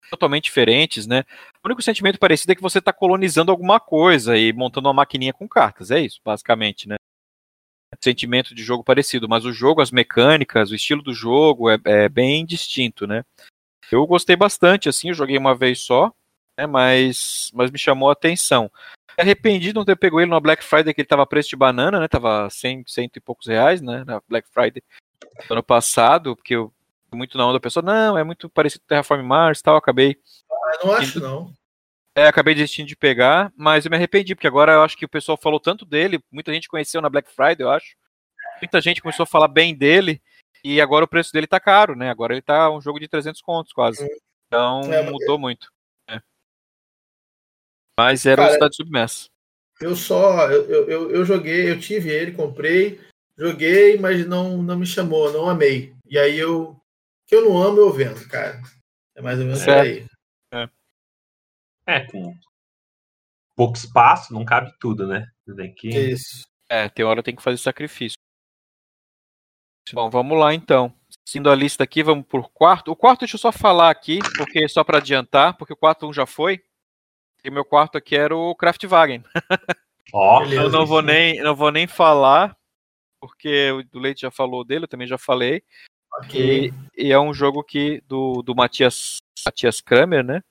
totalmente 0.10 0.46
diferentes, 0.46 1.08
né? 1.08 1.24
O 1.64 1.68
único 1.68 1.82
sentimento 1.82 2.20
parecido 2.20 2.52
é 2.52 2.56
que 2.56 2.62
você 2.62 2.80
está 2.80 2.92
colonizando 2.92 3.52
alguma 3.52 3.80
coisa 3.80 4.38
e 4.38 4.52
montando 4.52 4.88
uma 4.90 4.94
maquininha 4.94 5.34
com 5.34 5.48
cartas, 5.48 5.92
é 5.92 6.00
isso, 6.02 6.20
basicamente, 6.24 6.90
né? 6.90 6.96
Sentimento 8.04 8.54
de 8.54 8.64
jogo 8.64 8.84
parecido, 8.84 9.28
mas 9.28 9.46
o 9.46 9.54
jogo, 9.54 9.82
as 9.82 9.92
mecânicas, 9.92 10.72
o 10.72 10.76
estilo 10.76 11.02
do 11.02 11.14
jogo 11.14 11.70
é, 11.70 11.78
é 11.86 12.10
bem 12.10 12.46
distinto, 12.46 13.08
né? 13.08 13.24
Eu 13.92 14.06
gostei 14.06 14.36
bastante, 14.36 14.90
assim, 14.90 15.10
eu 15.10 15.14
joguei 15.14 15.38
uma 15.38 15.56
vez 15.56 15.80
só, 15.80 16.12
né, 16.58 16.66
mas, 16.66 17.52
mas 17.54 17.72
me 17.72 17.78
chamou 17.78 18.10
a 18.10 18.14
atenção. 18.14 18.70
Arrependido 19.18 19.74
de 19.74 19.76
não 19.76 19.86
ter 19.86 19.96
pego 19.96 20.20
ele 20.20 20.30
na 20.30 20.40
Black 20.40 20.64
Friday, 20.64 20.94
que 20.94 21.02
ele 21.02 21.08
tava 21.08 21.26
preço 21.26 21.50
de 21.50 21.56
banana, 21.56 22.00
né? 22.00 22.08
Tava 22.08 22.50
100, 22.50 22.84
cento 22.88 23.18
e 23.18 23.20
poucos 23.20 23.46
reais, 23.46 23.80
né? 23.80 24.04
Na 24.06 24.20
Black 24.28 24.50
Friday 24.52 24.82
do 25.48 25.54
ano 25.54 25.64
passado, 25.64 26.36
porque 26.36 26.56
eu 26.56 26.74
muito 27.16 27.38
na 27.38 27.46
onda 27.46 27.54
da 27.54 27.60
pessoa, 27.60 27.84
não, 27.84 28.18
é 28.18 28.24
muito 28.24 28.50
parecido 28.50 28.82
com 28.82 28.88
Terraform 28.88 29.22
Mars 29.22 29.60
e 29.60 29.64
tal, 29.64 29.76
acabei. 29.76 30.18
Ah, 30.52 30.80
não 30.84 30.94
acho, 30.94 31.20
não. 31.20 31.54
É, 32.16 32.28
acabei 32.28 32.54
desistindo 32.54 32.88
de 32.88 32.96
pegar, 32.96 33.52
mas 33.58 33.86
eu 33.86 33.90
me 33.90 33.98
arrependi, 33.98 34.36
porque 34.36 34.48
agora 34.48 34.74
eu 34.74 34.84
acho 34.84 34.96
que 34.96 35.06
o 35.06 35.10
pessoal 35.10 35.36
falou 35.36 35.60
tanto 35.60 35.84
dele, 35.84 36.24
muita 36.32 36.54
gente 36.54 36.68
conheceu 36.68 37.02
na 37.02 37.10
Black 37.10 37.32
Friday, 37.32 37.66
eu 37.66 37.72
acho. 37.72 37.96
Muita 38.62 38.80
gente 38.80 39.02
começou 39.02 39.24
a 39.24 39.28
falar 39.28 39.48
bem 39.48 39.76
dele, 39.76 40.22
e 40.64 40.80
agora 40.80 41.06
o 41.06 41.08
preço 41.08 41.34
dele 41.34 41.48
tá 41.48 41.60
caro, 41.60 41.96
né? 41.96 42.10
Agora 42.10 42.34
ele 42.34 42.42
tá 42.42 42.72
um 42.72 42.80
jogo 42.80 43.00
de 43.00 43.08
300 43.08 43.42
contos 43.42 43.74
quase. 43.74 44.08
Então 44.48 44.82
é, 44.94 45.10
mudou 45.10 45.38
muito. 45.40 45.72
É. 46.08 46.22
Mas 48.00 48.26
era 48.26 48.44
Cara, 48.44 48.54
Cidade 48.54 48.76
Submersa. 48.76 49.28
Eu 49.82 49.96
só, 49.96 50.50
eu, 50.52 50.88
eu, 50.88 51.12
eu 51.12 51.26
joguei, 51.26 51.70
eu 51.70 51.80
tive 51.80 52.10
ele, 52.10 52.32
comprei, 52.32 53.02
joguei, 53.38 53.98
mas 53.98 54.26
não, 54.26 54.62
não 54.62 54.78
me 54.78 54.86
chamou, 54.86 55.34
não 55.34 55.50
amei. 55.50 55.94
E 56.08 56.18
aí 56.18 56.38
eu, 56.38 56.80
que 57.28 57.36
eu 57.36 57.44
não 57.44 57.62
amo, 57.62 57.80
eu 57.80 57.92
vendo, 57.92 58.26
cara. 58.30 58.62
É 59.16 59.22
mais 59.22 59.40
ou 59.40 59.46
menos 59.46 59.64
por 59.64 59.74
aí. 59.74 60.06
É. 61.88 61.98
É, 61.98 62.06
com 62.06 62.36
pouco 63.56 63.78
espaço, 63.78 64.34
não 64.34 64.44
cabe 64.46 64.72
tudo, 64.80 65.08
né? 65.08 65.28
Tem 65.56 65.74
que... 65.74 65.90
Isso. 65.90 66.44
É, 66.70 66.90
tem 66.90 67.06
hora 67.06 67.22
tem 67.22 67.36
que 67.36 67.44
fazer 67.44 67.58
sacrifício. 67.58 68.18
Bom, 69.92 70.10
vamos 70.10 70.40
lá 70.40 70.54
então. 70.54 70.94
Seguindo 71.28 71.50
a 71.50 71.56
lista 71.56 71.84
aqui, 71.84 72.02
vamos 72.02 72.26
por 72.26 72.50
quarto. 72.50 72.92
O 72.92 72.96
quarto, 72.96 73.22
deixa 73.22 73.36
eu 73.36 73.40
só 73.40 73.52
falar 73.52 73.90
aqui, 73.90 74.20
porque 74.38 74.68
só 74.68 74.84
para 74.84 74.98
adiantar, 74.98 75.58
porque 75.58 75.74
o 75.74 75.78
quarto 75.78 76.08
um 76.08 76.14
já 76.14 76.26
foi. 76.26 76.64
E 77.44 77.52
meu 77.52 77.66
quarto 77.66 77.98
aqui 77.98 78.16
era 78.16 78.36
o 78.36 78.56
Kraftwagen. 78.56 79.24
Ó, 80.14 80.44
eu 80.46 80.70
não 80.70 80.86
vou 80.86 81.02
nem, 81.02 81.42
não 81.42 81.56
vou 81.56 81.72
nem 81.72 81.88
falar, 81.88 82.56
porque 83.20 83.72
o 83.94 84.00
Leite 84.00 84.22
já 84.22 84.32
falou 84.32 84.64
dele, 84.64 84.86
eu 84.86 84.88
também 84.88 85.08
já 85.08 85.18
falei. 85.18 85.64
Ok. 86.20 86.74
E, 86.98 87.08
e 87.08 87.12
é 87.12 87.20
um 87.20 87.34
jogo 87.34 87.64
que 87.64 88.02
do, 88.08 88.42
do 88.42 88.56
Matias, 88.56 89.18
Matias 89.46 89.82
Kramer, 89.82 90.24
né? 90.24 90.42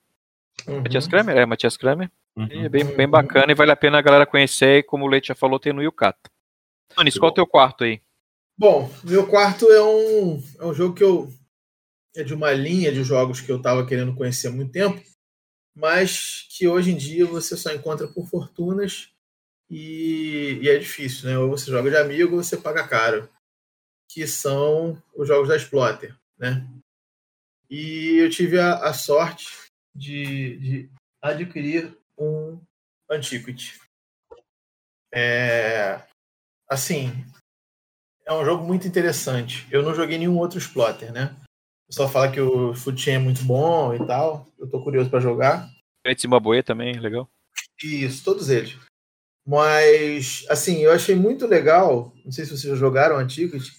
Uhum. 0.66 0.80
Matias 0.80 1.06
Kramer? 1.06 1.36
É, 1.36 1.46
Matias 1.46 1.76
Kramer. 1.76 2.10
Uhum. 2.36 2.64
É 2.64 2.68
bem, 2.68 2.84
bem 2.84 3.08
bacana 3.08 3.52
e 3.52 3.54
vale 3.54 3.70
a 3.72 3.76
pena 3.76 3.98
a 3.98 4.02
galera 4.02 4.26
conhecer. 4.26 4.78
E 4.78 4.82
como 4.82 5.04
o 5.04 5.08
Leite 5.08 5.28
já 5.28 5.34
falou, 5.34 5.58
tem 5.58 5.72
no 5.72 5.82
Yukata. 5.82 6.30
Anis, 6.96 7.18
qual 7.18 7.30
é 7.30 7.32
o 7.32 7.34
teu 7.34 7.46
quarto 7.46 7.84
aí? 7.84 8.00
Bom, 8.56 8.90
meu 9.02 9.26
quarto 9.26 9.70
é 9.70 9.82
um, 9.82 10.42
é 10.58 10.64
um 10.64 10.74
jogo 10.74 10.94
que 10.94 11.02
eu. 11.02 11.32
É 12.14 12.22
de 12.22 12.34
uma 12.34 12.52
linha 12.52 12.92
de 12.92 13.02
jogos 13.02 13.40
que 13.40 13.50
eu 13.50 13.56
estava 13.56 13.86
querendo 13.86 14.14
conhecer 14.14 14.48
há 14.48 14.50
muito 14.50 14.70
tempo, 14.70 15.02
mas 15.74 16.46
que 16.50 16.68
hoje 16.68 16.92
em 16.92 16.96
dia 16.96 17.24
você 17.24 17.56
só 17.56 17.72
encontra 17.72 18.06
por 18.06 18.28
fortunas 18.28 19.08
e, 19.70 20.58
e 20.60 20.68
é 20.68 20.76
difícil, 20.76 21.30
né? 21.30 21.38
Ou 21.38 21.48
você 21.48 21.70
joga 21.70 21.90
de 21.90 21.96
amigo 21.96 22.36
ou 22.36 22.42
você 22.42 22.58
paga 22.58 22.86
caro. 22.86 23.30
Que 24.10 24.26
são 24.26 25.02
os 25.16 25.26
jogos 25.26 25.48
da 25.48 25.56
Exploiter, 25.56 26.14
né? 26.38 26.68
E 27.70 28.18
eu 28.18 28.28
tive 28.28 28.58
a, 28.58 28.74
a 28.74 28.92
sorte 28.92 29.61
de, 29.94 30.56
de 30.58 30.90
adquirir 31.20 31.96
um 32.18 32.60
Antiquity. 33.10 33.78
É, 35.14 36.00
assim, 36.68 37.12
é 38.26 38.32
um 38.32 38.44
jogo 38.44 38.64
muito 38.64 38.86
interessante. 38.88 39.66
Eu 39.70 39.82
não 39.82 39.94
joguei 39.94 40.18
nenhum 40.18 40.38
outro 40.38 40.58
Splotter, 40.58 41.12
né? 41.12 41.36
O 41.84 41.86
pessoal 41.88 42.08
fala 42.08 42.32
que 42.32 42.40
o 42.40 42.74
Food 42.74 43.00
Chain 43.00 43.14
é 43.16 43.18
muito 43.18 43.42
bom 43.44 43.94
e 43.94 44.06
tal. 44.06 44.50
Eu 44.58 44.68
tô 44.70 44.82
curioso 44.82 45.10
para 45.10 45.20
jogar. 45.20 45.68
Great 46.04 46.20
Zimbabwe 46.22 46.62
também, 46.62 46.98
legal. 46.98 47.28
Isso, 47.82 48.24
todos 48.24 48.48
eles. 48.48 48.78
Mas, 49.46 50.46
assim, 50.48 50.78
eu 50.78 50.92
achei 50.92 51.14
muito 51.14 51.46
legal. 51.46 52.12
Não 52.24 52.32
sei 52.32 52.44
se 52.44 52.50
vocês 52.52 52.72
já 52.72 52.76
jogaram 52.76 53.18
Antiquity. 53.18 53.72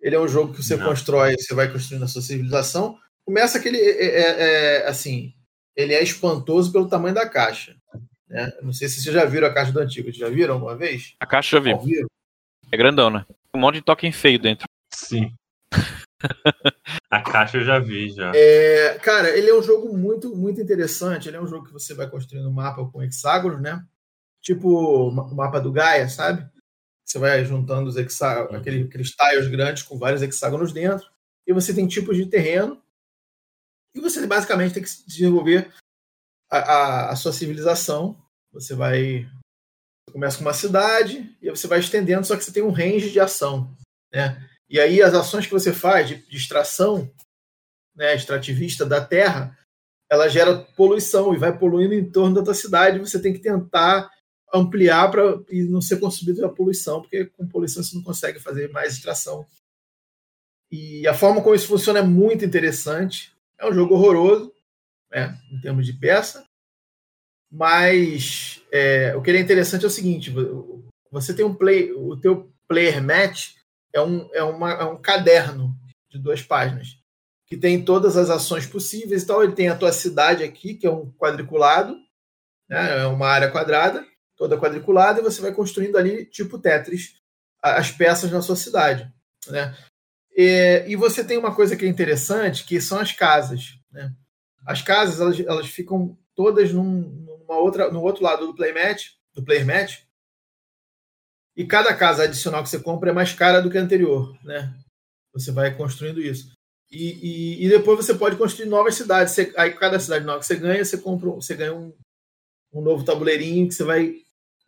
Ele 0.00 0.14
é 0.14 0.20
um 0.20 0.28
jogo 0.28 0.52
que 0.52 0.62
você 0.62 0.76
Não. 0.76 0.86
constrói, 0.86 1.34
você 1.36 1.54
vai 1.54 1.70
construindo 1.72 2.02
a 2.04 2.08
sua 2.08 2.20
civilização. 2.22 2.98
Começa 3.24 3.58
que 3.60 3.68
ele 3.68 3.78
é, 3.78 4.04
é- 4.04 4.40
é, 4.82 4.86
assim, 4.86 5.32
ele 5.78 5.94
é 5.94 6.02
espantoso 6.02 6.72
pelo 6.72 6.88
tamanho 6.88 7.14
da 7.14 7.28
caixa. 7.28 7.76
Né? 8.28 8.52
Não 8.60 8.72
sei 8.72 8.88
se 8.88 9.00
vocês 9.00 9.14
já 9.14 9.24
viram 9.24 9.46
a 9.46 9.54
caixa 9.54 9.70
do 9.70 9.78
Antiquity. 9.78 10.18
Já 10.18 10.28
viram 10.28 10.54
alguma 10.54 10.76
vez? 10.76 11.14
A 11.20 11.26
caixa 11.26 11.56
já 11.56 11.76
vi. 11.78 12.04
É 12.70 12.76
grandão, 12.76 13.08
né? 13.08 13.24
Um 13.54 13.60
monte 13.60 13.76
de 13.76 13.82
token 13.82 14.10
feio 14.10 14.40
dentro. 14.40 14.66
Sim. 14.92 15.32
A 17.08 17.22
caixa 17.22 17.58
eu 17.58 17.64
já 17.64 17.78
vi 17.78 18.10
já. 18.10 18.32
É, 18.34 18.98
cara, 18.98 19.30
ele 19.30 19.48
é 19.48 19.54
um 19.54 19.62
jogo 19.62 19.96
muito, 19.96 20.34
muito 20.34 20.60
interessante. 20.60 21.28
Ele 21.28 21.36
é 21.36 21.40
um 21.40 21.46
jogo 21.46 21.66
que 21.66 21.72
você 21.72 21.94
vai 21.94 22.10
construindo 22.10 22.48
um 22.48 22.52
mapa 22.52 22.84
com 22.84 23.02
hexágonos, 23.02 23.60
né? 23.62 23.82
Tipo 24.42 25.08
o 25.08 25.10
mapa 25.10 25.60
do 25.60 25.72
Gaia, 25.72 26.08
sabe? 26.08 26.44
Você 27.04 27.18
vai 27.18 27.44
juntando 27.44 27.88
os 27.88 27.96
hexá 27.96 28.42
aquele, 28.42 28.82
aqueles 28.84 29.12
tiles 29.12 29.48
grandes 29.48 29.84
com 29.84 29.96
vários 29.96 30.22
hexágonos 30.22 30.72
dentro. 30.72 31.06
E 31.46 31.52
você 31.52 31.72
tem 31.72 31.86
tipos 31.86 32.16
de 32.16 32.26
terreno. 32.26 32.82
E 33.98 34.00
você 34.00 34.24
basicamente 34.28 34.74
tem 34.74 34.82
que 34.82 34.90
desenvolver 35.06 35.74
a, 36.48 36.58
a, 36.58 37.10
a 37.10 37.16
sua 37.16 37.32
civilização. 37.32 38.16
Você 38.52 38.72
vai. 38.72 39.24
Você 40.06 40.12
começa 40.12 40.38
com 40.38 40.44
uma 40.44 40.54
cidade 40.54 41.36
e 41.42 41.50
você 41.50 41.66
vai 41.66 41.80
estendendo, 41.80 42.24
só 42.24 42.36
que 42.36 42.44
você 42.44 42.52
tem 42.52 42.62
um 42.62 42.70
range 42.70 43.10
de 43.10 43.18
ação. 43.18 43.76
Né? 44.12 44.48
E 44.70 44.78
aí 44.78 45.02
as 45.02 45.14
ações 45.14 45.46
que 45.46 45.52
você 45.52 45.72
faz 45.72 46.08
de, 46.08 46.16
de 46.28 46.36
extração 46.36 47.12
né, 47.94 48.14
extrativista 48.14 48.86
da 48.86 49.04
terra, 49.04 49.58
ela 50.08 50.28
gera 50.28 50.62
poluição 50.76 51.34
e 51.34 51.38
vai 51.38 51.56
poluindo 51.58 51.92
em 51.92 52.08
torno 52.08 52.36
da 52.36 52.44
tua 52.44 52.54
cidade. 52.54 53.00
Você 53.00 53.20
tem 53.20 53.32
que 53.32 53.40
tentar 53.40 54.10
ampliar 54.54 55.10
para 55.10 55.42
não 55.68 55.80
ser 55.80 55.98
consumido 55.98 56.38
pela 56.38 56.54
poluição, 56.54 57.02
porque 57.02 57.26
com 57.26 57.48
poluição 57.48 57.82
você 57.82 57.96
não 57.96 58.02
consegue 58.02 58.38
fazer 58.38 58.70
mais 58.70 58.94
extração. 58.94 59.44
E 60.70 61.06
a 61.08 61.14
forma 61.14 61.42
como 61.42 61.56
isso 61.56 61.66
funciona 61.66 61.98
é 61.98 62.02
muito 62.02 62.44
interessante. 62.44 63.36
É 63.58 63.68
um 63.68 63.72
jogo 63.72 63.94
horroroso, 63.94 64.52
né, 65.10 65.36
em 65.50 65.60
termos 65.60 65.86
de 65.86 65.92
peça, 65.92 66.46
mas 67.50 68.62
é, 68.70 69.14
o 69.16 69.22
que 69.22 69.30
é 69.30 69.40
interessante 69.40 69.84
é 69.84 69.88
o 69.88 69.90
seguinte: 69.90 70.32
você 71.10 71.34
tem 71.34 71.44
um 71.44 71.54
play, 71.54 71.92
o 71.92 72.16
teu 72.16 72.52
player 72.68 73.02
match 73.02 73.54
é 73.92 74.00
um, 74.00 74.28
é, 74.32 74.42
uma, 74.42 74.72
é 74.72 74.84
um 74.84 75.00
caderno 75.00 75.74
de 76.10 76.18
duas 76.18 76.42
páginas 76.42 76.98
que 77.48 77.56
tem 77.56 77.82
todas 77.82 78.16
as 78.16 78.28
ações 78.28 78.66
possíveis. 78.66 79.22
Então, 79.22 79.42
ele 79.42 79.54
tem 79.54 79.68
a 79.68 79.76
tua 79.76 79.90
cidade 79.90 80.44
aqui, 80.44 80.74
que 80.74 80.86
é 80.86 80.90
um 80.90 81.10
quadriculado, 81.12 81.96
né? 82.68 83.00
é 83.00 83.06
uma 83.06 83.26
área 83.26 83.50
quadrada, 83.50 84.06
toda 84.36 84.58
quadriculada, 84.58 85.20
e 85.20 85.22
você 85.22 85.40
vai 85.40 85.52
construindo 85.52 85.96
ali, 85.96 86.26
tipo 86.26 86.58
Tetris, 86.58 87.14
as 87.62 87.90
peças 87.90 88.30
na 88.30 88.42
sua 88.42 88.54
cidade. 88.54 89.10
Né? 89.48 89.74
E, 90.40 90.84
e 90.86 90.94
você 90.94 91.24
tem 91.24 91.36
uma 91.36 91.52
coisa 91.52 91.76
que 91.76 91.84
é 91.84 91.88
interessante, 91.88 92.64
que 92.64 92.80
são 92.80 93.00
as 93.00 93.10
casas. 93.10 93.76
Né? 93.90 94.14
As 94.64 94.80
casas, 94.80 95.20
elas, 95.20 95.40
elas 95.40 95.66
ficam 95.66 96.16
todas 96.32 96.72
num, 96.72 96.84
numa 96.84 97.58
outra, 97.58 97.90
no 97.90 98.00
outro 98.00 98.22
lado 98.22 98.46
do 98.46 98.54
playmat, 98.54 99.02
do 99.34 99.44
player 99.44 99.66
match, 99.66 100.02
e 101.56 101.66
cada 101.66 101.92
casa 101.92 102.22
adicional 102.22 102.62
que 102.62 102.68
você 102.68 102.78
compra 102.78 103.10
é 103.10 103.12
mais 103.12 103.32
cara 103.32 103.60
do 103.60 103.68
que 103.68 103.76
a 103.76 103.80
anterior, 103.82 104.38
né? 104.44 104.72
Você 105.32 105.50
vai 105.50 105.76
construindo 105.76 106.20
isso. 106.20 106.52
E, 106.88 107.58
e, 107.60 107.66
e 107.66 107.68
depois 107.68 107.96
você 107.96 108.14
pode 108.14 108.36
construir 108.36 108.68
novas 108.68 108.94
cidades. 108.94 109.32
Você, 109.32 109.52
aí 109.56 109.72
cada 109.72 109.98
cidade 109.98 110.24
nova 110.24 110.38
que 110.38 110.46
você 110.46 110.54
ganha, 110.54 110.84
você 110.84 110.98
compra, 110.98 111.30
você 111.30 111.56
ganha 111.56 111.74
um, 111.74 111.92
um 112.72 112.80
novo 112.80 113.04
tabuleirinho 113.04 113.66
que 113.66 113.74
você 113.74 113.82
vai 113.82 114.14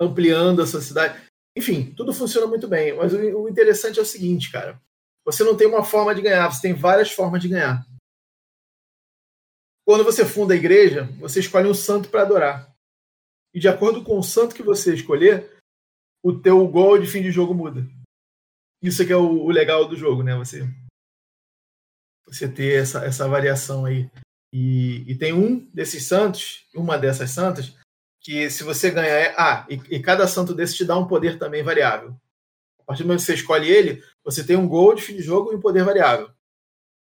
ampliando 0.00 0.62
a 0.62 0.66
sua 0.66 0.80
cidade. 0.80 1.16
Enfim, 1.56 1.94
tudo 1.96 2.12
funciona 2.12 2.48
muito 2.48 2.66
bem. 2.66 2.92
Mas 2.96 3.12
o, 3.12 3.18
o 3.18 3.48
interessante 3.48 4.00
é 4.00 4.02
o 4.02 4.06
seguinte, 4.06 4.50
cara. 4.50 4.80
Você 5.24 5.44
não 5.44 5.56
tem 5.56 5.66
uma 5.66 5.84
forma 5.84 6.14
de 6.14 6.22
ganhar, 6.22 6.50
você 6.50 6.62
tem 6.62 6.74
várias 6.74 7.10
formas 7.10 7.42
de 7.42 7.48
ganhar. 7.48 7.86
Quando 9.84 10.04
você 10.04 10.24
funda 10.24 10.54
a 10.54 10.56
igreja, 10.56 11.04
você 11.18 11.40
escolhe 11.40 11.68
um 11.68 11.74
santo 11.74 12.08
para 12.08 12.22
adorar. 12.22 12.74
E 13.52 13.58
de 13.58 13.68
acordo 13.68 14.04
com 14.04 14.18
o 14.18 14.22
santo 14.22 14.54
que 14.54 14.62
você 14.62 14.94
escolher, 14.94 15.58
o 16.22 16.38
teu 16.38 16.66
gol 16.68 16.98
de 16.98 17.06
fim 17.06 17.22
de 17.22 17.30
jogo 17.30 17.54
muda. 17.54 17.86
Isso 18.82 19.04
que 19.04 19.12
é 19.12 19.16
o, 19.16 19.44
o 19.44 19.50
legal 19.50 19.88
do 19.88 19.96
jogo, 19.96 20.22
né? 20.22 20.36
Você, 20.36 20.62
você 22.26 22.48
ter 22.48 22.80
essa, 22.80 23.04
essa 23.04 23.28
variação 23.28 23.84
aí. 23.84 24.10
E, 24.52 25.04
e, 25.10 25.14
tem 25.16 25.32
um 25.32 25.58
desses 25.72 26.06
santos, 26.06 26.66
uma 26.74 26.98
dessas 26.98 27.30
santas, 27.30 27.76
que 28.20 28.50
se 28.50 28.62
você 28.64 28.90
ganhar. 28.90 29.08
É, 29.08 29.34
ah, 29.36 29.66
e, 29.68 29.74
e, 29.96 30.00
cada 30.00 30.26
santo 30.26 30.54
desse 30.54 30.76
te 30.76 30.84
dá 30.84 30.96
um 30.96 31.06
poder 31.06 31.38
também 31.38 31.62
variável. 31.62 32.16
A 32.90 32.92
partir 32.92 33.04
do 33.04 33.06
momento 33.06 33.20
que 33.20 33.26
você 33.26 33.34
escolhe 33.34 33.70
ele, 33.70 34.02
você 34.24 34.42
tem 34.42 34.56
um 34.56 34.66
gol 34.66 34.96
de 34.96 35.02
fim 35.02 35.14
de 35.14 35.22
jogo 35.22 35.52
e 35.52 35.54
um 35.54 35.60
poder 35.60 35.84
variável. 35.84 36.28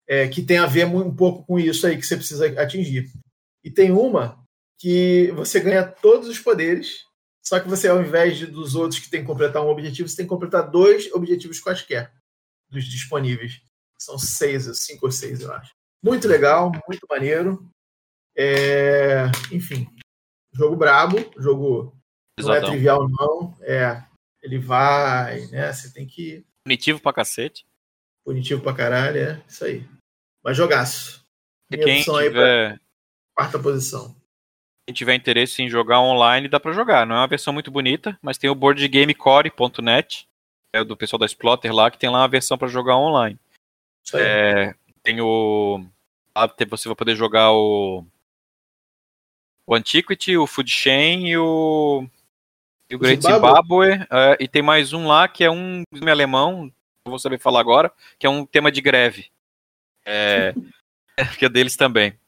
É, 0.05 0.27
que 0.27 0.41
tem 0.41 0.57
a 0.57 0.65
ver 0.65 0.85
um 0.85 1.15
pouco 1.15 1.45
com 1.45 1.57
isso 1.57 1.87
aí 1.87 1.95
que 1.95 2.05
você 2.05 2.17
precisa 2.17 2.45
atingir. 2.61 3.09
E 3.63 3.71
tem 3.71 3.89
uma 3.89 4.43
que 4.77 5.31
você 5.31 5.61
ganha 5.61 5.87
todos 5.87 6.27
os 6.27 6.37
poderes, 6.39 7.05
só 7.41 7.57
que 7.57 7.69
você, 7.69 7.87
ao 7.87 8.01
invés 8.01 8.37
de, 8.37 8.47
dos 8.47 8.75
outros 8.75 8.99
que 8.99 9.09
tem 9.09 9.21
que 9.21 9.27
completar 9.27 9.63
um 9.63 9.69
objetivo, 9.69 10.09
você 10.09 10.17
tem 10.17 10.25
que 10.25 10.29
completar 10.29 10.69
dois 10.69 11.09
objetivos 11.13 11.61
quaisquer 11.61 12.11
dos 12.69 12.83
disponíveis. 12.83 13.61
São 13.97 14.19
seis, 14.19 14.69
cinco 14.77 15.05
ou 15.05 15.11
seis, 15.11 15.39
eu 15.39 15.53
acho. 15.53 15.71
Muito 16.03 16.27
legal, 16.27 16.69
muito 16.85 17.07
maneiro. 17.09 17.65
É, 18.35 19.27
enfim, 19.49 19.87
jogo 20.53 20.75
brabo, 20.75 21.17
jogo 21.37 21.95
não 22.37 22.53
é 22.53 22.59
trivial, 22.59 23.07
não. 23.07 23.57
É, 23.61 24.03
ele 24.41 24.57
vai, 24.59 25.45
né? 25.47 25.71
Você 25.71 25.91
tem 25.93 26.05
que. 26.05 26.45
Punitivo 26.63 26.99
pra 26.99 27.13
cacete. 27.13 27.65
Punitivo 28.25 28.61
pra 28.61 28.73
caralho, 28.73 29.17
é 29.17 29.43
isso 29.47 29.65
aí. 29.65 29.85
Mas 30.43 30.57
jogaço. 30.57 31.23
E 31.71 31.77
Minha 31.77 31.85
quem 31.87 32.03
tiver, 32.03 32.79
quarta 33.35 33.57
posição. 33.57 34.15
quem 34.85 34.93
tiver 34.93 35.15
interesse 35.15 35.61
em 35.61 35.69
jogar 35.69 36.01
online, 36.01 36.47
dá 36.47 36.59
pra 36.59 36.73
jogar. 36.73 37.05
Não 37.05 37.15
é 37.15 37.19
uma 37.19 37.27
versão 37.27 37.53
muito 37.53 37.71
bonita, 37.71 38.17
mas 38.21 38.37
tem 38.37 38.49
o 38.49 38.55
boardgamecore.net, 38.55 40.27
é 40.73 40.83
do 40.83 40.97
pessoal 40.97 41.19
da 41.19 41.25
Splotter 41.25 41.73
lá, 41.73 41.89
que 41.89 41.97
tem 41.97 42.09
lá 42.09 42.19
uma 42.19 42.27
versão 42.27 42.57
pra 42.57 42.67
jogar 42.67 42.97
online. 42.97 43.39
Isso 44.05 44.17
aí. 44.17 44.23
É, 44.23 44.75
tem 45.03 45.21
o. 45.21 45.85
lá 46.35 46.53
Você 46.69 46.87
vai 46.87 46.95
poder 46.95 47.15
jogar 47.15 47.51
o. 47.51 48.05
O 49.65 49.75
Antiquity, 49.75 50.35
o 50.37 50.47
Food 50.47 50.69
Chain 50.69 51.27
e 51.27 51.37
o. 51.37 52.07
E 52.91 52.95
o 52.95 52.99
Great 52.99 53.21
Zimbabwe. 53.21 53.91
Zimbabwe. 53.93 54.07
é, 54.11 54.37
e 54.37 54.47
tem 54.49 54.61
mais 54.61 54.91
um 54.91 55.07
lá 55.07 55.25
que 55.25 55.45
é 55.45 55.49
um 55.49 55.83
nome 55.93 56.11
alemão, 56.11 56.65
não 57.05 57.11
vou 57.11 57.17
saber 57.17 57.39
falar 57.39 57.61
agora, 57.61 57.89
que 58.19 58.27
é 58.27 58.29
um 58.29 58.45
tema 58.45 58.69
de 58.69 58.81
greve. 58.81 59.31
É, 60.05 60.53
que 61.39 61.45
é 61.45 61.49
deles 61.49 61.77
também. 61.77 62.19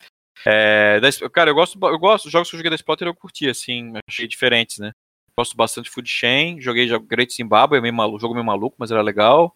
É, 0.45 1.01
da 1.01 1.09
cara, 1.30 1.49
eu 1.49 1.55
gosto, 1.55 1.78
eu 1.86 1.99
gosto, 1.99 2.28
os 2.28 2.32
jogos 2.32 2.49
que 2.49 2.55
eu 2.55 2.59
joguei 2.59 2.70
da 2.70 2.78
Splotter 2.78 3.09
eu 3.09 3.14
curti, 3.14 3.49
assim, 3.49 3.91
achei 4.07 4.26
diferentes, 4.26 4.80
né? 4.80 4.93
Gosto 5.38 5.57
bastante 5.57 5.86
de 5.86 5.91
Food 5.91 6.09
Chain, 6.09 6.61
joguei 6.61 6.88
Great 6.99 7.34
Zimbabwe, 7.34 7.78
é 7.78 7.82
meio 7.82 7.93
maluco, 7.93 8.20
jogo 8.20 8.34
meio 8.34 8.45
maluco, 8.45 8.78
mas 8.80 8.89
era 8.89 9.01
legal. 9.01 9.53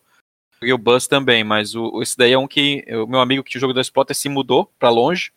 E 0.62 0.74
o 0.74 0.78
Bus 0.78 1.08
também, 1.08 1.42
mas 1.42 1.74
o, 1.74 2.02
esse 2.02 2.18
daí 2.18 2.34
é 2.34 2.38
um 2.38 2.48
que. 2.48 2.84
O 2.90 3.08
meu 3.08 3.22
amigo 3.22 3.44
que 3.44 3.52
tinha 3.52 3.60
o 3.60 3.62
jogo 3.62 3.74
da 3.74 3.80
Exploiter 3.80 4.16
se 4.16 4.28
mudou 4.28 4.66
pra 4.78 4.90
longe. 4.90 5.32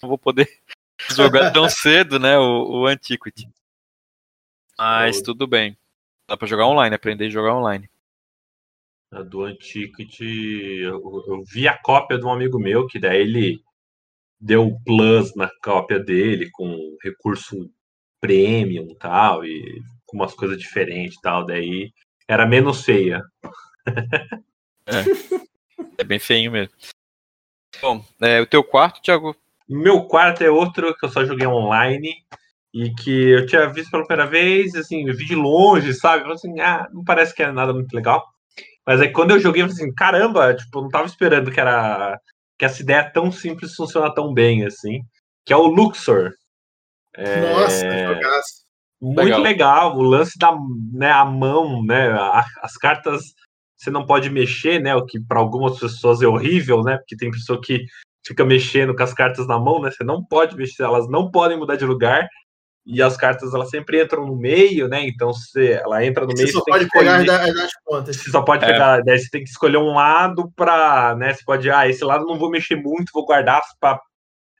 Não 0.00 0.08
vou 0.08 0.18
poder 0.18 0.48
jogar 1.16 1.50
tão 1.50 1.68
cedo, 1.68 2.20
né? 2.20 2.38
O, 2.38 2.82
o 2.82 2.86
Antiquity. 2.86 3.48
Mas 4.78 5.22
tudo 5.22 5.46
bem. 5.46 5.76
Dá 6.28 6.36
pra 6.36 6.46
jogar 6.46 6.66
online, 6.66 6.94
aprender 6.94 7.26
a 7.26 7.30
jogar 7.30 7.54
online. 7.54 7.88
A 9.12 9.22
do 9.22 9.44
Antiquity, 9.44 10.80
eu, 10.82 11.00
eu 11.26 11.42
vi 11.44 11.68
a 11.68 11.78
cópia 11.78 12.18
de 12.18 12.24
um 12.24 12.32
amigo 12.32 12.58
meu, 12.58 12.86
que 12.86 12.98
daí 12.98 13.20
ele 13.20 13.60
deu 14.40 14.76
plus 14.84 15.34
na 15.34 15.48
cópia 15.62 15.98
dele, 15.98 16.50
com 16.50 16.96
recurso 17.02 17.70
premium 18.20 18.88
e 18.90 18.96
tal, 18.96 19.44
e 19.44 19.80
com 20.04 20.16
umas 20.16 20.34
coisas 20.34 20.58
diferentes 20.58 21.16
e 21.16 21.20
tal, 21.20 21.46
daí 21.46 21.92
era 22.28 22.46
menos 22.46 22.84
feia. 22.84 23.22
É, 24.88 25.02
é 25.98 26.04
bem 26.04 26.20
feinho 26.20 26.52
mesmo. 26.52 26.72
Bom, 27.82 28.04
é, 28.20 28.40
o 28.40 28.46
teu 28.46 28.62
quarto, 28.62 29.02
Thiago? 29.02 29.34
Meu 29.68 30.04
quarto 30.04 30.44
é 30.44 30.48
outro 30.48 30.96
que 30.96 31.04
eu 31.04 31.08
só 31.08 31.24
joguei 31.24 31.44
online 31.44 32.24
e 32.76 32.92
que 32.94 33.30
eu 33.30 33.46
tinha 33.46 33.66
visto 33.72 33.90
pela 33.90 34.04
primeira 34.04 34.30
vez, 34.30 34.74
assim, 34.74 35.08
eu 35.08 35.16
vi 35.16 35.24
de 35.24 35.34
longe, 35.34 35.94
sabe? 35.94 36.30
Assim, 36.30 36.60
ah, 36.60 36.86
não 36.92 37.02
parece 37.02 37.34
que 37.34 37.42
é 37.42 37.50
nada 37.50 37.72
muito 37.72 37.94
legal. 37.94 38.22
Mas 38.86 39.00
aí 39.00 39.10
quando 39.10 39.30
eu 39.30 39.40
joguei, 39.40 39.62
eu 39.62 39.66
falei 39.66 39.82
assim, 39.82 39.94
caramba, 39.94 40.54
tipo, 40.54 40.82
não 40.82 40.90
tava 40.90 41.06
esperando 41.06 41.50
que 41.50 41.58
era 41.58 42.20
que 42.58 42.66
essa 42.66 42.82
ideia 42.82 43.10
tão 43.10 43.32
simples 43.32 43.74
funciona 43.74 44.14
tão 44.14 44.34
bem, 44.34 44.66
assim. 44.66 45.00
Que 45.46 45.54
é 45.54 45.56
o 45.56 45.68
Luxor. 45.68 46.32
É... 47.14 47.40
Nossa, 47.40 47.80
jogaço. 47.80 48.66
Muito 49.00 49.20
legal. 49.20 49.40
legal. 49.40 49.96
o 49.96 50.02
lance 50.02 50.38
da 50.38 50.54
né, 50.92 51.10
a 51.10 51.24
mão, 51.24 51.82
né? 51.82 52.10
as 52.60 52.76
cartas 52.76 53.22
você 53.74 53.90
não 53.90 54.04
pode 54.04 54.28
mexer, 54.28 54.80
né? 54.82 54.94
O 54.94 55.06
que 55.06 55.18
para 55.18 55.38
algumas 55.38 55.78
pessoas 55.78 56.20
é 56.20 56.26
horrível, 56.26 56.82
né? 56.82 56.98
Porque 56.98 57.16
tem 57.16 57.30
pessoa 57.30 57.58
que 57.60 57.84
fica 58.26 58.44
mexendo 58.44 58.94
com 58.94 59.02
as 59.02 59.14
cartas 59.14 59.46
na 59.46 59.58
mão, 59.58 59.80
né? 59.80 59.90
Você 59.90 60.04
não 60.04 60.22
pode 60.22 60.56
mexer, 60.56 60.82
elas 60.82 61.08
não 61.08 61.30
podem 61.30 61.58
mudar 61.58 61.76
de 61.76 61.84
lugar. 61.86 62.26
E 62.86 63.02
as 63.02 63.16
cartas 63.16 63.52
elas 63.52 63.68
sempre 63.68 64.02
entram 64.02 64.24
no 64.24 64.36
meio, 64.36 64.86
né? 64.86 65.06
Então 65.06 65.32
se 65.32 65.72
ela 65.72 66.04
entra 66.04 66.24
no 66.24 66.30
você 66.30 66.44
meio, 66.44 66.52
só 66.52 66.60
você 66.60 66.70
pode 66.70 66.88
pegar 66.88 67.20
escolher... 67.22 67.54
das 67.54 67.70
pontas. 67.84 68.16
Você 68.16 68.30
só 68.30 68.42
pode 68.42 68.64
é. 68.64 68.68
pegar, 68.68 69.02
daí 69.02 69.18
você 69.18 69.28
tem 69.28 69.42
que 69.42 69.50
escolher 69.50 69.78
um 69.78 69.94
lado 69.94 70.52
para, 70.54 71.16
né? 71.16 71.34
Você 71.34 71.44
pode, 71.44 71.68
ah, 71.70 71.88
esse 71.88 72.04
lado 72.04 72.24
não 72.24 72.38
vou 72.38 72.50
mexer 72.50 72.76
muito, 72.76 73.10
vou 73.12 73.26
guardar 73.26 73.60
para 73.80 74.00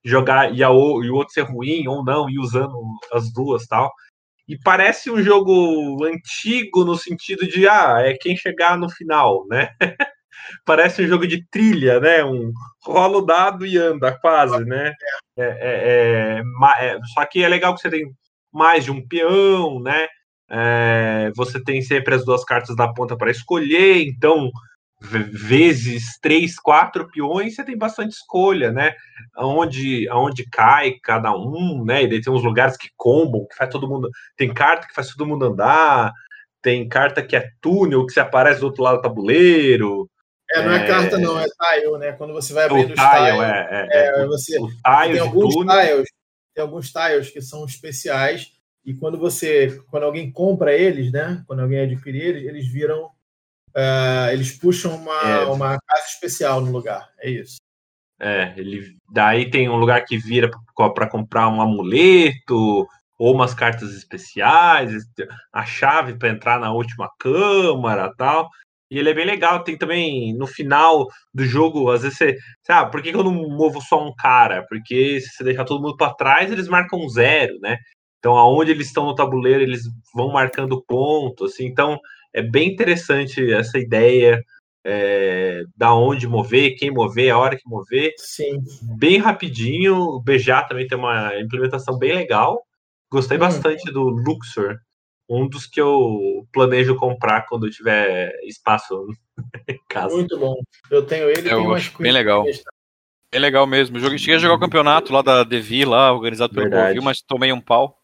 jogar 0.05 0.53
e, 0.53 0.65
a, 0.65 0.69
e 0.69 0.71
o 0.71 1.15
outro 1.15 1.35
ser 1.35 1.43
ruim 1.43 1.87
ou 1.87 2.05
não, 2.05 2.29
e 2.29 2.39
usando 2.39 2.77
as 3.13 3.33
duas, 3.33 3.67
tal. 3.67 3.93
E 4.49 4.57
parece 4.57 5.11
um 5.11 5.21
jogo 5.23 6.05
antigo 6.05 6.85
no 6.85 6.97
sentido 6.97 7.47
de, 7.47 7.69
ah, 7.69 7.99
é 8.01 8.15
quem 8.15 8.37
chegar 8.37 8.79
no 8.79 8.89
final, 8.89 9.45
né? 9.49 9.71
parece 10.65 11.03
um 11.03 11.09
jogo 11.09 11.27
de 11.27 11.47
trilha, 11.51 12.01
né? 12.01 12.25
Um 12.25 12.53
rola 12.85 13.19
o 13.19 13.23
dado 13.23 13.67
e 13.67 13.77
anda, 13.77 14.17
quase, 14.19 14.65
né? 14.65 14.93
É, 15.37 15.45
é, 15.45 16.43
é, 16.81 16.87
é, 16.87 16.99
só 17.15 17.25
que 17.27 17.43
é 17.43 17.49
legal 17.49 17.75
que 17.75 17.81
você 17.81 17.91
tem 17.91 18.05
mais 18.53 18.85
de 18.85 18.91
um 18.91 19.07
peão, 19.07 19.81
né? 19.81 20.07
É, 20.49 21.33
você 21.35 21.63
tem 21.63 21.83
sempre 21.83 22.15
as 22.15 22.25
duas 22.25 22.45
cartas 22.45 22.77
da 22.77 22.93
ponta 22.93 23.17
para 23.17 23.31
escolher, 23.31 24.07
então 24.07 24.51
vezes 25.01 26.19
três, 26.21 26.59
quatro 26.59 27.09
peões, 27.09 27.55
você 27.55 27.65
tem 27.65 27.77
bastante 27.77 28.13
escolha, 28.13 28.73
né? 28.73 28.95
Aonde, 29.35 30.09
aonde 30.09 30.49
cai 30.51 30.95
cada 31.03 31.37
um, 31.37 31.85
né? 31.85 32.05
E 32.05 32.09
daí 32.09 32.21
tem 32.21 32.33
uns 32.33 32.43
lugares 32.43 32.77
que 32.77 32.89
combam, 32.97 33.47
que 33.47 33.57
faz 33.57 33.71
todo 33.71 33.89
mundo. 33.89 34.09
Tem 34.37 34.53
carta 34.53 34.87
que 34.87 34.95
faz 34.95 35.09
todo 35.09 35.27
mundo 35.27 35.45
andar, 35.45 36.13
tem 36.63 36.89
carta 36.89 37.23
que 37.23 37.37
é 37.37 37.51
túnel, 37.61 38.07
que 38.07 38.13
se 38.13 38.21
aparece 38.21 38.61
do 38.61 38.67
outro 38.67 38.83
lado 38.83 38.97
do 38.97 39.03
tabuleiro. 39.03 40.09
É, 40.57 40.65
não 40.65 40.73
é, 40.73 40.85
é 40.85 40.87
carta, 40.87 41.19
não, 41.19 41.39
é 41.39 41.45
tile, 41.45 41.99
né? 41.99 42.13
Quando 42.13 42.33
você 42.33 42.53
vai 42.53 42.65
abrindo 42.65 42.91
o 42.91 42.93
os 42.93 42.99
tile, 42.99 43.41
é, 43.41 43.89
é, 43.91 44.23
é, 44.23 44.27
você, 44.27 44.59
o 44.59 44.67
tiles 44.69 45.13
tem 45.13 45.19
alguns 45.19 45.55
tiles, 45.55 46.09
tem 46.55 46.63
alguns 46.63 46.93
tiles 46.93 47.31
que 47.31 47.41
são 47.41 47.65
especiais 47.65 48.53
e 48.85 48.95
quando 48.95 49.19
você, 49.19 49.81
quando 49.91 50.05
alguém 50.05 50.31
compra 50.31 50.73
eles, 50.73 51.11
né? 51.13 51.43
Quando 51.47 51.61
alguém 51.61 51.81
adquire 51.81 52.19
eles, 52.19 52.45
eles 52.45 52.67
viram 52.69 53.11
uh, 53.77 54.31
eles 54.33 54.53
puxam 54.53 54.95
uma, 54.95 55.21
é. 55.23 55.45
uma 55.47 55.79
casa 55.79 56.07
especial 56.07 56.61
no 56.61 56.73
lugar. 56.73 57.11
É 57.19 57.29
isso. 57.31 57.57
É, 58.19 58.55
ele 58.57 58.97
daí 59.13 59.51
tem 59.51 59.69
um 59.69 59.77
lugar 59.77 60.05
que 60.05 60.17
vira 60.17 60.51
para 60.95 61.09
comprar 61.09 61.49
um 61.49 61.61
amuleto 61.61 62.89
ou 63.19 63.35
umas 63.35 63.53
cartas 63.55 63.95
especiais, 63.95 64.93
a 65.53 65.65
chave 65.65 66.15
para 66.19 66.31
entrar 66.31 66.59
na 66.59 66.73
última 66.73 67.11
câmara, 67.19 68.15
tal. 68.17 68.49
E 68.91 68.99
ele 68.99 69.11
é 69.11 69.15
bem 69.15 69.27
legal. 69.27 69.65
Tem 69.65 69.77
também 69.77 70.35
no 70.37 70.47
final 70.47 71.07
do 71.35 71.45
jogo, 71.45 71.91
às 71.91 72.03
vezes 72.03 72.19
você, 72.19 72.37
sabe, 72.67 72.87
ah, 72.89 72.91
por 72.91 73.03
que, 73.03 73.11
eu 73.11 73.25
não 73.25 73.33
movo 73.33 73.81
só 73.81 74.07
um 74.07 74.15
cara? 74.15 74.65
Porque 74.69 75.21
se 75.21 75.29
você 75.31 75.45
deixar 75.45 75.65
todo 75.65 75.83
mundo 75.83 75.97
para 75.97 76.15
trás, 76.15 76.51
eles 76.51 76.69
marcam 76.69 77.09
zero, 77.09 77.59
né? 77.61 77.77
Então, 78.19 78.37
aonde 78.37 78.71
eles 78.73 78.89
estão 78.89 79.07
no 79.07 79.15
tabuleiro, 79.15 79.63
eles 79.63 79.83
vão 80.15 80.33
marcando 80.33 80.83
ponto, 80.87 81.45
assim. 81.45 81.67
Então, 81.67 81.99
é 82.35 82.43
bem 82.43 82.73
interessante 82.73 83.53
essa 83.53 83.79
ideia 83.79 84.43
é, 84.85 85.63
da 85.77 85.93
onde 85.95 86.29
mover, 86.29 86.77
quem 86.77 86.93
mover, 86.93 87.31
a 87.31 87.39
hora 87.39 87.57
que 87.57 87.69
mover. 87.69 88.13
Sim. 88.19 88.59
Bem 88.97 89.19
rapidinho. 89.19 89.97
O 89.97 90.23
BJ 90.23 90.67
também 90.69 90.87
tem 90.87 90.97
uma 90.97 91.39
implementação 91.41 91.99
bem 91.99 92.15
legal. 92.15 92.63
Gostei 93.11 93.37
hum. 93.37 93.41
bastante 93.41 93.93
do 93.93 94.03
Luxor. 94.03 94.77
Um 95.29 95.49
dos 95.49 95.67
que 95.67 95.81
eu 95.81 96.47
planejo 96.53 96.95
comprar 96.97 97.47
quando 97.47 97.67
eu 97.67 97.71
tiver 97.71 98.33
espaço 98.45 99.09
em 99.69 99.79
casa. 99.89 100.15
Muito 100.15 100.39
bom. 100.39 100.55
Eu 100.91 101.05
tenho 101.05 101.29
ele. 101.29 101.51
Eu 101.51 101.75
acho 101.75 101.97
bem 102.01 102.13
legal. 102.13 102.45
Bem 102.45 103.41
legal 103.41 103.67
mesmo. 103.67 103.99
Eu 103.99 104.19
cheguei 104.19 104.37
a 104.37 104.39
jogar 104.39 104.55
o 104.55 104.61
campeonato 104.61 105.13
lá 105.13 105.23
da 105.23 105.43
Devi, 105.43 105.85
lá, 105.85 106.13
organizado 106.13 106.55
pelo 106.55 106.71
Bovil, 106.71 107.03
mas 107.03 107.21
tomei 107.21 107.53
um 107.53 107.61
pau. 107.61 108.01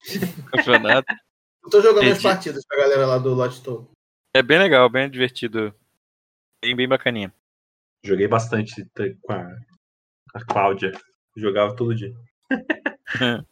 campeonato. 0.52 1.06
Eu 1.64 1.70
tô 1.70 1.80
jogando 1.80 2.10
as 2.10 2.22
partidas 2.22 2.64
pra 2.66 2.78
galera 2.78 3.06
lá 3.06 3.18
do 3.18 3.34
Lot 3.34 3.62
Todo. 3.62 3.90
É 4.34 4.42
bem 4.42 4.58
legal, 4.58 4.88
bem 4.90 5.08
divertido. 5.08 5.74
Bem, 6.62 6.76
bem 6.76 6.88
bacaninha. 6.88 7.32
Joguei 8.04 8.26
bastante 8.26 8.84
com 9.22 9.32
a, 9.32 9.56
a 10.34 10.44
Cláudia. 10.44 10.92
Jogava 11.36 11.74
todo 11.76 11.94
dia. 11.94 12.12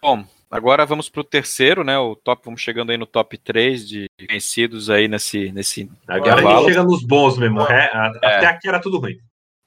Bom, 0.00 0.26
agora 0.54 0.86
vamos 0.86 1.08
pro 1.08 1.24
terceiro, 1.24 1.82
né? 1.82 1.98
O 1.98 2.14
top, 2.14 2.44
vamos 2.44 2.60
chegando 2.60 2.90
aí 2.90 2.96
no 2.96 3.06
top 3.06 3.36
3 3.36 3.88
de 3.88 4.06
vencidos 4.30 4.88
aí 4.88 5.08
nesse. 5.08 5.50
nesse 5.50 5.90
agora 6.06 6.46
a 6.46 6.56
gente 6.56 6.68
chega 6.68 6.84
nos 6.84 7.02
bons 7.02 7.36
mesmo. 7.36 7.60
É, 7.62 7.90
até 7.92 8.46
aqui 8.46 8.68
era 8.68 8.80
tudo 8.80 8.98
ruim. 8.98 9.18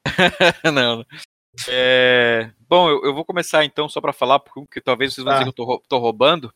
não. 0.74 1.06
É... 1.68 2.52
Bom, 2.70 2.90
eu, 2.90 3.04
eu, 3.04 3.14
vou 3.14 3.26
começar 3.26 3.66
então 3.66 3.90
só 3.90 4.00
para 4.00 4.14
falar, 4.14 4.40
porque 4.40 4.80
talvez 4.80 5.14
vocês 5.14 5.26
vão 5.26 5.34
dizer 5.34 5.44
que 5.44 5.50
eu 5.50 5.66
tô, 5.66 5.84
tô 5.90 5.98
roubando. 5.98 6.54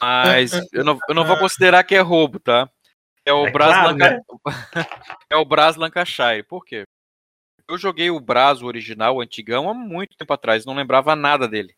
Mas 0.00 0.52
eu 0.72 0.84
não, 0.84 0.98
eu 1.08 1.14
não 1.14 1.24
vou 1.24 1.38
considerar 1.38 1.84
que 1.84 1.94
é 1.94 2.00
roubo, 2.00 2.40
tá? 2.40 2.68
É 3.24 3.32
o, 3.32 3.46
é 3.46 3.50
Bras, 3.50 3.68
claro, 3.68 3.88
Lanca... 3.88 4.10
né? 4.10 4.20
é 5.30 5.36
o 5.36 5.44
Bras 5.44 5.76
Lancashire. 5.76 6.42
Por 6.42 6.64
quê? 6.64 6.84
Eu 7.68 7.76
joguei 7.76 8.10
o 8.10 8.18
Bras, 8.18 8.62
o 8.62 8.66
original, 8.66 9.16
o 9.16 9.20
antigão, 9.20 9.68
há 9.68 9.74
muito 9.74 10.16
tempo 10.16 10.32
atrás, 10.32 10.64
não 10.64 10.74
lembrava 10.74 11.14
nada 11.14 11.46
dele. 11.46 11.77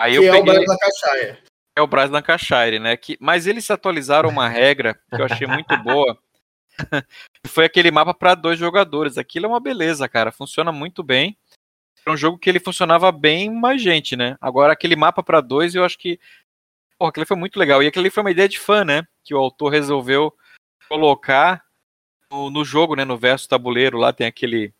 Aí 0.00 0.14
eu 0.14 0.22
que 0.22 0.30
peguei... 0.30 0.54
é 0.54 0.58
o 0.58 0.64
Bras 0.64 0.66
Lancashire. 0.68 1.38
É 1.76 1.82
o 1.82 1.86
Bras 1.86 2.10
Lancashire, 2.10 2.78
né? 2.78 2.96
Que... 2.96 3.16
Mas 3.20 3.46
eles 3.46 3.70
atualizaram 3.70 4.28
uma 4.28 4.48
regra 4.48 4.98
que 5.08 5.20
eu 5.20 5.24
achei 5.24 5.46
muito 5.46 5.76
boa. 5.78 6.18
Foi 7.46 7.64
aquele 7.64 7.90
mapa 7.90 8.14
para 8.14 8.34
dois 8.34 8.58
jogadores. 8.58 9.18
Aquilo 9.18 9.46
é 9.46 9.48
uma 9.48 9.60
beleza, 9.60 10.08
cara. 10.08 10.32
Funciona 10.32 10.72
muito 10.72 11.02
bem. 11.02 11.36
Era 12.04 12.14
um 12.14 12.16
jogo 12.16 12.38
que 12.38 12.48
ele 12.48 12.58
funcionava 12.58 13.12
bem 13.12 13.50
mais 13.52 13.82
gente, 13.82 14.16
né? 14.16 14.36
Agora, 14.40 14.72
aquele 14.72 14.96
mapa 14.96 15.22
para 15.22 15.40
dois, 15.40 15.74
eu 15.74 15.84
acho 15.84 15.98
que 15.98 16.18
Pô, 17.00 17.06
aquilo 17.06 17.24
foi 17.24 17.36
muito 17.36 17.58
legal. 17.58 17.82
E 17.82 17.86
aquilo 17.86 18.10
foi 18.10 18.22
uma 18.22 18.30
ideia 18.30 18.46
de 18.46 18.58
fã, 18.58 18.84
né? 18.84 19.06
Que 19.24 19.34
o 19.34 19.38
autor 19.38 19.70
resolveu 19.70 20.36
colocar 20.86 21.64
no, 22.30 22.50
no 22.50 22.62
jogo, 22.62 22.94
né? 22.94 23.06
No 23.06 23.16
verso 23.16 23.48
tabuleiro 23.48 23.96
lá 23.96 24.12
tem 24.12 24.26
aquele 24.26 24.74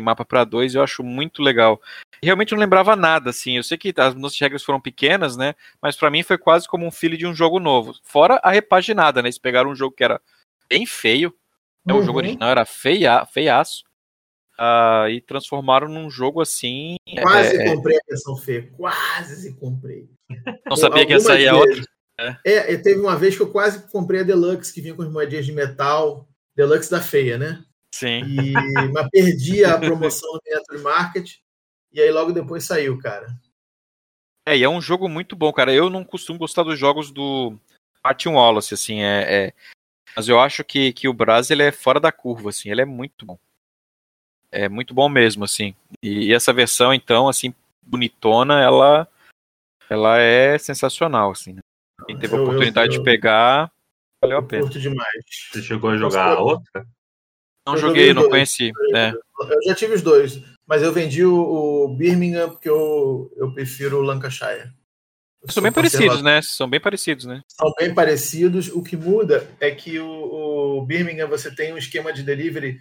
mapa 0.00 0.24
para 0.24 0.44
dois. 0.44 0.74
Eu 0.74 0.82
acho 0.82 1.02
muito 1.02 1.42
legal. 1.42 1.80
Realmente 2.22 2.52
não 2.52 2.60
lembrava 2.60 2.96
nada, 2.96 3.30
assim. 3.30 3.56
Eu 3.56 3.62
sei 3.62 3.76
que 3.76 3.92
as 3.96 4.14
nossas 4.14 4.38
regras 4.38 4.62
foram 4.62 4.80
pequenas, 4.80 5.36
né? 5.36 5.54
Mas 5.80 5.96
para 5.96 6.10
mim 6.10 6.22
foi 6.22 6.38
quase 6.38 6.66
como 6.66 6.86
um 6.86 6.90
filho 6.90 7.16
de 7.16 7.26
um 7.26 7.34
jogo 7.34 7.60
novo. 7.60 7.94
Fora 8.02 8.40
a 8.42 8.50
repaginada, 8.50 9.22
né? 9.22 9.28
Eles 9.28 9.38
pegaram 9.38 9.70
um 9.70 9.76
jogo 9.76 9.94
que 9.94 10.04
era 10.04 10.20
bem 10.68 10.86
feio. 10.86 11.34
Né? 11.84 11.92
O 11.94 12.02
jogo 12.02 12.18
uhum. 12.18 12.24
original 12.24 12.50
era 12.50 12.64
feia, 12.64 13.26
feiaço. 13.26 13.84
Uh, 14.54 15.08
e 15.10 15.20
transformaram 15.20 15.88
num 15.88 16.08
jogo 16.08 16.40
assim. 16.40 16.96
Quase 17.20 17.56
é... 17.56 17.74
comprei 17.74 17.96
a 17.96 18.00
versão 18.08 18.36
feia, 18.36 18.70
quase 18.76 19.52
comprei. 19.54 20.08
Não 20.66 20.76
sabia 20.76 21.04
que 21.04 21.12
ia 21.12 21.20
sair 21.20 21.48
a 21.48 21.56
outra. 21.56 21.82
É. 22.16 22.72
é, 22.72 22.76
teve 22.76 23.00
uma 23.00 23.16
vez 23.16 23.36
que 23.36 23.42
eu 23.42 23.50
quase 23.50 23.90
comprei 23.90 24.20
a 24.20 24.22
Deluxe, 24.22 24.72
que 24.72 24.80
vinha 24.80 24.94
com 24.94 25.02
as 25.02 25.10
moedinhas 25.10 25.44
de 25.44 25.52
metal, 25.52 26.28
Deluxe 26.54 26.88
da 26.88 27.00
feia, 27.00 27.36
né? 27.36 27.64
Sim. 27.94 28.24
E, 28.24 28.52
mas 28.92 29.08
perdi 29.08 29.64
a 29.64 29.78
promoção 29.78 30.32
no 30.32 30.40
Metro 30.44 30.82
Market, 30.82 31.36
e 31.92 32.00
aí 32.00 32.10
logo 32.10 32.32
depois 32.32 32.64
saiu, 32.64 32.98
cara. 32.98 33.28
É, 34.44 34.58
e 34.58 34.64
é 34.64 34.68
um 34.68 34.80
jogo 34.80 35.08
muito 35.08 35.36
bom, 35.36 35.52
cara. 35.52 35.72
Eu 35.72 35.88
não 35.88 36.04
costumo 36.04 36.40
gostar 36.40 36.64
dos 36.64 36.76
jogos 36.76 37.12
do 37.12 37.56
Martin 38.02 38.30
Wallace, 38.30 38.74
assim, 38.74 39.00
é, 39.00 39.46
é 39.46 39.52
Mas 40.16 40.28
eu 40.28 40.40
acho 40.40 40.64
que, 40.64 40.92
que 40.92 41.06
o 41.06 41.14
Braz 41.14 41.52
ele 41.52 41.62
é 41.62 41.70
fora 41.70 42.00
da 42.00 42.10
curva, 42.10 42.50
assim, 42.50 42.68
ele 42.68 42.80
é 42.80 42.84
muito 42.84 43.24
bom. 43.24 43.38
É 44.50 44.68
muito 44.68 44.92
bom 44.92 45.08
mesmo, 45.08 45.44
assim. 45.44 45.72
E, 46.02 46.30
e 46.30 46.34
essa 46.34 46.52
versão, 46.52 46.92
então, 46.92 47.28
assim, 47.28 47.54
bonitona, 47.80 48.60
ela, 48.60 49.08
ela 49.88 50.18
é 50.18 50.58
sensacional, 50.58 51.30
assim. 51.30 51.52
Né? 51.52 51.60
Quem 52.06 52.18
teve 52.18 52.34
a 52.34 52.42
oportunidade 52.42 52.88
eu, 52.88 52.94
eu, 52.96 52.98
de 52.98 53.04
pegar, 53.04 53.70
valeu 54.20 54.38
a 54.38 54.42
pena. 54.42 54.62
Curto 54.62 54.80
demais. 54.80 55.24
Você 55.52 55.62
chegou 55.62 55.90
a 55.90 55.96
jogar 55.96 56.32
a 56.32 56.40
outra? 56.40 56.84
Não 57.66 57.76
joguei, 57.76 58.12
não 58.12 58.22
dois. 58.22 58.30
conheci. 58.30 58.72
É. 58.94 59.12
Eu 59.12 59.62
já 59.66 59.74
tive 59.74 59.94
os 59.94 60.02
dois, 60.02 60.40
mas 60.66 60.82
eu 60.82 60.92
vendi 60.92 61.24
o, 61.24 61.34
o 61.34 61.88
Birmingham 61.96 62.50
porque 62.50 62.68
eu, 62.68 63.32
eu 63.36 63.52
prefiro 63.52 63.98
o 63.98 64.02
Lancashire. 64.02 64.72
São 65.48 65.62
bem 65.62 65.72
parecidos, 65.72 66.22
né? 66.22 66.40
São 66.40 66.68
bem 66.68 66.80
parecidos, 66.80 67.26
né? 67.26 67.42
São 67.48 67.72
bem 67.78 67.92
parecidos. 67.92 68.68
O 68.68 68.82
que 68.82 68.96
muda 68.96 69.46
é 69.60 69.70
que 69.70 69.98
o, 69.98 70.78
o 70.78 70.86
Birmingham 70.86 71.28
você 71.28 71.54
tem 71.54 71.72
um 71.72 71.78
esquema 71.78 72.12
de 72.12 72.22
delivery 72.22 72.80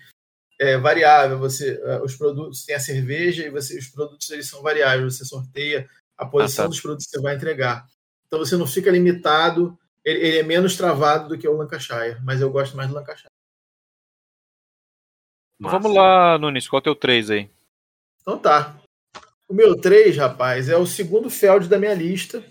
é, 0.60 0.77
variável. 0.77 1.38
Você, 1.39 1.73
uh, 1.84 2.03
os 2.03 2.15
produtos 2.15 2.64
tem 2.64 2.76
a 2.76 2.80
cerveja 2.80 3.45
e 3.45 3.49
você, 3.49 3.77
os 3.77 3.88
produtos 3.88 4.30
eles 4.30 4.47
são 4.47 4.61
variáveis. 4.61 5.18
Você 5.18 5.26
sorteia 5.26 5.88
a 6.18 6.26
posição 6.26 6.65
ah, 6.65 6.68
tá. 6.68 6.69
dos 6.69 6.80
produtos 6.80 7.05
que 7.05 7.11
você 7.11 7.22
vai 7.22 7.35
entregar. 7.35 7.85
Então 8.27 8.39
você 8.39 8.55
não 8.55 8.65
fica 8.65 8.89
limitado. 8.89 9.77
Ele, 10.05 10.19
ele, 10.19 10.38
é 10.39 10.43
menos 10.43 10.77
travado 10.77 11.30
do 11.30 11.38
que 11.38 11.47
o 11.47 11.55
Lancashire, 11.55 12.18
mas 12.23 12.41
eu 12.41 12.49
gosto 12.49 12.76
mais 12.77 12.89
do 12.89 12.95
Lancashire. 12.95 13.32
Massa. 15.64 15.80
Vamos 15.80 15.95
lá, 15.95 16.38
Nunes, 16.38 16.68
qual 16.68 16.80
é 16.80 16.81
o 16.81 16.84
teu 16.84 16.95
3 16.95 17.31
aí? 17.31 17.49
Então 18.22 18.38
tá. 18.38 18.76
O 19.48 19.53
meu 19.53 19.80
3, 19.80 20.18
rapaz, 20.18 20.68
é 20.68 20.76
o 20.76 20.85
segundo 20.85 21.30
Feld 21.30 21.69
da 21.69 21.80
minha 21.80 21.94
lista. 21.94 22.44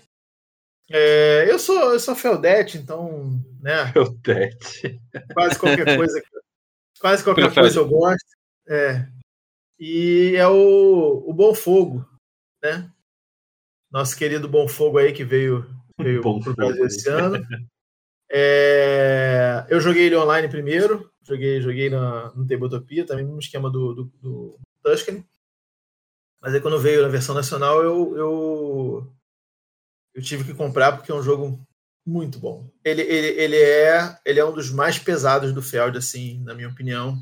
É, 0.89 1.45
eu 1.47 1.59
sou 1.59 1.93
eu 1.93 1.99
sou 1.99 2.15
Feldete, 2.15 2.77
então, 2.77 3.39
né? 3.61 3.85
Feldete. 3.93 4.99
Quase 5.31 5.59
qualquer 5.59 5.95
coisa, 5.95 6.23
quase 6.99 7.23
qualquer 7.23 7.53
coisa 7.53 7.79
eu 7.79 7.87
gosto. 7.87 8.35
É. 8.67 9.07
E 9.79 10.35
é 10.35 10.47
o, 10.47 11.23
o 11.27 11.33
Bom 11.33 11.53
Fogo, 11.53 12.03
né? 12.63 12.89
Nosso 13.91 14.17
querido 14.17 14.49
Bom 14.49 14.67
Fogo 14.67 14.97
aí 14.97 15.13
que 15.13 15.23
veio, 15.23 15.69
veio 15.99 16.21
para 16.21 16.51
o 16.51 16.55
Brasil 16.55 16.85
esse 16.85 17.07
ano. 17.09 17.45
É, 18.31 19.65
eu 19.69 19.79
joguei 19.79 20.05
ele 20.05 20.15
online 20.15 20.47
primeiro, 20.47 21.12
joguei, 21.23 21.61
joguei 21.61 21.89
na, 21.89 22.33
no 22.33 22.45
Tabletopia, 22.47 23.05
também 23.05 23.25
no 23.25 23.39
esquema 23.39 23.69
do, 23.69 23.93
do, 23.93 24.03
do 24.21 24.59
Tuscany. 24.83 25.25
Mas 26.41 26.53
aí 26.53 26.61
quando 26.61 26.79
veio 26.79 27.01
na 27.01 27.07
versão 27.07 27.33
nacional, 27.33 27.81
eu, 27.81 28.17
eu, 28.17 29.13
eu 30.13 30.21
tive 30.21 30.43
que 30.43 30.53
comprar 30.53 30.91
porque 30.91 31.11
é 31.11 31.15
um 31.15 31.23
jogo 31.23 31.65
muito 32.05 32.37
bom. 32.37 32.69
Ele, 32.83 33.01
ele, 33.01 33.27
ele, 33.39 33.55
é, 33.55 34.19
ele 34.25 34.39
é 34.39 34.45
um 34.45 34.53
dos 34.53 34.69
mais 34.69 34.99
pesados 34.99 35.53
do 35.53 35.61
Feld, 35.61 35.97
assim, 35.97 36.39
na 36.43 36.53
minha 36.53 36.67
opinião. 36.67 37.17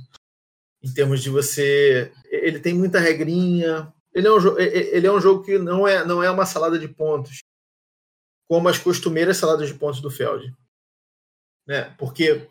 Em 0.83 0.91
termos 0.91 1.21
de 1.21 1.29
você. 1.29 2.11
Ele 2.25 2.59
tem 2.59 2.73
muita 2.73 2.99
regrinha. 2.99 3.93
Ele 4.13 4.27
é 4.27 4.31
um, 4.31 4.59
ele 4.59 5.07
é 5.07 5.11
um 5.11 5.21
jogo 5.21 5.43
que 5.43 5.57
não 5.59 5.87
é, 5.87 6.03
não 6.03 6.23
é 6.23 6.29
uma 6.29 6.45
salada 6.45 6.77
de 6.77 6.87
pontos, 6.87 7.37
como 8.49 8.67
as 8.67 8.77
costumeiras 8.77 9.37
saladas 9.37 9.69
de 9.69 9.75
pontos 9.75 10.01
do 10.01 10.09
Feld. 10.09 10.51
Né? 11.67 11.95
Porque 11.97 12.49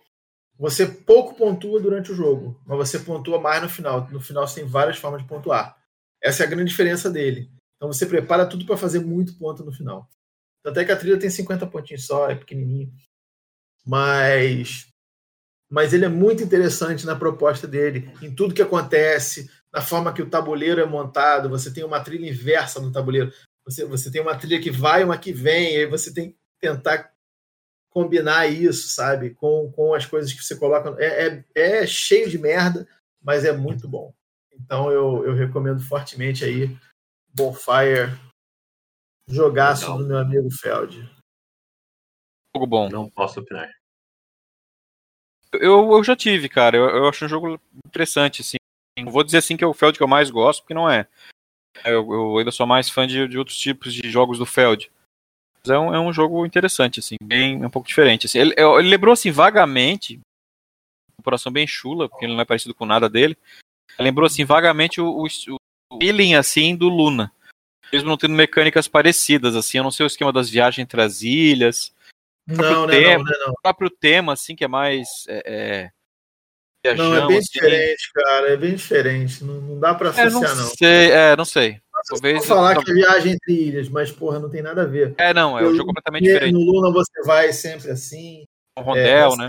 você 0.60 0.86
pouco 0.86 1.34
pontua 1.34 1.80
durante 1.80 2.12
o 2.12 2.14
jogo, 2.14 2.60
mas 2.66 2.76
você 2.76 2.98
pontua 2.98 3.40
mais 3.40 3.62
no 3.62 3.68
final. 3.68 4.06
No 4.10 4.20
final 4.20 4.46
você 4.46 4.60
tem 4.60 4.68
várias 4.68 4.98
formas 4.98 5.22
de 5.22 5.26
pontuar. 5.26 5.74
Essa 6.22 6.42
é 6.42 6.46
a 6.46 6.50
grande 6.50 6.70
diferença 6.70 7.08
dele. 7.08 7.50
Então 7.76 7.90
você 7.90 8.04
prepara 8.04 8.46
tudo 8.46 8.66
para 8.66 8.76
fazer 8.76 9.00
muito 9.00 9.38
ponto 9.38 9.64
no 9.64 9.72
final. 9.72 10.06
Até 10.62 10.84
que 10.84 10.92
a 10.92 10.96
trilha 10.96 11.18
tem 11.18 11.30
50 11.30 11.66
pontinhos 11.66 12.04
só, 12.04 12.28
é 12.28 12.34
pequenininho. 12.34 12.92
Mas 13.86 14.86
mas 15.70 15.94
ele 15.94 16.04
é 16.04 16.08
muito 16.08 16.42
interessante 16.42 17.06
na 17.06 17.16
proposta 17.16 17.66
dele, 17.66 18.12
em 18.20 18.34
tudo 18.34 18.52
que 18.52 18.60
acontece, 18.60 19.48
na 19.72 19.80
forma 19.80 20.12
que 20.12 20.20
o 20.20 20.28
tabuleiro 20.28 20.80
é 20.80 20.84
montado. 20.84 21.48
Você 21.48 21.72
tem 21.72 21.84
uma 21.84 22.00
trilha 22.00 22.28
inversa 22.28 22.80
no 22.80 22.92
tabuleiro. 22.92 23.32
Você, 23.64 23.86
você 23.86 24.10
tem 24.10 24.20
uma 24.20 24.36
trilha 24.36 24.60
que 24.60 24.70
vai, 24.70 25.04
uma 25.04 25.16
que 25.16 25.32
vem, 25.32 25.74
e 25.74 25.76
aí 25.78 25.86
você 25.86 26.12
tem 26.12 26.32
que 26.32 26.38
tentar 26.60 27.14
combinar 27.90 28.46
isso, 28.46 28.88
sabe, 28.88 29.30
com, 29.30 29.70
com 29.72 29.92
as 29.94 30.06
coisas 30.06 30.32
que 30.32 30.42
você 30.42 30.56
coloca. 30.56 30.94
É, 30.98 31.44
é, 31.54 31.82
é 31.82 31.86
cheio 31.86 32.28
de 32.30 32.38
merda, 32.38 32.88
mas 33.22 33.44
é 33.44 33.52
muito 33.52 33.88
bom. 33.88 34.14
Então 34.52 34.90
eu, 34.90 35.26
eu 35.26 35.34
recomendo 35.34 35.80
fortemente 35.80 36.44
aí 36.44 36.76
Bonfire, 37.34 38.18
jogaço 39.28 39.82
Legal. 39.82 39.98
do 39.98 40.06
meu 40.06 40.18
amigo 40.18 40.50
Feld. 40.50 41.08
Jogo 42.54 42.66
bom. 42.66 42.88
Não 42.88 43.08
posso 43.08 43.40
opinar. 43.40 43.70
Eu, 45.52 45.92
eu 45.92 46.04
já 46.04 46.14
tive, 46.14 46.48
cara. 46.48 46.76
Eu, 46.76 46.88
eu 46.88 47.08
acho 47.08 47.24
um 47.24 47.28
jogo 47.28 47.60
interessante, 47.86 48.42
assim. 48.42 48.56
Não 48.98 49.10
vou 49.10 49.24
dizer 49.24 49.38
assim 49.38 49.56
que 49.56 49.64
é 49.64 49.66
o 49.66 49.74
Feld 49.74 49.96
que 49.96 50.02
eu 50.02 50.08
mais 50.08 50.30
gosto, 50.30 50.62
porque 50.62 50.74
não 50.74 50.88
é. 50.88 51.08
Eu, 51.84 52.12
eu 52.12 52.38
ainda 52.38 52.50
sou 52.50 52.66
mais 52.66 52.90
fã 52.90 53.06
de, 53.06 53.26
de, 53.26 53.38
outros 53.38 53.56
tipos 53.56 53.94
de 53.94 54.08
jogos 54.10 54.38
do 54.38 54.46
Feld. 54.46 54.90
É 55.68 55.78
um, 55.78 55.94
é 55.94 56.00
um 56.00 56.12
jogo 56.12 56.46
interessante, 56.46 57.00
assim, 57.00 57.16
bem 57.22 57.64
um 57.64 57.70
pouco 57.70 57.88
diferente. 57.88 58.26
Assim. 58.26 58.38
Ele, 58.38 58.54
ele 58.56 58.88
lembrou 58.88 59.12
assim 59.12 59.30
vagamente, 59.30 60.14
uma 60.14 61.16
comparação 61.16 61.52
bem 61.52 61.66
chula, 61.66 62.08
porque 62.08 62.24
ele 62.24 62.34
não 62.34 62.40
é 62.40 62.44
parecido 62.44 62.74
com 62.74 62.86
nada 62.86 63.08
dele. 63.08 63.36
Lembrou 63.98 64.26
assim 64.26 64.44
vagamente 64.44 65.00
o, 65.00 65.06
o, 65.08 65.26
o 65.26 65.98
feeling 65.98 66.34
assim 66.34 66.74
do 66.74 66.88
Luna. 66.88 67.32
Mesmo 67.92 68.08
não 68.08 68.16
tendo 68.16 68.34
mecânicas 68.34 68.86
parecidas, 68.86 69.56
assim, 69.56 69.78
eu 69.78 69.84
não 69.84 69.90
sei 69.90 70.04
o 70.04 70.06
esquema 70.06 70.32
das 70.32 70.48
viagens 70.48 70.82
entre 70.82 71.02
as 71.02 71.22
ilhas. 71.22 71.92
Não, 72.46 72.86
não, 72.86 72.86
tema, 72.88 73.24
não, 73.24 73.46
não, 73.46 73.52
O 73.52 73.62
próprio 73.62 73.90
tema, 73.90 74.32
assim, 74.32 74.56
que 74.56 74.64
é 74.64 74.68
mais. 74.68 75.24
É, 75.28 75.90
é, 76.84 76.94
não, 76.94 77.14
é 77.14 77.26
bem 77.26 77.38
assim. 77.38 77.48
diferente, 77.52 78.12
cara. 78.14 78.48
É 78.48 78.56
bem 78.56 78.74
diferente. 78.74 79.44
Não, 79.44 79.60
não 79.60 79.78
dá 79.78 79.94
pra 79.94 80.10
associar, 80.10 80.28
é, 80.28 80.32
não. 80.32 80.40
não. 80.40 80.70
Sei, 80.76 81.10
é, 81.10 81.36
não 81.36 81.44
sei. 81.44 81.80
Talvez. 82.08 82.46
falar 82.46 82.74
não... 82.74 82.82
que 82.82 82.90
é 82.90 82.94
viagem 82.94 83.32
entre 83.32 83.52
ilhas, 83.52 83.88
mas, 83.88 84.10
porra, 84.10 84.38
não 84.38 84.50
tem 84.50 84.62
nada 84.62 84.82
a 84.82 84.86
ver. 84.86 85.14
É, 85.18 85.34
não, 85.34 85.58
é 85.58 85.62
um 85.62 85.74
jogo 85.74 85.86
completamente 85.86 86.24
diferente. 86.24 86.52
No 86.52 86.60
Luna 86.60 86.92
você 86.92 87.22
vai 87.24 87.52
sempre 87.52 87.90
assim. 87.90 88.44
Um 88.76 88.82
rondel, 88.82 89.32
é, 89.32 89.36
né? 89.36 89.48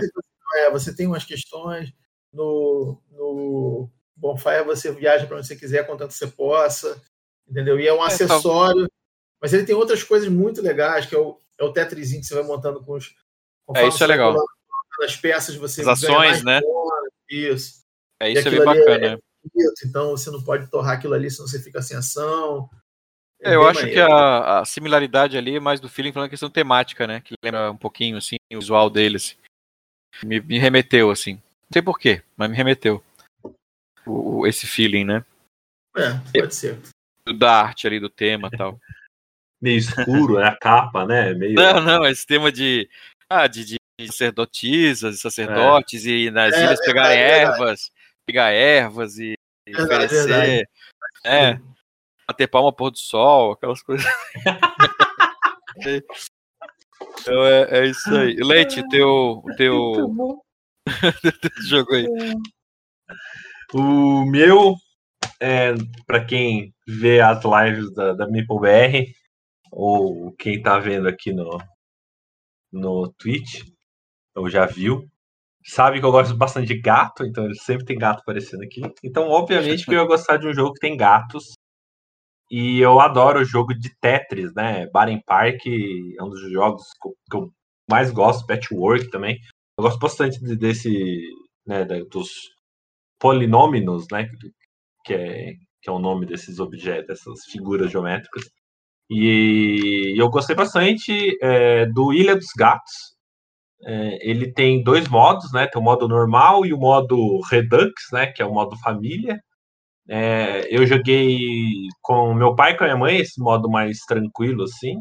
É, 0.56 0.70
você 0.70 0.94
tem 0.94 1.06
umas 1.06 1.24
questões. 1.24 1.92
No, 2.32 2.98
no 3.10 3.90
Bonfire 4.16 4.64
você 4.64 4.90
viaja 4.90 5.26
para 5.26 5.36
onde 5.36 5.46
você 5.46 5.56
quiser, 5.56 5.86
contanto 5.86 6.12
você 6.12 6.26
possa 6.26 7.00
entendeu? 7.48 7.78
E 7.78 7.86
é 7.86 7.92
um 7.92 8.02
é, 8.02 8.06
acessório, 8.06 8.90
mas 9.40 9.52
ele 9.52 9.64
tem 9.64 9.74
outras 9.74 10.02
coisas 10.02 10.28
muito 10.28 10.62
legais, 10.62 11.06
que 11.06 11.14
é 11.14 11.18
o, 11.18 11.38
é 11.58 11.64
o 11.64 11.72
Tetrisinho 11.72 12.20
que 12.20 12.26
você 12.26 12.34
vai 12.34 12.44
montando 12.44 12.82
com 12.82 12.94
os. 12.94 13.14
É, 13.76 13.86
isso 13.86 14.02
é 14.02 14.06
legal. 14.06 14.34
As 15.02 15.16
peças 15.16 15.54
você. 15.54 15.82
As 15.82 15.88
ações, 15.88 16.42
né? 16.42 16.60
isso. 17.28 17.82
É 18.20 18.30
isso 18.30 18.46
é 18.46 18.50
bem 18.50 18.64
bacana. 18.64 19.06
É, 19.06 19.18
então 19.84 20.10
você 20.10 20.30
não 20.30 20.42
pode 20.42 20.68
torrar 20.68 20.96
aquilo 20.96 21.14
ali, 21.14 21.30
senão 21.30 21.48
você 21.48 21.60
fica 21.60 21.82
sem 21.82 21.96
ação. 21.96 22.68
É, 23.40 23.56
eu 23.56 23.66
acho 23.66 23.80
maneiro. 23.80 24.06
que 24.06 24.12
a, 24.12 24.60
a, 24.60 24.64
similaridade 24.64 25.36
ali 25.36 25.56
é 25.56 25.60
mais 25.60 25.80
do 25.80 25.88
feeling 25.88 26.12
falando 26.12 26.30
questão 26.30 26.48
temática, 26.48 27.06
né? 27.06 27.20
Que 27.20 27.34
lembra 27.42 27.72
um 27.72 27.76
pouquinho, 27.76 28.16
assim, 28.16 28.36
o 28.52 28.60
visual 28.60 28.88
dele, 28.88 29.16
assim. 29.16 29.34
Me, 30.24 30.40
me 30.40 30.58
remeteu, 30.58 31.10
assim. 31.10 31.34
Não 31.34 31.72
sei 31.72 31.82
porquê, 31.82 32.22
mas 32.36 32.48
me 32.48 32.56
remeteu. 32.56 33.02
O, 34.06 34.40
o, 34.40 34.46
esse 34.46 34.66
feeling, 34.66 35.04
né? 35.04 35.24
É, 35.96 36.40
pode 36.40 36.54
ser 36.54 36.78
da 37.36 37.62
arte 37.62 37.86
ali, 37.86 38.00
do 38.00 38.08
tema 38.08 38.48
e 38.52 38.56
tal. 38.56 38.78
Meio 39.60 39.78
escuro, 39.78 40.38
é 40.38 40.48
a 40.48 40.56
capa, 40.56 41.06
né? 41.06 41.34
Meio... 41.34 41.54
Não, 41.54 41.80
não, 41.80 42.06
esse 42.06 42.26
tema 42.26 42.50
de, 42.50 42.88
ah, 43.28 43.46
de, 43.46 43.64
de 43.64 43.78
sacerdotisas 44.06 45.16
e 45.16 45.18
sacerdotes 45.18 46.04
é. 46.06 46.10
e 46.10 46.30
nas 46.30 46.52
é, 46.52 46.64
ilhas 46.64 46.80
é, 46.80 46.84
pegarem 46.84 47.18
ervas, 47.18 47.90
pegar 48.26 48.50
ervas 48.50 49.18
e, 49.18 49.34
e 49.66 49.76
oferecer. 49.76 50.68
É, 51.24 51.60
bater 52.26 52.48
palma 52.48 52.72
pôr 52.72 52.90
do 52.90 52.98
sol, 52.98 53.52
aquelas 53.52 53.82
coisas. 53.82 54.06
então 57.20 57.46
é, 57.46 57.80
é 57.80 57.86
isso 57.86 58.14
aí. 58.14 58.34
Leite, 58.36 58.86
teu, 58.88 59.42
teu... 59.56 60.14
jogo 61.68 61.94
aí. 61.94 62.06
O 63.74 64.24
meu 64.26 64.76
é, 65.42 65.72
para 66.06 66.24
quem 66.24 66.72
vê 66.86 67.20
as 67.20 67.42
lives 67.44 67.92
da, 67.94 68.12
da 68.12 68.28
MapleBR, 68.28 69.12
ou 69.72 70.32
quem 70.32 70.56
está 70.56 70.78
vendo 70.78 71.08
aqui 71.08 71.32
no, 71.32 71.58
no 72.70 73.12
Twitch, 73.14 73.62
ou 74.36 74.48
já 74.48 74.66
viu, 74.66 75.10
sabe 75.64 76.00
que 76.00 76.06
eu 76.06 76.12
gosto 76.12 76.36
bastante 76.36 76.68
de 76.68 76.80
gato, 76.80 77.24
então 77.24 77.52
sempre 77.54 77.84
tem 77.84 77.98
gato 77.98 78.20
aparecendo 78.20 78.62
aqui. 78.62 78.80
Então, 79.04 79.28
obviamente, 79.28 79.84
que 79.84 79.92
eu 79.92 80.00
ia 80.00 80.06
gostar 80.06 80.36
de 80.36 80.46
um 80.46 80.54
jogo 80.54 80.72
que 80.74 80.80
tem 80.80 80.96
gatos. 80.96 81.52
E 82.50 82.80
eu 82.80 83.00
adoro 83.00 83.40
o 83.40 83.44
jogo 83.44 83.72
de 83.74 83.90
Tetris, 84.00 84.52
né? 84.54 84.86
Baden 84.92 85.22
Park 85.26 85.66
é 85.66 86.22
um 86.22 86.28
dos 86.28 86.50
jogos 86.50 86.82
que 87.30 87.36
eu 87.36 87.50
mais 87.90 88.10
gosto, 88.10 88.46
Patchwork 88.46 89.10
também. 89.10 89.38
Eu 89.78 89.84
gosto 89.84 89.98
bastante 89.98 90.38
desse, 90.56 91.20
né, 91.66 91.84
dos 91.84 92.30
polinôminos, 93.18 94.06
né? 94.12 94.28
que 95.04 95.14
é, 95.14 95.52
que 95.80 95.90
é 95.90 95.92
o 95.92 95.98
nome 95.98 96.26
desses 96.26 96.58
objetos, 96.58 97.06
dessas 97.06 97.44
figuras 97.50 97.90
geométricas. 97.90 98.44
E 99.10 100.14
eu 100.16 100.28
gostei 100.30 100.56
bastante 100.56 101.36
é, 101.42 101.86
do 101.86 102.12
Ilha 102.12 102.34
dos 102.34 102.50
Gatos. 102.56 103.14
É, 103.84 104.18
ele 104.28 104.52
tem 104.52 104.82
dois 104.82 105.08
modos, 105.08 105.52
né? 105.52 105.66
Tem 105.66 105.80
o 105.80 105.84
modo 105.84 106.08
normal 106.08 106.64
e 106.66 106.72
o 106.72 106.78
modo 106.78 107.40
Redux, 107.50 107.92
né? 108.12 108.26
Que 108.28 108.42
é 108.42 108.46
o 108.46 108.52
modo 108.54 108.76
família. 108.78 109.40
É, 110.08 110.66
eu 110.70 110.86
joguei 110.86 111.88
com 112.02 112.34
meu 112.34 112.54
pai 112.56 112.72
e 112.72 112.76
com 112.76 112.84
a 112.84 112.88
minha 112.88 112.98
mãe 112.98 113.18
esse 113.18 113.40
modo 113.40 113.70
mais 113.70 114.00
tranquilo, 114.00 114.64
assim. 114.64 114.96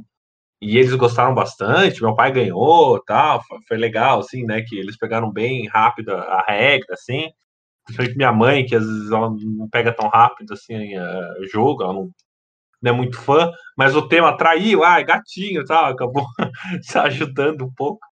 E 0.62 0.78
eles 0.78 0.96
gostaram 0.96 1.34
bastante. 1.36 2.02
Meu 2.04 2.16
pai 2.16 2.32
ganhou, 2.32 3.02
tal. 3.06 3.42
Foi, 3.68 3.78
legal, 3.78 4.20
assim, 4.22 4.46
né? 4.46 4.62
Que 4.64 4.78
eles 4.80 4.98
pegaram 4.98 5.32
bem 5.32 5.68
rápido 5.68 6.12
a 6.14 6.44
regra, 6.48 6.94
assim. 6.94 7.30
Principalmente 7.86 8.18
minha 8.18 8.34
mãe, 8.34 8.66
que 8.66 8.76
às 8.76 8.86
vezes 8.86 9.12
ela 9.12 9.30
não 9.30 9.70
pega 9.70 9.94
tão 9.94 10.10
rápido 10.10 10.54
assim 10.54 10.98
o 11.40 11.48
jogo, 11.48 11.84
ela 11.84 11.94
não, 11.94 12.10
não, 12.82 12.92
é 12.92 12.96
muito 12.96 13.20
fã, 13.20 13.52
mas 13.78 13.96
o 13.96 14.08
tema 14.08 14.30
atraiu, 14.30 14.84
ah, 14.84 15.00
é 15.00 15.04
gatinho 15.04 15.66
tal, 15.66 15.86
acabou 15.92 16.26
se 16.84 16.98
ajudando 17.00 17.66
um 17.66 17.74
pouco. 17.76 18.11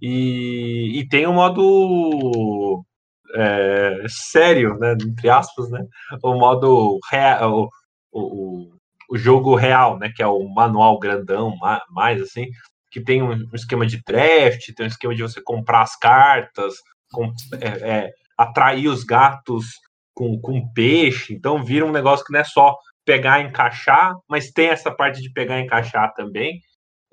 E, 0.00 0.98
e 1.00 1.08
tem 1.08 1.26
o 1.26 1.30
um 1.30 1.34
modo 1.34 2.84
é, 3.34 4.04
sério, 4.08 4.78
né, 4.78 4.92
entre 4.92 5.28
aspas, 5.28 5.70
né, 5.70 5.84
o 6.22 6.34
modo 6.34 6.98
real, 7.10 7.68
o, 8.12 8.20
o, 8.20 8.72
o, 9.10 9.18
jogo 9.18 9.54
real, 9.54 9.98
né, 9.98 10.10
que 10.14 10.22
é 10.22 10.26
o 10.26 10.48
manual 10.48 10.98
grandão, 10.98 11.54
mais 11.90 12.20
assim, 12.20 12.46
que 12.90 13.00
tem 13.00 13.22
um 13.22 13.48
esquema 13.52 13.86
de 13.86 14.00
draft, 14.06 14.72
tem 14.74 14.86
um 14.86 14.88
esquema 14.88 15.14
de 15.14 15.22
você 15.22 15.42
comprar 15.42 15.82
as 15.82 15.96
cartas, 15.96 16.74
com, 17.10 17.32
é, 17.60 17.90
é, 17.90 18.10
atrair 18.38 18.88
os 18.88 19.04
gatos 19.04 19.66
com, 20.14 20.40
com 20.40 20.72
peixe, 20.72 21.34
então 21.34 21.62
vira 21.62 21.84
um 21.84 21.92
negócio 21.92 22.24
que 22.24 22.32
não 22.32 22.40
é 22.40 22.44
só 22.44 22.76
pegar 23.04 23.40
e 23.40 23.48
encaixar, 23.48 24.14
mas 24.28 24.50
tem 24.50 24.68
essa 24.68 24.90
parte 24.90 25.20
de 25.20 25.30
pegar 25.30 25.60
e 25.60 25.64
encaixar 25.64 26.12
também. 26.14 26.60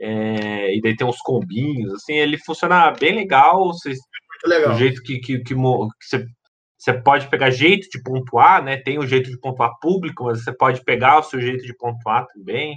É, 0.03 0.75
e 0.75 0.81
daí 0.81 0.95
tem 0.95 1.05
uns 1.05 1.21
combinhos, 1.21 1.93
assim, 1.93 2.13
ele 2.13 2.35
funciona 2.37 2.89
bem 2.91 3.13
legal. 3.13 3.67
Você, 3.67 3.93
legal. 4.43 4.73
O 4.73 4.77
jeito 4.77 5.03
que, 5.03 5.19
que, 5.19 5.37
que, 5.39 5.53
que 5.53 5.55
você, 5.55 6.25
você 6.75 6.93
pode 6.93 7.29
pegar 7.29 7.51
jeito 7.51 7.87
de 7.87 8.01
pontuar, 8.01 8.63
né? 8.63 8.77
Tem 8.77 8.97
o 8.97 9.05
jeito 9.05 9.29
de 9.29 9.39
pontuar 9.39 9.77
público, 9.79 10.25
mas 10.25 10.43
você 10.43 10.51
pode 10.51 10.83
pegar 10.83 11.19
o 11.19 11.23
seu 11.23 11.39
jeito 11.39 11.63
de 11.63 11.75
pontuar 11.77 12.25
também. 12.33 12.75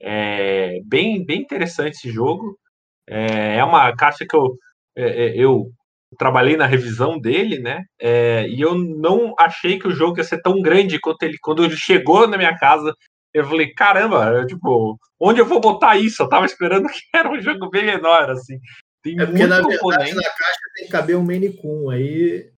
É 0.00 0.80
bem, 0.86 1.24
bem 1.24 1.42
interessante 1.42 1.96
esse 1.96 2.10
jogo. 2.10 2.58
É, 3.06 3.56
é 3.56 3.64
uma 3.64 3.94
caixa 3.94 4.24
que 4.26 4.34
eu, 4.34 4.56
é, 4.96 5.26
é, 5.26 5.36
eu 5.36 5.70
trabalhei 6.18 6.56
na 6.56 6.66
revisão 6.66 7.18
dele, 7.18 7.58
né? 7.58 7.84
É, 8.00 8.46
e 8.48 8.60
eu 8.60 8.74
não 8.74 9.34
achei 9.38 9.78
que 9.78 9.88
o 9.88 9.94
jogo 9.94 10.18
ia 10.18 10.24
ser 10.24 10.40
tão 10.40 10.62
grande 10.62 10.98
quanto 10.98 11.22
ele. 11.22 11.36
Quando 11.42 11.64
ele 11.64 11.76
chegou 11.76 12.26
na 12.26 12.38
minha 12.38 12.56
casa, 12.56 12.94
eu 13.32 13.46
falei, 13.46 13.72
caramba, 13.72 14.30
eu, 14.30 14.46
tipo, 14.46 14.98
onde 15.18 15.40
eu 15.40 15.46
vou 15.46 15.60
botar 15.60 15.96
isso? 15.96 16.22
Eu 16.22 16.28
tava 16.28 16.46
esperando 16.46 16.88
que 16.88 17.00
era 17.14 17.30
um 17.30 17.40
jogo 17.40 17.70
bem 17.70 17.84
menor, 17.84 18.30
assim. 18.30 18.58
Tem 19.02 19.20
é 19.20 19.26
porque, 19.26 19.46
na 19.46 19.60
verdade, 19.60 20.14
na 20.14 20.22
caixa 20.22 20.60
tem 20.76 20.86
que 20.86 20.92
caber 20.92 21.16
um 21.16 21.24
Manicum, 21.24 21.90
aí... 21.90 22.50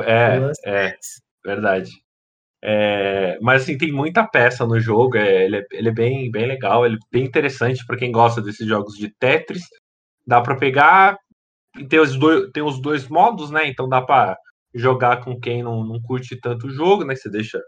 É, 0.00 0.52
é, 0.64 0.96
verdade. 1.44 1.90
É, 2.62 3.38
mas 3.40 3.62
assim, 3.62 3.78
tem 3.78 3.92
muita 3.92 4.26
peça 4.26 4.66
no 4.66 4.78
jogo, 4.78 5.16
é, 5.16 5.44
ele, 5.44 5.56
é, 5.56 5.66
ele 5.72 5.88
é 5.88 5.92
bem, 5.92 6.30
bem 6.30 6.46
legal, 6.46 6.84
ele 6.84 6.96
é 6.96 6.98
bem 7.10 7.24
interessante 7.24 7.84
para 7.84 7.96
quem 7.96 8.12
gosta 8.12 8.40
desses 8.40 8.66
jogos 8.66 8.94
de 8.94 9.08
Tetris. 9.18 9.64
Dá 10.26 10.40
para 10.40 10.56
pegar 10.56 11.18
tem 11.88 12.00
os, 12.00 12.16
dois, 12.16 12.50
tem 12.52 12.62
os 12.62 12.80
dois 12.80 13.08
modos, 13.08 13.50
né? 13.50 13.66
Então 13.66 13.88
dá 13.88 14.00
para 14.02 14.36
jogar 14.74 15.22
com 15.22 15.38
quem 15.38 15.62
não, 15.62 15.84
não 15.84 16.00
curte 16.00 16.36
tanto 16.36 16.66
o 16.66 16.70
jogo, 16.70 17.04
né? 17.04 17.14
Você 17.14 17.30
deixa 17.30 17.60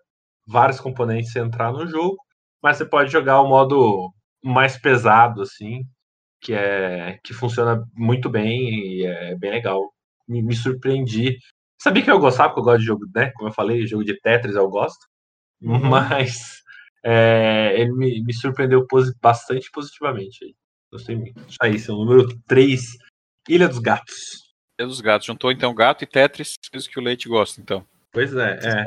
vários 0.46 0.80
componentes 0.80 1.34
entrar 1.36 1.72
no 1.72 1.86
jogo 1.86 2.16
mas 2.62 2.76
você 2.76 2.84
pode 2.84 3.10
jogar 3.10 3.40
o 3.40 3.48
modo 3.48 4.12
mais 4.42 4.78
pesado, 4.78 5.42
assim, 5.42 5.84
que 6.40 6.52
é 6.52 7.18
que 7.24 7.34
funciona 7.34 7.84
muito 7.94 8.28
bem 8.28 8.98
e 8.98 9.06
é 9.06 9.36
bem 9.36 9.50
legal. 9.50 9.92
Me, 10.28 10.42
me 10.42 10.54
surpreendi. 10.54 11.38
Sabia 11.80 12.02
que 12.02 12.10
eu 12.10 12.18
gostava, 12.18 12.50
porque 12.50 12.60
eu 12.60 12.64
gosto 12.64 12.80
de 12.80 12.86
jogo, 12.86 13.06
né? 13.14 13.30
Como 13.34 13.48
eu 13.48 13.54
falei, 13.54 13.86
jogo 13.86 14.04
de 14.04 14.18
Tetris 14.20 14.54
eu 14.54 14.68
gosto. 14.68 15.06
Uhum. 15.62 15.78
Mas 15.88 16.62
é, 17.04 17.74
ele 17.78 17.92
me, 17.92 18.22
me 18.22 18.34
surpreendeu 18.34 18.86
posi 18.86 19.12
bastante 19.20 19.70
positivamente. 19.70 20.54
Gostei 20.92 21.16
muito. 21.16 21.42
Aí, 21.60 21.78
seu 21.78 21.94
número 21.94 22.28
3, 22.46 22.80
Ilha 23.48 23.68
dos 23.68 23.78
Gatos. 23.78 24.54
Ilha 24.78 24.88
dos 24.88 25.00
Gatos. 25.00 25.26
Juntou 25.26 25.52
então 25.52 25.74
gato 25.74 26.04
e 26.04 26.06
Tetris, 26.06 26.54
isso 26.74 26.90
que 26.90 26.98
o 26.98 27.02
Leite 27.02 27.28
gosta, 27.28 27.60
então. 27.60 27.86
Pois 28.12 28.34
é, 28.34 28.58
é. 28.62 28.86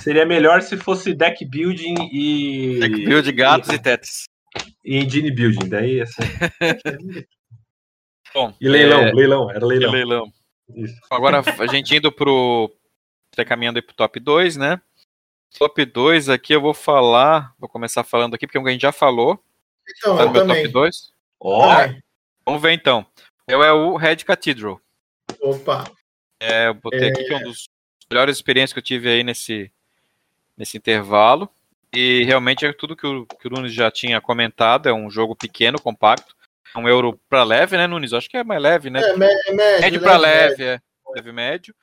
Seria 0.00 0.26
melhor 0.26 0.62
se 0.62 0.76
fosse 0.76 1.14
deck 1.14 1.44
building 1.44 1.94
e. 2.12 2.80
Deck 2.80 3.04
building, 3.04 3.34
gatos 3.34 3.70
e, 3.70 3.74
e 3.74 3.78
Tetris. 3.78 4.28
E 4.84 4.96
engine 4.96 5.30
building, 5.30 5.68
daí 5.68 6.00
assim. 6.00 6.22
Bom, 8.34 8.54
e 8.60 8.68
leilão, 8.68 9.00
é... 9.00 9.12
leilão, 9.12 9.50
era 9.50 9.64
leilão. 9.64 9.88
E 9.90 9.92
leilão. 9.92 10.32
Isso. 10.74 10.96
Agora 11.10 11.42
a 11.58 11.66
gente 11.66 11.94
indo 11.94 12.10
pro. 12.10 12.74
Tá 13.34 13.44
caminhando 13.44 13.78
aí 13.78 13.82
pro 13.82 13.94
top 13.94 14.18
2, 14.20 14.56
né? 14.56 14.80
Top 15.58 15.84
2 15.84 16.28
aqui 16.28 16.54
eu 16.54 16.60
vou 16.60 16.74
falar. 16.74 17.54
Vou 17.58 17.68
começar 17.68 18.04
falando 18.04 18.34
aqui, 18.34 18.46
porque 18.46 18.58
a 18.58 18.72
gente 18.72 18.82
já 18.82 18.92
falou. 18.92 19.42
Então, 19.88 20.16
tá 20.16 20.24
no 20.26 20.32
meu 20.32 20.42
também. 20.42 20.62
top 20.64 20.72
2. 20.72 21.12
Ó. 21.40 21.66
Oh. 21.66 21.94
Vamos 22.44 22.62
ver 22.62 22.72
então. 22.72 23.06
Eu 23.46 23.62
é 23.62 23.72
o 23.72 23.96
Red 23.96 24.16
Cathedral. 24.16 24.80
Opa! 25.40 25.84
É, 26.40 26.68
eu 26.68 26.74
botei 26.74 27.04
é... 27.04 27.08
aqui 27.08 27.24
que 27.24 27.32
é 27.32 27.36
um 27.36 27.42
dos 27.42 27.68
melhores 28.12 28.36
experiências 28.36 28.72
que 28.72 28.78
eu 28.78 28.82
tive 28.82 29.08
aí 29.08 29.24
nesse, 29.24 29.72
nesse 30.56 30.76
intervalo. 30.76 31.48
E 31.94 32.24
realmente 32.24 32.64
é 32.64 32.72
tudo 32.72 32.96
que 32.96 33.06
o, 33.06 33.26
que 33.26 33.48
o 33.48 33.50
Nunes 33.50 33.72
já 33.72 33.90
tinha 33.90 34.20
comentado. 34.20 34.88
É 34.88 34.92
um 34.92 35.10
jogo 35.10 35.34
pequeno, 35.34 35.80
compacto. 35.80 36.34
É 36.74 36.78
um 36.78 36.88
euro 36.88 37.18
para 37.28 37.44
leve, 37.44 37.76
né, 37.76 37.86
Nunes? 37.86 38.12
Acho 38.12 38.28
que 38.28 38.36
é 38.36 38.44
mais 38.44 38.62
leve, 38.62 38.88
né? 38.88 39.00
É, 39.02 39.16
médio, 39.16 39.56
médio 39.56 40.00
para 40.00 40.16
leve, 40.16 40.64
é. 40.64 40.80
Leve 41.14 41.32
médio. 41.32 41.74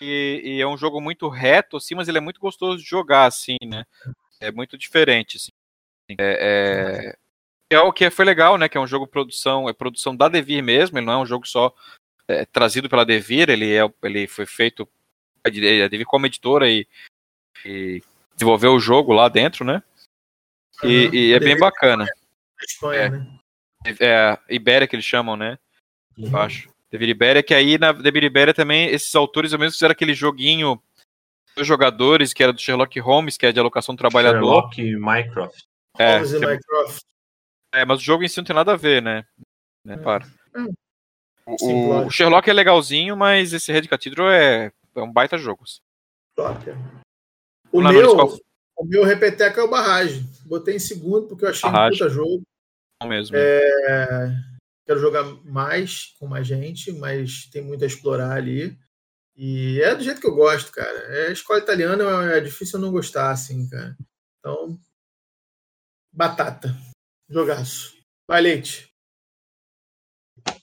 E, 0.00 0.40
e, 0.44 0.60
é 0.60 0.66
um 0.66 0.78
jogo 0.78 1.00
muito 1.00 1.28
reto, 1.28 1.76
assim, 1.76 1.94
mas 1.94 2.08
ele 2.08 2.18
é 2.18 2.20
muito 2.22 2.40
gostoso 2.40 2.78
de 2.78 2.88
jogar, 2.88 3.26
assim, 3.26 3.56
né? 3.64 3.84
É 4.40 4.50
muito 4.50 4.78
diferente, 4.78 5.36
assim. 5.36 5.50
É, 6.18 7.14
é, 7.70 7.76
é 7.76 7.80
o 7.80 7.92
que 7.92 8.08
foi 8.08 8.24
legal, 8.24 8.56
né? 8.56 8.68
Que 8.68 8.78
é 8.78 8.80
um 8.80 8.86
jogo 8.86 9.06
produção, 9.06 9.68
é 9.68 9.72
produção 9.72 10.16
da 10.16 10.28
Devir 10.28 10.62
mesmo. 10.62 10.96
Ele 10.96 11.06
não 11.06 11.14
é 11.14 11.18
um 11.18 11.26
jogo 11.26 11.46
só 11.46 11.74
é, 12.28 12.44
trazido 12.46 12.88
pela 12.88 13.04
Devir. 13.04 13.50
Ele 13.50 13.74
é, 13.76 13.82
ele 14.02 14.26
foi 14.26 14.46
feito 14.46 14.88
a 15.44 15.88
Devir 15.88 16.06
como 16.06 16.26
editora 16.26 16.68
e, 16.68 16.86
e 17.64 18.02
desenvolveu 18.34 18.72
o 18.72 18.80
jogo 18.80 19.12
lá 19.12 19.28
dentro, 19.28 19.64
né? 19.64 19.82
E, 20.82 21.06
uhum. 21.06 21.14
e 21.14 21.32
é 21.32 21.40
bem 21.40 21.58
bacana. 21.58 22.06
Espanha, 22.62 23.00
é, 23.00 23.10
né? 23.10 23.26
é 24.00 24.38
Ibéria 24.48 24.86
que 24.86 24.96
eles 24.96 25.04
chamam, 25.04 25.36
né? 25.36 25.58
Uhum. 26.16 26.30
Eu 26.30 26.38
acho. 26.38 26.70
Devir 26.90 27.08
Ibéria, 27.08 27.42
que 27.42 27.54
aí 27.54 27.78
na 27.78 27.92
Devir 27.92 28.24
Ibéria 28.24 28.52
também, 28.52 28.88
esses 28.88 29.14
autores, 29.14 29.52
ao 29.52 29.58
mesmo 29.58 29.72
fizeram 29.72 29.92
aquele 29.92 30.12
joguinho 30.12 30.82
dos 31.56 31.66
jogadores, 31.66 32.32
que 32.32 32.42
era 32.42 32.52
do 32.52 32.60
Sherlock 32.60 32.98
Holmes, 32.98 33.36
que 33.36 33.46
é 33.46 33.52
de 33.52 33.60
alocação 33.60 33.94
do 33.94 33.98
trabalhador. 33.98 34.40
Sherlock 34.40 34.82
e 34.82 34.96
Minecraft. 34.96 35.64
É, 35.98 36.14
Holmes 36.14 36.32
e 36.32 36.36
é 36.36 36.40
Minecraft. 36.40 37.00
É, 37.72 37.84
mas 37.84 38.00
o 38.00 38.04
jogo 38.04 38.24
em 38.24 38.28
si 38.28 38.38
não 38.38 38.44
tem 38.44 38.56
nada 38.56 38.72
a 38.72 38.76
ver, 38.76 39.00
né? 39.00 39.24
né? 39.84 39.96
Para. 39.98 40.26
Hum. 40.56 40.72
O, 41.46 41.58
Sim, 41.58 41.90
o, 42.06 42.10
Sherlock 42.10 42.48
é 42.48 42.52
legalzinho, 42.52 43.16
mas 43.16 43.52
esse 43.52 43.72
Red 43.72 43.82
Cathedral 43.82 44.30
é 44.30 44.72
é 44.94 45.02
um 45.02 45.12
baita 45.12 45.38
jogo. 45.38 45.64
Top. 46.36 46.64
O 47.72 47.80
meu, 47.80 48.16
o 48.76 48.84
meu 48.84 49.04
repeteca 49.04 49.60
é 49.60 49.64
o 49.64 49.70
Barragem. 49.70 50.24
Botei 50.44 50.76
em 50.76 50.80
segundo 50.80 51.28
porque 51.28 51.44
eu 51.44 51.50
achei 51.50 51.70
Barragem. 51.70 51.96
um 51.96 51.98
puta 51.98 52.10
jogo. 52.10 52.42
Não 53.00 53.08
mesmo. 53.08 53.36
É... 53.36 54.28
Quero 54.86 55.00
jogar 55.00 55.24
mais 55.44 56.14
com 56.18 56.26
mais 56.26 56.46
gente, 56.46 56.92
mas 56.92 57.48
tem 57.52 57.62
muito 57.62 57.84
a 57.84 57.86
explorar 57.86 58.32
ali. 58.32 58.76
E 59.36 59.80
é 59.82 59.94
do 59.94 60.02
jeito 60.02 60.20
que 60.20 60.26
eu 60.26 60.34
gosto, 60.34 60.72
cara. 60.72 60.98
É, 61.14 61.32
escola 61.32 61.60
italiana 61.60 62.04
é 62.34 62.40
difícil 62.40 62.78
eu 62.78 62.84
não 62.84 62.92
gostar, 62.92 63.30
assim, 63.30 63.68
cara. 63.68 63.96
Então, 64.38 64.78
batata. 66.12 66.76
Jogaço. 67.28 67.96
Vai, 68.28 68.40
Leite. 68.42 68.92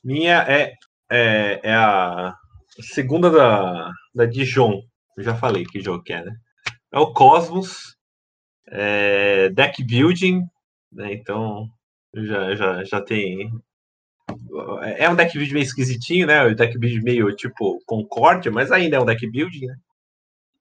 Minha 0.04 0.44
é, 0.44 0.74
é, 1.10 1.62
é 1.64 1.74
a 1.74 2.38
segunda 2.82 3.30
da, 3.30 3.92
da 4.14 4.26
Dijon. 4.26 4.82
Eu 5.18 5.24
já 5.24 5.36
falei 5.36 5.66
que 5.66 5.82
jogo 5.82 6.04
que 6.04 6.14
é, 6.14 6.24
né? 6.24 6.36
É 6.92 7.00
o 7.00 7.12
Cosmos, 7.14 7.96
é, 8.70 9.50
Deck 9.50 9.84
Building, 9.84 10.44
né? 10.92 11.14
Então 11.14 11.68
já, 12.16 12.56
já, 12.56 12.84
já 12.84 13.02
tem. 13.02 13.52
É 14.98 15.10
um 15.10 15.16
deck 15.16 15.38
building 15.38 15.54
meio 15.54 15.64
esquisitinho, 15.64 16.28
né? 16.28 16.44
O 16.46 16.56
deck 16.56 16.78
building 16.78 17.04
meio 17.04 17.36
tipo 17.36 17.80
Concórdia, 17.86 18.52
mas 18.52 18.72
ainda 18.72 18.98
é 18.98 19.00
um 19.00 19.06
deck 19.06 19.30
building, 19.30 19.68
né? 19.68 19.76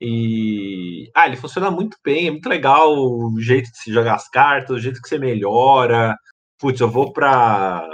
E. 0.01 1.11
Ah, 1.15 1.27
ele 1.27 1.37
funciona 1.37 1.71
muito 1.71 1.97
bem, 2.05 2.29
é 2.29 2.31
muito 2.31 2.49
legal 2.49 2.95
o 2.95 3.41
jeito 3.41 3.71
de 3.71 3.79
se 3.79 3.93
jogar 3.93 4.15
as 4.15 4.29
cartas, 4.29 4.77
o 4.77 4.81
jeito 4.81 5.01
que 5.01 5.09
você 5.09 5.19
melhora. 5.19 6.17
Putz, 6.59 6.81
eu 6.81 6.91
vou 6.91 7.13
pra 7.13 7.87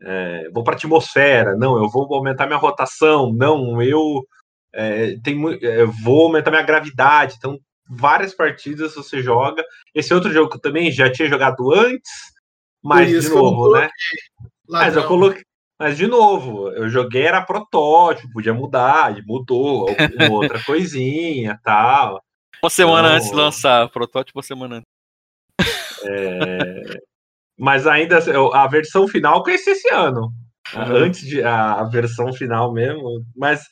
é, 0.00 0.48
vou 0.52 0.62
para 0.62 0.74
a 0.74 0.76
atmosfera, 0.76 1.56
não, 1.56 1.76
eu 1.76 1.88
vou 1.88 2.12
aumentar 2.14 2.46
minha 2.46 2.58
rotação, 2.58 3.32
não, 3.32 3.82
eu 3.82 4.24
é, 4.72 5.16
tenho, 5.22 5.52
é, 5.64 5.84
vou 6.04 6.26
aumentar 6.26 6.50
minha 6.50 6.62
gravidade. 6.62 7.34
Então, 7.36 7.58
várias 7.88 8.34
partidas 8.34 8.94
você 8.94 9.22
joga. 9.22 9.64
Esse 9.94 10.12
outro 10.14 10.32
jogo 10.32 10.50
que 10.50 10.56
eu 10.56 10.60
também 10.60 10.90
já 10.92 11.10
tinha 11.10 11.28
jogado 11.28 11.72
antes, 11.72 12.10
mas 12.82 13.08
de 13.08 13.28
novo, 13.28 13.72
né? 13.72 13.88
Mas 14.68 14.94
eu 14.94 15.06
coloquei, 15.06 15.42
Mas, 15.78 15.96
de 15.96 16.06
novo, 16.06 16.70
eu 16.70 16.88
joguei, 16.88 17.22
era 17.22 17.42
protótipo, 17.42 18.32
podia 18.32 18.52
mudar, 18.52 19.18
e 19.18 19.22
mudou, 19.24 19.88
alguma 19.88 20.30
outra 20.30 20.62
coisinha 20.62 21.58
tal. 21.64 22.22
Uma 22.62 22.70
semana 22.70 23.08
então, 23.08 23.16
antes 23.16 23.30
de 23.30 23.36
lançar, 23.36 23.88
protótipo 23.90 24.38
uma 24.38 24.42
semana 24.42 24.76
antes. 24.76 24.88
É... 26.04 26.82
Mas 27.58 27.86
ainda, 27.86 28.18
a 28.54 28.66
versão 28.68 29.08
final 29.08 29.38
eu 29.38 29.42
conheci 29.42 29.70
esse 29.70 29.92
ano. 29.92 30.30
Uhum. 30.74 30.96
Antes 30.96 31.26
de 31.26 31.42
a, 31.42 31.80
a, 31.80 31.84
versão 31.84 32.32
final 32.32 32.72
mesmo. 32.72 33.24
Mas 33.34 33.64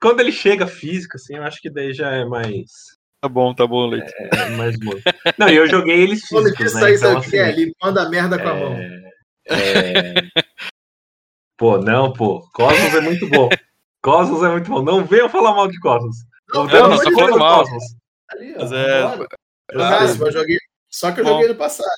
quando 0.00 0.20
ele 0.20 0.30
chega 0.30 0.66
físico, 0.66 1.16
assim, 1.16 1.36
eu 1.36 1.42
acho 1.42 1.60
que 1.60 1.70
daí 1.70 1.92
já 1.92 2.10
é 2.10 2.24
mais. 2.24 2.70
Tá 3.20 3.28
bom, 3.28 3.54
tá 3.54 3.66
bom, 3.66 3.86
Leite. 3.86 4.12
É, 4.16 4.36
é 4.36 4.48
mais 4.50 4.78
bom. 4.78 4.92
Não, 5.38 5.48
e 5.48 5.56
eu 5.56 5.68
joguei 5.68 6.00
eles 6.00 6.26
físicos, 6.26 6.74
né? 6.74 6.94
Então, 6.94 7.18
assim, 7.18 7.36
é, 7.36 7.48
ele 7.48 7.72
manda 7.82 8.08
merda 8.08 8.38
com 8.38 8.48
a 8.48 8.54
mão. 8.54 8.76
É... 9.48 10.14
Pô, 11.56 11.78
não, 11.78 12.12
pô. 12.12 12.40
Cosmos 12.52 12.94
é 12.94 13.00
muito 13.00 13.28
bom. 13.28 13.48
Cosmos 14.02 14.42
é 14.42 14.48
muito 14.48 14.68
bom. 14.70 14.82
Não 14.82 15.04
venham 15.04 15.28
falar 15.28 15.54
mal 15.54 15.68
de 15.68 15.78
Cosmos. 15.78 16.16
Não, 16.52 16.66
não, 16.66 16.88
não 16.90 16.98
tô 16.98 17.12
falando 17.12 17.38
mal. 17.38 17.60
Cosmos. 17.60 17.84
Ali, 18.30 18.54
ó, 18.56 18.58
Mas 18.58 18.72
é... 18.72 19.02
Eu, 19.70 20.26
eu 20.26 20.32
joguei... 20.32 20.58
Só 20.90 21.12
que 21.12 21.20
eu 21.20 21.24
joguei 21.24 21.48
no 21.48 21.54
passado. 21.54 21.88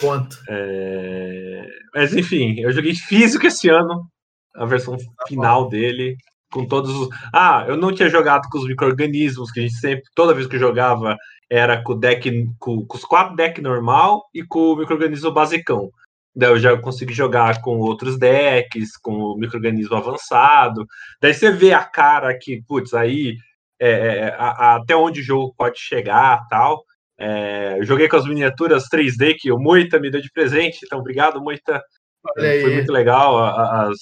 Ponto. 0.00 0.38
É... 0.48 1.66
Mas 1.94 2.14
enfim, 2.14 2.58
eu 2.60 2.72
joguei 2.72 2.94
físico 2.94 3.46
esse 3.46 3.68
ano. 3.68 4.06
A 4.54 4.64
versão 4.64 4.96
tá 4.96 5.26
final 5.28 5.64
bom. 5.64 5.70
dele 5.70 6.16
com 6.50 6.66
todos 6.66 6.90
os. 6.94 7.08
Ah, 7.32 7.64
eu 7.68 7.76
não 7.76 7.92
tinha 7.92 8.08
jogado 8.08 8.48
com 8.50 8.58
os 8.58 8.66
micro-organismos, 8.66 9.50
que 9.50 9.60
a 9.60 9.62
gente 9.62 9.74
sempre, 9.74 10.02
toda 10.14 10.34
vez 10.34 10.46
que 10.46 10.56
eu 10.56 10.60
jogava, 10.60 11.16
era 11.48 11.82
com 11.82 11.92
o 11.92 11.98
deck, 11.98 12.48
com, 12.58 12.84
com 12.84 12.96
os 12.96 13.04
quatro 13.04 13.36
decks 13.36 13.62
normal 13.62 14.24
e 14.34 14.42
com 14.42 14.72
o 14.72 14.76
micro-organismo 14.76 15.32
basicão. 15.32 15.90
Daí 16.34 16.50
eu 16.50 16.58
já 16.58 16.76
consegui 16.76 17.12
jogar 17.12 17.60
com 17.60 17.78
outros 17.78 18.18
decks, 18.18 18.96
com 18.96 19.12
o 19.12 19.36
micro-organismo 19.36 19.96
avançado. 19.96 20.86
Daí 21.20 21.34
você 21.34 21.50
vê 21.50 21.72
a 21.72 21.84
cara 21.84 22.36
que, 22.38 22.62
putz, 22.66 22.94
aí 22.94 23.36
é, 23.80 23.90
é 23.90 24.34
a, 24.38 24.50
a, 24.50 24.76
até 24.76 24.94
onde 24.94 25.20
o 25.20 25.24
jogo 25.24 25.54
pode 25.56 25.78
chegar 25.78 26.46
tal. 26.48 26.84
É, 27.20 27.76
eu 27.78 27.84
joguei 27.84 28.08
com 28.08 28.16
as 28.16 28.24
miniaturas 28.24 28.84
3D 28.90 29.36
que 29.38 29.52
o 29.52 29.58
Moita 29.58 30.00
me 30.00 30.10
deu 30.10 30.22
de 30.22 30.32
presente, 30.32 30.78
então 30.82 31.00
obrigado, 31.00 31.40
Moita. 31.40 31.82
Foi 32.34 32.74
muito 32.74 32.92
legal. 32.92 33.38
As, 33.38 33.96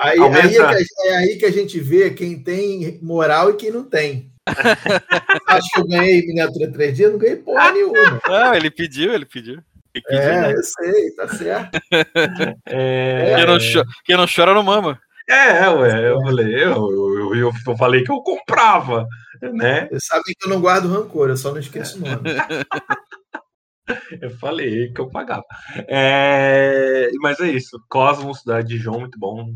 aí, 0.00 0.18
aumenta... 0.18 0.68
aí 0.68 0.84
é, 1.04 1.08
é, 1.08 1.16
aí 1.16 1.36
que 1.36 1.46
a 1.46 1.52
gente 1.52 1.78
vê 1.78 2.10
quem 2.10 2.42
tem 2.42 2.98
moral 3.00 3.50
e 3.50 3.56
quem 3.56 3.70
não 3.70 3.84
tem. 3.84 4.32
Acho 5.46 5.68
que 5.70 5.80
eu 5.80 5.86
ganhei 5.86 6.26
miniatura 6.26 6.70
3D, 6.70 7.00
eu 7.00 7.12
não 7.12 7.18
ganhei 7.18 7.36
porra 7.36 7.72
nenhuma. 7.72 8.20
Não, 8.28 8.54
ele 8.54 8.70
pediu, 8.70 9.12
ele 9.12 9.26
pediu. 9.26 9.60
É, 10.08 10.40
né? 10.40 10.52
eu 10.52 10.62
sei, 10.62 11.10
tá 11.12 11.28
certo. 11.28 11.78
É... 12.66 13.36
Quem, 13.36 13.46
não 13.46 13.58
chora, 13.58 13.86
quem 14.04 14.16
não 14.16 14.26
chora 14.26 14.54
não 14.54 14.62
mama. 14.62 14.98
É, 15.28 15.68
ué, 15.68 16.10
eu 16.10 16.20
falei, 16.22 16.54
eu, 16.54 16.90
eu, 16.90 17.34
eu, 17.34 17.52
eu, 17.66 17.76
falei 17.76 18.04
que 18.04 18.12
eu 18.12 18.20
comprava, 18.22 19.06
né? 19.52 19.86
Vocês 19.88 20.06
sabem 20.06 20.34
que 20.38 20.46
eu 20.46 20.50
não 20.50 20.60
guardo 20.60 20.88
rancor, 20.88 21.28
eu 21.28 21.36
só 21.36 21.50
não 21.50 21.58
esqueço 21.58 21.98
o 21.98 22.00
nome. 22.00 22.30
eu 24.20 24.30
falei 24.38 24.92
que 24.92 25.00
eu 25.00 25.08
pagava. 25.08 25.44
É, 25.88 27.10
mas 27.20 27.38
é 27.40 27.48
isso, 27.48 27.82
Cosmos 27.88 28.42
da 28.44 28.60
Dijon, 28.60 29.00
muito 29.00 29.18
bom. 29.18 29.54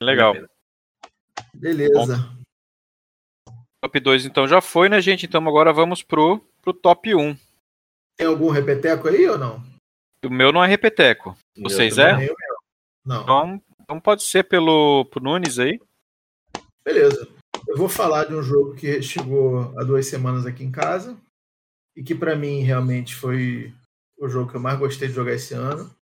Legal. 0.00 0.34
Beleza. 1.54 2.16
Bom. 2.16 2.44
Top 3.82 4.00
2 4.00 4.24
então 4.24 4.48
já 4.48 4.60
foi, 4.60 4.88
né, 4.88 5.00
gente? 5.00 5.26
Então 5.26 5.46
agora 5.46 5.72
vamos 5.72 6.02
pro, 6.02 6.40
pro 6.62 6.72
top 6.72 7.14
1. 7.14 7.36
Tem 8.16 8.26
algum 8.26 8.48
repeteco 8.48 9.08
aí 9.08 9.28
ou 9.28 9.36
não? 9.36 9.62
O 10.24 10.30
meu 10.30 10.52
não 10.52 10.64
é 10.64 10.66
repeteco. 10.66 11.36
Vocês 11.58 11.98
é? 11.98 12.12
Não. 13.04 13.22
Então, 13.22 13.62
então 13.82 14.00
pode 14.00 14.22
ser 14.22 14.44
pelo 14.44 15.04
pro 15.06 15.22
Nunes 15.22 15.58
aí. 15.58 15.78
Beleza. 16.82 17.28
Eu 17.66 17.76
vou 17.76 17.88
falar 17.88 18.24
de 18.24 18.34
um 18.34 18.42
jogo 18.42 18.74
que 18.74 19.02
chegou 19.02 19.72
há 19.78 19.84
duas 19.84 20.06
semanas 20.06 20.46
aqui 20.46 20.62
em 20.62 20.70
casa 20.70 21.18
e 21.96 22.02
que 22.02 22.14
para 22.14 22.36
mim 22.36 22.60
realmente 22.60 23.14
foi 23.14 23.72
o 24.18 24.28
jogo 24.28 24.50
que 24.50 24.56
eu 24.56 24.60
mais 24.60 24.78
gostei 24.78 25.08
de 25.08 25.14
jogar 25.14 25.32
esse 25.32 25.54
ano. 25.54 25.94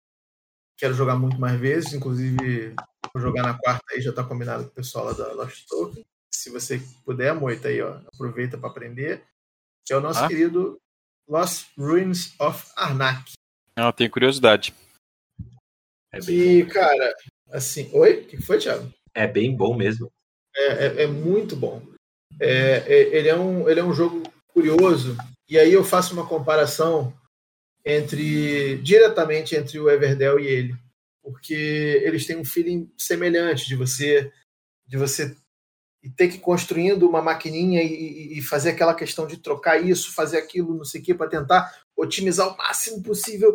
Quero 0.79 0.95
jogar 0.95 1.17
muito 1.17 1.39
mais 1.39 1.61
vezes, 1.61 1.93
inclusive 1.93 2.75
vou 3.13 3.23
jogar 3.23 3.43
na 3.43 3.59
quarta 3.59 3.85
aí, 3.93 4.01
já 4.01 4.11
está 4.11 4.25
combinado 4.25 4.65
com 4.65 4.71
o 4.71 4.75
pessoal 4.75 5.07
lá 5.07 5.13
da 5.13 5.33
Lost 5.33 5.67
Token. 5.69 6.05
Se 6.33 6.49
você 6.49 6.81
puder, 7.05 7.35
moita 7.35 7.69
aí, 7.69 7.83
ó, 7.83 8.01
aproveita 8.15 8.57
para 8.57 8.71
aprender. 8.71 9.25
Que 9.85 9.93
é 9.93 9.97
o 9.97 10.01
nosso 10.01 10.25
ah. 10.25 10.29
querido 10.29 10.81
Lost 11.29 11.69
Ruins 11.77 12.35
of 12.41 12.71
Arnak. 12.77 13.33
Não, 13.77 13.93
tenho 13.93 14.11
curiosidade. 14.11 14.75
É 16.13 16.19
e, 16.29 16.65
cara, 16.67 17.15
assim. 17.51 17.91
Oi? 17.93 18.23
O 18.23 18.27
que 18.27 18.41
foi, 18.41 18.59
Thiago? 18.59 18.93
É 19.15 19.27
bem 19.27 19.55
bom 19.55 19.77
mesmo. 19.77 20.11
É, 20.57 20.87
é, 20.87 21.03
é 21.03 21.07
muito 21.07 21.55
bom. 21.57 21.83
É, 22.41 22.85
é, 22.87 23.17
ele, 23.17 23.29
é 23.29 23.37
um, 23.37 23.69
ele 23.69 23.81
é 23.81 23.85
um 23.85 23.93
jogo 23.93 24.23
curioso. 24.49 25.17
E 25.49 25.59
aí 25.59 25.73
eu 25.73 25.85
faço 25.85 26.15
uma 26.15 26.27
comparação 26.27 27.13
entre 27.85 28.77
diretamente 28.79 29.57
entre 29.57 29.79
o 29.79 29.91
Everdell 29.91 30.39
e 30.39 30.47
ele, 30.47 30.75
porque 31.23 32.03
eles 32.05 32.27
têm 32.27 32.37
um 32.37 32.45
feeling 32.45 32.91
semelhante 32.97 33.67
de 33.67 33.75
você 33.75 34.31
de 34.87 34.97
você 34.97 35.37
ter 36.17 36.29
que 36.29 36.37
ir 36.37 36.41
construindo 36.41 37.09
uma 37.09 37.23
maquininha 37.23 37.83
e, 37.83 38.39
e, 38.39 38.43
fazer 38.43 38.71
aquela 38.71 38.95
questão 38.95 39.27
de 39.27 39.37
trocar 39.37 39.79
isso, 39.79 40.15
fazer 40.15 40.39
aquilo, 40.39 40.75
não 40.75 40.85
sei 40.85 41.01
o 41.01 41.05
que, 41.05 41.15
para 41.15 41.29
tentar 41.29 41.73
otimizar 41.97 42.49
o 42.49 42.57
máximo 42.57 43.03
possível. 43.03 43.55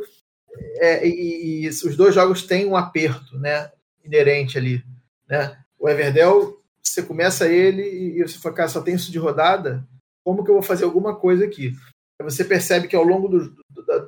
É, 0.78 1.06
e, 1.06 1.66
e, 1.66 1.68
os 1.68 1.98
dois 1.98 2.16
jogos 2.16 2.44
têm 2.44 2.66
um 2.66 2.78
aperto 2.78 3.38
né, 3.38 3.70
inerente 4.04 4.58
ali. 4.58 4.84
Né? 5.28 5.58
O 5.78 5.90
Everdell, 5.90 6.64
você 6.96 7.04
começa 7.04 7.48
ele 7.48 7.84
e 8.18 8.22
você 8.22 8.40
fala, 8.40 8.56
cara, 8.56 8.70
só 8.70 8.82
tem 8.82 8.96
isso 8.96 9.12
de 9.12 9.20
rodada, 9.20 9.86
como 10.24 10.44
que 10.44 10.50
eu 10.50 10.56
vou 10.56 10.64
fazer 10.64 10.86
alguma 10.86 11.16
coisa 11.16 11.46
aqui? 11.46 11.74
Você 12.22 12.46
percebe 12.46 12.88
que 12.88 12.96
ao 12.96 13.04
longo 13.04 13.28
do, 13.28 13.56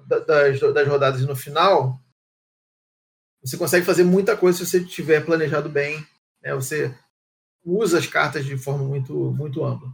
da, 0.08 0.20
das, 0.20 0.60
das 0.60 0.88
rodadas 0.88 1.26
no 1.26 1.36
final, 1.36 2.00
você 3.44 3.58
consegue 3.58 3.86
fazer 3.86 4.04
muita 4.04 4.36
coisa 4.36 4.58
se 4.58 4.66
você 4.66 4.84
tiver 4.84 5.26
planejado 5.26 5.70
bem. 5.70 6.06
Né? 6.42 6.56
Você 6.56 6.96
usa 7.64 8.00
as 8.00 8.08
cartas 8.08 8.46
de 8.46 8.58
forma 8.58 8.86
muito, 8.86 9.14
muito 9.34 9.64
ampla. 9.64 9.90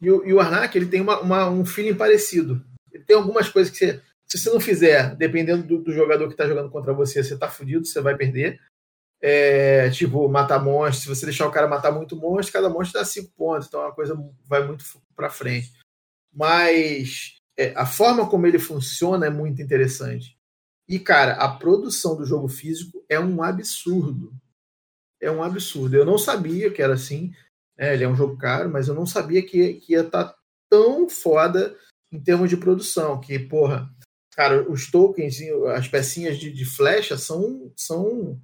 E 0.00 0.10
o, 0.10 0.24
e 0.26 0.32
o 0.32 0.40
Arnak 0.40 0.76
ele 0.76 0.86
tem 0.86 1.00
uma, 1.00 1.18
uma, 1.20 1.48
um 1.48 1.64
feeling 1.64 1.96
parecido. 1.96 2.62
Ele 2.92 3.04
tem 3.04 3.16
algumas 3.16 3.48
coisas 3.48 3.72
que 3.72 3.78
você, 3.78 4.02
se 4.26 4.38
você 4.38 4.50
não 4.50 4.60
fizer, 4.60 5.16
dependendo 5.16 5.66
do, 5.66 5.82
do 5.82 5.92
jogador 5.92 6.26
que 6.26 6.34
está 6.34 6.46
jogando 6.46 6.70
contra 6.70 6.92
você, 6.92 7.24
você 7.24 7.34
está 7.34 7.48
fudido, 7.48 7.86
você 7.86 8.00
vai 8.00 8.14
perder. 8.14 8.60
É, 9.20 9.90
tipo, 9.90 10.28
matar 10.28 10.62
monstros. 10.62 11.02
Se 11.02 11.08
você 11.08 11.26
deixar 11.26 11.46
o 11.46 11.50
cara 11.50 11.66
matar 11.66 11.92
muito 11.92 12.16
monstro, 12.16 12.52
cada 12.52 12.68
monstro 12.68 13.00
dá 13.00 13.04
5 13.04 13.32
pontos. 13.36 13.66
Então 13.66 13.84
a 13.84 13.92
coisa 13.92 14.14
vai 14.44 14.64
muito 14.64 14.84
para 15.16 15.30
frente. 15.30 15.72
Mas 16.32 17.36
é, 17.56 17.72
a 17.76 17.84
forma 17.86 18.28
como 18.28 18.46
ele 18.46 18.58
funciona 18.58 19.26
é 19.26 19.30
muito 19.30 19.60
interessante. 19.60 20.36
E, 20.88 20.98
cara, 20.98 21.32
a 21.34 21.48
produção 21.48 22.16
do 22.16 22.24
jogo 22.24 22.48
físico 22.48 23.04
é 23.08 23.18
um 23.18 23.42
absurdo 23.42 24.32
é 25.20 25.30
um 25.30 25.42
absurdo. 25.42 25.96
Eu 25.96 26.04
não 26.04 26.18
sabia 26.18 26.70
que 26.70 26.82
era 26.82 26.94
assim. 26.94 27.32
Né? 27.76 27.94
Ele 27.94 28.04
é 28.04 28.08
um 28.08 28.16
jogo 28.16 28.36
caro, 28.36 28.70
mas 28.70 28.88
eu 28.88 28.94
não 28.94 29.06
sabia 29.06 29.44
que, 29.44 29.74
que 29.74 29.92
ia 29.92 30.00
estar 30.00 30.24
tá 30.24 30.36
tão 30.70 31.08
foda 31.08 31.76
em 32.12 32.20
termos 32.20 32.48
de 32.48 32.56
produção. 32.56 33.20
Que, 33.20 33.38
porra, 33.38 33.88
cara, 34.32 34.68
os 34.70 34.90
tokens, 34.90 35.38
as 35.74 35.88
pecinhas 35.88 36.38
de, 36.38 36.52
de 36.52 36.64
flecha 36.64 37.16
são, 37.16 37.72
são, 37.76 38.40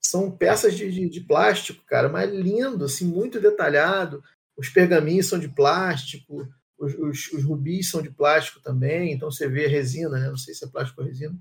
são 0.00 0.30
peças 0.30 0.74
de, 0.74 0.90
de, 0.90 1.08
de, 1.08 1.20
plástico, 1.20 1.84
cara, 1.84 2.08
mas 2.08 2.30
lindo, 2.30 2.84
assim, 2.84 3.04
muito 3.04 3.40
detalhado. 3.40 4.22
Os 4.56 4.68
pergaminhos 4.68 5.26
são 5.26 5.38
de 5.38 5.48
plástico, 5.48 6.48
os, 6.78 6.94
os, 6.94 7.32
os 7.32 7.44
rubis 7.44 7.90
são 7.90 8.00
de 8.00 8.10
plástico 8.10 8.60
também, 8.60 9.12
então 9.12 9.30
você 9.30 9.48
vê 9.48 9.66
resina, 9.66 10.18
né? 10.18 10.28
Não 10.28 10.36
sei 10.36 10.54
se 10.54 10.64
é 10.64 10.68
plástico 10.68 11.00
ou 11.00 11.06
resina. 11.06 11.36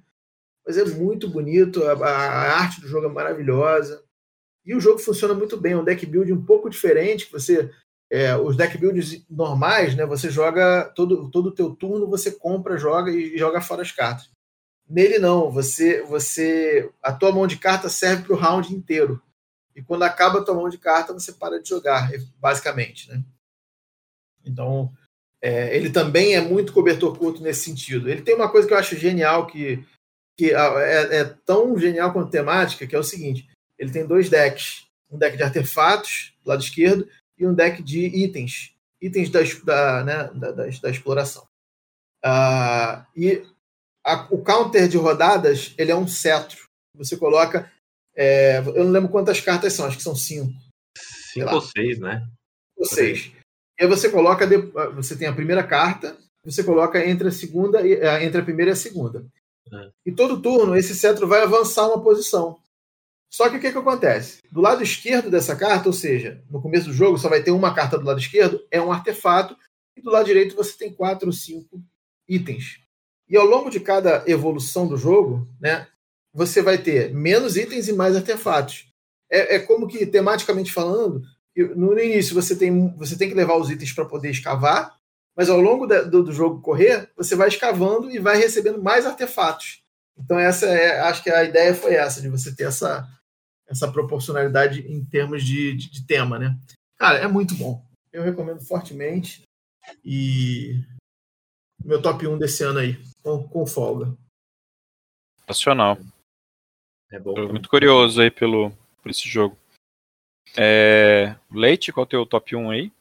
Mas 0.66 0.78
é 0.78 0.84
muito 0.84 1.30
bonito, 1.30 1.84
a, 1.84 1.94
a 1.94 2.60
arte 2.60 2.82
do 2.82 2.88
jogo 2.88 3.06
é 3.08 3.10
maravilhosa. 3.10 4.04
E 4.66 4.76
o 4.76 4.82
jogo 4.82 5.00
funciona 5.00 5.34
muito 5.34 5.56
bem, 5.56 5.74
é 5.74 5.78
um 5.78 5.84
deck 5.84 6.06
build 6.06 6.32
um 6.34 6.44
pouco 6.44 6.70
diferente, 6.70 7.32
você 7.32 7.72
é, 8.10 8.36
os 8.36 8.56
deck 8.56 8.78
builds 8.78 9.26
normais, 9.30 9.96
né, 9.96 10.06
você 10.06 10.30
joga 10.30 10.86
todo 10.96 11.30
todo 11.30 11.48
o 11.48 11.54
teu 11.54 11.74
turno, 11.76 12.10
você 12.10 12.32
compra, 12.32 12.78
joga 12.78 13.12
e 13.12 13.38
joga 13.38 13.62
fora 13.62 13.82
as 13.82 13.92
cartas. 13.92 14.30
Nele 14.90 15.20
não, 15.20 15.52
você 15.52 16.02
você 16.04 16.90
a 17.02 17.12
tua 17.12 17.32
mão 17.32 17.46
de 17.46 17.58
carta 17.58 17.90
serve 17.90 18.24
para 18.24 18.34
o 18.34 18.38
round 18.38 18.74
inteiro. 18.74 19.22
E 19.76 19.82
quando 19.82 20.04
acaba 20.04 20.40
a 20.40 20.44
tua 20.44 20.56
mão 20.56 20.70
de 20.70 20.78
carta, 20.78 21.14
você 21.14 21.34
para 21.34 21.62
de 21.62 21.70
jogar, 21.70 22.10
basicamente, 22.40 23.10
né? 23.10 23.22
Então, 24.44 24.92
é, 25.42 25.76
ele 25.76 25.92
também 25.92 26.36
é 26.36 26.42
muito 26.42 26.74
cobertor 26.74 27.16
curto 27.18 27.44
nesse 27.44 27.66
sentido. 27.66 28.10
Ele 28.10 28.22
tem 28.22 28.34
uma 28.34 28.50
coisa 28.50 28.68
que 28.68 28.74
eu 28.74 28.78
acho 28.78 28.96
genial 28.96 29.46
que 29.46 29.86
que 30.38 30.54
é, 30.54 31.20
é 31.20 31.24
tão 31.24 31.78
genial 31.80 32.14
quanto 32.14 32.30
temática, 32.30 32.86
que 32.86 32.96
é 32.96 33.00
o 33.00 33.04
seguinte: 33.04 33.50
ele 33.78 33.92
tem 33.92 34.06
dois 34.06 34.30
decks. 34.30 34.86
Um 35.10 35.18
deck 35.18 35.38
de 35.38 35.44
artefatos, 35.44 36.34
do 36.44 36.50
lado 36.50 36.62
esquerdo, 36.62 37.08
e 37.38 37.48
um 37.48 37.54
deck 37.54 37.82
de 37.82 38.06
itens. 38.08 38.74
Itens 39.02 39.30
da, 39.30 39.40
da, 39.64 40.04
né, 40.04 40.32
da, 40.34 40.52
da, 40.52 40.66
da 40.66 40.90
exploração. 40.90 41.48
Uh, 42.26 43.06
e 43.16 43.46
a, 44.08 44.28
o 44.32 44.42
counter 44.42 44.88
de 44.88 44.98
rodadas 44.98 45.74
ele 45.78 45.92
é 45.92 45.96
um 45.96 46.08
cetro. 46.08 46.66
Você 46.96 47.18
coloca 47.18 47.70
É, 48.20 48.58
eu 48.58 48.84
não 48.84 48.92
lembro 48.92 49.10
quantas 49.12 49.40
cartas 49.40 49.74
são, 49.74 49.86
acho 49.86 49.98
que 49.98 50.04
são 50.04 50.16
cinco. 50.16 50.52
Cinco 51.34 51.54
ou 51.54 51.62
seis, 51.62 52.00
né? 52.00 52.28
Ou 52.76 52.86
seis. 52.86 53.32
E 53.80 53.84
aí 53.84 53.88
você 53.88 54.10
coloca, 54.10 54.48
você 54.96 55.16
tem 55.16 55.28
a 55.28 55.36
primeira 55.36 55.64
carta, 55.64 56.18
você 56.44 56.64
coloca 56.64 57.06
entre 57.06 57.28
a 57.28 57.32
segunda 57.32 57.78
entre 58.24 58.42
a 58.42 58.44
primeira 58.44 58.72
e 58.72 58.74
a 58.74 58.76
segunda. 58.76 59.24
É. 59.72 59.92
E 60.04 60.12
todo 60.12 60.42
turno 60.42 60.76
esse 60.76 60.96
cetro 60.96 61.28
vai 61.28 61.44
avançar 61.44 61.88
uma 61.88 62.02
posição. 62.02 62.58
Só 63.32 63.50
que 63.50 63.58
o 63.58 63.60
que, 63.60 63.72
que 63.72 63.78
acontece? 63.78 64.40
Do 64.52 64.62
lado 64.62 64.82
esquerdo 64.82 65.30
dessa 65.30 65.56
carta, 65.56 65.90
ou 65.90 65.94
seja, 65.94 66.42
no 66.50 66.62
começo 66.62 66.88
do 66.88 66.94
jogo 66.94 67.20
só 67.20 67.30
vai 67.30 67.44
ter 67.44 67.52
uma 67.52 67.76
carta 67.76 68.00
do 68.00 68.06
lado 68.06 68.20
esquerdo, 68.20 68.66
é 68.72 68.82
um 68.82 68.92
artefato, 68.92 69.56
e 69.96 70.02
do 70.02 70.10
lado 70.10 70.26
direito 70.26 70.56
você 70.56 70.76
tem 70.76 70.92
quatro 70.92 71.28
ou 71.28 71.34
cinco 71.34 71.84
itens. 72.28 72.80
E 73.30 73.36
ao 73.36 73.46
longo 73.46 73.70
de 73.70 73.80
cada 73.80 74.24
evolução 74.26 74.88
do 74.88 74.98
jogo, 74.98 75.48
né, 75.60 75.88
você 76.34 76.62
vai 76.62 76.78
ter 76.78 77.14
menos 77.14 77.58
itens 77.58 77.88
e 77.88 77.94
mais 77.94 78.16
artefatos. 78.16 78.88
É, 79.30 79.56
é 79.56 79.60
como 79.60 79.88
que, 79.88 80.06
tematicamente 80.06 80.72
falando, 80.72 81.22
no 81.76 82.00
início 82.00 82.36
você 82.36 82.56
tem, 82.56 82.96
você 82.96 83.18
tem 83.18 83.28
que 83.28 83.36
levar 83.36 83.58
os 83.58 83.70
itens 83.70 83.92
para 83.92 84.06
poder 84.06 84.30
escavar, 84.30 84.96
mas 85.36 85.50
ao 85.50 85.60
longo 85.60 85.86
da, 85.86 86.04
do, 86.04 86.24
do, 86.24 86.32
jogo 86.32 86.62
correr, 86.62 87.10
você 87.16 87.36
vai 87.36 87.48
escavando 87.48 88.10
e 88.10 88.20
vai 88.20 88.38
recebendo 88.38 88.82
mais 88.82 89.06
artefatos. 89.06 89.84
Então, 90.18 90.40
essa 90.40 90.66
é, 90.66 91.00
acho 91.02 91.22
que 91.22 91.30
a 91.30 91.44
ideia 91.44 91.76
foi 91.76 91.94
essa, 91.94 92.22
de 92.22 92.30
você 92.30 92.56
ter 92.56 92.64
essa, 92.64 93.08
essa 93.68 93.92
proporcionalidade 93.92 94.82
em 94.92 95.04
termos 95.06 95.44
de, 95.44 95.76
de, 95.76 95.92
de 95.92 96.08
tema, 96.08 96.40
né? 96.40 96.58
Cara, 96.98 97.20
é 97.20 97.28
muito 97.28 97.54
bom. 97.54 97.86
Eu 98.12 98.24
recomendo 98.24 98.62
fortemente. 98.62 99.44
E 100.04 100.80
meu 101.84 102.02
top 102.02 102.26
1 102.28 102.38
desse 102.40 102.64
ano 102.64 102.80
aí, 102.80 103.00
com, 103.28 103.44
com 103.50 103.68
folga. 103.68 104.16
Nacional. 105.46 105.98
É 107.12 107.20
bom. 107.20 107.34
Tô 107.34 107.48
muito 107.50 107.70
curioso 107.70 108.22
aí 108.22 108.32
pelo, 108.32 108.72
por 109.02 109.12
esse 109.12 109.28
jogo. 109.28 109.58
É... 110.58 111.36
Leite, 111.52 111.92
qual 111.92 112.06
é 112.06 112.08
o 112.08 112.10
teu 112.10 112.26
top 112.26 112.56
1 112.56 112.70
aí? 112.70 112.92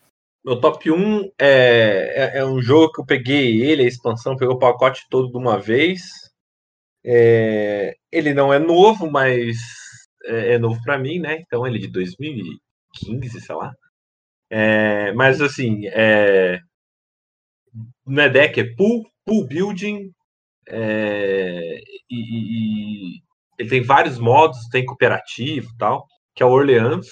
Meu 0.45 0.61
top 0.61 0.91
1 0.91 1.33
é, 1.39 2.35
é, 2.35 2.39
é, 2.39 2.45
um 2.45 2.61
jogo 2.61 2.93
que 2.93 3.01
eu 3.01 3.07
peguei 3.07 3.63
ele, 3.63 3.83
a 3.83 3.87
expansão, 3.87 4.37
pegou 4.37 4.57
o 4.57 4.59
pacote 4.59 5.07
todo 5.09 5.31
de 5.31 5.37
uma 5.37 5.59
vez. 5.59 6.03
É, 7.05 7.97
ele 8.11 8.35
não 8.35 8.53
é 8.53 8.59
novo, 8.59 9.11
mas 9.11 9.57
é, 10.25 10.55
é 10.55 10.59
novo 10.59 10.81
para 10.83 10.99
mim, 10.99 11.19
né? 11.21 11.39
Então 11.41 11.67
ele 11.67 11.79
é 11.79 11.81
de 11.83 11.89
2015, 11.89 13.41
sei 13.41 13.55
lá. 13.55 13.73
É, 14.49 15.13
mas 15.13 15.41
assim, 15.41 15.87
é, 15.89 16.61
não 18.05 18.23
é 18.23 18.29
deck, 18.29 18.61
é 18.61 18.75
pool, 18.77 19.05
pool 19.25 19.47
building. 19.47 20.13
É, 20.69 21.81
e, 22.11 23.17
e, 23.19 23.23
ele 23.59 23.69
tem 23.69 23.83
vários 23.83 24.19
modos, 24.19 24.69
tem 24.71 24.85
cooperativo 24.85 25.69
e 25.73 25.77
tal, 25.79 26.07
que 26.35 26.43
é 26.43 26.47
o 26.47 26.51
Orleans. 26.51 27.07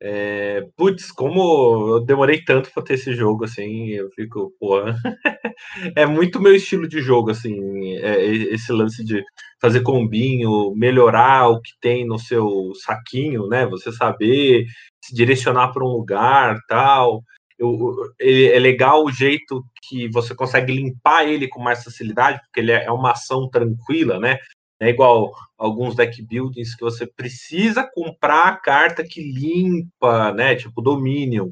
É, 0.00 0.62
putz, 0.76 1.10
como 1.10 1.96
eu 1.96 2.04
demorei 2.04 2.42
tanto 2.44 2.70
para 2.72 2.84
ter 2.84 2.94
esse 2.94 3.14
jogo, 3.14 3.44
assim, 3.44 3.88
eu 3.88 4.08
fico, 4.12 4.52
pô, 4.60 4.80
é 5.96 6.06
muito 6.06 6.40
meu 6.40 6.54
estilo 6.54 6.88
de 6.88 7.00
jogo, 7.00 7.30
assim, 7.32 7.96
é, 7.96 8.24
esse 8.24 8.72
lance 8.72 9.04
de 9.04 9.24
fazer 9.60 9.82
combinho, 9.82 10.72
melhorar 10.76 11.48
o 11.48 11.60
que 11.60 11.72
tem 11.80 12.06
no 12.06 12.18
seu 12.18 12.72
saquinho, 12.76 13.48
né? 13.48 13.66
Você 13.66 13.90
saber 13.90 14.66
se 15.04 15.14
direcionar 15.14 15.72
para 15.72 15.84
um 15.84 15.88
lugar, 15.88 16.56
tal. 16.68 17.24
Eu, 17.58 17.96
é 18.20 18.58
legal 18.58 19.04
o 19.04 19.10
jeito 19.10 19.64
que 19.82 20.08
você 20.08 20.34
consegue 20.34 20.72
limpar 20.72 21.26
ele 21.26 21.48
com 21.48 21.60
mais 21.60 21.82
facilidade, 21.82 22.40
porque 22.42 22.60
ele 22.60 22.72
é, 22.72 22.84
é 22.84 22.92
uma 22.92 23.12
ação 23.12 23.48
tranquila, 23.50 24.20
né? 24.20 24.38
É 24.80 24.88
igual 24.88 25.32
alguns 25.56 25.96
deck 25.96 26.22
buildings 26.22 26.76
que 26.76 26.84
você 26.84 27.04
precisa 27.04 27.88
comprar 27.92 28.46
a 28.46 28.56
carta 28.56 29.02
que 29.02 29.20
limpa, 29.20 30.32
né? 30.32 30.54
Tipo 30.54 30.80
Dominion. 30.80 31.50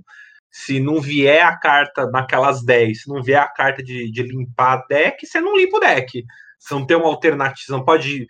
Se 0.51 0.79
não 0.81 1.01
vier 1.01 1.45
a 1.45 1.59
carta 1.59 2.09
naquelas 2.11 2.65
10, 2.65 3.03
se 3.03 3.09
não 3.09 3.23
vier 3.23 3.41
a 3.41 3.49
carta 3.49 3.83
de, 3.83 4.11
de 4.11 4.23
limpar 4.23 4.87
deck, 4.89 5.27
você 5.27 5.41
não 5.41 5.57
limpa 5.57 5.77
o 5.77 5.81
deck. 5.81 6.25
Você 6.59 6.75
não 6.75 6.87
tem 6.87 6.97
uma 6.97 7.09
alternativa, 7.09 7.77
não 7.77 7.85
pode 7.85 8.27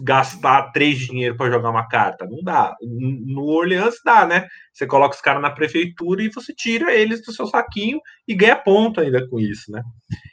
gastar 0.00 0.70
três 0.72 0.98
dinheiro 0.98 1.36
para 1.36 1.50
jogar 1.50 1.70
uma 1.70 1.88
carta. 1.88 2.26
Não 2.26 2.42
dá. 2.42 2.74
No 2.80 3.44
Orleans 3.44 3.96
dá, 4.04 4.26
né? 4.26 4.46
Você 4.72 4.86
coloca 4.86 5.14
os 5.14 5.20
caras 5.20 5.42
na 5.42 5.50
prefeitura 5.50 6.22
e 6.22 6.30
você 6.30 6.54
tira 6.54 6.94
eles 6.94 7.24
do 7.24 7.32
seu 7.32 7.46
saquinho 7.46 8.00
e 8.26 8.34
ganha 8.34 8.56
ponto 8.56 9.00
ainda 9.00 9.26
com 9.28 9.38
isso, 9.38 9.70
né? 9.70 9.82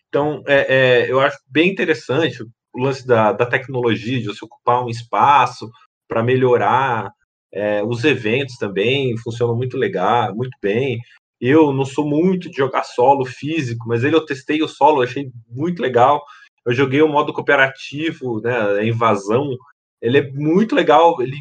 Então, 0.07 0.43
é, 0.47 0.75
é, 1.03 1.11
eu 1.11 1.19
acho 1.19 1.37
bem 1.49 1.69
interessante 1.69 2.43
o 2.73 2.79
lance 2.81 3.05
da, 3.05 3.31
da 3.31 3.45
tecnologia, 3.45 4.19
de 4.19 4.27
você 4.27 4.43
ocupar 4.45 4.83
um 4.83 4.89
espaço 4.89 5.69
para 6.07 6.23
melhorar. 6.23 7.11
É, 7.53 7.83
os 7.83 8.03
eventos 8.03 8.57
também 8.57 9.17
funcionam 9.17 9.55
muito 9.55 9.77
legal, 9.77 10.35
muito 10.35 10.57
bem. 10.61 10.99
Eu 11.39 11.73
não 11.73 11.85
sou 11.85 12.07
muito 12.07 12.49
de 12.49 12.57
jogar 12.57 12.83
solo 12.83 13.25
físico, 13.25 13.87
mas 13.87 14.03
ele 14.03 14.15
eu 14.15 14.25
testei 14.25 14.61
o 14.61 14.67
solo, 14.67 15.01
achei 15.01 15.29
muito 15.49 15.81
legal. 15.81 16.23
Eu 16.65 16.73
joguei 16.73 17.01
o 17.01 17.07
modo 17.07 17.33
cooperativo, 17.33 18.41
né, 18.41 18.79
a 18.79 18.83
invasão. 18.83 19.55
Ele 20.01 20.17
é 20.19 20.31
muito 20.31 20.75
legal, 20.75 21.21
ele 21.21 21.37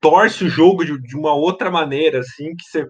torce 0.00 0.44
o 0.44 0.48
jogo 0.48 0.84
de, 0.84 1.00
de 1.00 1.16
uma 1.16 1.34
outra 1.34 1.70
maneira, 1.70 2.20
assim, 2.20 2.54
que 2.56 2.64
você 2.64 2.88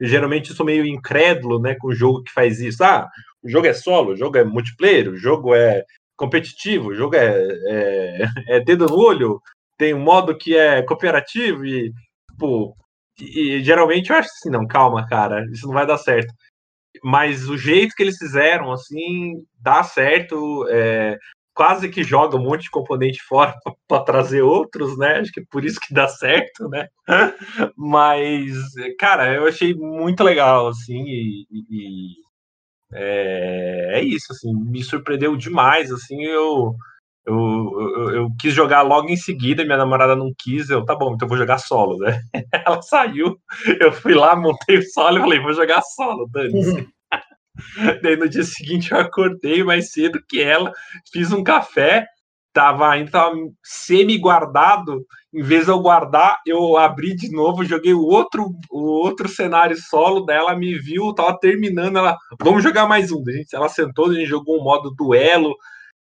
geralmente 0.00 0.50
eu 0.50 0.56
sou 0.56 0.66
meio 0.66 0.84
incrédulo, 0.84 1.60
né, 1.60 1.76
com 1.78 1.88
o 1.88 1.94
jogo 1.94 2.22
que 2.22 2.32
faz 2.32 2.60
isso. 2.60 2.82
Ah, 2.82 3.08
o 3.42 3.48
jogo 3.48 3.66
é 3.66 3.72
solo, 3.72 4.12
o 4.12 4.16
jogo 4.16 4.36
é 4.38 4.44
multiplayer, 4.44 5.08
o 5.08 5.16
jogo 5.16 5.54
é 5.54 5.84
competitivo, 6.16 6.88
o 6.88 6.94
jogo 6.94 7.16
é, 7.16 7.36
é, 7.68 8.28
é 8.56 8.60
dedo 8.60 8.86
no 8.86 8.96
olho, 8.96 9.40
tem 9.78 9.94
um 9.94 10.00
modo 10.00 10.36
que 10.36 10.56
é 10.56 10.82
cooperativo 10.82 11.64
e, 11.66 11.92
pô, 12.38 12.76
e, 13.20 13.56
e, 13.56 13.64
geralmente 13.64 14.10
eu 14.10 14.16
acho 14.16 14.28
assim, 14.28 14.50
não, 14.50 14.66
calma, 14.66 15.06
cara, 15.08 15.44
isso 15.52 15.66
não 15.66 15.74
vai 15.74 15.86
dar 15.86 15.98
certo. 15.98 16.32
Mas 17.02 17.48
o 17.48 17.56
jeito 17.56 17.94
que 17.94 18.02
eles 18.02 18.18
fizeram, 18.18 18.72
assim, 18.72 19.44
dá 19.60 19.82
certo, 19.82 20.66
é, 20.68 21.18
quase 21.54 21.88
que 21.88 22.02
joga 22.02 22.36
um 22.36 22.42
monte 22.42 22.62
de 22.62 22.70
componente 22.70 23.22
fora 23.28 23.54
para 23.88 24.04
trazer 24.04 24.42
outros, 24.42 24.96
né? 24.98 25.18
Acho 25.18 25.32
que 25.32 25.40
é 25.40 25.44
por 25.50 25.64
isso 25.64 25.80
que 25.80 25.94
dá 25.94 26.08
certo, 26.08 26.68
né? 26.68 26.88
Mas, 27.76 28.54
cara, 28.98 29.32
eu 29.34 29.46
achei 29.46 29.74
muito 29.74 30.22
legal, 30.22 30.68
assim, 30.68 31.04
e, 31.06 31.46
e 31.50 32.22
é, 32.92 33.98
é, 33.98 34.02
isso, 34.02 34.32
assim, 34.32 34.52
me 34.54 34.82
surpreendeu 34.82 35.36
demais, 35.36 35.90
assim, 35.90 36.22
eu, 36.24 36.74
eu, 37.24 37.36
eu, 37.96 38.10
eu, 38.10 38.28
quis 38.38 38.52
jogar 38.52 38.82
logo 38.82 39.08
em 39.08 39.16
seguida, 39.16 39.64
minha 39.64 39.76
namorada 39.76 40.16
não 40.16 40.32
quis, 40.36 40.68
eu, 40.68 40.84
tá 40.84 40.94
bom, 40.94 41.14
então 41.14 41.26
eu 41.26 41.28
vou 41.28 41.38
jogar 41.38 41.58
solo, 41.58 41.98
né? 41.98 42.20
Ela 42.66 42.82
saiu, 42.82 43.38
eu 43.80 43.92
fui 43.92 44.14
lá, 44.14 44.34
montei 44.34 44.78
o 44.78 44.90
solo 44.90 45.18
e 45.18 45.20
falei, 45.20 45.40
vou 45.40 45.52
jogar 45.52 45.82
solo, 45.82 46.28
dane 46.30 46.88
Daí 48.02 48.16
no 48.16 48.28
dia 48.28 48.42
seguinte 48.42 48.92
eu 48.92 48.98
acordei 48.98 49.62
mais 49.62 49.92
cedo 49.92 50.22
que 50.28 50.40
ela, 50.40 50.72
fiz 51.12 51.32
um 51.32 51.44
café, 51.44 52.06
tava 52.52 52.88
ainda 52.88 53.10
tava 53.10 53.36
semi-guardado. 53.62 55.04
Em 55.32 55.42
vez 55.42 55.64
de 55.64 55.70
eu 55.70 55.80
guardar, 55.80 56.38
eu 56.46 56.76
abri 56.76 57.14
de 57.14 57.30
novo, 57.30 57.64
joguei 57.64 57.94
o 57.94 58.02
outro, 58.02 58.50
o 58.70 58.82
outro 58.82 59.28
cenário 59.28 59.76
solo 59.76 60.26
dela, 60.26 60.54
me 60.54 60.78
viu, 60.78 61.14
tava 61.14 61.38
terminando, 61.38 61.98
ela, 61.98 62.18
vamos 62.40 62.62
jogar 62.62 62.86
mais 62.86 63.10
um. 63.10 63.22
A 63.26 63.32
gente, 63.32 63.54
ela 63.54 63.68
sentou, 63.68 64.10
a 64.10 64.14
gente 64.14 64.26
jogou 64.26 64.60
um 64.60 64.64
modo 64.64 64.90
duelo. 64.90 65.54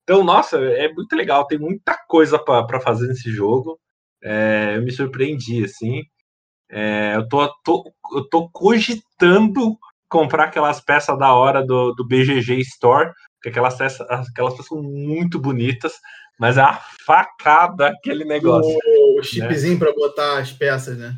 Então, 0.07 0.23
nossa, 0.23 0.57
é 0.57 0.89
muito 0.93 1.16
legal, 1.16 1.49
tem 1.49 1.59
muita 1.59 1.99
coisa 2.07 2.39
para 2.39 2.81
fazer 2.81 3.09
nesse 3.09 3.28
jogo. 3.33 3.77
É, 4.23 4.74
eu 4.77 4.83
me 4.83 4.93
surpreendi, 4.93 5.65
assim. 5.65 6.05
É, 6.70 7.16
eu, 7.16 7.28
tô, 7.28 7.53
tô, 7.65 7.93
eu 8.15 8.28
tô 8.28 8.49
cogitando 8.51 9.77
comprar 10.09 10.45
aquelas 10.45 10.81
peças 10.81 11.19
da 11.19 11.35
hora 11.35 11.61
do, 11.66 11.93
do 11.93 12.07
BGG 12.07 12.61
Store, 12.61 13.11
porque 13.35 13.49
aquelas 13.49 13.77
peças, 13.77 14.01
aquelas 14.09 14.53
peças 14.53 14.66
são 14.66 14.81
muito 14.81 15.41
bonitas, 15.41 15.95
mas 16.39 16.57
é 16.57 16.61
a 16.61 16.81
facada 17.05 17.89
aquele 17.89 18.24
negócio. 18.24 18.78
O, 18.87 19.19
o 19.19 19.23
chipzinho 19.24 19.74
né? 19.74 19.78
para 19.81 19.93
botar 19.93 20.39
as 20.39 20.53
peças, 20.53 20.97
né? 20.97 21.16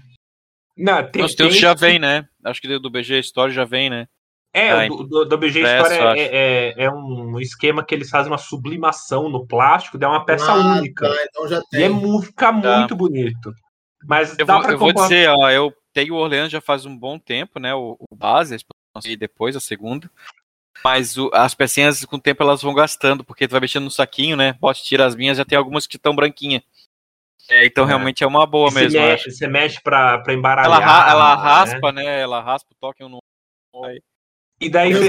Não, 0.74 1.10
tem, 1.10 1.24
Os 1.24 1.35
teus 1.35 1.59
já 1.59 1.74
vem, 1.74 1.98
né? 1.98 2.27
Acho 2.43 2.59
que 2.62 2.78
do 2.78 2.90
BG 2.90 3.19
Store 3.19 3.52
já 3.52 3.66
vem, 3.66 3.90
né? 3.90 4.06
É, 4.53 4.70
ah, 4.70 4.89
do, 4.89 5.05
do, 5.05 5.25
do 5.27 5.39
BG 5.39 5.61
Store 5.61 5.95
é, 5.95 6.75
é, 6.79 6.85
é, 6.85 6.91
um 6.91 7.39
esquema 7.39 7.85
que 7.85 7.95
eles 7.95 8.09
fazem 8.09 8.33
uma 8.33 8.39
sublimação 8.39 9.29
no 9.29 9.47
plástico, 9.47 9.99
dá 9.99 10.09
uma 10.09 10.25
peça 10.25 10.51
ah, 10.51 10.79
única. 10.79 11.07
Tá, 11.07 11.25
então 11.29 11.49
já 11.49 11.62
tem. 11.70 11.81
E 11.81 11.85
é, 11.85 12.23
fica 12.23 12.61
tá. 12.61 12.79
muito 12.79 12.97
bonito. 12.97 13.53
Mas 14.05 14.39
eu 14.39 14.47
dá 14.47 14.59
vou, 14.59 14.70
eu 14.70 14.79
vou 14.79 14.93
dizer, 14.93 15.29
ó, 15.29 15.51
eu 15.51 15.73
tenho 15.93 16.15
o 16.15 16.19
Orleans 16.19 16.51
já 16.51 16.61
faz 16.61 16.87
um 16.87 16.97
bom 16.97 17.19
tempo, 17.19 17.59
né? 17.59 17.75
O, 17.75 17.97
o 18.11 18.16
base, 18.16 18.57
e 19.05 19.16
depois 19.16 19.55
a 19.55 19.61
segunda. 19.61 20.11
Mas 20.83 21.16
o, 21.19 21.31
as 21.35 21.55
pecinhas, 21.55 22.05
com 22.05 22.16
o 22.16 22.20
tempo, 22.20 22.43
elas 22.43 22.62
vão 22.62 22.73
gastando, 22.73 23.25
porque 23.25 23.47
tu 23.47 23.53
vai 23.53 23.61
mexendo 23.61 23.85
no 23.85 23.91
saquinho, 23.91 24.37
né? 24.37 24.55
Bote, 24.55 24.85
tira 24.85 25.05
as 25.05 25.15
minhas, 25.15 25.37
já 25.37 25.45
tem 25.45 25.59
algumas 25.59 25.87
que 25.87 25.97
estão 25.97 26.15
branquinhas. 26.15 26.62
É, 27.51 27.65
então 27.65 27.85
é. 27.85 27.89
realmente 27.89 28.23
é 28.23 28.27
uma 28.27 28.47
boa 28.47 28.70
e 28.70 28.75
mesmo. 28.75 28.91
Você 28.91 28.99
mexe, 28.99 29.31
você 29.31 29.49
mexe 29.49 29.81
pra, 29.83 30.19
pra 30.19 30.35
embaralhar. 30.35 30.83
Ela, 30.83 31.11
ela 31.11 31.37
né? 31.37 31.43
raspa, 31.43 31.93
né? 31.93 32.20
Ela 32.20 32.41
raspa 32.41 32.70
o 32.73 32.77
toque 32.79 33.03
no. 33.05 33.19
E 34.60 34.68
daí 34.68 34.90
eu, 34.93 35.01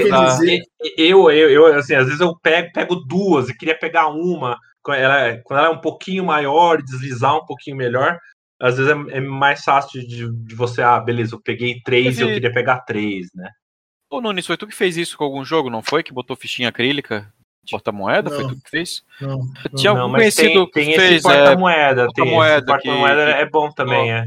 eu, 0.96 1.30
eu, 1.30 1.50
eu, 1.50 1.66
assim, 1.78 1.94
às 1.94 2.06
vezes 2.06 2.20
eu 2.20 2.36
pego, 2.40 2.72
pego 2.72 2.94
duas 2.96 3.48
e 3.48 3.56
queria 3.56 3.76
pegar 3.76 4.08
uma. 4.08 4.56
quando 4.82 4.98
ela, 4.98 5.36
quando 5.44 5.58
ela 5.58 5.68
é 5.68 5.72
um 5.72 5.80
pouquinho 5.80 6.24
maior, 6.24 6.80
deslizar 6.82 7.36
um 7.36 7.44
pouquinho 7.44 7.76
melhor, 7.76 8.18
às 8.60 8.76
vezes 8.76 8.92
é, 8.92 9.16
é 9.16 9.20
mais 9.20 9.64
fácil 9.64 10.00
de, 10.06 10.30
de, 10.44 10.54
você, 10.54 10.82
ah, 10.82 11.00
beleza, 11.00 11.34
eu 11.34 11.40
peguei 11.42 11.80
três 11.84 12.18
e 12.18 12.22
eu 12.22 12.28
queria 12.28 12.52
pegar 12.52 12.80
três, 12.80 13.26
né? 13.34 13.50
Ô, 14.08 14.20
Nunes, 14.20 14.46
foi 14.46 14.56
tu 14.56 14.66
que 14.66 14.74
fez 14.74 14.96
isso 14.96 15.16
com 15.16 15.24
algum 15.24 15.44
jogo, 15.44 15.70
não 15.70 15.82
foi? 15.82 16.02
Que 16.02 16.12
botou 16.12 16.36
fichinha 16.36 16.68
acrílica? 16.68 17.32
Porta-moeda? 17.70 18.30
Foi 18.30 18.46
tu 18.48 18.60
que 18.60 18.70
fez? 18.70 19.02
Não. 19.20 19.40
Tinha 19.76 19.90
algum 19.90 20.02
Não, 20.02 20.08
mas 20.08 20.34
conhecido 20.34 20.66
tem, 20.66 20.84
tem 20.84 20.92
que 20.92 20.98
fez. 20.98 21.12
esse 21.16 21.22
porta-moeda, 21.22 22.06
tem 22.06 22.24
porta-moeda 22.24 22.56
esse 22.56 22.66
porta-moeda 22.66 23.24
que- 23.34 23.40
é 23.40 23.48
bom 23.48 23.70
também, 23.70 24.12
é. 24.12 24.24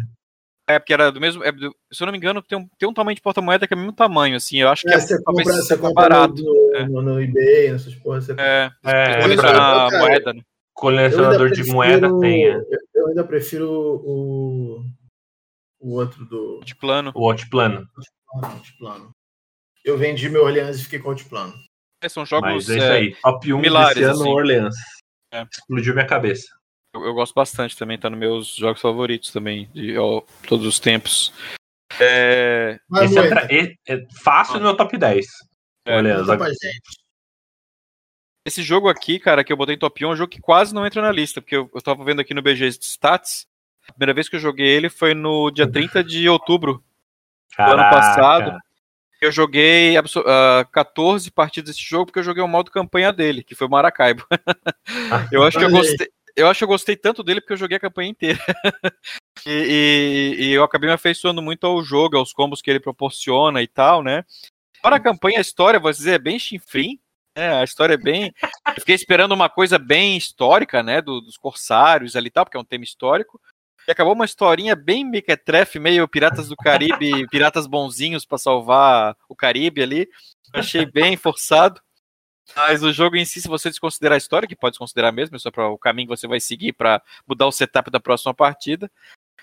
É, 0.70 0.76
é, 0.76 0.80
porque 0.80 0.94
era 0.94 1.12
do 1.12 1.20
mesmo. 1.20 1.44
é 1.44 1.52
do- 1.52 1.76
se 1.92 2.02
eu 2.02 2.06
não 2.06 2.12
me 2.12 2.18
engano, 2.18 2.42
tem 2.42 2.58
um, 2.58 2.68
tem 2.78 2.88
um 2.90 2.94
tamanho 2.94 3.16
de 3.16 3.22
porta-moeda 3.22 3.68
que 3.68 3.74
é 3.74 3.78
o 3.78 3.80
mesmo 3.80 3.94
tamanho, 3.94 4.36
assim. 4.36 4.58
Eu 4.62 4.70
acho 4.70 4.84
que 4.84 4.90
É, 4.92 4.96
é, 4.96 5.00
você 5.00 5.22
compra, 5.24 5.44
você 5.44 5.78
compra 5.78 5.94
barato. 6.10 6.36
no, 6.42 6.76
é. 6.76 6.86
no, 6.88 7.02
no 7.02 7.22
eBay, 7.22 7.72
nessas 7.72 7.96
porras. 7.96 8.26
Você... 8.26 8.34
É, 8.40 8.72
É, 8.84 9.22
coleciona 9.22 9.52
cara, 9.52 9.98
moeda, 10.00 10.34
né? 10.34 10.42
Colecionador 10.74 11.34
ainda 11.42 11.50
de 11.50 11.56
prefiro- 11.56 11.76
moeda 11.76 12.20
tem, 12.20 12.48
é. 12.48 12.62
Eu, 12.96 13.08
ainda 13.08 13.24
prefiro 13.24 13.70
o, 13.72 14.86
o 15.80 15.94
outro 16.00 16.26
do 16.26 16.62
De 16.64 16.76
plano. 16.76 17.12
O 17.14 17.30
Altiplano. 17.30 17.86
Altiplano. 18.42 19.12
Eu 19.86 19.98
vendi 19.98 20.30
meu 20.30 20.44
Orleans 20.46 20.80
e 20.80 20.84
fiquei 20.84 21.00
com 21.00 21.10
o 21.10 21.12
Altiplano. 21.12 21.54
É, 22.02 22.10
São 22.10 22.26
jogos. 22.26 22.50
Mas 22.50 22.70
é 22.70 22.78
isso 22.78 22.86
é, 22.86 22.92
aí. 22.92 23.16
Top 23.22 23.54
1 23.54 23.58
similares, 23.58 23.96
desse 23.96 24.10
ano, 24.10 24.22
assim. 24.22 24.30
Orleans. 24.30 24.76
É. 25.34 25.44
Explodiu 25.52 25.94
minha 25.94 26.08
cabeça. 26.08 26.48
Eu, 26.94 27.06
eu 27.06 27.14
gosto 27.14 27.34
bastante 27.34 27.76
também, 27.78 27.98
tá 27.98 28.10
nos 28.10 28.20
meus 28.20 28.56
jogos 28.56 28.82
favoritos 28.82 29.32
também, 29.32 29.70
de 29.74 29.98
ó, 29.98 30.22
todos 30.48 30.66
os 30.66 30.80
tempos. 30.80 31.34
É, 32.00 32.80
Mas 32.90 33.12
Esse 33.12 33.20
é, 33.20 33.76
é- 33.88 33.94
é 33.96 34.06
fácil 34.24 34.56
no 34.56 34.62
meu 34.62 34.76
top 34.78 34.98
10. 34.98 35.26
É, 35.86 36.02
gente. 36.02 37.04
Esse 38.46 38.62
jogo 38.62 38.90
aqui, 38.90 39.20
cara, 39.20 39.44
que 39.44 39.54
eu 39.54 39.58
botei 39.58 39.76
em 39.76 39.80
top 39.80 40.06
1 40.06 40.10
é 40.10 40.14
um 40.14 40.16
jogo 40.16 40.30
que 40.32 40.42
quase 40.42 40.74
não 40.74 40.86
entra 40.86 41.02
na 41.02 41.12
lista, 41.12 41.42
porque 41.42 41.56
eu, 41.56 41.70
eu 41.74 41.82
tava 41.82 42.04
vendo 42.04 42.20
aqui 42.20 42.34
no 42.34 42.42
BG 42.42 42.68
Stats. 42.82 43.48
A 43.88 43.94
primeira 43.94 44.14
vez 44.14 44.28
que 44.28 44.36
eu 44.36 44.40
joguei 44.40 44.68
ele 44.68 44.90
foi 44.90 45.14
no 45.14 45.50
dia 45.52 45.70
30 45.70 46.04
de 46.04 46.28
outubro. 46.28 46.84
ano 47.58 47.84
passado. 47.90 48.58
Eu 49.22 49.32
joguei 49.32 49.96
abso- 49.96 50.24
ah, 50.28 50.66
14 50.72 51.32
partidas 51.32 51.76
desse 51.76 51.88
jogo 51.88 52.08
porque 52.08 52.20
eu 52.20 52.24
joguei 52.24 52.44
o 52.44 52.48
modo 52.48 52.72
campanha 52.72 53.14
dele, 53.14 53.44
que 53.44 53.56
foi 53.56 53.68
o 53.68 53.70
Maracaibo. 53.70 54.26
eu 55.32 55.44
acho 55.44 55.58
que 55.58 55.64
eu 55.64 55.70
Olha 55.70 55.78
gostei. 55.78 56.10
Eu 56.36 56.48
acho 56.48 56.60
que 56.60 56.64
eu 56.64 56.68
gostei 56.68 56.96
tanto 56.96 57.24
dele 57.24 57.40
porque 57.42 57.54
eu 57.54 57.58
joguei 57.58 57.78
a 57.78 57.82
campanha 57.82 58.10
inteira. 58.10 58.40
e, 59.46 60.36
e- 60.40 60.44
e 60.46 60.52
eu 60.54 60.64
acabei 60.64 60.88
me 60.90 60.94
afeiçoando 60.94 61.42
muito 61.42 61.66
ao 61.66 61.84
jogo, 61.84 62.18
aos 62.18 62.34
combos 62.34 62.62
que 62.62 62.70
ele 62.70 62.80
proporciona 62.80 63.62
e 63.62 63.68
tal, 63.68 64.02
né? 64.04 64.24
Fora 64.82 64.96
a 64.98 65.00
campanha, 65.00 65.38
a 65.38 65.42
história, 65.42 65.80
vou 65.80 65.92
dizer, 65.92 66.14
é 66.14 66.20
bem 66.20 66.38
chinfrim. 66.40 67.00
É, 67.36 67.50
a 67.50 67.64
história 67.64 67.94
é 67.94 67.98
bem. 67.98 68.34
Eu 68.68 68.82
fiquei 68.82 68.96
esperando 68.96 69.32
uma 69.34 69.50
coisa 69.50 69.78
bem 69.80 70.18
histórica, 70.18 70.82
né? 70.84 71.02
do- 71.02 71.22
dos 71.22 71.38
corsários 71.38 72.16
ali 72.16 72.28
e 72.28 72.32
tal, 72.32 72.46
porque 72.46 72.58
é 72.58 72.60
um 72.60 72.66
tema 72.66 72.84
histórico. 72.84 73.40
E 73.88 73.92
acabou 73.92 74.14
uma 74.14 74.26
historinha 74.26 74.76
bem 74.76 75.04
mequetrefe, 75.04 75.78
meio 75.78 76.08
Piratas 76.08 76.48
do 76.48 76.56
Caribe, 76.56 77.28
piratas 77.30 77.68
bonzinhos 77.68 78.26
pra 78.26 78.38
salvar 78.38 79.16
o 79.28 79.36
Caribe 79.36 79.82
ali. 79.84 80.08
Achei 80.54 80.86
bem 80.86 81.18
forçado. 81.18 81.82
Mas 82.56 82.84
o 82.84 82.92
jogo 82.92 83.16
em 83.16 83.26
si, 83.26 83.42
se 83.42 83.48
você 83.48 83.70
desconsiderar 83.70 84.16
a 84.16 84.18
história, 84.18 84.48
que 84.48 84.56
pode 84.56 84.74
desconsiderar 84.74 85.14
mesmo, 85.14 85.36
é 85.36 85.40
só 85.40 85.50
para 85.50 85.68
o 85.70 85.78
caminho 85.78 86.08
que 86.08 86.16
você 86.16 86.28
vai 86.28 86.40
seguir 86.40 86.74
para 86.74 87.02
mudar 87.28 87.48
o 87.48 87.52
setup 87.52 87.90
da 87.90 88.00
próxima 88.00 88.34
partida. 88.34 88.92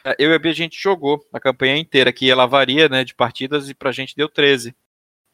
eh, 0.05 0.17
Eu 0.19 0.31
e 0.31 0.35
a 0.35 0.39
Bia, 0.39 0.51
a 0.51 0.55
gente 0.55 0.81
jogou 0.81 1.27
a 1.33 1.41
campanha 1.41 1.77
inteira, 1.77 2.13
que 2.13 2.31
ela 2.31 2.47
varia 2.47 2.89
né, 2.89 3.05
de 3.05 3.15
partidas 3.15 3.69
e 3.69 3.75
pra 3.75 3.93
gente 3.93 4.15
deu 4.15 4.29
13. 4.29 4.75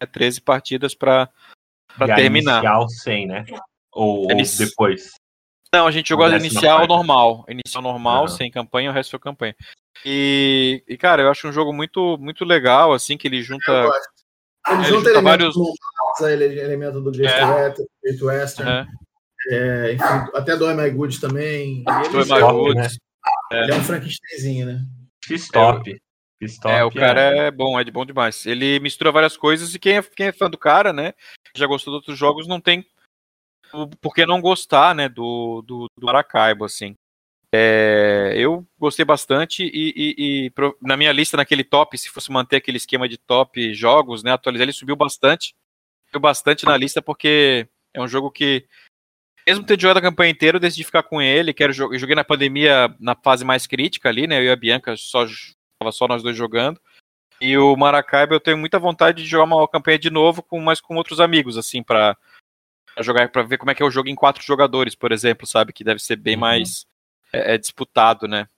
É 0.01 0.07
13 0.07 0.41
partidas 0.41 0.95
pra, 0.95 1.29
pra 1.97 2.07
E 2.09 2.11
a 2.13 2.15
terminar. 2.15 2.63
Inicial 2.63 2.89
100, 2.89 3.27
né? 3.27 3.47
Ou, 3.93 4.23
ou 4.23 4.37
depois. 4.59 5.11
Não, 5.73 5.87
a 5.87 5.91
gente 5.91 6.09
jogou 6.09 6.27
a 6.27 6.37
inicial 6.37 6.87
normal. 6.87 7.45
Inicial 7.49 7.83
normal, 7.83 8.25
Aham. 8.25 8.29
sem 8.29 8.51
campanha, 8.51 8.91
o 8.91 8.95
resto 8.95 9.11
foi 9.11 9.19
campanha. 9.21 9.57
E, 10.05 10.83
e, 10.87 10.97
cara, 10.97 11.23
eu 11.23 11.31
acho 11.31 11.49
um 11.49 11.53
jogo 11.53 11.73
muito, 11.73 12.17
muito 12.19 12.45
legal, 12.45 12.93
assim, 12.93 13.17
que 13.17 13.27
ele 13.27 13.39
Eu 13.39 13.43
junta. 13.43 13.91
Gosto. 14.67 14.73
Ele 14.73 14.81
Ele 14.81 14.85
junta 14.89 14.97
junta 14.97 15.11
elementos 15.11 15.23
vários- 15.23 15.55
do 15.55 15.73
Masa, 16.21 16.33
ele- 16.33 16.61
elemento 16.61 17.01
do 17.01 17.11
Great, 17.13 17.33
É. 17.35 18.25
Western, 18.25 18.71
né, 18.71 18.87
é, 19.51 19.93
enfim, 19.93 20.31
até 20.35 20.57
do 20.57 20.67
My 20.75 20.91
Good 20.91 21.21
também. 21.21 21.85
Ele, 21.87 22.09
do 22.09 22.19
My 22.19 22.41
né? 22.41 22.53
Goods. 22.53 22.99
ele 23.53 23.73
é 23.73 23.75
um 23.77 23.83
Frankensteinzinho, 23.85 24.67
né? 24.67 24.81
X-Top. 25.25 25.97
X-Top. 26.43 26.75
É, 26.75 26.85
o 26.85 26.91
cara 26.91 27.21
é 27.21 27.51
bom, 27.51 27.79
é 27.79 27.85
de 27.85 27.91
bom 27.91 28.05
demais. 28.05 28.45
Ele 28.47 28.79
mistura 28.81 29.11
várias 29.13 29.37
coisas 29.37 29.75
e 29.75 29.79
quem 29.79 29.97
é, 29.97 30.03
quem 30.03 30.27
é 30.27 30.33
fã 30.33 30.51
do 30.51 30.59
cara, 30.59 30.93
né? 30.93 31.15
Já 31.57 31.67
gostou 31.67 31.93
de 31.93 31.97
outros 31.97 32.19
jogos, 32.19 32.47
não 32.47 32.61
tem 32.61 32.85
por 34.01 34.15
que 34.15 34.25
não 34.27 34.41
gostar, 34.41 34.95
né? 34.95 35.09
Do, 35.09 35.63
do, 35.67 35.87
do 35.99 36.07
Maracaibo, 36.07 36.65
assim. 36.65 36.95
É, 37.59 38.35
eu 38.37 38.67
gostei 38.79 39.05
bastante 39.05 39.65
e, 39.65 39.93
e- 39.97 40.47
e 40.47 40.53
na 40.83 40.95
minha 40.97 41.11
lista, 41.11 41.39
naquele 41.39 41.65
top, 41.65 41.97
se 41.97 42.11
fosse 42.11 42.31
manter 42.31 42.57
aquele 42.57 42.77
esquema 42.77 43.09
de 43.09 43.17
top 43.17 43.73
jogos, 43.73 44.23
né? 44.23 44.31
Atualizar, 44.33 44.65
ele 44.65 44.73
subiu 44.73 44.95
bastante. 44.95 45.55
Subiu 46.09 46.21
bastante 46.21 46.67
na 46.67 46.77
lista 46.77 47.01
porque 47.01 47.67
é 47.95 48.01
um 48.01 48.07
jogo 48.07 48.31
que, 48.31 48.67
mesmo 49.49 49.65
ter 49.65 49.81
jogado 49.81 49.97
a 49.99 50.03
campanha 50.03 50.31
inteira, 50.31 50.57
eu 50.57 50.61
decidi 50.61 50.85
ficar 50.85 51.03
com 51.03 51.23
ele. 51.23 51.55
Quero 51.55 51.73
eu 51.73 51.99
joguei 51.99 52.15
na 52.15 52.25
pandemia, 52.25 52.95
na 53.01 53.15
fase 53.15 53.43
mais 53.45 53.67
crítica 53.67 54.11
ali, 54.11 54.27
né? 54.27 54.39
Eu 54.39 54.45
e 54.45 54.51
a 54.51 54.57
Bianca 54.57 54.95
só 54.99 55.25
tava 55.81 55.93
só 55.93 56.07
nós 56.07 56.23
dois 56.23 56.37
jogando. 56.37 56.79
E 57.41 57.57
o 57.57 57.75
Maracaibo 57.75 58.35
eu 58.35 58.41
tenho 58.41 58.59
muita 58.59 58.79
vontade 58.79 59.23
de 59.23 59.29
jogar 59.29 59.45
uma 59.45 59.67
campanha 59.69 59.99
de 59.99 60.11
novo, 60.11 60.43
com 60.43 60.61
mais 60.61 60.81
com 60.81 60.97
outros 60.97 61.21
amigos, 61.21 61.57
assim, 61.57 61.83
pra, 61.83 62.17
pra 62.95 63.03
jogar, 63.03 63.29
para 63.31 63.43
ver 63.43 63.59
como 63.59 63.71
é 63.71 63.75
que 63.75 63.83
é 63.83 63.87
o 63.87 63.91
jogo 63.91 64.09
em 64.09 64.15
quatro 64.15 64.43
jogadores, 64.43 64.95
por 64.95 65.13
exemplo, 65.13 65.47
sabe? 65.47 65.73
Que 65.73 65.85
deve 65.85 66.01
ser 66.01 66.17
bem 66.17 66.35
Uhum. 66.35 66.41
mais 66.41 66.87
é, 67.37 67.55
é, 67.55 67.59
disputado, 67.59 68.27
né? 68.27 68.49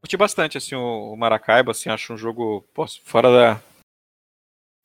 Curti 0.00 0.16
bastante, 0.16 0.56
assim, 0.56 0.74
o, 0.74 1.12
o 1.12 1.16
Maracaibo, 1.16 1.70
assim, 1.70 1.90
acho 1.90 2.12
um 2.12 2.16
jogo, 2.16 2.64
pô, 2.72 2.86
fora 3.04 3.60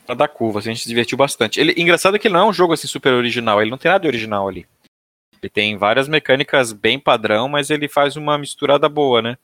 da, 0.08 0.16
da 0.16 0.28
curva, 0.28 0.60
assim, 0.60 0.70
a 0.70 0.74
gente 0.74 0.84
se 0.84 0.90
divertiu 0.90 1.18
bastante. 1.18 1.60
Ele, 1.60 1.74
engraçado 1.78 2.16
é 2.16 2.20
que 2.20 2.28
ele 2.28 2.34
não 2.34 2.48
é 2.48 2.50
um 2.50 2.54
jogo, 2.54 2.74
assim, 2.74 2.88
super 2.88 3.14
original, 3.14 3.62
ele 3.62 3.72
não 3.72 3.78
tem 3.78 3.90
nada 3.90 4.02
de 4.02 4.08
original 4.08 4.48
ali. 4.48 4.68
Ele 5.42 5.50
tem 5.50 5.78
várias 5.78 6.08
mecânicas 6.08 6.74
bem 6.74 7.00
padrão, 7.00 7.48
mas 7.48 7.70
ele 7.70 7.88
faz 7.88 8.16
uma 8.18 8.38
misturada 8.38 8.90
boa, 8.90 9.22
né? 9.22 9.38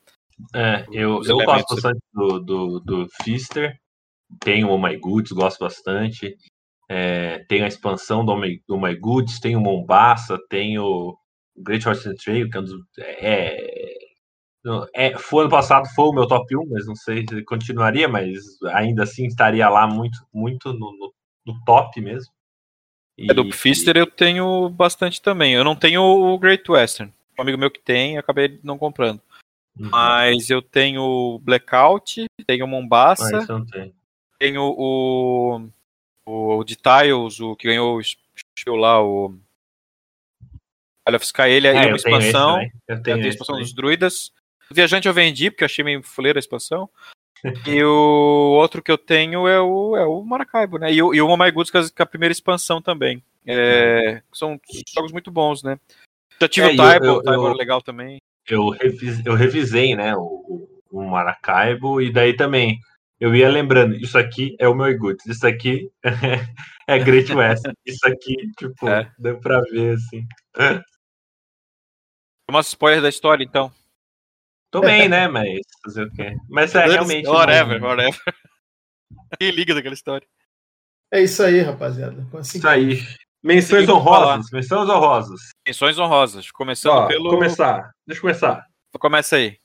É, 0.53 0.85
eu, 0.91 1.17
Os 1.17 1.29
eu 1.29 1.37
gosto 1.37 1.75
bastante 1.75 2.01
do, 2.13 2.39
do, 2.39 2.79
do 2.81 3.07
Fister. 3.23 3.79
Tem 4.41 4.65
o 4.65 4.69
Oh 4.69 4.77
My 4.77 4.97
Goods, 4.97 5.31
gosto 5.31 5.59
bastante. 5.59 6.35
É, 6.89 7.39
tem 7.47 7.63
a 7.63 7.67
expansão 7.67 8.25
do 8.25 8.33
Oh 8.33 8.37
My, 8.37 8.61
do 8.67 8.75
oh 8.75 8.81
My 8.81 8.95
Goods, 8.95 9.39
tem 9.39 9.55
o 9.55 9.61
Mombasa, 9.61 10.37
tem 10.49 10.77
o 10.77 11.17
Great 11.57 11.87
Western 11.87 12.17
Trail, 12.17 12.49
que 12.49 12.57
é 12.57 12.59
um 12.59 12.63
dos. 12.63 12.73
É, 12.97 13.94
é, 14.93 15.17
foi 15.17 15.41
ano 15.41 15.49
passado, 15.49 15.87
foi 15.95 16.05
o 16.05 16.13
meu 16.13 16.27
top 16.27 16.55
1, 16.55 16.69
mas 16.69 16.87
não 16.87 16.95
sei 16.95 17.25
se 17.27 17.43
continuaria, 17.43 18.07
mas 18.07 18.61
ainda 18.73 19.03
assim 19.03 19.25
estaria 19.27 19.67
lá 19.69 19.87
muito, 19.87 20.17
muito 20.33 20.73
no, 20.73 20.91
no, 20.91 21.13
no 21.45 21.63
top 21.65 21.99
mesmo. 22.01 22.33
E, 23.17 23.29
É, 23.29 23.33
do 23.33 23.51
Fister 23.51 23.95
eu 23.95 24.07
tenho 24.07 24.69
bastante 24.69 25.21
também. 25.21 25.53
Eu 25.53 25.63
não 25.63 25.75
tenho 25.75 26.01
o 26.01 26.37
Great 26.37 26.69
Western. 26.69 27.13
Um 27.37 27.41
amigo 27.41 27.57
meu 27.57 27.69
que 27.71 27.79
tem, 27.79 28.15
eu 28.15 28.19
acabei 28.19 28.59
não 28.63 28.77
comprando. 28.77 29.21
Uhum. 29.77 29.89
Mas 29.89 30.49
eu 30.49 30.61
tenho 30.61 31.01
o 31.01 31.39
Blackout, 31.39 32.25
tenho 32.47 32.65
o 32.65 32.67
Ah, 32.67 32.71
Mombasa, 32.71 33.45
eu 33.49 33.59
não 33.59 33.65
tenho. 33.65 33.93
tenho 34.39 34.61
o, 34.61 35.69
o, 36.25 36.57
o 36.57 36.63
de 36.63 36.75
Tiles, 36.75 37.39
o 37.39 37.55
que 37.55 37.67
ganhou 37.67 37.99
o 37.99 38.75
lá, 38.75 39.03
o 39.03 39.37
Isle 41.07 41.15
of 41.17 41.25
Sky, 41.25 41.41
ele 41.43 41.67
é, 41.67 41.71
É, 41.71 41.73
uma 41.73 41.97
eu 41.97 42.01
tenho 42.01 42.17
esse 42.17 42.27
expansão. 42.29 42.61
Eu 42.61 42.65
É, 42.65 42.69
tenho 42.87 43.03
tem 43.03 43.13
a 43.13 43.17
esse 43.19 43.27
expansão 43.29 43.59
dos 43.59 43.73
druidas. 43.73 44.31
O 44.69 44.73
Viajante 44.73 45.07
eu 45.07 45.13
vendi, 45.13 45.49
porque 45.51 45.63
eu 45.63 45.67
achei 45.67 45.83
meio 45.83 46.01
fuleira 46.03 46.37
a 46.37 46.41
expansão. 46.41 46.89
e 47.67 47.83
o 47.83 48.55
outro 48.59 48.81
que 48.81 48.91
eu 48.91 48.97
tenho 48.97 49.47
é 49.47 49.59
o, 49.61 49.95
é 49.95 50.05
o 50.05 50.23
Maracaibo, 50.23 50.79
né? 50.79 50.91
E, 50.91 51.01
o- 51.01 51.13
e 51.13 51.21
o 51.21 51.37
My 51.37 51.51
Goods 51.51 51.71
com 51.71 52.03
a- 52.03 52.05
primeira 52.05 52.31
expansão 52.31 52.81
também. 52.81 53.23
É, 53.45 54.23
são 54.33 54.59
jogos 54.95 55.11
muito 55.11 55.29
bons, 55.29 55.61
né? 55.61 55.77
Já 56.41 56.47
tive 56.49 56.69
É, 56.69 56.73
o 56.73 56.75
Taibo, 56.77 57.05
eu- 57.05 57.13
o 57.17 57.23
Taibo 57.23 57.43
eu- 57.43 57.47
era 57.49 57.55
legal 57.55 57.81
também. 57.81 58.19
eu, 58.47 58.69
revis, 58.69 59.23
eu 59.25 59.35
revisei, 59.35 59.95
né, 59.95 60.15
o, 60.15 60.67
o- 60.91 61.03
Maracaibo, 61.03 62.01
e 62.01 62.11
daí 62.11 62.35
também 62.35 62.79
eu 63.19 63.35
ia 63.35 63.49
lembrando, 63.49 63.95
isso 63.95 64.17
aqui 64.17 64.55
é 64.59 64.67
o 64.67 64.73
meu 64.73 64.97
Goods, 64.97 65.25
isso 65.27 65.45
aqui 65.45 65.89
é 66.87 66.97
Great 66.99 67.31
West, 67.33 67.63
isso 67.85 68.07
aqui, 68.07 68.35
tipo, 68.57 68.89
É. 68.89 69.11
deu 69.19 69.39
pra 69.39 69.61
ver, 69.61 69.95
assim. 69.95 70.25
Umas 72.49 72.67
spoilers 72.67 73.03
da 73.03 73.09
história, 73.09 73.43
então. 73.43 73.71
Tô 74.75 74.81
bem, 74.81 75.07
né, 75.09 75.27
mas 75.27 75.59
fazer 75.83 76.03
o 76.03 76.11
quê? 76.11 76.35
Mas 76.49 76.73
é 76.75 76.85
realmente... 76.85 77.27
Whatever, 77.27 77.79
não- 77.79 77.87
whatever. 77.87 78.19
Quem 79.39 79.51
liga 79.51 79.73
daquela 79.73 79.93
história? 79.93 80.27
É 81.11 81.21
isso 81.21 81.43
aí, 81.43 81.61
rapaziada. 81.61 82.27
Assim, 82.37 82.57
Isso 82.57 82.67
aí. 82.67 82.99
Menções 83.43 83.87
honrosas, 83.87 84.49
menções 84.51 84.89
honrosas. 84.89 85.41
Menções 85.67 85.99
honrosas. 85.99 86.51
Começando 86.51 86.93
Ó, 86.93 87.07
pelo. 87.07 87.29
começar, 87.29 87.91
deixa 88.05 88.17
eu 88.19 88.21
começar. 88.21 88.65
Começa 88.99 89.35
aí. 89.35 89.57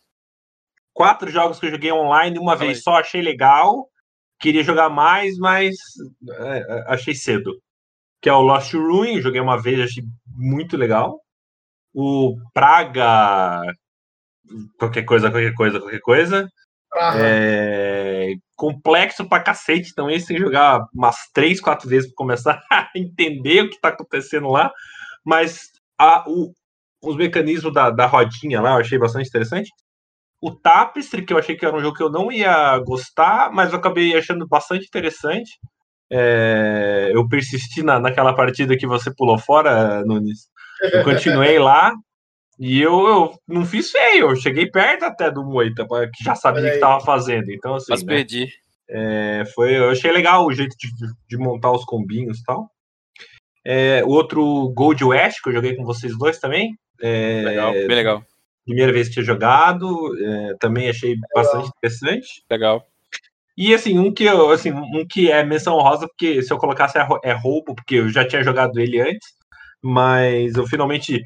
Quatro 0.92 1.30
jogos 1.30 1.58
que 1.58 1.66
eu 1.66 1.70
joguei 1.70 1.90
online, 1.90 2.38
uma 2.38 2.52
Fala 2.52 2.66
vez 2.66 2.78
aí. 2.78 2.82
só, 2.82 2.96
achei 2.96 3.22
legal. 3.22 3.88
Queria 4.38 4.62
jogar 4.62 4.90
mais, 4.90 5.38
mas 5.38 5.76
é, 6.28 6.58
é, 6.58 6.84
achei 6.88 7.14
cedo. 7.14 7.58
Que 8.20 8.28
é 8.28 8.32
o 8.34 8.42
Lost 8.42 8.74
Ruin, 8.74 9.20
joguei 9.22 9.40
uma 9.40 9.60
vez, 9.60 9.80
achei 9.80 10.04
muito 10.26 10.76
legal. 10.76 11.18
O 11.94 12.36
Praga. 12.52 13.62
Qualquer 14.78 15.04
coisa, 15.04 15.30
qualquer 15.30 15.54
coisa, 15.54 15.80
qualquer 15.80 16.00
coisa. 16.00 16.48
É, 17.16 18.34
complexo 18.56 19.28
pra 19.28 19.40
cacete 19.40 19.94
também, 19.94 20.18
sem 20.18 20.36
jogar 20.36 20.84
umas 20.92 21.16
três, 21.32 21.60
quatro 21.60 21.88
vezes 21.88 22.08
para 22.08 22.16
começar 22.16 22.60
a 22.70 22.88
entender 22.96 23.62
o 23.62 23.70
que 23.70 23.80
tá 23.80 23.88
acontecendo 23.88 24.48
lá. 24.48 24.72
Mas 25.24 25.68
a, 25.98 26.24
o, 26.28 26.52
os 27.02 27.16
mecanismos 27.16 27.72
da, 27.72 27.90
da 27.90 28.06
rodinha 28.06 28.60
lá 28.60 28.70
eu 28.70 28.80
achei 28.80 28.98
bastante 28.98 29.28
interessante. 29.28 29.70
O 30.42 30.54
Tapestry, 30.54 31.24
que 31.24 31.32
eu 31.32 31.38
achei 31.38 31.54
que 31.54 31.64
era 31.64 31.76
um 31.76 31.80
jogo 31.80 31.96
que 31.96 32.02
eu 32.02 32.10
não 32.10 32.32
ia 32.32 32.78
gostar, 32.78 33.52
mas 33.52 33.72
eu 33.72 33.78
acabei 33.78 34.16
achando 34.16 34.46
bastante 34.48 34.86
interessante. 34.86 35.58
É, 36.10 37.10
eu 37.14 37.28
persisti 37.28 37.82
na, 37.82 38.00
naquela 38.00 38.34
partida 38.34 38.76
que 38.76 38.86
você 38.86 39.14
pulou 39.14 39.38
fora, 39.38 40.02
Nunes. 40.04 40.48
Eu 40.82 41.04
continuei 41.04 41.58
lá 41.60 41.94
e 42.60 42.78
eu, 42.78 42.92
eu, 43.06 43.34
não 43.48 43.64
fiz 43.64 43.90
feio, 43.90 44.28
eu 44.28 44.36
cheguei 44.36 44.66
perto 44.66 45.06
até 45.06 45.30
do 45.30 45.42
Moita, 45.42 45.86
que 46.14 46.22
já 46.22 46.34
sabia 46.34 46.60
o 46.62 46.66
que 46.66 46.74
estava 46.74 47.00
fazendo. 47.00 47.50
Então, 47.50 47.74
assim. 47.74 47.86
Mas 47.88 48.04
né, 48.04 48.16
perdi. 48.16 48.52
É, 48.86 49.44
foi, 49.54 49.78
eu 49.78 49.88
achei 49.88 50.12
legal 50.12 50.44
o 50.44 50.52
jeito 50.52 50.76
de, 50.76 50.88
de 51.26 51.38
montar 51.38 51.72
os 51.72 51.86
combinhos 51.86 52.38
e 52.38 52.44
tal. 52.44 52.70
É, 53.64 54.02
outro 54.04 54.68
Gold 54.74 55.02
West, 55.02 55.40
que 55.42 55.48
eu 55.48 55.54
joguei 55.54 55.74
com 55.74 55.84
vocês 55.84 56.16
dois 56.18 56.38
também. 56.38 56.76
É, 57.00 57.40
legal, 57.46 57.72
bem 57.72 57.86
legal. 57.86 58.24
Primeira 58.66 58.92
vez 58.92 59.08
que 59.08 59.14
tinha 59.14 59.24
jogado, 59.24 60.14
é, 60.22 60.54
também 60.60 60.90
achei 60.90 61.14
legal. 61.14 61.28
bastante 61.34 61.68
interessante. 61.68 62.44
Legal. 62.50 62.86
E 63.56 63.72
assim, 63.72 63.98
um 63.98 64.12
que 64.12 64.24
eu, 64.24 64.50
assim, 64.50 64.70
um 64.70 65.06
que 65.08 65.30
é 65.30 65.42
menção 65.42 65.78
rosa, 65.78 66.06
porque 66.06 66.42
se 66.42 66.52
eu 66.52 66.58
colocasse 66.58 66.98
é, 66.98 67.06
é 67.24 67.32
roubo, 67.32 67.74
porque 67.74 67.94
eu 67.94 68.10
já 68.10 68.26
tinha 68.28 68.42
jogado 68.42 68.78
ele 68.78 69.00
antes, 69.00 69.28
mas 69.82 70.54
eu 70.56 70.66
finalmente 70.66 71.22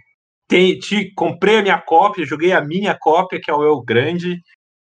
te, 0.48 0.78
te, 0.78 1.14
comprei 1.14 1.58
a 1.58 1.62
minha 1.62 1.80
cópia, 1.80 2.26
joguei 2.26 2.52
a 2.52 2.60
minha 2.60 2.96
cópia, 2.98 3.40
que 3.40 3.50
é 3.50 3.54
o 3.54 3.62
Eu 3.62 3.80
Grande, 3.82 4.40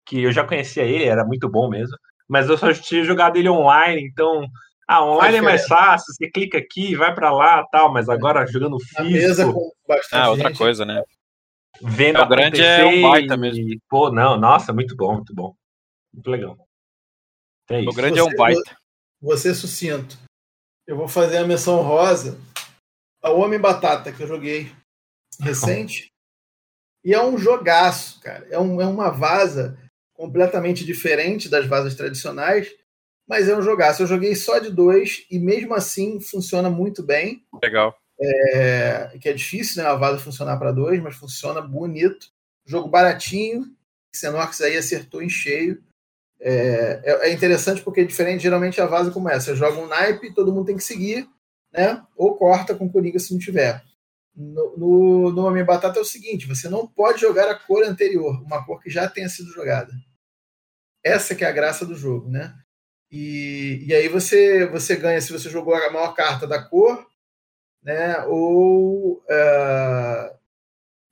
que 0.06 0.22
eu 0.22 0.32
já 0.32 0.44
conhecia 0.44 0.84
ele, 0.84 1.04
era 1.04 1.24
muito 1.24 1.48
bom 1.48 1.68
mesmo, 1.68 1.96
mas 2.28 2.48
eu 2.48 2.56
só 2.56 2.72
tinha 2.72 3.04
jogado 3.04 3.36
ele 3.36 3.48
online, 3.48 4.02
então 4.02 4.46
ah, 4.88 5.04
online 5.04 5.36
é 5.36 5.42
mais 5.42 5.68
fácil, 5.68 6.12
você 6.12 6.28
clica 6.28 6.58
aqui, 6.58 6.96
vai 6.96 7.14
para 7.14 7.32
lá, 7.32 7.64
tal, 7.70 7.92
mas 7.92 8.08
agora 8.08 8.44
jogando 8.44 8.76
físico. 8.80 9.72
ah, 10.10 10.30
outra 10.30 10.48
gente. 10.48 10.58
coisa, 10.58 10.84
né? 10.84 11.00
Vendo 11.80 12.20
o 12.20 12.28
grande 12.28 12.60
é 12.60 12.84
um 12.84 13.02
baita 13.02 13.36
mesmo. 13.36 13.64
Pô, 13.88 14.10
não, 14.10 14.36
nossa, 14.36 14.72
muito 14.72 14.96
bom, 14.96 15.14
muito 15.14 15.32
bom. 15.32 15.54
Muito 16.12 16.28
legal. 16.28 16.58
É 17.68 17.80
o 17.82 17.92
grande 17.92 18.14
você, 18.14 18.20
é 18.20 18.24
um 18.24 18.34
baita. 18.34 18.76
Você 19.22 19.54
sucinto. 19.54 20.18
Eu 20.86 20.96
vou 20.96 21.06
fazer 21.06 21.38
a 21.38 21.46
menção 21.46 21.82
rosa 21.82 22.36
ao 23.22 23.38
Homem 23.38 23.60
Batata 23.60 24.10
que 24.10 24.24
eu 24.24 24.26
joguei 24.26 24.72
recente. 25.42 26.12
e 27.04 27.14
é 27.14 27.22
um 27.22 27.38
jogaço, 27.38 28.20
cara. 28.20 28.46
É, 28.50 28.58
um, 28.58 28.80
é 28.80 28.86
uma 28.86 29.10
vaza 29.10 29.78
completamente 30.12 30.84
diferente 30.84 31.48
das 31.48 31.66
vasas 31.66 31.94
tradicionais 31.94 32.70
mas 33.30 33.48
é 33.48 33.56
um 33.56 33.62
jogaço. 33.62 34.02
Eu 34.02 34.08
joguei 34.08 34.34
só 34.34 34.58
de 34.58 34.70
dois 34.70 35.24
e 35.30 35.38
mesmo 35.38 35.72
assim 35.72 36.18
funciona 36.18 36.68
muito 36.68 37.00
bem. 37.00 37.46
Legal. 37.62 37.96
É, 38.20 39.16
que 39.20 39.28
é 39.28 39.32
difícil, 39.32 39.80
né? 39.80 39.88
A 39.88 39.94
vaza 39.94 40.18
funcionar 40.18 40.56
para 40.58 40.72
dois, 40.72 41.00
mas 41.00 41.14
funciona 41.14 41.62
bonito. 41.62 42.26
Jogo 42.66 42.88
baratinho. 42.88 43.72
Xenox 44.12 44.60
aí 44.62 44.76
acertou 44.76 45.22
em 45.22 45.28
cheio. 45.28 45.80
É, 46.40 47.00
é, 47.04 47.28
é 47.28 47.32
interessante 47.32 47.82
porque 47.82 48.00
é 48.00 48.04
diferente, 48.04 48.42
geralmente 48.42 48.80
a 48.80 48.86
vaza 48.86 49.12
começa. 49.12 49.52
Você 49.52 49.56
joga 49.56 49.78
um 49.78 49.86
naipe, 49.86 50.34
todo 50.34 50.52
mundo 50.52 50.66
tem 50.66 50.76
que 50.76 50.82
seguir, 50.82 51.28
né? 51.72 52.02
Ou 52.16 52.34
corta 52.36 52.74
com 52.74 52.90
coringa 52.90 53.20
se 53.20 53.32
não 53.32 53.38
tiver. 53.38 53.80
No, 54.35 54.77
no, 54.77 55.32
no 55.32 55.47
Homem 55.47 55.65
Batata 55.65 55.98
é 55.98 56.02
o 56.02 56.05
seguinte: 56.05 56.47
você 56.47 56.69
não 56.69 56.86
pode 56.86 57.20
jogar 57.20 57.51
a 57.51 57.55
cor 57.55 57.85
anterior, 57.85 58.40
uma 58.43 58.65
cor 58.65 58.81
que 58.81 58.90
já 58.90 59.09
tenha 59.09 59.28
sido 59.28 59.52
jogada. 59.52 59.93
Essa 61.05 61.35
que 61.35 61.44
é 61.44 61.48
a 61.48 61.52
graça 61.52 61.85
do 61.85 61.94
jogo, 61.94 62.28
né? 62.28 62.55
E, 63.11 63.85
e 63.86 63.94
aí 63.94 64.09
você, 64.09 64.66
você 64.66 64.94
ganha 64.94 65.20
se 65.20 65.32
você 65.32 65.51
jogou 65.51 65.74
a 65.74 65.90
maior 65.90 66.15
carta 66.15 66.47
da 66.47 66.62
cor, 66.62 67.07
né? 67.82 68.23
Ou 68.27 69.15
uh, 69.15 70.39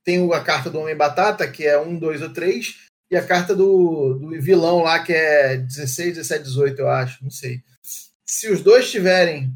tem 0.05 0.33
a 0.33 0.41
carta 0.41 0.71
do 0.71 0.79
Homem 0.79 0.97
Batata, 0.97 1.51
que 1.51 1.67
é 1.67 1.79
1, 1.79 1.99
2 1.99 2.23
ou 2.23 2.33
3, 2.33 2.87
e 3.11 3.17
a 3.17 3.27
carta 3.27 3.55
do, 3.55 4.15
do 4.15 4.41
vilão 4.41 4.83
lá, 4.83 5.03
que 5.03 5.13
é 5.13 5.57
16, 5.57 6.17
17, 6.17 6.45
18, 6.45 6.81
eu 6.81 6.89
acho, 6.89 7.25
não 7.25 7.31
sei. 7.31 7.63
Se 8.25 8.51
os 8.51 8.63
dois 8.63 8.85
estiverem 8.85 9.53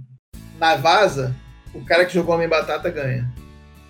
na 0.58 0.74
vaza, 0.76 1.34
o 1.74 1.84
cara 1.84 2.04
que 2.04 2.14
jogou 2.14 2.34
Homem 2.34 2.48
Batata 2.48 2.90
ganha. 2.90 3.30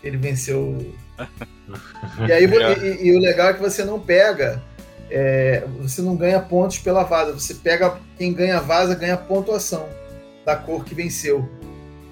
Ele 0.03 0.17
venceu. 0.17 0.95
e 2.27 2.33
aí 2.33 2.45
e, 2.45 3.07
e, 3.07 3.17
o 3.17 3.21
legal 3.21 3.51
é 3.51 3.55
que 3.55 3.61
você 3.61 3.85
não 3.85 4.01
pega 4.01 4.63
é, 5.15 5.67
você 5.79 6.01
não 6.01 6.17
ganha 6.17 6.41
pontos 6.41 6.79
pela 6.79 7.03
vaza. 7.03 7.33
Você 7.33 7.55
pega 7.55 7.99
quem 8.17 8.33
ganha 8.33 8.61
vaza 8.61 8.95
ganha 8.95 9.17
pontuação 9.17 9.87
da 10.45 10.57
cor 10.57 10.85
que 10.85 10.95
venceu. 10.95 11.47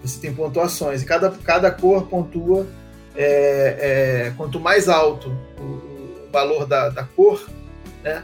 Você 0.03 0.21
tem 0.21 0.35
pontuações 0.35 1.03
e 1.03 1.07
cada, 1.07 1.31
cada 1.31 1.71
cor 1.71 2.07
pontua. 2.07 2.67
É, 3.17 4.27
é, 4.29 4.33
quanto 4.37 4.61
mais 4.61 4.89
alto 4.89 5.37
o, 5.59 5.63
o 5.63 6.29
valor 6.31 6.65
da, 6.65 6.91
da, 6.91 7.03
cor, 7.03 7.45
né, 8.05 8.23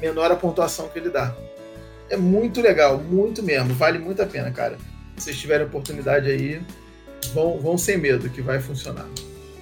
menor 0.00 0.30
a 0.32 0.36
pontuação 0.36 0.88
que 0.88 0.98
ele 0.98 1.08
dá. 1.08 1.32
É 2.10 2.16
muito 2.16 2.60
legal, 2.60 2.98
muito 2.98 3.42
mesmo. 3.42 3.74
Vale 3.74 3.98
muito 3.98 4.20
a 4.22 4.26
pena, 4.26 4.50
cara. 4.50 4.76
Se 5.16 5.24
vocês 5.24 5.38
tiverem 5.38 5.66
oportunidade 5.66 6.28
aí, 6.28 6.60
vão, 7.26 7.58
vão 7.58 7.78
sem 7.78 7.96
medo 7.98 8.28
que 8.28 8.42
vai 8.42 8.60
funcionar. 8.60 9.06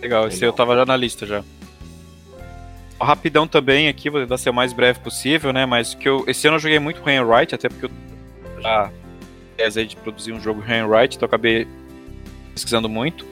Legal, 0.00 0.28
esse 0.28 0.44
eu 0.44 0.52
tava 0.52 0.74
já 0.76 0.84
na 0.84 0.96
lista 0.96 1.26
já 1.26 1.44
rapidão 3.02 3.46
também 3.46 3.88
aqui, 3.88 4.08
vou 4.08 4.20
tentar 4.20 4.38
ser 4.38 4.50
o 4.50 4.54
mais 4.54 4.72
breve 4.72 5.00
possível, 5.00 5.52
né? 5.52 5.66
Mas 5.66 5.94
que 5.94 6.08
eu, 6.08 6.24
esse 6.26 6.46
ano 6.46 6.56
eu 6.56 6.60
joguei 6.60 6.78
muito 6.78 7.02
Handwrite, 7.02 7.54
até 7.54 7.68
porque 7.68 7.86
eu 7.86 8.62
já 8.62 8.90
aí 9.58 9.86
de 9.86 9.96
produzir 9.96 10.32
um 10.32 10.40
jogo 10.40 10.60
Handwrite, 10.60 11.16
então 11.16 11.26
eu 11.26 11.28
acabei 11.28 11.66
pesquisando 12.52 12.88
muito. 12.88 13.26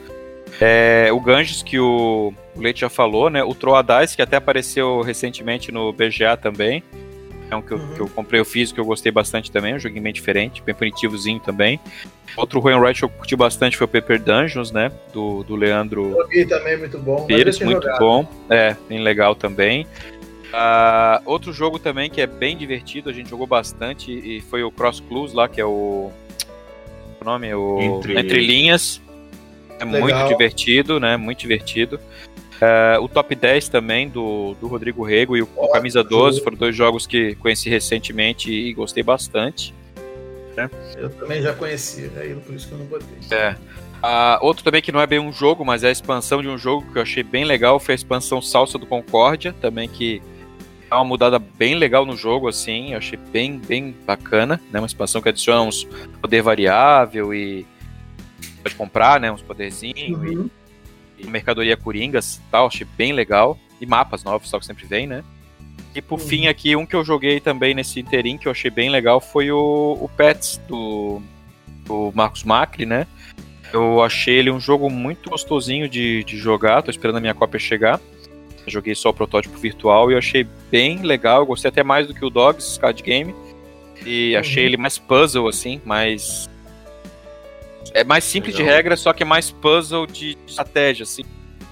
É, 0.59 1.09
o 1.11 1.19
Ganges, 1.19 1.63
que 1.63 1.79
o, 1.79 2.33
o 2.55 2.59
Leite 2.59 2.81
já 2.81 2.89
falou, 2.89 3.29
né? 3.29 3.43
O 3.43 3.53
Troadais, 3.53 4.15
que 4.15 4.21
até 4.21 4.37
apareceu 4.37 5.01
recentemente 5.01 5.71
no 5.71 5.91
BGA 5.91 6.37
também. 6.37 6.83
É 7.51 7.55
um 7.55 7.61
que 7.61 7.73
eu, 7.73 7.77
uhum. 7.77 7.93
que 7.93 7.99
eu 7.99 8.07
comprei 8.07 8.39
o 8.39 8.45
físico, 8.45 8.75
que 8.75 8.79
eu 8.79 8.85
gostei 8.85 9.11
bastante 9.11 9.51
também, 9.51 9.75
um 9.75 9.79
joguinho 9.79 10.01
bem 10.01 10.13
diferente, 10.13 10.63
bem 10.63 10.73
punitivozinho 10.73 11.39
também. 11.41 11.81
Outro 12.37 12.61
Royal 12.61 12.81
Right 12.81 12.97
que 12.97 13.03
eu 13.03 13.09
curti 13.09 13.35
bastante 13.35 13.75
foi 13.75 13.83
o 13.83 13.87
Paper 13.89 14.21
Dungeons, 14.21 14.71
né? 14.71 14.89
Do, 15.11 15.43
do 15.43 15.57
Leandro. 15.57 16.11
Joguei 16.11 16.45
também, 16.45 16.77
muito 16.77 16.97
bom. 16.97 17.25
Pires, 17.25 17.59
muito 17.59 17.83
jogado. 17.83 17.99
bom. 17.99 18.27
É, 18.49 18.77
bem 18.87 18.99
legal 18.99 19.35
também. 19.35 19.85
Uh, 20.53 21.21
outro 21.25 21.51
jogo 21.51 21.77
também 21.77 22.09
que 22.09 22.21
é 22.21 22.27
bem 22.27 22.55
divertido, 22.55 23.09
a 23.09 23.13
gente 23.13 23.29
jogou 23.29 23.47
bastante, 23.47 24.11
e 24.11 24.39
foi 24.41 24.63
o 24.63 24.71
Cross 24.71 25.01
Clues 25.01 25.33
lá, 25.33 25.49
que 25.49 25.59
é 25.59 25.65
o. 25.65 26.09
O 27.19 27.25
nome? 27.25 27.49
é 27.49 27.55
O 27.55 27.79
Entre, 27.81 28.17
Entre 28.17 28.39
Linhas. 28.39 29.01
É 29.77 29.83
legal. 29.83 30.01
muito 30.01 30.27
divertido, 30.29 30.99
né? 30.99 31.17
Muito 31.17 31.39
divertido. 31.39 31.99
Uh, 32.61 33.01
o 33.01 33.09
top 33.09 33.33
10 33.33 33.69
também 33.69 34.07
do, 34.07 34.53
do 34.61 34.67
Rodrigo 34.67 35.03
Rego 35.03 35.35
e 35.35 35.41
o, 35.41 35.49
o 35.55 35.67
Camisa 35.69 36.03
12 36.03 36.41
foram 36.41 36.55
dois 36.55 36.75
jogos 36.75 37.07
que 37.07 37.33
conheci 37.35 37.69
recentemente 37.69 38.51
e 38.51 38.71
gostei 38.71 39.01
bastante. 39.01 39.73
Né? 40.55 40.69
Eu 40.95 41.09
também 41.09 41.41
já 41.41 41.53
conheci, 41.53 42.11
aí 42.15 42.35
por 42.35 42.53
isso 42.53 42.67
que 42.67 42.73
eu 42.73 42.77
não 42.77 42.85
botei. 42.85 43.17
É. 43.31 43.55
Uh, 44.03 44.45
outro 44.45 44.63
também 44.63 44.79
que 44.79 44.91
não 44.91 45.01
é 45.01 45.07
bem 45.07 45.17
um 45.17 45.33
jogo, 45.33 45.65
mas 45.65 45.83
é 45.83 45.87
a 45.87 45.91
expansão 45.91 46.39
de 46.39 46.47
um 46.47 46.57
jogo 46.57 46.85
que 46.91 46.99
eu 46.99 47.01
achei 47.01 47.23
bem 47.23 47.45
legal, 47.45 47.79
foi 47.79 47.93
a 47.93 47.95
expansão 47.95 48.39
Salsa 48.39 48.77
do 48.77 48.85
Concórdia, 48.85 49.53
também 49.59 49.89
que 49.89 50.21
é 50.89 50.93
uma 50.93 51.05
mudada 51.05 51.39
bem 51.39 51.75
legal 51.75 52.05
no 52.05 52.15
jogo, 52.15 52.47
assim, 52.47 52.91
eu 52.91 52.99
achei 52.99 53.17
bem, 53.17 53.57
bem 53.57 53.95
bacana, 54.05 54.61
né? 54.71 54.79
Uma 54.79 54.85
expansão 54.85 55.19
que 55.19 55.29
adiciona 55.29 55.61
uns 55.61 55.87
poder 56.21 56.43
variável 56.43 57.33
e 57.33 57.65
pode 58.61 58.75
comprar, 58.75 59.19
né? 59.19 59.31
Uns 59.31 59.41
poderzinhos 59.41 60.19
uhum. 60.19 60.45
e 60.45 60.60
mercadoria 61.27 61.77
coringas 61.77 62.41
tal, 62.51 62.67
achei 62.67 62.87
bem 62.97 63.13
legal. 63.13 63.57
E 63.79 63.85
mapas 63.85 64.23
novos, 64.23 64.47
só 64.47 64.59
que 64.59 64.65
sempre 64.65 64.85
vem, 64.85 65.07
né? 65.07 65.23
E 65.93 66.01
por 66.01 66.19
fim 66.19 66.47
aqui, 66.47 66.75
um 66.75 66.85
que 66.85 66.95
eu 66.95 67.03
joguei 67.03 67.39
também 67.39 67.73
nesse 67.73 67.99
interim, 67.99 68.37
que 68.37 68.47
eu 68.47 68.51
achei 68.51 68.71
bem 68.71 68.89
legal, 68.89 69.19
foi 69.19 69.51
o, 69.51 69.97
o 69.99 70.09
Pets, 70.15 70.61
do, 70.67 71.21
do 71.85 72.11
Marcos 72.13 72.43
Macri, 72.43 72.85
né? 72.85 73.07
Eu 73.73 74.01
achei 74.01 74.35
ele 74.35 74.51
um 74.51 74.59
jogo 74.59 74.89
muito 74.89 75.29
gostosinho 75.29 75.89
de, 75.89 76.23
de 76.23 76.37
jogar, 76.37 76.81
tô 76.81 76.91
esperando 76.91 77.17
a 77.17 77.21
minha 77.21 77.33
cópia 77.33 77.59
chegar. 77.59 77.99
Eu 78.65 78.71
joguei 78.71 78.93
só 78.95 79.09
o 79.09 79.13
protótipo 79.13 79.57
virtual 79.57 80.11
e 80.11 80.13
eu 80.13 80.17
achei 80.17 80.45
bem 80.69 81.01
legal, 81.01 81.41
eu 81.41 81.45
gostei 81.45 81.69
até 81.69 81.83
mais 81.83 82.07
do 82.07 82.13
que 82.13 82.23
o 82.23 82.29
Dogs 82.29 82.79
Card 82.79 83.01
Game. 83.01 83.33
E 84.05 84.33
uhum. 84.33 84.39
achei 84.39 84.65
ele 84.65 84.77
mais 84.77 84.97
puzzle, 84.97 85.47
assim, 85.47 85.81
mais 85.85 86.49
é 87.93 88.03
mais 88.03 88.23
simples 88.23 88.55
Legal. 88.55 88.69
de 88.69 88.75
regra, 88.75 88.97
só 88.97 89.13
que 89.13 89.23
é 89.23 89.25
mais 89.25 89.51
puzzle 89.51 90.07
de 90.07 90.37
estratégia, 90.47 91.03
assim. 91.03 91.23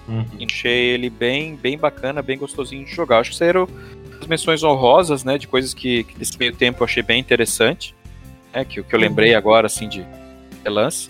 Uhum. 0.08 0.26
Achei 0.50 0.88
ele 0.90 1.10
bem, 1.10 1.56
bem 1.56 1.78
bacana, 1.78 2.22
bem 2.22 2.38
gostosinho 2.38 2.84
de 2.84 2.94
jogar. 2.94 3.20
Acho 3.20 3.32
que 3.32 3.38
saíram 3.38 3.68
as 4.20 4.28
menções 4.28 4.64
honrosas, 4.64 5.24
né? 5.24 5.38
De 5.38 5.48
coisas 5.48 5.74
que, 5.74 6.04
que 6.04 6.18
nesse 6.18 6.38
meio 6.38 6.56
tempo 6.56 6.82
eu 6.82 6.86
achei 6.86 7.04
bem 7.04 7.20
interessante. 7.20 7.96
Né, 8.52 8.66
que, 8.66 8.82
que 8.82 8.96
eu 8.96 9.00
lembrei 9.00 9.32
uhum. 9.34 9.38
agora, 9.38 9.68
assim, 9.68 9.88
de 9.88 10.06
relance. 10.64 11.10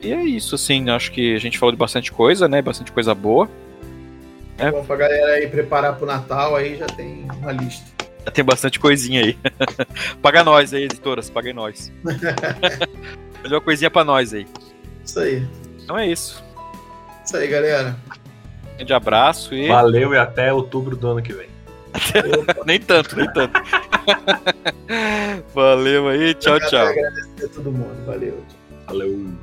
E 0.00 0.12
é 0.12 0.22
isso, 0.22 0.54
assim, 0.54 0.88
acho 0.90 1.12
que 1.12 1.34
a 1.34 1.38
gente 1.38 1.58
falou 1.58 1.72
de 1.72 1.78
bastante 1.78 2.10
coisa, 2.10 2.48
né? 2.48 2.62
Bastante 2.62 2.90
coisa 2.92 3.14
boa. 3.14 3.48
É. 4.56 4.70
Bom, 4.70 4.84
pra 4.84 4.96
galera 4.96 5.32
aí 5.32 5.46
preparar 5.46 5.96
pro 5.96 6.06
Natal, 6.06 6.56
aí 6.56 6.76
já 6.76 6.86
tem 6.86 7.26
uma 7.40 7.52
lista. 7.52 7.84
Já 8.24 8.32
tem 8.32 8.44
bastante 8.44 8.80
coisinha 8.80 9.22
aí. 9.22 9.38
paga 10.22 10.42
nós 10.42 10.72
aí, 10.72 10.84
editoras, 10.84 11.28
paguem 11.28 11.52
nós. 11.52 11.92
melhor 13.48 13.58
uma 13.58 13.64
coisinha 13.64 13.90
pra 13.90 14.04
nós 14.04 14.32
aí. 14.32 14.46
Isso 15.04 15.18
aí. 15.18 15.46
Então 15.82 15.98
é 15.98 16.06
isso. 16.06 16.44
Isso 17.24 17.36
aí, 17.36 17.48
galera. 17.48 17.96
Grande 18.76 18.92
abraço 18.92 19.54
e. 19.54 19.68
Valeu 19.68 20.14
e 20.14 20.18
até 20.18 20.52
outubro 20.52 20.94
do 20.96 21.08
ano 21.08 21.22
que 21.22 21.32
vem. 21.32 21.48
nem 22.66 22.78
tanto, 22.78 23.16
nem 23.16 23.32
tanto. 23.32 23.60
Valeu 25.54 26.08
aí, 26.08 26.34
tchau, 26.34 26.54
Eu 26.54 26.68
tchau. 26.68 26.86
Agradecer 26.86 27.46
a 27.46 27.48
todo 27.48 27.72
mundo, 27.72 28.04
valeu. 28.06 28.44
Valeu. 28.86 29.38